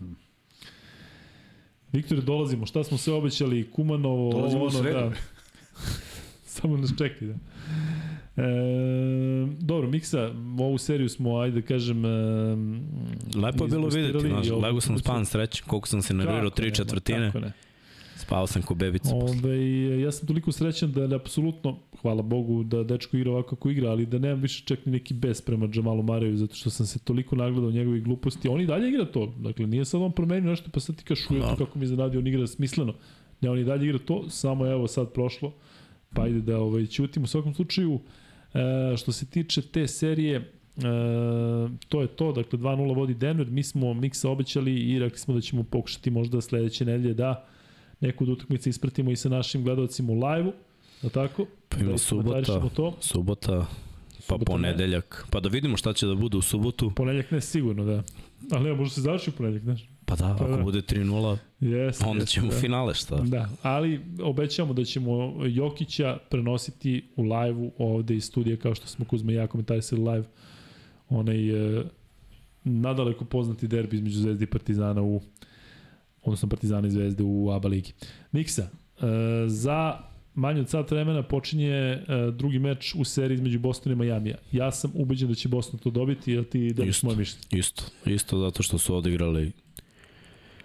Viktore, 1.91 2.21
dolazimo. 2.21 2.65
Šta 2.65 2.83
smo 2.83 2.97
sve 2.97 3.13
obećali? 3.13 3.71
Kumanovo, 3.71 4.31
Dolazimo 4.31 4.63
ovo, 4.63 4.79
ono, 4.79 4.91
da. 4.91 5.11
Samo 6.55 6.77
nas 6.77 6.91
čekaj, 6.97 7.27
da. 7.27 7.33
E, 8.37 8.45
dobro, 9.59 9.89
Miksa, 9.89 10.31
ovu 10.59 10.77
seriju 10.77 11.09
smo, 11.09 11.37
ajde 11.37 11.61
da 11.61 11.67
kažem... 11.67 12.05
E, 12.05 12.09
Lepo 13.35 13.63
je 13.63 13.69
bilo 13.69 13.87
videti, 13.87 14.27
znaš, 14.27 14.49
lego 14.49 14.81
sam 14.81 14.99
span 14.99 15.25
srećan, 15.25 15.67
koliko 15.67 15.87
sam 15.87 16.01
se 16.01 16.13
nervirao 16.13 16.49
tri 16.49 16.75
četvrtine. 16.75 17.25
Kako 17.25 17.39
ne. 17.39 17.51
Spao 18.23 18.47
sam 18.47 18.61
ko 18.61 18.75
bebica. 18.75 19.15
Ove, 19.15 19.99
ja 20.01 20.11
sam 20.11 20.27
toliko 20.27 20.51
srećan 20.51 20.91
da 20.91 21.01
je 21.01 21.15
apsolutno, 21.15 21.79
hvala 22.01 22.21
Bogu, 22.21 22.63
da 22.63 22.83
dečko 22.83 23.17
igra 23.17 23.31
ovako 23.31 23.55
kako 23.55 23.69
igra, 23.69 23.89
ali 23.89 24.05
da 24.05 24.19
nemam 24.19 24.41
više 24.41 24.63
čak 24.65 24.85
ni 24.85 24.91
neki 24.91 25.13
bes 25.13 25.41
prema 25.41 25.67
Džamalu 25.67 26.03
Mareju, 26.03 26.37
zato 26.37 26.55
što 26.55 26.69
sam 26.69 26.85
se 26.85 26.99
toliko 26.99 27.35
nagledao 27.35 27.71
njegovih 27.71 28.03
gluposti. 28.03 28.47
On 28.47 28.61
i 28.61 28.65
dalje 28.65 28.89
igra 28.89 29.05
to. 29.05 29.33
Dakle, 29.37 29.67
nije 29.67 29.85
sad 29.85 30.01
on 30.01 30.11
promenio 30.11 30.49
nešto, 30.49 30.69
pa 30.73 30.79
sad 30.79 30.95
ti 30.95 31.03
kaš 31.03 31.29
no. 31.29 31.55
kako 31.57 31.79
mi 31.79 31.87
zanadio, 31.87 32.19
on 32.19 32.27
igra 32.27 32.47
smisleno. 32.47 32.93
Ne, 33.41 33.49
on 33.49 33.59
i 33.59 33.63
dalje 33.63 33.85
igra 33.85 33.99
to, 33.99 34.29
samo 34.29 34.67
evo 34.67 34.87
sad 34.87 35.13
prošlo, 35.13 35.53
pa 36.13 36.27
ide 36.27 36.41
da 36.41 36.59
ovaj, 36.59 36.85
ćutim. 36.85 37.23
U 37.23 37.27
svakom 37.27 37.53
slučaju, 37.53 37.99
e, 38.53 38.97
što 38.97 39.11
se 39.11 39.25
tiče 39.25 39.61
te 39.61 39.87
serije, 39.87 40.35
e, 40.35 40.43
to 41.89 42.01
je 42.01 42.07
to, 42.07 42.31
dakle 42.31 42.59
2-0 42.59 42.95
vodi 42.95 43.13
Denver, 43.13 43.47
mi 43.47 43.63
smo 43.63 43.93
Miksa 43.93 44.29
obećali 44.29 44.75
i 44.75 44.99
rekli 44.99 45.19
smo 45.19 45.33
da 45.33 45.41
ćemo 45.41 45.63
pokušati 45.63 46.11
možda 46.11 46.41
sledeće 46.41 46.85
nedelje 46.85 47.13
da 47.13 47.47
neku 48.03 48.23
od 48.23 48.29
utakmica 48.29 48.69
ispratimo 48.69 49.11
i 49.11 49.15
sa 49.15 49.29
našim 49.29 49.63
gledalcima 49.63 50.11
u 50.11 50.15
live-u, 50.15 50.53
da 51.01 51.09
tako? 51.09 51.45
Pa 51.69 51.79
ima 51.79 51.91
da 51.91 51.97
subota, 51.97 52.41
to. 52.41 52.53
subota, 52.99 53.65
pa 54.15 54.21
subota 54.21 54.45
ponedeljak, 54.45 55.27
pa 55.29 55.39
da 55.39 55.49
vidimo 55.49 55.77
šta 55.77 55.93
će 55.93 56.07
da 56.07 56.15
bude 56.15 56.37
u 56.37 56.41
subotu. 56.41 56.91
Ponedeljak 56.95 57.31
ne 57.31 57.41
sigurno, 57.41 57.85
da. 57.85 58.03
Ali 58.51 58.69
evo, 58.69 58.77
možda 58.77 58.93
se 58.95 59.01
završi 59.01 59.29
u 59.29 59.33
ponedeljak, 59.33 59.63
znaš. 59.63 59.89
Pa 60.05 60.15
da, 60.15 60.35
pa 60.39 60.45
ako 60.45 60.57
da. 60.57 60.63
bude 60.63 60.81
3-0, 60.81 61.37
yes, 61.61 62.07
onda 62.07 62.23
yes, 62.23 62.29
ćemo 62.29 62.47
da. 62.47 62.59
finale, 62.59 62.93
šta? 62.93 63.15
Da, 63.15 63.49
ali 63.61 64.01
obećamo 64.21 64.73
da 64.73 64.85
ćemo 64.85 65.35
Jokića 65.45 66.17
prenositi 66.29 67.03
u 67.15 67.23
live-u 67.23 67.71
ovde 67.77 68.15
iz 68.15 68.25
studija, 68.25 68.57
kao 68.57 68.75
što 68.75 68.87
smo 68.87 69.05
Kuzma 69.05 69.31
i 69.31 69.35
ja 69.35 69.47
komentarisali 69.47 70.01
live, 70.01 70.25
onaj 71.09 71.77
e, 71.77 71.83
nadaleko 72.63 73.25
poznati 73.25 73.67
derbi 73.67 73.95
između 73.95 74.19
Zvezde 74.19 74.43
i 74.43 74.47
Partizana 74.47 75.01
u 75.01 75.21
odnosno 76.23 76.49
Partizana 76.49 76.87
i 76.87 76.91
Zvezde 76.91 77.23
u 77.23 77.51
ABA 77.51 77.67
ligi. 77.67 77.93
Miksa, 78.31 78.61
e, 78.61 79.05
za 79.47 79.99
manje 80.33 80.61
od 80.61 80.69
sat 80.69 80.91
vremena 80.91 81.23
počinje 81.23 81.69
e, 81.69 82.01
drugi 82.31 82.59
meč 82.59 82.95
u 82.95 83.03
seriji 83.03 83.35
između 83.35 83.59
Bostona 83.59 83.93
i 83.93 83.95
Majamija. 83.95 84.37
Ja 84.51 84.71
sam 84.71 84.91
ubeđen 84.93 85.29
da 85.29 85.35
će 85.35 85.47
Boston 85.47 85.79
to 85.79 85.89
dobiti, 85.89 86.31
jel 86.31 86.43
ti 86.43 86.73
deliš 86.73 87.03
moje 87.03 87.17
mišljenje? 87.17 87.43
Isto, 87.51 87.83
isto 88.05 88.39
zato 88.39 88.63
što 88.63 88.77
su 88.77 88.95
odigrali 88.95 89.51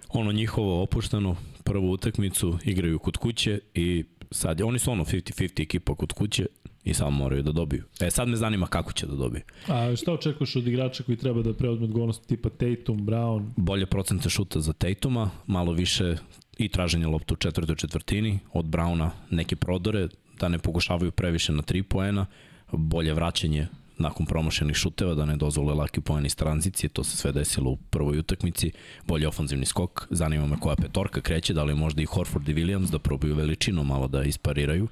ono 0.09 0.31
njihovo 0.31 0.83
opušteno 0.83 1.35
prvu 1.63 1.91
utakmicu, 1.91 2.57
igraju 2.65 2.99
kod 2.99 3.17
kuće 3.17 3.59
i 3.73 4.03
sad, 4.31 4.61
oni 4.61 4.79
su 4.79 4.91
ono 4.91 5.05
50-50 5.05 5.61
ekipa 5.61 5.95
kod 5.95 6.13
kuće 6.13 6.45
i 6.83 6.93
samo 6.93 7.11
moraju 7.11 7.43
da 7.43 7.51
dobiju. 7.51 7.83
E 7.99 8.11
sad 8.11 8.27
me 8.27 8.35
zanima 8.35 8.67
kako 8.67 8.93
će 8.93 9.07
da 9.07 9.15
dobiju. 9.15 9.41
A 9.67 9.95
šta 9.95 10.13
očekuješ 10.13 10.55
od 10.55 10.67
igrača 10.67 11.03
koji 11.03 11.17
treba 11.17 11.41
da 11.41 11.53
preuzme 11.53 11.85
odgovornost 11.85 12.27
tipa 12.27 12.49
Tatum, 12.49 13.07
Brown? 13.07 13.49
Bolje 13.55 13.85
procente 13.85 14.29
šuta 14.29 14.59
za 14.59 14.73
Tatuma, 14.73 15.29
malo 15.47 15.71
više 15.71 16.15
i 16.57 16.69
traženje 16.69 17.07
loptu 17.07 17.33
u 17.33 17.37
četvrtoj 17.37 17.75
četvrtini, 17.75 18.39
od 18.53 18.65
Browna 18.65 19.09
neke 19.29 19.55
prodore, 19.55 20.07
da 20.39 20.47
ne 20.47 20.59
pokušavaju 20.59 21.11
previše 21.11 21.51
na 21.51 21.61
3 21.61 21.83
poena, 21.83 22.25
bolje 22.71 23.13
vraćanje 23.13 23.67
nakon 23.97 24.25
promošenih 24.25 24.75
šuteva, 24.75 25.13
da 25.13 25.25
ne 25.25 25.37
dozvole 25.37 25.73
laki 25.73 26.01
poen 26.01 26.25
iz 26.25 26.35
tranzicije, 26.35 26.89
to 26.89 27.03
se 27.03 27.17
sve 27.17 27.31
desilo 27.31 27.71
u 27.71 27.77
prvoj 27.77 28.19
utakmici, 28.19 28.71
bolje 29.07 29.27
ofanzivni 29.27 29.65
skok, 29.65 30.07
zanima 30.09 30.45
me 30.47 30.59
koja 30.59 30.75
petorka 30.75 31.21
kreće, 31.21 31.53
da 31.53 31.63
li 31.63 31.75
možda 31.75 32.01
i 32.01 32.05
Horford 32.05 32.49
i 32.49 32.53
Williams 32.53 32.91
da 32.91 32.99
probaju 32.99 33.35
veličinu 33.35 33.83
malo 33.83 34.07
da 34.07 34.23
ispariraju 34.23 34.87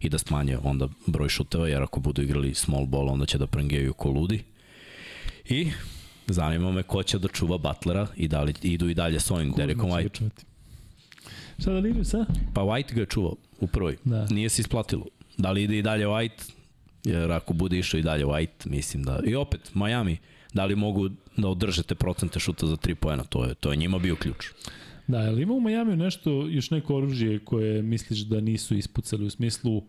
i 0.00 0.08
da 0.08 0.18
smanje 0.18 0.58
onda 0.62 0.88
broj 1.06 1.28
šuteva, 1.28 1.68
jer 1.68 1.82
ako 1.82 2.00
budu 2.00 2.22
igrali 2.22 2.54
small 2.54 2.86
ball, 2.86 3.08
onda 3.08 3.26
će 3.26 3.38
da 3.38 3.46
prengijaju 3.46 3.92
ko 3.92 4.10
ludi. 4.10 4.42
I 5.48 5.70
zanima 6.26 6.72
me 6.72 6.82
ko 6.82 7.02
će 7.02 7.18
da 7.18 7.28
čuva 7.28 7.58
Butlera 7.58 8.06
i 8.16 8.28
da 8.28 8.42
li 8.42 8.54
idu 8.62 8.88
i 8.88 8.94
dalje 8.94 9.20
s 9.20 9.30
ovim 9.30 9.52
Derekom 9.56 9.90
White. 9.90 10.28
Šta 11.58 11.72
da 11.72 11.78
li 11.78 11.90
idu 11.90 12.04
sa? 12.04 12.26
Pa 12.54 12.60
White 12.60 12.94
ga 12.94 13.00
je 13.00 13.06
čuvao 13.06 13.36
u 13.60 13.66
prvoj. 13.66 13.96
Da. 14.04 14.26
Nije 14.30 14.48
se 14.48 14.62
isplatilo. 14.62 15.06
Da 15.36 15.50
li 15.50 15.62
ide 15.62 15.78
i 15.78 15.82
dalje 15.82 16.06
White? 16.06 16.52
Jer 17.04 17.32
ako 17.32 17.52
bude 17.52 17.78
išao 17.78 17.98
i 17.98 18.02
dalje 18.02 18.24
White, 18.24 18.66
mislim 18.66 19.02
da... 19.02 19.20
I 19.26 19.34
opet, 19.34 19.74
Miami, 19.74 20.18
da 20.52 20.64
li 20.64 20.76
mogu 20.76 21.08
da 21.36 21.48
održete 21.48 21.94
procente 21.94 22.40
šuta 22.40 22.66
za 22.66 22.76
3 22.76 22.94
poena? 22.94 23.24
To 23.24 23.44
je, 23.44 23.54
to 23.54 23.70
je 23.70 23.76
njima 23.76 23.98
bio 23.98 24.16
ključ. 24.16 24.46
Da, 25.08 25.18
ali 25.18 25.42
ima 25.42 25.52
u 25.52 25.60
Majamiju 25.60 25.96
nešto, 25.96 26.30
još 26.30 26.70
neko 26.70 26.96
oružje 26.96 27.38
koje 27.38 27.82
misliš 27.82 28.20
da 28.20 28.40
nisu 28.40 28.76
ispucali 28.76 29.26
u 29.26 29.30
smislu 29.30 29.82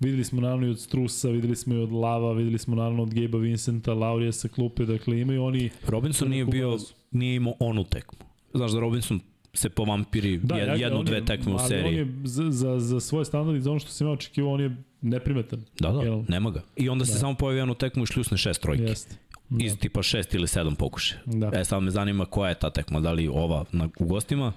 videli 0.00 0.24
smo 0.24 0.40
naravno 0.40 0.66
i 0.66 0.70
od 0.70 0.80
Strusa, 0.80 1.28
videli 1.28 1.56
smo 1.56 1.74
i 1.74 1.78
od 1.78 1.92
Lava, 1.92 2.32
videli 2.32 2.58
smo 2.58 2.76
naravno 2.76 3.02
od 3.02 3.14
Geba 3.14 3.38
Vincenta, 3.38 3.94
Laurija 3.94 4.32
sa 4.32 4.48
klupe, 4.48 4.84
dakle 4.84 5.20
imaju 5.20 5.44
oni... 5.44 5.70
Robinson 5.88 6.28
nije 6.28 6.44
bio, 6.44 6.78
nije 7.10 7.36
imao 7.36 7.54
onu 7.58 7.84
tekmu. 7.84 8.18
Znaš 8.54 8.72
da 8.72 8.80
Robinson 8.80 9.20
se 9.52 9.68
povampiri 9.68 10.38
da, 10.38 10.56
jed, 10.56 10.80
jednu, 10.80 11.02
dve 11.02 11.24
tekme 11.24 11.54
u 11.54 11.58
seriji. 11.58 11.84
Ali 11.84 12.00
on 12.00 12.08
je 12.08 12.28
za, 12.28 12.50
za, 12.50 12.80
za 12.80 13.00
svoje 13.00 13.24
standarde, 13.24 13.60
za 13.60 13.70
ono 13.70 13.80
što 13.80 13.90
sam 13.90 14.06
ja 14.06 14.12
očekivao, 14.12 14.52
on 14.52 14.60
je 14.60 14.76
neprimetan. 15.02 15.64
Da, 15.80 15.92
da, 15.92 16.02
jel? 16.02 16.22
nema 16.28 16.50
ga. 16.50 16.62
I 16.76 16.88
onda 16.88 17.04
da. 17.04 17.12
se 17.12 17.18
samo 17.18 17.34
pojavi 17.34 17.58
jednu 17.58 17.74
tekmu 17.74 18.02
i 18.02 18.06
šljusne 18.06 18.36
šest 18.36 18.62
trojke. 18.62 18.82
Jeste. 18.82 19.16
Da. 19.48 19.64
Iz 19.64 19.78
tipa 19.78 20.02
šest 20.02 20.34
ili 20.34 20.48
sedam 20.48 20.74
pokuše. 20.74 21.18
Da. 21.26 21.50
E 21.54 21.64
sad 21.64 21.82
me 21.82 21.90
zanima 21.90 22.24
koja 22.24 22.48
je 22.48 22.58
ta 22.58 22.70
tekma, 22.70 23.00
da 23.00 23.12
li 23.12 23.28
ova 23.28 23.64
na, 23.72 23.88
u 23.98 24.06
gostima 24.06 24.52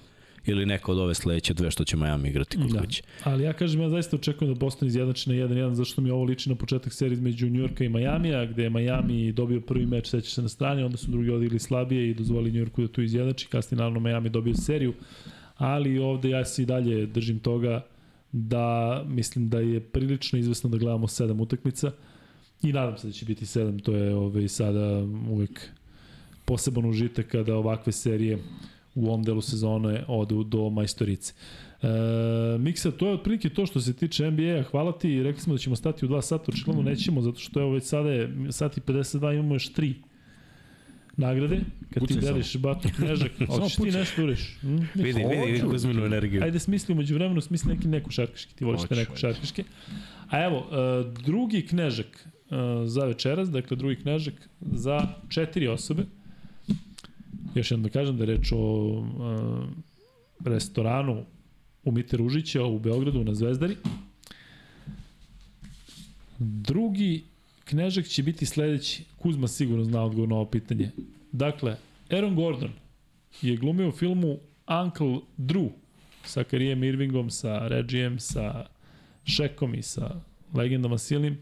ili 0.46 0.66
neka 0.66 0.92
od 0.92 0.98
ove 0.98 1.14
sledeće 1.14 1.54
dve 1.54 1.70
što 1.70 1.84
će 1.84 1.96
Miami 1.96 2.28
igrati 2.28 2.56
kod 2.56 2.70
da. 2.70 2.80
kuće. 2.80 3.02
Ali 3.24 3.44
ja 3.44 3.52
kažem, 3.52 3.80
ja 3.80 3.88
zaista 3.88 4.16
očekujem 4.16 4.54
da 4.54 4.58
Boston 4.58 4.88
izjednači 4.88 5.30
na 5.30 5.36
1-1, 5.36 5.72
zašto 5.72 6.00
mi 6.00 6.10
ovo 6.10 6.24
liči 6.24 6.48
na 6.48 6.54
početak 6.54 6.92
serije 6.92 7.14
između 7.14 7.48
Njujorka 7.48 7.84
i 7.84 7.88
Majamija, 7.88 8.46
gde 8.46 8.62
je 8.62 8.70
Miami 8.70 9.32
dobio 9.32 9.60
prvi 9.60 9.86
meč, 9.86 10.08
seća 10.08 10.30
se 10.30 10.42
na 10.42 10.48
strani, 10.48 10.82
onda 10.82 10.96
su 10.96 11.10
drugi 11.10 11.30
odigli 11.30 11.58
slabije 11.58 12.10
i 12.10 12.14
dozvoli 12.14 12.52
Njujorku 12.52 12.82
da 12.82 12.88
tu 12.88 13.02
izjednači, 13.02 13.46
kasnije 13.46 13.78
naravno 13.78 14.00
Miami 14.00 14.28
dobio 14.28 14.54
seriju, 14.54 14.94
ali 15.56 15.98
ovde 15.98 16.30
ja 16.30 16.44
se 16.44 16.62
i 16.62 16.66
dalje 16.66 17.06
držim 17.06 17.38
toga 17.38 17.84
da 18.32 19.02
mislim 19.08 19.48
da 19.48 19.60
je 19.60 19.80
prilično 19.80 20.38
izvesno 20.38 20.70
da 20.70 20.78
gledamo 20.78 21.08
sedam 21.08 21.40
utakmica 21.40 21.92
i 22.62 22.72
nadam 22.72 22.98
se 22.98 23.06
da 23.06 23.12
će 23.12 23.24
biti 23.24 23.46
sedam, 23.46 23.78
to 23.78 23.94
je 23.96 24.14
ovaj, 24.14 24.48
sada 24.48 25.04
uvek 25.30 25.70
poseban 26.44 26.84
užitak 26.86 27.26
kada 27.26 27.56
ovakve 27.56 27.92
serije 27.92 28.38
u 28.94 29.06
ovom 29.06 29.22
delu 29.22 29.40
sezone 29.40 30.04
odu 30.08 30.44
do 30.44 30.70
majstorice. 30.70 31.34
E, 31.82 31.88
Miksa, 32.58 32.90
to 32.90 33.06
je 33.06 33.14
otprilike 33.14 33.48
to 33.48 33.66
što 33.66 33.80
se 33.80 33.92
tiče 33.92 34.30
NBA-a. 34.30 34.62
Hvala 34.62 34.92
ti, 34.92 35.22
rekli 35.22 35.40
smo 35.40 35.54
da 35.54 35.58
ćemo 35.58 35.76
stati 35.76 36.06
u 36.06 36.08
2 36.08 36.22
sata, 36.22 36.44
očigledno 36.48 36.82
nećemo, 36.82 37.22
zato 37.22 37.38
što 37.38 37.60
evo 37.60 37.70
već 37.70 37.84
sada 37.84 38.10
je 38.10 38.34
sati 38.50 38.80
52, 38.80 39.34
imamo 39.34 39.54
još 39.54 39.72
3 39.72 39.94
nagrade, 41.20 41.60
kad 41.90 42.00
Puci 42.00 42.14
ti 42.14 42.20
deliš 42.20 42.56
bato 42.56 42.88
knježak, 42.96 43.32
hoćeš 43.46 43.76
ti 43.76 43.90
nešto 43.90 44.24
uriš? 44.24 44.58
Hm? 44.60 44.76
Vidi, 44.94 45.24
vidi, 45.46 45.62
uzmenu 45.66 46.04
energiju. 46.04 46.42
Ajde 46.42 46.58
smisli 46.58 46.92
umeđu 46.92 47.14
vremenu, 47.14 47.40
smisli 47.40 47.74
neki 47.74 47.88
neku 47.88 48.10
šarkaški, 48.10 48.54
ti 48.54 48.64
voliš 48.64 48.88
te 48.88 48.96
neku 48.96 49.16
šarkaški. 49.16 49.64
A 50.28 50.44
evo, 50.44 50.58
uh, 50.58 51.12
drugi 51.24 51.66
knežak 51.66 52.06
uh, 52.06 52.56
za 52.86 53.04
večeras, 53.04 53.50
dakle 53.50 53.76
drugi 53.76 53.96
knežak 53.96 54.34
za 54.60 55.06
četiri 55.28 55.68
osobe, 55.68 56.04
Još 57.54 57.70
jednom 57.70 57.82
da 57.82 57.88
kažem 57.88 58.16
da 58.16 58.24
je 58.24 58.36
reč 58.36 58.52
o 58.52 58.58
uh, 58.58 59.04
restoranu 60.44 61.24
u 61.84 61.92
Mite 61.92 62.16
Ružića 62.16 62.64
u 62.64 62.78
Beogradu 62.78 63.24
na 63.24 63.34
Zvezdari. 63.34 63.76
Drugi 66.38 67.24
knežak 67.70 68.06
će 68.06 68.22
biti 68.22 68.46
sledeći. 68.46 69.04
Kuzma 69.18 69.48
sigurno 69.48 69.84
zna 69.84 70.04
odgovor 70.04 70.28
na 70.28 70.34
ovo 70.34 70.44
pitanje. 70.44 70.90
Dakle, 71.32 71.76
Aaron 72.10 72.34
Gordon 72.34 72.70
je 73.42 73.56
glumio 73.56 73.88
u 73.88 73.92
filmu 73.92 74.38
Uncle 74.84 75.18
Drew 75.38 75.70
sa 76.24 76.44
Karijem 76.44 76.84
Irvingom, 76.84 77.30
sa 77.30 77.68
Regijem, 77.68 78.18
sa 78.18 78.66
Šekom 79.24 79.74
i 79.74 79.82
sa 79.82 80.20
legendama 80.54 80.98
silnim. 80.98 81.38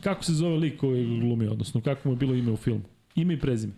Kako 0.00 0.24
se 0.24 0.32
zove 0.32 0.56
lik 0.56 0.76
koji 0.76 1.00
je 1.00 1.20
glumio, 1.20 1.52
odnosno 1.52 1.80
kako 1.80 2.08
mu 2.08 2.12
je 2.14 2.18
bilo 2.18 2.34
ime 2.34 2.52
u 2.52 2.56
filmu? 2.56 2.82
Ime 3.14 3.34
i 3.34 3.40
prezime. 3.40 3.72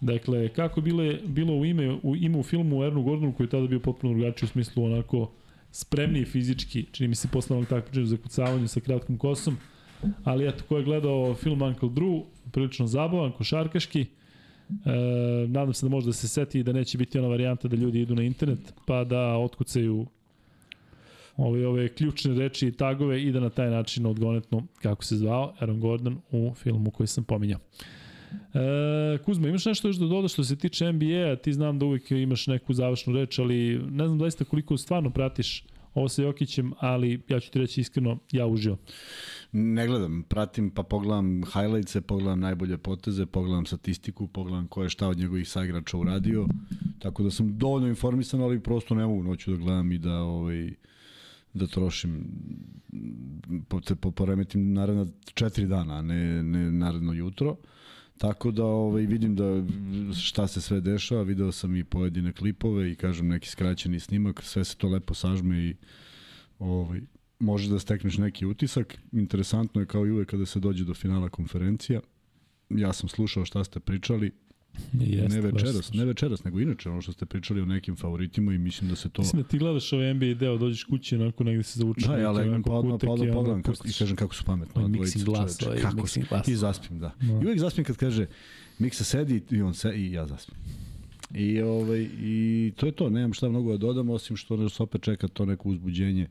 Dakle, 0.00 0.48
kako 0.48 0.80
bile, 0.80 1.18
bilo 1.26 1.56
u 1.56 1.64
ime, 1.64 1.98
u 2.02 2.16
ime 2.16 2.38
u 2.38 2.42
filmu 2.42 2.84
Ernu 2.84 3.02
Gordonu 3.02 3.32
koji 3.32 3.46
je 3.46 3.50
tada 3.50 3.66
bio 3.66 3.80
potpuno 3.80 4.14
drugačiji 4.14 4.46
u 4.46 4.50
smislu 4.50 4.84
onako 4.84 5.30
spremniji 5.72 6.24
fizički, 6.24 6.86
čini 6.92 7.08
mi 7.08 7.14
se 7.14 7.28
posle 7.32 7.56
onog 7.56 7.68
za 7.92 8.16
kucavanje 8.16 8.68
sa 8.68 8.80
kratkom 8.80 9.18
kosom, 9.18 9.56
ali 10.24 10.48
eto, 10.48 10.64
ko 10.68 10.76
je 10.76 10.84
gledao 10.84 11.34
film 11.34 11.62
Uncle 11.62 11.88
Drew, 11.88 12.24
prilično 12.52 12.86
zabavan, 12.86 13.32
košarkaški, 13.32 14.06
E, 14.68 15.48
nadam 15.48 15.74
se 15.74 15.86
da 15.86 15.90
može 15.90 16.06
da 16.06 16.12
se 16.12 16.28
seti 16.28 16.62
da 16.62 16.72
neće 16.72 16.98
biti 16.98 17.18
ona 17.18 17.28
varijanta 17.28 17.68
da 17.68 17.76
ljudi 17.76 18.00
idu 18.00 18.14
na 18.14 18.22
internet 18.22 18.74
pa 18.86 19.04
da 19.04 19.36
otkucaju 19.36 20.06
ove, 21.36 21.66
ove 21.66 21.88
ključne 21.88 22.34
reči 22.34 22.66
i 22.66 22.72
tagove 22.72 23.22
i 23.22 23.32
da 23.32 23.40
na 23.40 23.50
taj 23.50 23.70
način 23.70 24.06
odgonetno 24.06 24.66
kako 24.82 25.04
se 25.04 25.16
zvao 25.16 25.54
Aaron 25.58 25.80
Gordon 25.80 26.20
u 26.30 26.54
filmu 26.54 26.90
koji 26.90 27.06
sam 27.06 27.24
pominjao. 27.24 27.60
E, 28.54 29.18
Kuzma, 29.24 29.48
imaš 29.48 29.64
nešto 29.64 29.88
još 29.88 29.96
da 29.96 30.06
dodaš 30.06 30.32
što 30.32 30.44
se 30.44 30.56
tiče 30.56 30.92
NBA-a? 30.92 31.36
Ti 31.36 31.52
znam 31.52 31.78
da 31.78 31.86
uvijek 31.86 32.10
imaš 32.10 32.46
neku 32.46 32.72
završnu 32.72 33.14
reč, 33.14 33.38
ali 33.38 33.80
ne 33.90 34.06
znam 34.06 34.18
zaista 34.18 34.44
koliko 34.44 34.76
stvarno 34.76 35.10
pratiš 35.10 35.64
ovo 35.94 36.08
sa 36.08 36.22
Jokićem, 36.22 36.72
ali 36.78 37.20
ja 37.28 37.40
ću 37.40 37.50
ti 37.50 37.58
reći 37.58 37.80
iskreno, 37.80 38.18
ja 38.32 38.46
uživam. 38.46 38.78
Ne 39.52 39.86
gledam, 39.86 40.22
pratim 40.22 40.70
pa 40.70 40.82
pogledam 40.82 41.42
highlightse, 41.44 42.00
pogledam 42.00 42.40
najbolje 42.40 42.78
poteze, 42.78 43.26
pogledam 43.26 43.66
statistiku, 43.66 44.26
pogledam 44.26 44.66
ko 44.66 44.82
je 44.82 44.88
šta 44.88 45.08
od 45.08 45.18
njegovih 45.18 45.48
saigrača 45.48 45.98
uradio. 45.98 46.46
Tako 46.98 47.22
da 47.22 47.30
sam 47.30 47.58
dovoljno 47.58 47.88
informisan, 47.88 48.40
ali 48.40 48.60
prosto 48.60 48.94
ne 48.94 49.06
mogu 49.06 49.22
noću 49.22 49.50
da 49.50 49.56
gledam 49.56 49.92
i 49.92 49.98
da 49.98 50.14
ovaj 50.14 50.70
da 51.54 51.66
trošim 51.66 52.24
po, 53.68 53.80
po, 54.00 54.10
poremetim 54.10 54.72
naravno 54.72 55.06
četiri 55.34 55.66
dana, 55.66 56.02
ne, 56.02 56.42
ne 56.42 56.72
naredno 56.72 57.12
jutro. 57.12 57.56
Tako 58.18 58.50
da 58.50 58.64
ovaj, 58.64 59.06
vidim 59.06 59.36
da 59.36 59.64
šta 60.14 60.46
se 60.46 60.60
sve 60.60 60.80
dešava, 60.80 61.22
video 61.22 61.52
sam 61.52 61.76
i 61.76 61.84
pojedine 61.84 62.32
klipove 62.32 62.92
i 62.92 62.94
kažem 62.94 63.28
neki 63.28 63.48
skraćeni 63.48 64.00
snimak, 64.00 64.42
sve 64.42 64.64
se 64.64 64.76
to 64.76 64.88
lepo 64.88 65.14
sažme 65.14 65.58
i 65.64 65.76
ovaj, 66.58 67.00
može 67.38 67.70
da 67.70 67.78
stekneš 67.78 68.18
neki 68.18 68.46
utisak. 68.46 68.98
Interesantno 69.12 69.80
je 69.80 69.86
kao 69.86 70.06
i 70.06 70.10
uvek 70.10 70.28
kada 70.28 70.46
se 70.46 70.60
dođe 70.60 70.84
do 70.84 70.94
finala 70.94 71.28
konferencija. 71.28 72.00
Ja 72.70 72.92
sam 72.92 73.08
slušao 73.08 73.44
šta 73.44 73.64
ste 73.64 73.80
pričali, 73.80 74.32
Jeste, 74.92 75.28
ne 75.28 75.40
večeras, 75.40 75.92
ne 75.92 76.04
večeras, 76.04 76.44
nego 76.44 76.60
inače 76.60 76.90
ono 76.90 77.02
što 77.02 77.12
ste 77.12 77.26
pričali 77.26 77.60
o 77.60 77.64
nekim 77.64 77.96
favoritima 77.96 78.54
i 78.54 78.58
mislim 78.58 78.90
da 78.90 78.96
se 78.96 79.08
to... 79.08 79.22
Mislim 79.22 79.42
da 79.42 79.48
ti 79.48 79.58
gledaš 79.58 79.92
ovaj 79.92 80.14
NBA 80.14 80.34
deo, 80.34 80.58
dođeš 80.58 80.84
kući 80.84 81.16
onako 81.16 81.44
negde 81.44 81.62
se 81.62 81.78
zavuče. 81.78 82.06
Da, 82.06 82.18
ja 82.18 82.30
legnem 82.30 82.62
pa 82.62 82.72
odmah, 82.72 82.98
pa 83.00 83.10
odmah 83.10 83.28
pogledam 83.34 83.62
kako, 83.62 83.88
i 83.88 83.92
kažem 83.98 84.16
kako 84.16 84.34
su 84.34 84.44
pametno. 84.44 84.82
Ovaj 84.82 84.92
mixing 84.92 85.24
glas, 85.24 85.62
ovaj 85.62 85.80
kako 85.80 85.96
mixing 85.96 86.28
glas. 86.28 86.48
I 86.48 86.56
zaspim, 86.56 86.98
da. 86.98 87.14
No. 87.20 87.32
I 87.32 87.44
uvijek 87.44 87.60
zaspim 87.60 87.84
kad 87.84 87.96
kaže 87.96 88.26
Miksa 88.78 89.04
sedi 89.04 89.42
i 89.50 89.62
on 89.62 89.74
se 89.74 89.92
i 89.96 90.12
ja 90.12 90.26
zaspim. 90.26 90.54
I, 91.34 91.60
ovaj, 91.60 92.08
I 92.18 92.72
to 92.76 92.86
je 92.86 92.92
to, 92.92 93.10
nemam 93.10 93.32
šta 93.32 93.48
mnogo 93.48 93.72
da 93.72 93.78
dodam, 93.78 94.10
osim 94.10 94.36
što 94.36 94.56
nas 94.56 94.80
opet 94.80 95.02
čeka 95.02 95.28
to 95.28 95.44
neko 95.44 95.68
uzbuđenje 95.68 96.28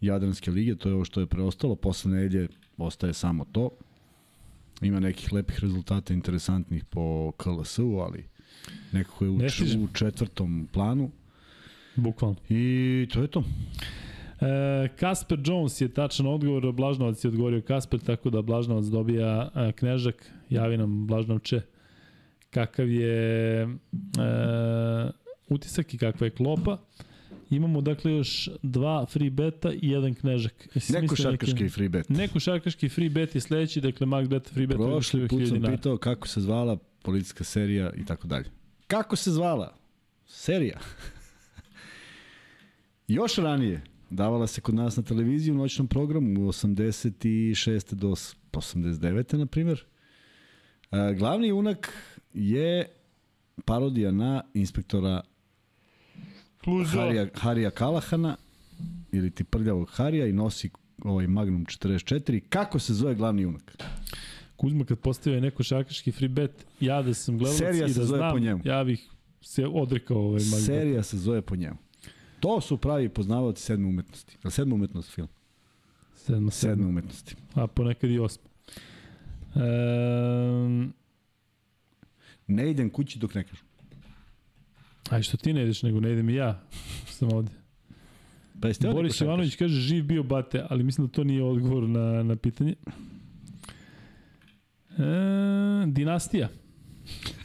Jadranske 0.00 0.50
lige, 0.50 0.76
to 0.76 0.88
je 0.88 0.94
ovo 0.94 1.04
što 1.04 1.20
je 1.20 1.26
preostalo, 1.26 1.76
posle 1.76 2.10
nedelje 2.10 2.48
ostaje 2.78 3.12
samo 3.12 3.44
to. 3.52 3.70
Ima 4.82 5.00
nekih 5.00 5.32
lepih 5.32 5.60
rezultata 5.60 6.14
interesantnih 6.14 6.84
po 6.84 7.32
KLS-u, 7.36 7.98
ali 7.98 8.24
nekako 8.92 9.24
je 9.24 9.30
u, 9.30 9.36
u 9.84 9.88
četvrtom 9.92 10.68
planu. 10.72 11.10
Bukvalno. 11.96 12.36
I 12.48 13.08
to 13.12 13.22
je 13.22 13.28
to. 13.28 13.44
E, 14.40 14.88
Kasper 14.96 15.38
Jones 15.44 15.80
je 15.80 15.88
tačan 15.88 16.26
odgovor, 16.26 16.72
Blažnovac 16.72 17.24
je 17.24 17.28
odgovorio 17.28 17.62
Kasper, 17.62 18.00
tako 18.00 18.30
da 18.30 18.42
Blažnovac 18.42 18.86
dobija 18.86 19.50
e, 19.54 19.72
knežak, 19.72 20.30
javi 20.50 20.76
nam 20.76 21.06
Blažnovče 21.06 21.60
kakav 22.50 22.90
je 22.90 23.62
e, 23.62 23.68
utisak 25.48 25.94
i 25.94 25.98
kakva 25.98 26.26
je 26.26 26.30
klopa. 26.30 26.78
Imamo 27.50 27.80
dakle 27.80 28.12
još 28.12 28.48
dva 28.62 29.06
free 29.06 29.30
beta 29.30 29.72
i 29.72 29.88
jedan 29.88 30.14
knežak. 30.14 30.68
Jesi 30.74 30.92
neko 30.92 31.16
šarkaški 31.16 31.62
neki... 31.62 31.68
free 31.68 31.88
bet. 31.88 32.08
Neko 32.08 32.40
šarkaški 32.40 32.88
free 32.88 33.08
bet 33.08 33.34
je 33.34 33.40
sledeći, 33.40 33.80
dakle 33.80 34.06
max 34.06 34.28
beta 34.28 34.50
free 34.52 34.66
bet. 34.66 34.76
Prošli 34.76 35.28
put 35.28 35.48
sam 35.48 35.62
pitao 35.62 35.96
kako 35.96 36.28
se 36.28 36.40
zvala 36.40 36.78
policijska 37.02 37.44
serija 37.44 37.92
i 37.96 38.04
tako 38.04 38.28
dalje. 38.28 38.50
Kako 38.86 39.16
se 39.16 39.30
zvala? 39.30 39.76
Serija. 40.26 40.80
još 43.08 43.36
ranije 43.36 43.82
davala 44.10 44.46
se 44.46 44.60
kod 44.60 44.74
nas 44.74 44.96
na 44.96 45.02
televiziji 45.02 45.52
u 45.52 45.58
noćnom 45.58 45.88
programu 45.88 46.40
86. 46.40 47.94
do 47.94 48.08
89. 48.52 49.36
na 49.36 49.46
primjer. 49.46 49.84
Glavni 51.18 51.48
junak 51.48 51.92
je 52.34 52.86
parodija 53.64 54.10
na 54.10 54.42
inspektora 54.54 55.20
Kluzo. 56.64 56.98
Harija, 56.98 57.26
Harija 57.34 57.70
Kalahana 57.70 58.36
ili 59.12 59.30
ti 59.30 59.44
prljavog 59.44 59.90
Harija 59.92 60.26
i 60.26 60.32
nosi 60.32 60.70
ovaj 61.04 61.26
Magnum 61.26 61.66
44. 61.66 62.40
Kako 62.48 62.78
se 62.78 62.94
zove 62.94 63.14
glavni 63.14 63.42
junak? 63.42 63.76
Kuzma 64.56 64.84
kad 64.84 64.98
postavio 64.98 65.40
neko 65.40 65.62
šarkaški 65.62 66.12
free 66.12 66.28
bet, 66.28 66.66
ja 66.80 67.02
da 67.02 67.14
sam 67.14 67.38
gledalac 67.38 67.58
Serija 67.58 67.86
i 67.86 67.92
da 67.92 68.04
znam, 68.04 68.32
po 68.32 68.38
njemu. 68.38 68.60
ja 68.64 68.84
bih 68.84 69.08
se 69.40 69.66
odrekao 69.66 70.18
ovaj 70.18 70.40
Magnum. 70.44 70.60
Serija 70.60 71.02
se 71.02 71.18
zove 71.18 71.42
po 71.42 71.56
njemu. 71.56 71.76
To 72.40 72.60
su 72.60 72.76
pravi 72.76 73.08
poznavaoci 73.08 73.62
sedme 73.62 73.88
umetnosti. 73.88 74.36
Je 74.44 74.50
sedma 74.50 74.74
umetnost 74.74 75.14
film? 75.14 75.28
Sedma, 76.14 76.50
sedma. 76.50 76.50
sedma 76.50 76.88
umetnosti. 76.88 77.36
A 77.54 77.66
ponekad 77.66 78.10
i 78.10 78.18
osma. 78.18 78.50
Um, 79.54 80.92
ne 82.46 82.70
idem 82.70 82.90
kući 82.90 83.18
dok 83.18 83.34
ne 83.34 83.44
kažem. 83.44 83.69
Aj 85.10 85.22
što 85.22 85.36
ti 85.36 85.52
ne 85.52 85.62
ideš, 85.62 85.82
nego 85.82 86.00
ne 86.00 86.12
idem 86.12 86.30
i 86.30 86.34
ja. 86.34 86.62
Sam 87.16 87.32
ovde. 87.32 87.50
Pa 88.60 88.68
jeste 88.68 88.88
Boris 88.88 89.20
Ivanović 89.20 89.56
kaže 89.56 89.80
živ 89.80 90.04
bio 90.04 90.22
bate, 90.22 90.66
ali 90.70 90.84
mislim 90.84 91.06
da 91.06 91.12
to 91.12 91.24
nije 91.24 91.44
odgovor 91.44 91.88
na, 91.88 92.22
na 92.22 92.36
pitanje. 92.36 92.74
E, 94.98 95.86
dinastija. 95.86 96.48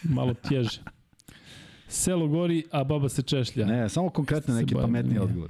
Malo 0.03 0.33
tježe. 0.33 0.81
Selo 1.87 2.27
gori, 2.27 2.63
a 2.71 2.83
baba 2.83 3.09
se 3.09 3.21
češlja. 3.21 3.65
Ne, 3.65 3.89
samo 3.89 4.09
konkretno 4.09 4.53
neki 4.53 4.75
pametni 4.75 5.19
odgovor. 5.19 5.49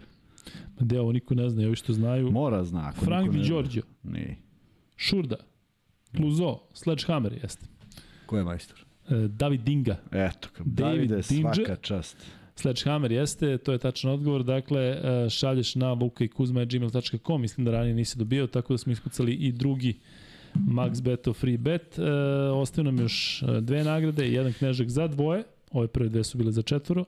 Ma 0.79 0.85
deo, 0.85 1.01
ovo 1.01 1.11
niko 1.11 1.35
ne 1.35 1.49
zna, 1.49 1.67
ovi 1.67 1.75
što 1.75 1.93
znaju. 1.93 2.31
Mora 2.31 2.63
zna. 2.63 2.87
Ako 2.87 3.05
Frank 3.05 3.31
Di 3.31 3.43
Giorgio. 3.43 3.83
Ne. 4.03 4.37
Šurda. 4.95 5.35
Pluzo. 6.11 6.59
Sledgehammer 6.73 7.33
jeste. 7.33 7.65
Ko 8.25 8.37
je 8.37 8.43
majstor? 8.43 8.84
E, 9.09 9.27
David 9.27 9.61
Dinga. 9.61 9.97
Eto, 10.11 10.49
David 10.65 11.09
Davide, 11.09 11.23
svaka 11.23 11.75
čast. 11.75 12.17
Sledgehammer 12.55 13.11
jeste, 13.11 13.57
to 13.57 13.71
je 13.71 13.77
tačan 13.77 14.11
odgovor, 14.11 14.43
dakle 14.43 14.81
e, 14.81 15.29
šalješ 15.29 15.75
na 15.75 15.93
lukajkuzma.gmail.com, 15.93 17.41
mislim 17.41 17.65
da 17.65 17.71
ranije 17.71 17.95
nisi 17.95 18.17
dobio, 18.17 18.47
tako 18.47 18.73
da 18.73 18.77
smo 18.77 18.91
ispucali 18.91 19.33
i 19.33 19.51
drugi 19.51 19.93
Max 20.53 21.01
Beto 21.01 21.33
Free 21.33 21.57
Bet. 21.57 21.99
E, 21.99 22.11
ostaju 22.49 22.85
nam 22.85 22.99
još 22.99 23.43
dve 23.61 23.83
nagrade, 23.83 24.27
jedan 24.27 24.53
knežak 24.53 24.89
za 24.89 25.07
dvoje, 25.07 25.43
ove 25.71 25.87
prve 25.87 26.09
dve 26.09 26.23
su 26.23 26.37
bile 26.37 26.51
za 26.51 26.61
četvoro, 26.61 27.05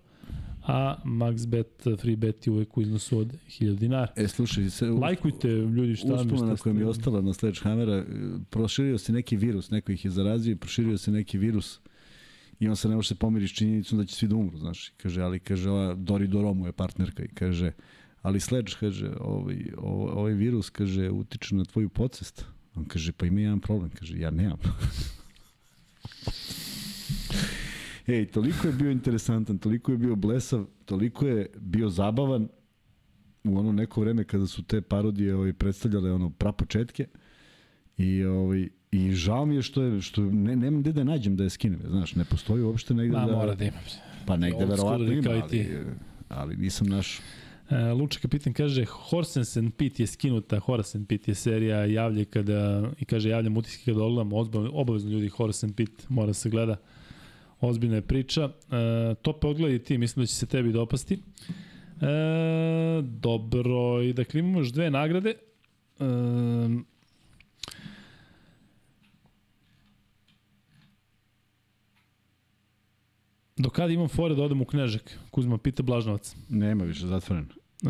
a 0.63 0.95
Max 1.05 1.47
Bet 1.47 1.87
Free 1.99 2.15
Bet 2.15 2.47
je 2.47 2.53
uvek 2.53 2.77
u 2.77 2.81
iznosu 2.81 3.19
od 3.19 3.33
1000 3.49 3.75
dinara. 3.75 4.11
E, 4.15 4.27
slušaj, 4.27 4.69
se, 4.69 4.89
lajkujte 4.89 5.47
ljudi 5.47 5.95
šta 5.95 6.07
mi 6.07 6.33
Uspomena 6.33 6.55
koja 6.55 6.73
mi 6.73 6.81
je 6.81 6.87
ostala 6.87 7.21
na 7.21 7.33
Sledgehammera, 7.33 8.05
proširio 8.49 8.97
se 8.97 9.13
neki 9.13 9.37
virus, 9.37 9.69
neko 9.71 9.91
ih 9.91 10.05
je 10.05 10.11
zarazio 10.11 10.51
i 10.51 10.55
proširio 10.55 10.97
se 10.97 11.11
neki 11.11 11.37
virus 11.37 11.79
i 12.59 12.67
on 12.69 12.75
se 12.75 12.89
ne 12.89 12.95
može 12.95 13.07
se 13.07 13.15
pomiri 13.15 13.47
s 13.47 13.51
činjenicom 13.51 13.97
da 13.97 14.05
će 14.05 14.15
svi 14.15 14.27
da 14.27 14.35
umru, 14.35 14.57
znaš. 14.57 14.93
Kaže, 14.97 15.21
ali 15.21 15.39
kaže, 15.39 15.69
ova 15.69 15.95
Dori 15.95 16.27
Doromu 16.27 16.65
je 16.65 16.71
partnerka 16.71 17.23
i 17.23 17.27
kaže, 17.27 17.71
ali 18.21 18.39
Sledge, 18.39 18.71
kaže, 18.79 19.11
ovaj, 19.19 19.57
ovaj 19.77 20.34
virus, 20.34 20.69
kaže, 20.69 21.09
utiče 21.09 21.55
na 21.55 21.65
tvoju 21.65 21.89
podsvest. 21.89 22.45
On 22.75 22.85
kaže, 22.85 23.11
pa 23.11 23.25
ima 23.25 23.41
jedan 23.41 23.59
problem, 23.59 23.89
kaže, 23.89 24.19
ja 24.19 24.31
nemam. 24.31 24.57
Ej, 28.07 28.25
toliko 28.25 28.67
je 28.67 28.73
bio 28.73 28.91
interesantan, 28.91 29.57
toliko 29.57 29.91
je 29.91 29.97
bio 29.97 30.15
blesav, 30.15 30.65
toliko 30.85 31.27
je 31.27 31.49
bio 31.59 31.89
zabavan 31.89 32.47
u 33.43 33.57
ono 33.57 33.71
neko 33.71 34.01
vreme 34.01 34.23
kada 34.23 34.47
su 34.47 34.63
te 34.63 34.81
parodije 34.81 35.35
ovaj, 35.35 35.53
predstavljale 35.53 36.11
ono 36.11 36.29
prapočetke 36.29 37.07
i 37.97 38.23
ovaj, 38.23 38.67
I 38.91 39.11
žao 39.11 39.45
mi 39.45 39.55
je 39.55 39.61
što 39.61 39.81
je 39.81 40.01
što 40.01 40.21
ne 40.21 40.55
nemam 40.55 40.81
gde 40.81 40.91
da 40.93 41.03
nađem 41.03 41.35
da 41.35 41.43
je 41.43 41.49
skinem, 41.49 41.79
znaš, 41.87 42.15
ne 42.15 42.25
postoji 42.25 42.63
uopšte 42.63 42.93
negde 42.93 43.17
Ma, 43.17 43.25
da 43.25 43.35
mora 43.35 43.55
da 43.55 43.65
ima. 43.65 43.77
Pa 44.25 44.37
negde 44.37 44.65
verovatno 44.65 45.11
ima, 45.11 45.31
ali, 45.31 45.67
ali 46.29 46.55
nisam 46.57 46.87
naš 46.87 47.19
Uh, 47.69 47.99
Luča 47.99 48.19
kapitan 48.19 48.53
kaže 48.53 48.85
Horsensen 48.85 49.71
Pit 49.71 49.99
je 49.99 50.07
skinuta, 50.07 50.59
Horsen 50.59 51.05
Pit 51.05 51.27
je 51.27 51.35
serija 51.35 51.85
javlje 51.85 52.25
kada, 52.25 52.91
i 52.99 53.05
kaže 53.05 53.29
javljam 53.29 53.57
utiske 53.57 53.91
kada 53.91 54.03
ogledam, 54.03 54.33
obavezno 54.73 55.11
ljudi 55.11 55.29
Horsen 55.29 55.73
Pit 55.73 56.09
mora 56.09 56.33
se 56.33 56.49
gleda, 56.49 56.75
ozbiljna 57.59 57.95
je 57.95 58.01
priča. 58.01 58.45
Uh, 58.45 58.51
to 59.21 59.39
pa 59.39 59.47
ti, 59.85 59.97
mislim 59.97 60.23
da 60.23 60.27
će 60.27 60.35
se 60.35 60.45
tebi 60.45 60.71
dopasti. 60.71 61.19
Uh, 61.95 63.05
dobro, 63.05 64.01
i 64.01 64.13
dakle 64.13 64.39
imamo 64.39 64.59
još 64.59 64.71
dve 64.71 64.91
nagrade. 64.91 65.33
Uh, 65.99 66.07
Do 73.57 73.69
kada 73.69 73.93
imam 73.93 74.07
fore 74.07 74.35
da 74.35 74.43
odem 74.43 74.61
u 74.61 74.65
Knežak? 74.65 75.17
Kuzma 75.31 75.57
pita 75.57 75.84
Blažnovac. 75.84 76.35
Nema 76.49 76.84
više, 76.84 77.07
zatvoren. 77.07 77.47
E, 77.84 77.89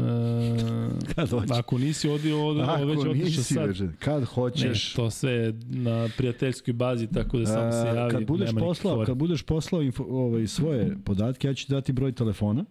kad 1.16 1.30
hoćeš. 1.30 1.58
Ako 1.58 1.78
nisi 1.78 2.10
odio, 2.10 2.48
od, 2.48 2.60
ako 2.60 2.86
već 2.86 3.00
otišao 3.06 3.44
sad. 3.44 3.68
Već, 3.68 3.82
kad 4.00 4.24
hoćeš. 4.24 4.94
Ne, 4.94 4.96
to 4.96 5.12
sve 5.12 5.54
na 5.70 6.10
prijateljskoj 6.18 6.74
bazi, 6.74 7.08
tako 7.08 7.40
da 7.40 7.46
samo 7.46 7.72
se 7.72 7.88
javi. 7.88 8.12
Kad 8.12 8.26
budeš 8.26 8.50
poslao, 8.60 9.06
kad 9.06 9.18
budeš 9.18 9.44
poslao 9.44 9.82
info, 9.82 10.04
ovaj, 10.10 10.48
svoje 10.48 10.98
podatke, 11.06 11.48
ja 11.48 11.54
ću 11.54 11.66
ti 11.66 11.72
dati 11.72 11.92
broj 11.92 12.12
telefona. 12.12 12.66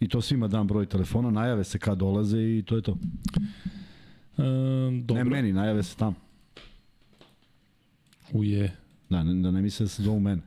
I 0.00 0.08
to 0.08 0.20
svima 0.20 0.48
dam 0.48 0.66
broj 0.66 0.86
telefona, 0.86 1.30
najave 1.30 1.64
se 1.64 1.78
kad 1.78 1.98
dolaze 1.98 2.38
i 2.38 2.62
to 2.66 2.76
je 2.76 2.82
to. 2.82 2.98
E, 4.38 4.42
dobro. 5.02 5.24
Ne 5.24 5.30
meni, 5.30 5.52
najave 5.52 5.82
se 5.82 5.96
tamo. 5.96 6.14
Uje. 8.32 8.76
Da, 9.10 9.22
ne, 9.22 9.42
da 9.42 9.50
ne 9.50 9.62
misle 9.62 9.84
da 9.84 9.88
se 9.88 10.02
zovu 10.02 10.20
mene. 10.20 10.42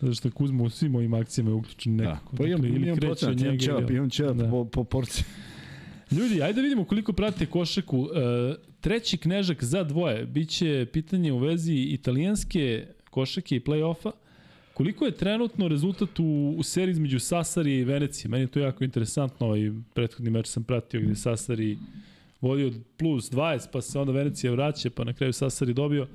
Zato 0.00 0.14
što 0.14 0.30
Kuzma 0.30 0.62
u 0.62 0.70
svim 0.70 0.92
mojim 0.92 1.14
akcijama 1.14 1.50
je 1.50 1.54
uključen 1.54 1.96
da. 1.96 2.04
nekako. 2.04 2.32
Da. 2.32 2.38
Pa 2.38 2.46
imam, 2.46 2.60
dakle, 2.60 2.76
imam 2.76 2.98
procenat, 2.98 3.40
imam 3.40 3.58
čevap, 3.58 3.90
imam 3.90 4.10
čevap 4.10 4.36
da. 4.36 4.50
po, 4.50 4.64
po 4.64 4.84
porciji. 4.84 5.24
Ljudi, 6.16 6.42
ajde 6.42 6.52
da 6.54 6.62
vidimo 6.62 6.84
koliko 6.84 7.12
pratite 7.12 7.46
košaku. 7.46 8.08
E, 8.14 8.54
treći 8.80 9.18
knežak 9.18 9.64
za 9.64 9.84
dvoje. 9.84 10.26
Biće 10.26 10.86
pitanje 10.92 11.32
u 11.32 11.38
vezi 11.38 11.74
italijanske 11.74 12.86
košake 13.10 13.56
i 13.56 13.60
play-offa. 13.60 14.10
Koliko 14.74 15.04
je 15.04 15.12
trenutno 15.12 15.68
rezultat 15.68 16.18
u, 16.18 16.54
u 16.58 16.62
seriji 16.62 16.92
između 16.92 17.18
Sasari 17.18 17.78
i 17.78 17.84
Venecije? 17.84 18.28
Meni 18.28 18.42
je 18.42 18.46
to 18.46 18.60
jako 18.60 18.84
interesantno. 18.84 19.46
Ovaj 19.46 19.72
prethodni 19.94 20.30
meč 20.30 20.46
sam 20.46 20.64
pratio 20.64 21.00
gde 21.00 21.14
Sasari 21.14 21.78
vodio 22.40 22.72
plus 22.96 23.30
20, 23.30 23.66
pa 23.72 23.80
se 23.80 23.98
onda 23.98 24.12
Venecija 24.12 24.52
vraća, 24.52 24.90
pa 24.90 25.04
na 25.04 25.12
kraju 25.12 25.32
Sasari 25.32 25.74
dobio. 25.74 26.06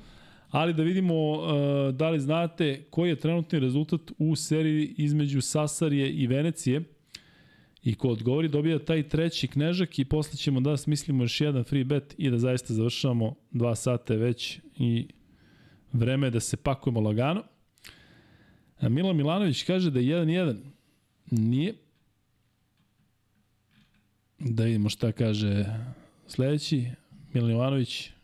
Ali 0.49 0.73
da 0.73 0.83
vidimo 0.83 1.31
uh, 1.31 1.95
da 1.95 2.09
li 2.09 2.19
znate 2.19 2.83
koji 2.89 3.09
je 3.09 3.19
trenutni 3.19 3.59
rezultat 3.59 4.01
u 4.17 4.35
seriji 4.35 4.93
između 4.97 5.41
Sasarije 5.41 6.11
i 6.11 6.27
Venecije. 6.27 6.83
I 7.83 7.95
ko 7.95 8.09
odgovori 8.09 8.47
dobija 8.47 8.79
taj 8.79 9.09
treći 9.09 9.47
knežak 9.47 9.99
i 9.99 10.05
posle 10.05 10.37
ćemo 10.37 10.59
da 10.59 10.77
smislimo 10.77 11.23
još 11.23 11.41
jedan 11.41 11.63
free 11.63 11.83
bet 11.83 12.15
i 12.17 12.29
da 12.29 12.37
zaista 12.37 12.73
završavamo 12.73 13.35
dva 13.51 13.75
sata 13.75 14.13
već 14.13 14.59
i 14.77 15.07
vreme 15.93 16.27
je 16.27 16.31
da 16.31 16.39
se 16.39 16.57
pakujemo 16.57 16.99
lagano. 16.99 17.43
A 18.79 18.89
Milan 18.89 19.15
Milanović 19.15 19.63
kaže 19.63 19.91
da 19.91 19.99
je 19.99 20.25
1-1. 20.25 20.57
Nije. 21.31 21.75
Da 24.39 24.63
vidimo 24.63 24.89
šta 24.89 25.11
kaže 25.11 25.65
sledeći. 26.27 26.85
Milan 27.33 27.49
Milanović. 27.49 28.16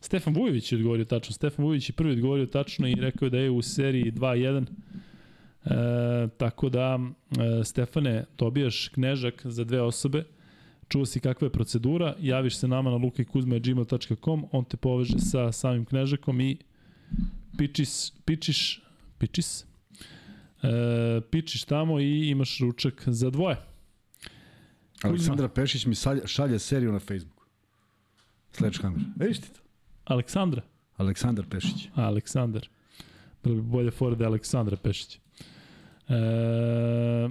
Stefan 0.00 0.34
Vujović 0.34 0.72
je 0.72 0.76
odgovorio 0.76 1.04
tačno. 1.04 1.32
Stefan 1.32 1.64
Vujović 1.64 1.88
je 1.88 1.92
prvi 1.92 2.12
odgovorio 2.12 2.46
tačno 2.46 2.88
i 2.88 2.94
rekao 2.94 3.28
da 3.28 3.38
je 3.38 3.50
u 3.50 3.62
seriji 3.62 4.12
2-1. 4.12 4.66
E, 5.64 6.28
tako 6.36 6.68
da, 6.68 6.98
e, 7.00 7.64
Stefane, 7.64 8.24
dobijaš 8.38 8.88
knežak 8.88 9.42
za 9.44 9.64
dve 9.64 9.82
osobe, 9.82 10.24
čuo 10.88 11.06
si 11.06 11.20
kakva 11.20 11.46
je 11.46 11.52
procedura, 11.52 12.14
javiš 12.20 12.56
se 12.56 12.68
nama 12.68 12.90
na 12.90 12.96
lukajkuzma.gmail.com, 12.96 14.44
on 14.52 14.64
te 14.64 14.76
poveže 14.76 15.18
sa 15.18 15.52
samim 15.52 15.84
knežakom 15.84 16.40
i 16.40 16.56
pičis, 17.58 18.12
pičiš, 18.24 18.82
pičis, 19.18 19.66
e, 20.62 21.20
pičiš 21.30 21.64
tamo 21.64 22.00
i 22.00 22.28
imaš 22.30 22.58
ručak 22.58 23.02
za 23.06 23.30
dvoje. 23.30 23.56
Aleksandra 25.02 25.48
Pešić 25.48 25.86
mi 25.86 25.94
šalje, 25.94 26.26
šalje 26.26 26.58
seriju 26.58 26.92
na 26.92 26.98
Facebooku. 26.98 27.44
Sledgehammer. 28.52 29.02
Vidiš 29.16 29.38
ti 29.38 29.52
to? 29.54 29.59
Aleksandra? 30.10 30.62
Aleksandar 30.96 31.46
Pešić. 31.50 31.88
Aleksandar. 31.94 32.68
Bilo 33.44 33.54
bi 33.54 33.62
bolje 33.62 33.90
fora 33.90 34.14
da 34.14 34.24
je 34.24 34.28
Aleksandra 34.28 34.76
Pešić. 34.76 35.14
E, 35.16 35.20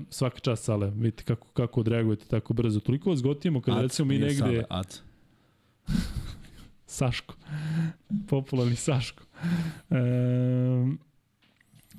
svaka 0.10 0.40
čast, 0.40 0.64
Sale. 0.64 0.92
Vidite 0.96 1.24
kako, 1.24 1.48
kako 1.48 1.80
odreagujete 1.80 2.26
tako 2.26 2.54
brzo. 2.54 2.80
Toliko 2.80 3.10
vas 3.10 3.22
gotimo 3.22 3.62
kada 3.62 3.82
recimo 3.82 4.08
mi 4.08 4.18
negde... 4.18 4.38
Sale, 4.38 4.64
Ac. 4.70 5.00
Saško. 6.86 7.36
Popularni 8.28 8.76
Saško. 8.76 9.24
E, 9.90 9.96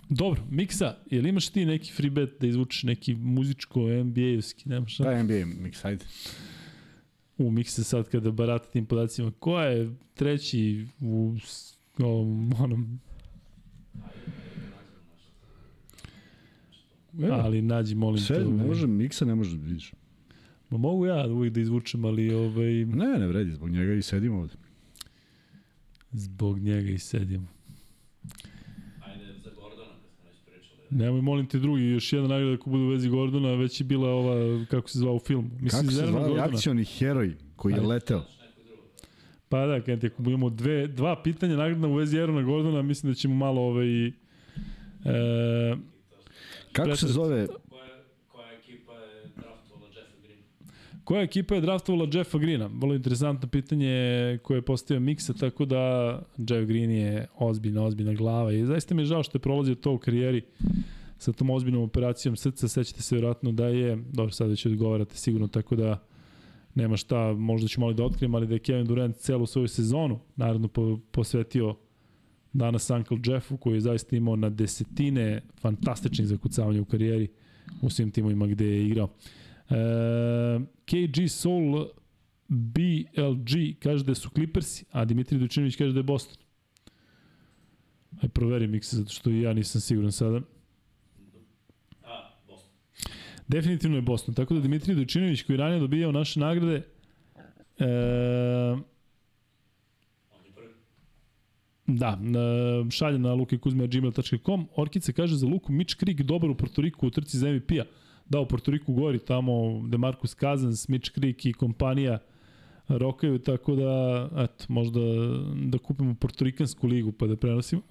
dobro, 0.08 0.42
Miksa, 0.50 0.96
je 1.10 1.22
li 1.22 1.28
imaš 1.28 1.48
ti 1.48 1.64
neki 1.64 1.92
free 1.92 2.10
bet 2.10 2.40
da 2.40 2.46
izvučeš 2.46 2.82
neki 2.82 3.14
muzičko 3.14 3.80
NBA-ovski? 3.80 4.68
Nemaš 4.68 4.94
šta? 4.94 5.04
Da, 5.04 5.22
NBA 5.22 5.34
mix, 5.34 5.86
ajde. 5.86 6.04
U 7.40 7.50
Miksa 7.50 7.84
sad 7.84 8.08
kada 8.08 8.30
barata 8.30 8.70
tim 8.70 8.86
podacima. 8.86 9.32
Ko 9.38 9.60
je 9.60 9.90
treći 10.14 10.86
u 11.00 11.34
ovom, 11.98 12.52
onom 12.60 13.00
Evo, 17.22 17.34
ali 17.34 17.62
nađi, 17.62 17.94
molim 17.94 18.18
Sve, 18.20 18.36
te. 18.36 18.42
ne 18.42 18.48
ovaj. 18.48 18.66
može, 18.66 18.86
miksa 18.86 19.24
ne 19.24 19.34
može, 19.34 19.56
vidiš. 19.56 19.92
Ma 20.70 20.78
mogu 20.78 21.06
ja 21.06 21.26
uvijek 21.26 21.54
da 21.54 21.60
izvučem, 21.60 22.04
ali 22.04 22.34
ovaj, 22.34 22.84
Ne, 22.84 23.18
ne 23.18 23.26
vredi, 23.26 23.50
zbog 23.50 23.70
njega 23.70 23.92
i 23.94 24.02
sedimo 24.02 24.38
ovde. 24.38 24.54
zbog 26.12 26.58
njega 26.58 26.90
i 26.90 26.98
sedimo. 26.98 27.46
Ajde, 29.04 29.24
za 29.38 29.50
Gordona, 29.50 29.92
kad 29.92 30.10
smo 30.12 30.24
već 30.26 30.36
pričali. 30.46 30.79
Nemoj, 30.90 31.20
molim 31.20 31.46
te 31.46 31.58
drugi, 31.58 31.84
još 31.84 32.12
jedna 32.12 32.28
nagrada 32.28 32.54
ako 32.54 32.70
bude 32.70 32.82
u 32.82 32.88
vezi 32.88 33.08
Gordona, 33.08 33.54
već 33.54 33.80
je 33.80 33.84
bila 33.84 34.08
ova, 34.10 34.34
kako 34.64 34.88
se 34.88 34.98
zvao 34.98 35.14
u 35.14 35.18
filmu. 35.18 35.50
Mislim, 35.60 35.82
Kako 35.82 35.92
se 35.92 36.12
Gordona. 36.12 36.44
akcioni 36.44 36.84
heroj 36.84 37.34
koji 37.56 37.72
je 37.72 37.76
Ajde. 37.76 37.86
leteo? 37.86 38.22
Pa 39.48 39.66
da, 39.66 39.80
kad 39.80 40.04
ako 40.04 40.22
budemo 40.22 40.50
dve, 40.50 40.86
dva 40.86 41.22
pitanja 41.22 41.56
nagradna 41.56 41.88
u 41.88 41.94
vezi 41.94 42.16
Erona 42.16 42.42
Gordona, 42.42 42.82
mislim 42.82 43.12
da 43.12 43.16
ćemo 43.16 43.34
malo 43.34 43.60
ovaj... 43.60 44.06
E, 44.06 44.12
Kako 46.72 46.86
se 46.86 47.06
Pretrati. 47.06 47.12
zove? 47.12 47.46
Koja, 47.46 47.88
koja 48.28 48.52
ekipa 48.52 48.92
je 48.92 49.22
draftovala 49.36 49.86
Jeffa 49.86 50.16
Green? 50.22 50.38
Koja 51.10 51.22
ekipa 51.22 51.54
je 51.54 51.60
draftovala 51.60 52.08
Jeffa 52.12 52.38
Greena? 52.38 52.70
Vrlo 52.74 52.94
interesantno 52.94 53.48
pitanje 53.48 54.38
koje 54.42 54.58
je 54.58 54.62
postavio 54.62 55.00
Miksa, 55.00 55.32
tako 55.32 55.64
da 55.64 55.78
Jeff 56.38 56.68
Green 56.68 56.90
je 56.90 57.26
ozbiljna, 57.38 57.82
ozbiljna 57.82 58.14
glava 58.14 58.52
i 58.52 58.64
zaista 58.64 58.94
mi 58.94 59.02
je 59.02 59.06
žao 59.06 59.22
što 59.22 59.38
je 59.38 59.42
prolazio 59.42 59.74
to 59.74 59.92
u 59.92 59.98
karijeri 59.98 60.42
sa 61.18 61.32
tom 61.32 61.50
ozbiljnom 61.50 61.82
operacijom 61.82 62.36
srca, 62.36 62.68
sećate 62.68 63.02
se 63.02 63.14
vjerojatno 63.14 63.52
da 63.52 63.66
je, 63.66 63.96
dobro 64.12 64.32
sad 64.32 64.50
već 64.50 64.66
odgovarate 64.66 65.16
sigurno, 65.16 65.48
tako 65.48 65.76
da 65.76 66.02
nema 66.74 66.96
šta, 66.96 67.32
možda 67.32 67.68
ću 67.68 67.80
malo 67.80 67.92
da 67.92 68.04
otkrijem, 68.04 68.34
ali 68.34 68.46
da 68.46 68.54
je 68.54 68.58
Kevin 68.58 68.86
Durant 68.86 69.16
celu 69.16 69.46
svoju 69.46 69.68
sezonu 69.68 70.20
naravno 70.36 70.68
po, 70.68 70.98
posvetio 71.10 71.76
danas 72.52 72.90
Uncle 72.90 73.18
Jeffu 73.24 73.56
koji 73.56 73.74
je 73.74 73.80
zaista 73.80 74.16
imao 74.16 74.36
na 74.36 74.50
desetine 74.50 75.40
fantastičnih 75.60 76.28
zakucavanja 76.28 76.80
u 76.80 76.84
karijeri 76.84 77.28
u 77.82 77.90
svim 77.90 78.10
timovima 78.10 78.46
gde 78.46 78.66
je 78.66 78.86
igrao. 78.86 79.08
E, 79.70 80.60
KG 80.84 81.28
Soul 81.28 81.88
BLG 82.48 83.78
kaže 83.82 84.04
da 84.04 84.14
su 84.14 84.30
Clippersi, 84.30 84.84
a 84.90 85.04
Dimitri 85.04 85.38
Dučinović 85.38 85.76
kaže 85.76 85.92
da 85.92 85.98
je 85.98 86.02
Boston. 86.02 86.36
Aj 88.22 88.28
proveri 88.28 88.66
mikse, 88.66 88.96
zato 88.96 89.10
što 89.10 89.30
i 89.30 89.40
ja 89.40 89.52
nisam 89.52 89.80
siguran 89.80 90.12
sada. 90.12 90.40
A, 92.02 92.30
Boston. 92.46 92.70
Definitivno 93.48 93.96
je 93.96 94.02
Boston. 94.02 94.34
Tako 94.34 94.54
da 94.54 94.60
Dimitrij 94.60 94.96
Dojčinović 94.96 95.42
koji 95.42 95.54
je 95.54 95.58
ranije 95.58 95.80
dobijao 95.80 96.12
naše 96.12 96.40
nagrade 96.40 96.82
e, 97.78 97.86
da, 101.86 102.18
e, 102.20 102.90
šalje 102.90 103.18
na 103.18 103.34
lukekuzme.gmail.com 103.34 104.66
Orkice 104.76 105.12
kaže 105.12 105.36
za 105.36 105.46
Luku 105.46 105.72
Mitch 105.72 105.96
Creek 105.96 106.22
dobar 106.22 106.50
u 106.50 106.54
Portoriku 106.54 107.06
u 107.06 107.10
trci 107.10 107.38
za 107.38 107.52
MVP-a. 107.52 107.84
Da, 108.30 108.40
u 108.40 108.46
Portoriku 108.46 108.92
gori 108.92 109.18
tamo 109.18 109.82
Demarcus 109.88 110.36
Cousins, 110.40 110.88
Mitch 110.88 111.12
Creek 111.14 111.46
i 111.46 111.52
kompanija 111.52 112.18
rokaju, 112.88 113.38
tako 113.38 113.74
da, 113.74 114.28
eto, 114.36 114.64
možda 114.68 115.00
da 115.64 115.78
kupimo 115.78 116.14
portorikansku 116.14 116.86
ligu 116.86 117.12
pa 117.12 117.26
da 117.26 117.36
prenosimo, 117.36 117.82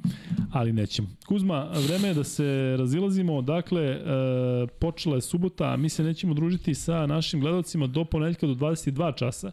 ali 0.52 0.74
nećemo. 0.74 1.08
Kuzma, 1.28 1.70
vreme 1.88 2.08
je 2.08 2.14
da 2.14 2.24
se 2.24 2.76
razilazimo, 2.78 3.42
dakle, 3.42 3.84
e, 3.84 4.00
počela 4.80 5.16
je 5.16 5.22
subota, 5.22 5.74
a 5.74 5.78
mi 5.78 5.90
se 5.90 6.04
nećemo 6.04 6.34
družiti 6.34 6.76
sa 6.76 7.06
našim 7.06 7.40
gledalcima 7.40 7.88
do 7.88 8.06
ponedljka 8.06 8.48
do 8.48 8.54
22 8.54 9.18
časa, 9.18 9.52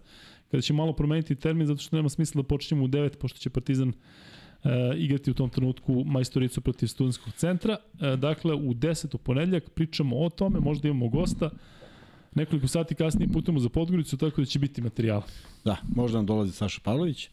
kada 0.51 0.61
ćemo 0.61 0.77
malo 0.77 0.93
promeniti 0.93 1.35
termin, 1.35 1.67
zato 1.67 1.83
što 1.83 1.97
nema 1.97 2.09
smisla 2.09 2.43
da 2.43 2.49
počnemo 2.49 2.85
u 2.85 2.89
9, 2.89 3.17
pošto 3.17 3.39
će 3.39 3.51
Partizan 3.51 3.93
e, 4.67 4.97
igrati 4.97 5.31
u 5.31 5.35
tom 5.35 5.51
trenutku 5.51 6.05
majstoricu 6.05 6.61
protiv 6.61 6.87
studentskog 6.87 7.35
centra. 7.35 7.77
E, 8.01 8.17
dakle, 8.17 8.55
u 8.55 8.75
10. 8.75 9.15
u 9.15 9.19
ponedljak 9.19 9.71
pričamo 9.71 10.17
o 10.19 10.31
tome, 10.31 10.61
možda 10.61 10.89
imamo 10.89 11.09
gosta, 11.09 11.51
nekoliko 12.35 12.69
sati 12.69 12.95
kasnije 12.95 13.29
putujemo 13.29 13.61
za 13.61 13.69
Podgoricu, 13.69 14.17
tako 14.17 14.41
da 14.41 14.47
će 14.47 14.59
biti 14.59 14.83
materijala. 14.83 15.23
Da, 15.65 15.77
možda 15.95 16.19
nam 16.19 16.27
dolazi 16.27 16.53
Saša 16.53 16.81
Pavlović. 16.85 17.29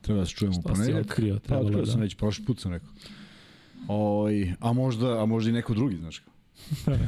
Treba 0.00 0.20
da 0.20 0.26
se 0.26 0.32
čujemo 0.32 0.58
u 0.58 0.60
Šta 0.60 0.72
ponedljak. 0.72 1.06
otkrio? 1.06 1.38
Pa 1.48 1.58
otkrio 1.58 1.84
da. 1.84 1.86
sam 1.86 2.00
već 2.00 2.14
prošli 2.14 2.44
put 2.44 2.60
sam 2.60 2.72
rekao. 2.72 2.88
Oj, 3.88 4.54
a 4.60 4.72
možda, 4.72 5.22
a 5.22 5.26
možda 5.26 5.50
i 5.50 5.52
neko 5.52 5.74
drugi, 5.74 5.96
znaš 5.96 6.18
kako. 6.18 6.30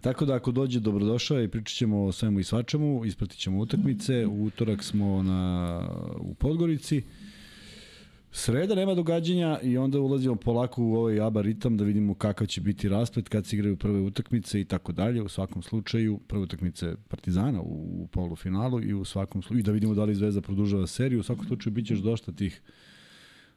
Tako 0.00 0.24
da 0.24 0.34
ako 0.34 0.52
dođe 0.52 0.80
dobrodošao 0.80 1.42
i 1.42 1.48
pričat 1.48 1.76
ćemo 1.76 2.04
o 2.04 2.12
svemu 2.12 2.40
i 2.40 2.44
svačemu, 2.44 3.04
ispratit 3.04 3.38
ćemo 3.38 3.58
utakmice, 3.58 4.26
u 4.26 4.44
utorak 4.44 4.82
smo 4.82 5.22
na, 5.22 5.80
u 6.20 6.34
Podgorici, 6.34 7.02
Sreda 8.36 8.74
nema 8.74 8.94
događanja 8.94 9.58
i 9.62 9.76
onda 9.78 10.00
ulazimo 10.00 10.36
polako 10.36 10.82
u 10.82 10.94
ovaj 10.94 11.20
ABA 11.20 11.42
ritam 11.42 11.76
da 11.76 11.84
vidimo 11.84 12.14
kakav 12.14 12.46
će 12.46 12.60
biti 12.60 12.88
rasplet 12.88 13.28
kad 13.28 13.46
se 13.46 13.56
igraju 13.56 13.76
prve 13.76 14.00
utakmice 14.00 14.60
i 14.60 14.64
tako 14.64 14.92
dalje. 14.92 15.22
U 15.22 15.28
svakom 15.28 15.62
slučaju 15.62 16.18
prve 16.18 16.42
utakmice 16.42 16.94
Partizana 17.08 17.60
u, 17.60 18.08
polufinalu 18.12 18.82
i 18.82 18.94
u 18.94 19.04
svakom 19.04 19.42
slučaju 19.42 19.60
i 19.60 19.62
da 19.62 19.72
vidimo 19.72 19.94
da 19.94 20.04
li 20.04 20.14
Zvezda 20.14 20.40
produžava 20.40 20.86
seriju. 20.86 21.20
U 21.20 21.22
svakom 21.22 21.46
slučaju 21.46 21.74
biće 21.74 21.94
još 21.94 22.00
dosta 22.00 22.32
tih 22.32 22.62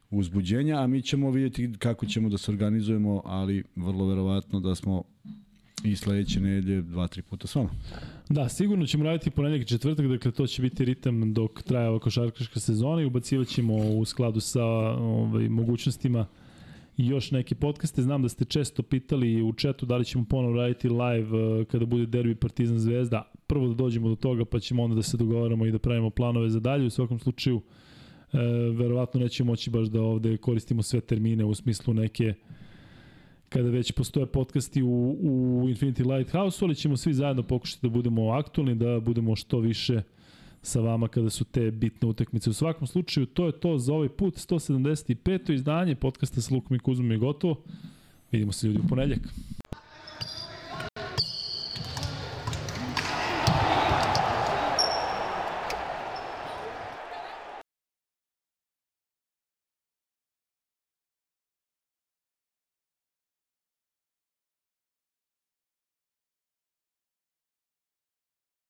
uzbuđenja, 0.09 0.79
a 0.79 0.87
mi 0.87 1.01
ćemo 1.01 1.31
vidjeti 1.31 1.73
kako 1.79 2.05
ćemo 2.05 2.29
da 2.29 2.37
se 2.37 2.51
organizujemo, 2.51 3.21
ali 3.25 3.63
vrlo 3.75 4.05
verovatno 4.05 4.59
da 4.59 4.75
smo 4.75 5.03
i 5.91 5.95
sledeće 5.95 6.39
nedelje 6.39 6.81
dva, 6.81 7.07
tri 7.07 7.21
puta 7.21 7.47
s 7.47 7.55
vama. 7.55 7.69
Da, 8.29 8.49
sigurno 8.49 8.85
ćemo 8.85 9.03
raditi 9.03 9.29
ponedjeljak 9.29 9.67
četvrtak, 9.67 10.07
dakle 10.07 10.31
to 10.31 10.47
će 10.47 10.61
biti 10.61 10.85
ritam 10.85 11.33
dok 11.33 11.63
traje 11.63 11.89
ova 11.89 11.99
košarkaška 11.99 12.59
sezona 12.59 13.01
i 13.01 13.05
ubacivat 13.05 13.47
ćemo 13.47 13.75
u 13.75 14.05
skladu 14.05 14.39
sa 14.39 14.63
ovaj, 14.63 15.49
mogućnostima 15.49 16.25
i 16.97 17.07
još 17.07 17.31
neke 17.31 17.55
podcaste. 17.55 18.01
Znam 18.01 18.21
da 18.21 18.29
ste 18.29 18.45
često 18.45 18.83
pitali 18.83 19.41
u 19.41 19.53
četu 19.53 19.85
da 19.85 19.97
li 19.97 20.05
ćemo 20.05 20.25
ponovo 20.29 20.55
raditi 20.55 20.89
live 20.89 21.59
uh, 21.59 21.65
kada 21.65 21.85
bude 21.85 22.05
derbi 22.05 22.35
Partizan 22.35 22.79
Zvezda. 22.79 23.31
Prvo 23.47 23.67
da 23.67 23.73
dođemo 23.73 24.09
do 24.09 24.15
toga 24.15 24.45
pa 24.45 24.59
ćemo 24.59 24.83
onda 24.83 24.95
da 24.95 25.01
se 25.01 25.17
dogovaramo 25.17 25.65
i 25.65 25.71
da 25.71 25.79
pravimo 25.79 26.09
planove 26.09 26.49
za 26.49 26.59
dalje. 26.59 26.85
U 26.85 26.89
svakom 26.89 27.19
slučaju 27.19 27.61
e, 28.33 28.37
verovatno 28.77 29.19
nećemo 29.19 29.51
moći 29.51 29.69
baš 29.69 29.87
da 29.87 30.01
ovde 30.01 30.37
koristimo 30.37 30.83
sve 30.83 31.01
termine 31.01 31.45
u 31.45 31.55
smislu 31.55 31.93
neke 31.93 32.33
kada 33.49 33.69
već 33.69 33.91
postoje 33.91 34.25
podcasti 34.25 34.83
u, 34.83 35.17
u 35.21 35.63
Infinity 35.69 36.15
Lighthouse, 36.15 36.65
ali 36.65 36.75
ćemo 36.75 36.97
svi 36.97 37.13
zajedno 37.13 37.43
pokušati 37.43 37.87
da 37.87 37.89
budemo 37.89 38.29
aktualni, 38.29 38.75
da 38.75 38.99
budemo 38.99 39.35
što 39.35 39.59
više 39.59 40.01
sa 40.61 40.79
vama 40.79 41.07
kada 41.07 41.29
su 41.29 41.45
te 41.45 41.71
bitne 41.71 42.07
utakmice. 42.07 42.49
U 42.49 42.53
svakom 42.53 42.87
slučaju, 42.87 43.25
to 43.25 43.45
je 43.45 43.51
to 43.51 43.77
za 43.77 43.93
ovaj 43.93 44.09
put, 44.09 44.35
175. 44.35 45.53
izdanje 45.53 45.95
podcasta 45.95 46.41
sa 46.41 46.55
Lukom 46.55 46.75
i 46.75 46.79
Kuzmom 46.79 47.11
je 47.11 47.17
gotovo. 47.17 47.61
Vidimo 48.31 48.51
se 48.51 48.67
ljudi 48.67 48.79
u 48.85 48.87
ponedljak. 48.87 49.19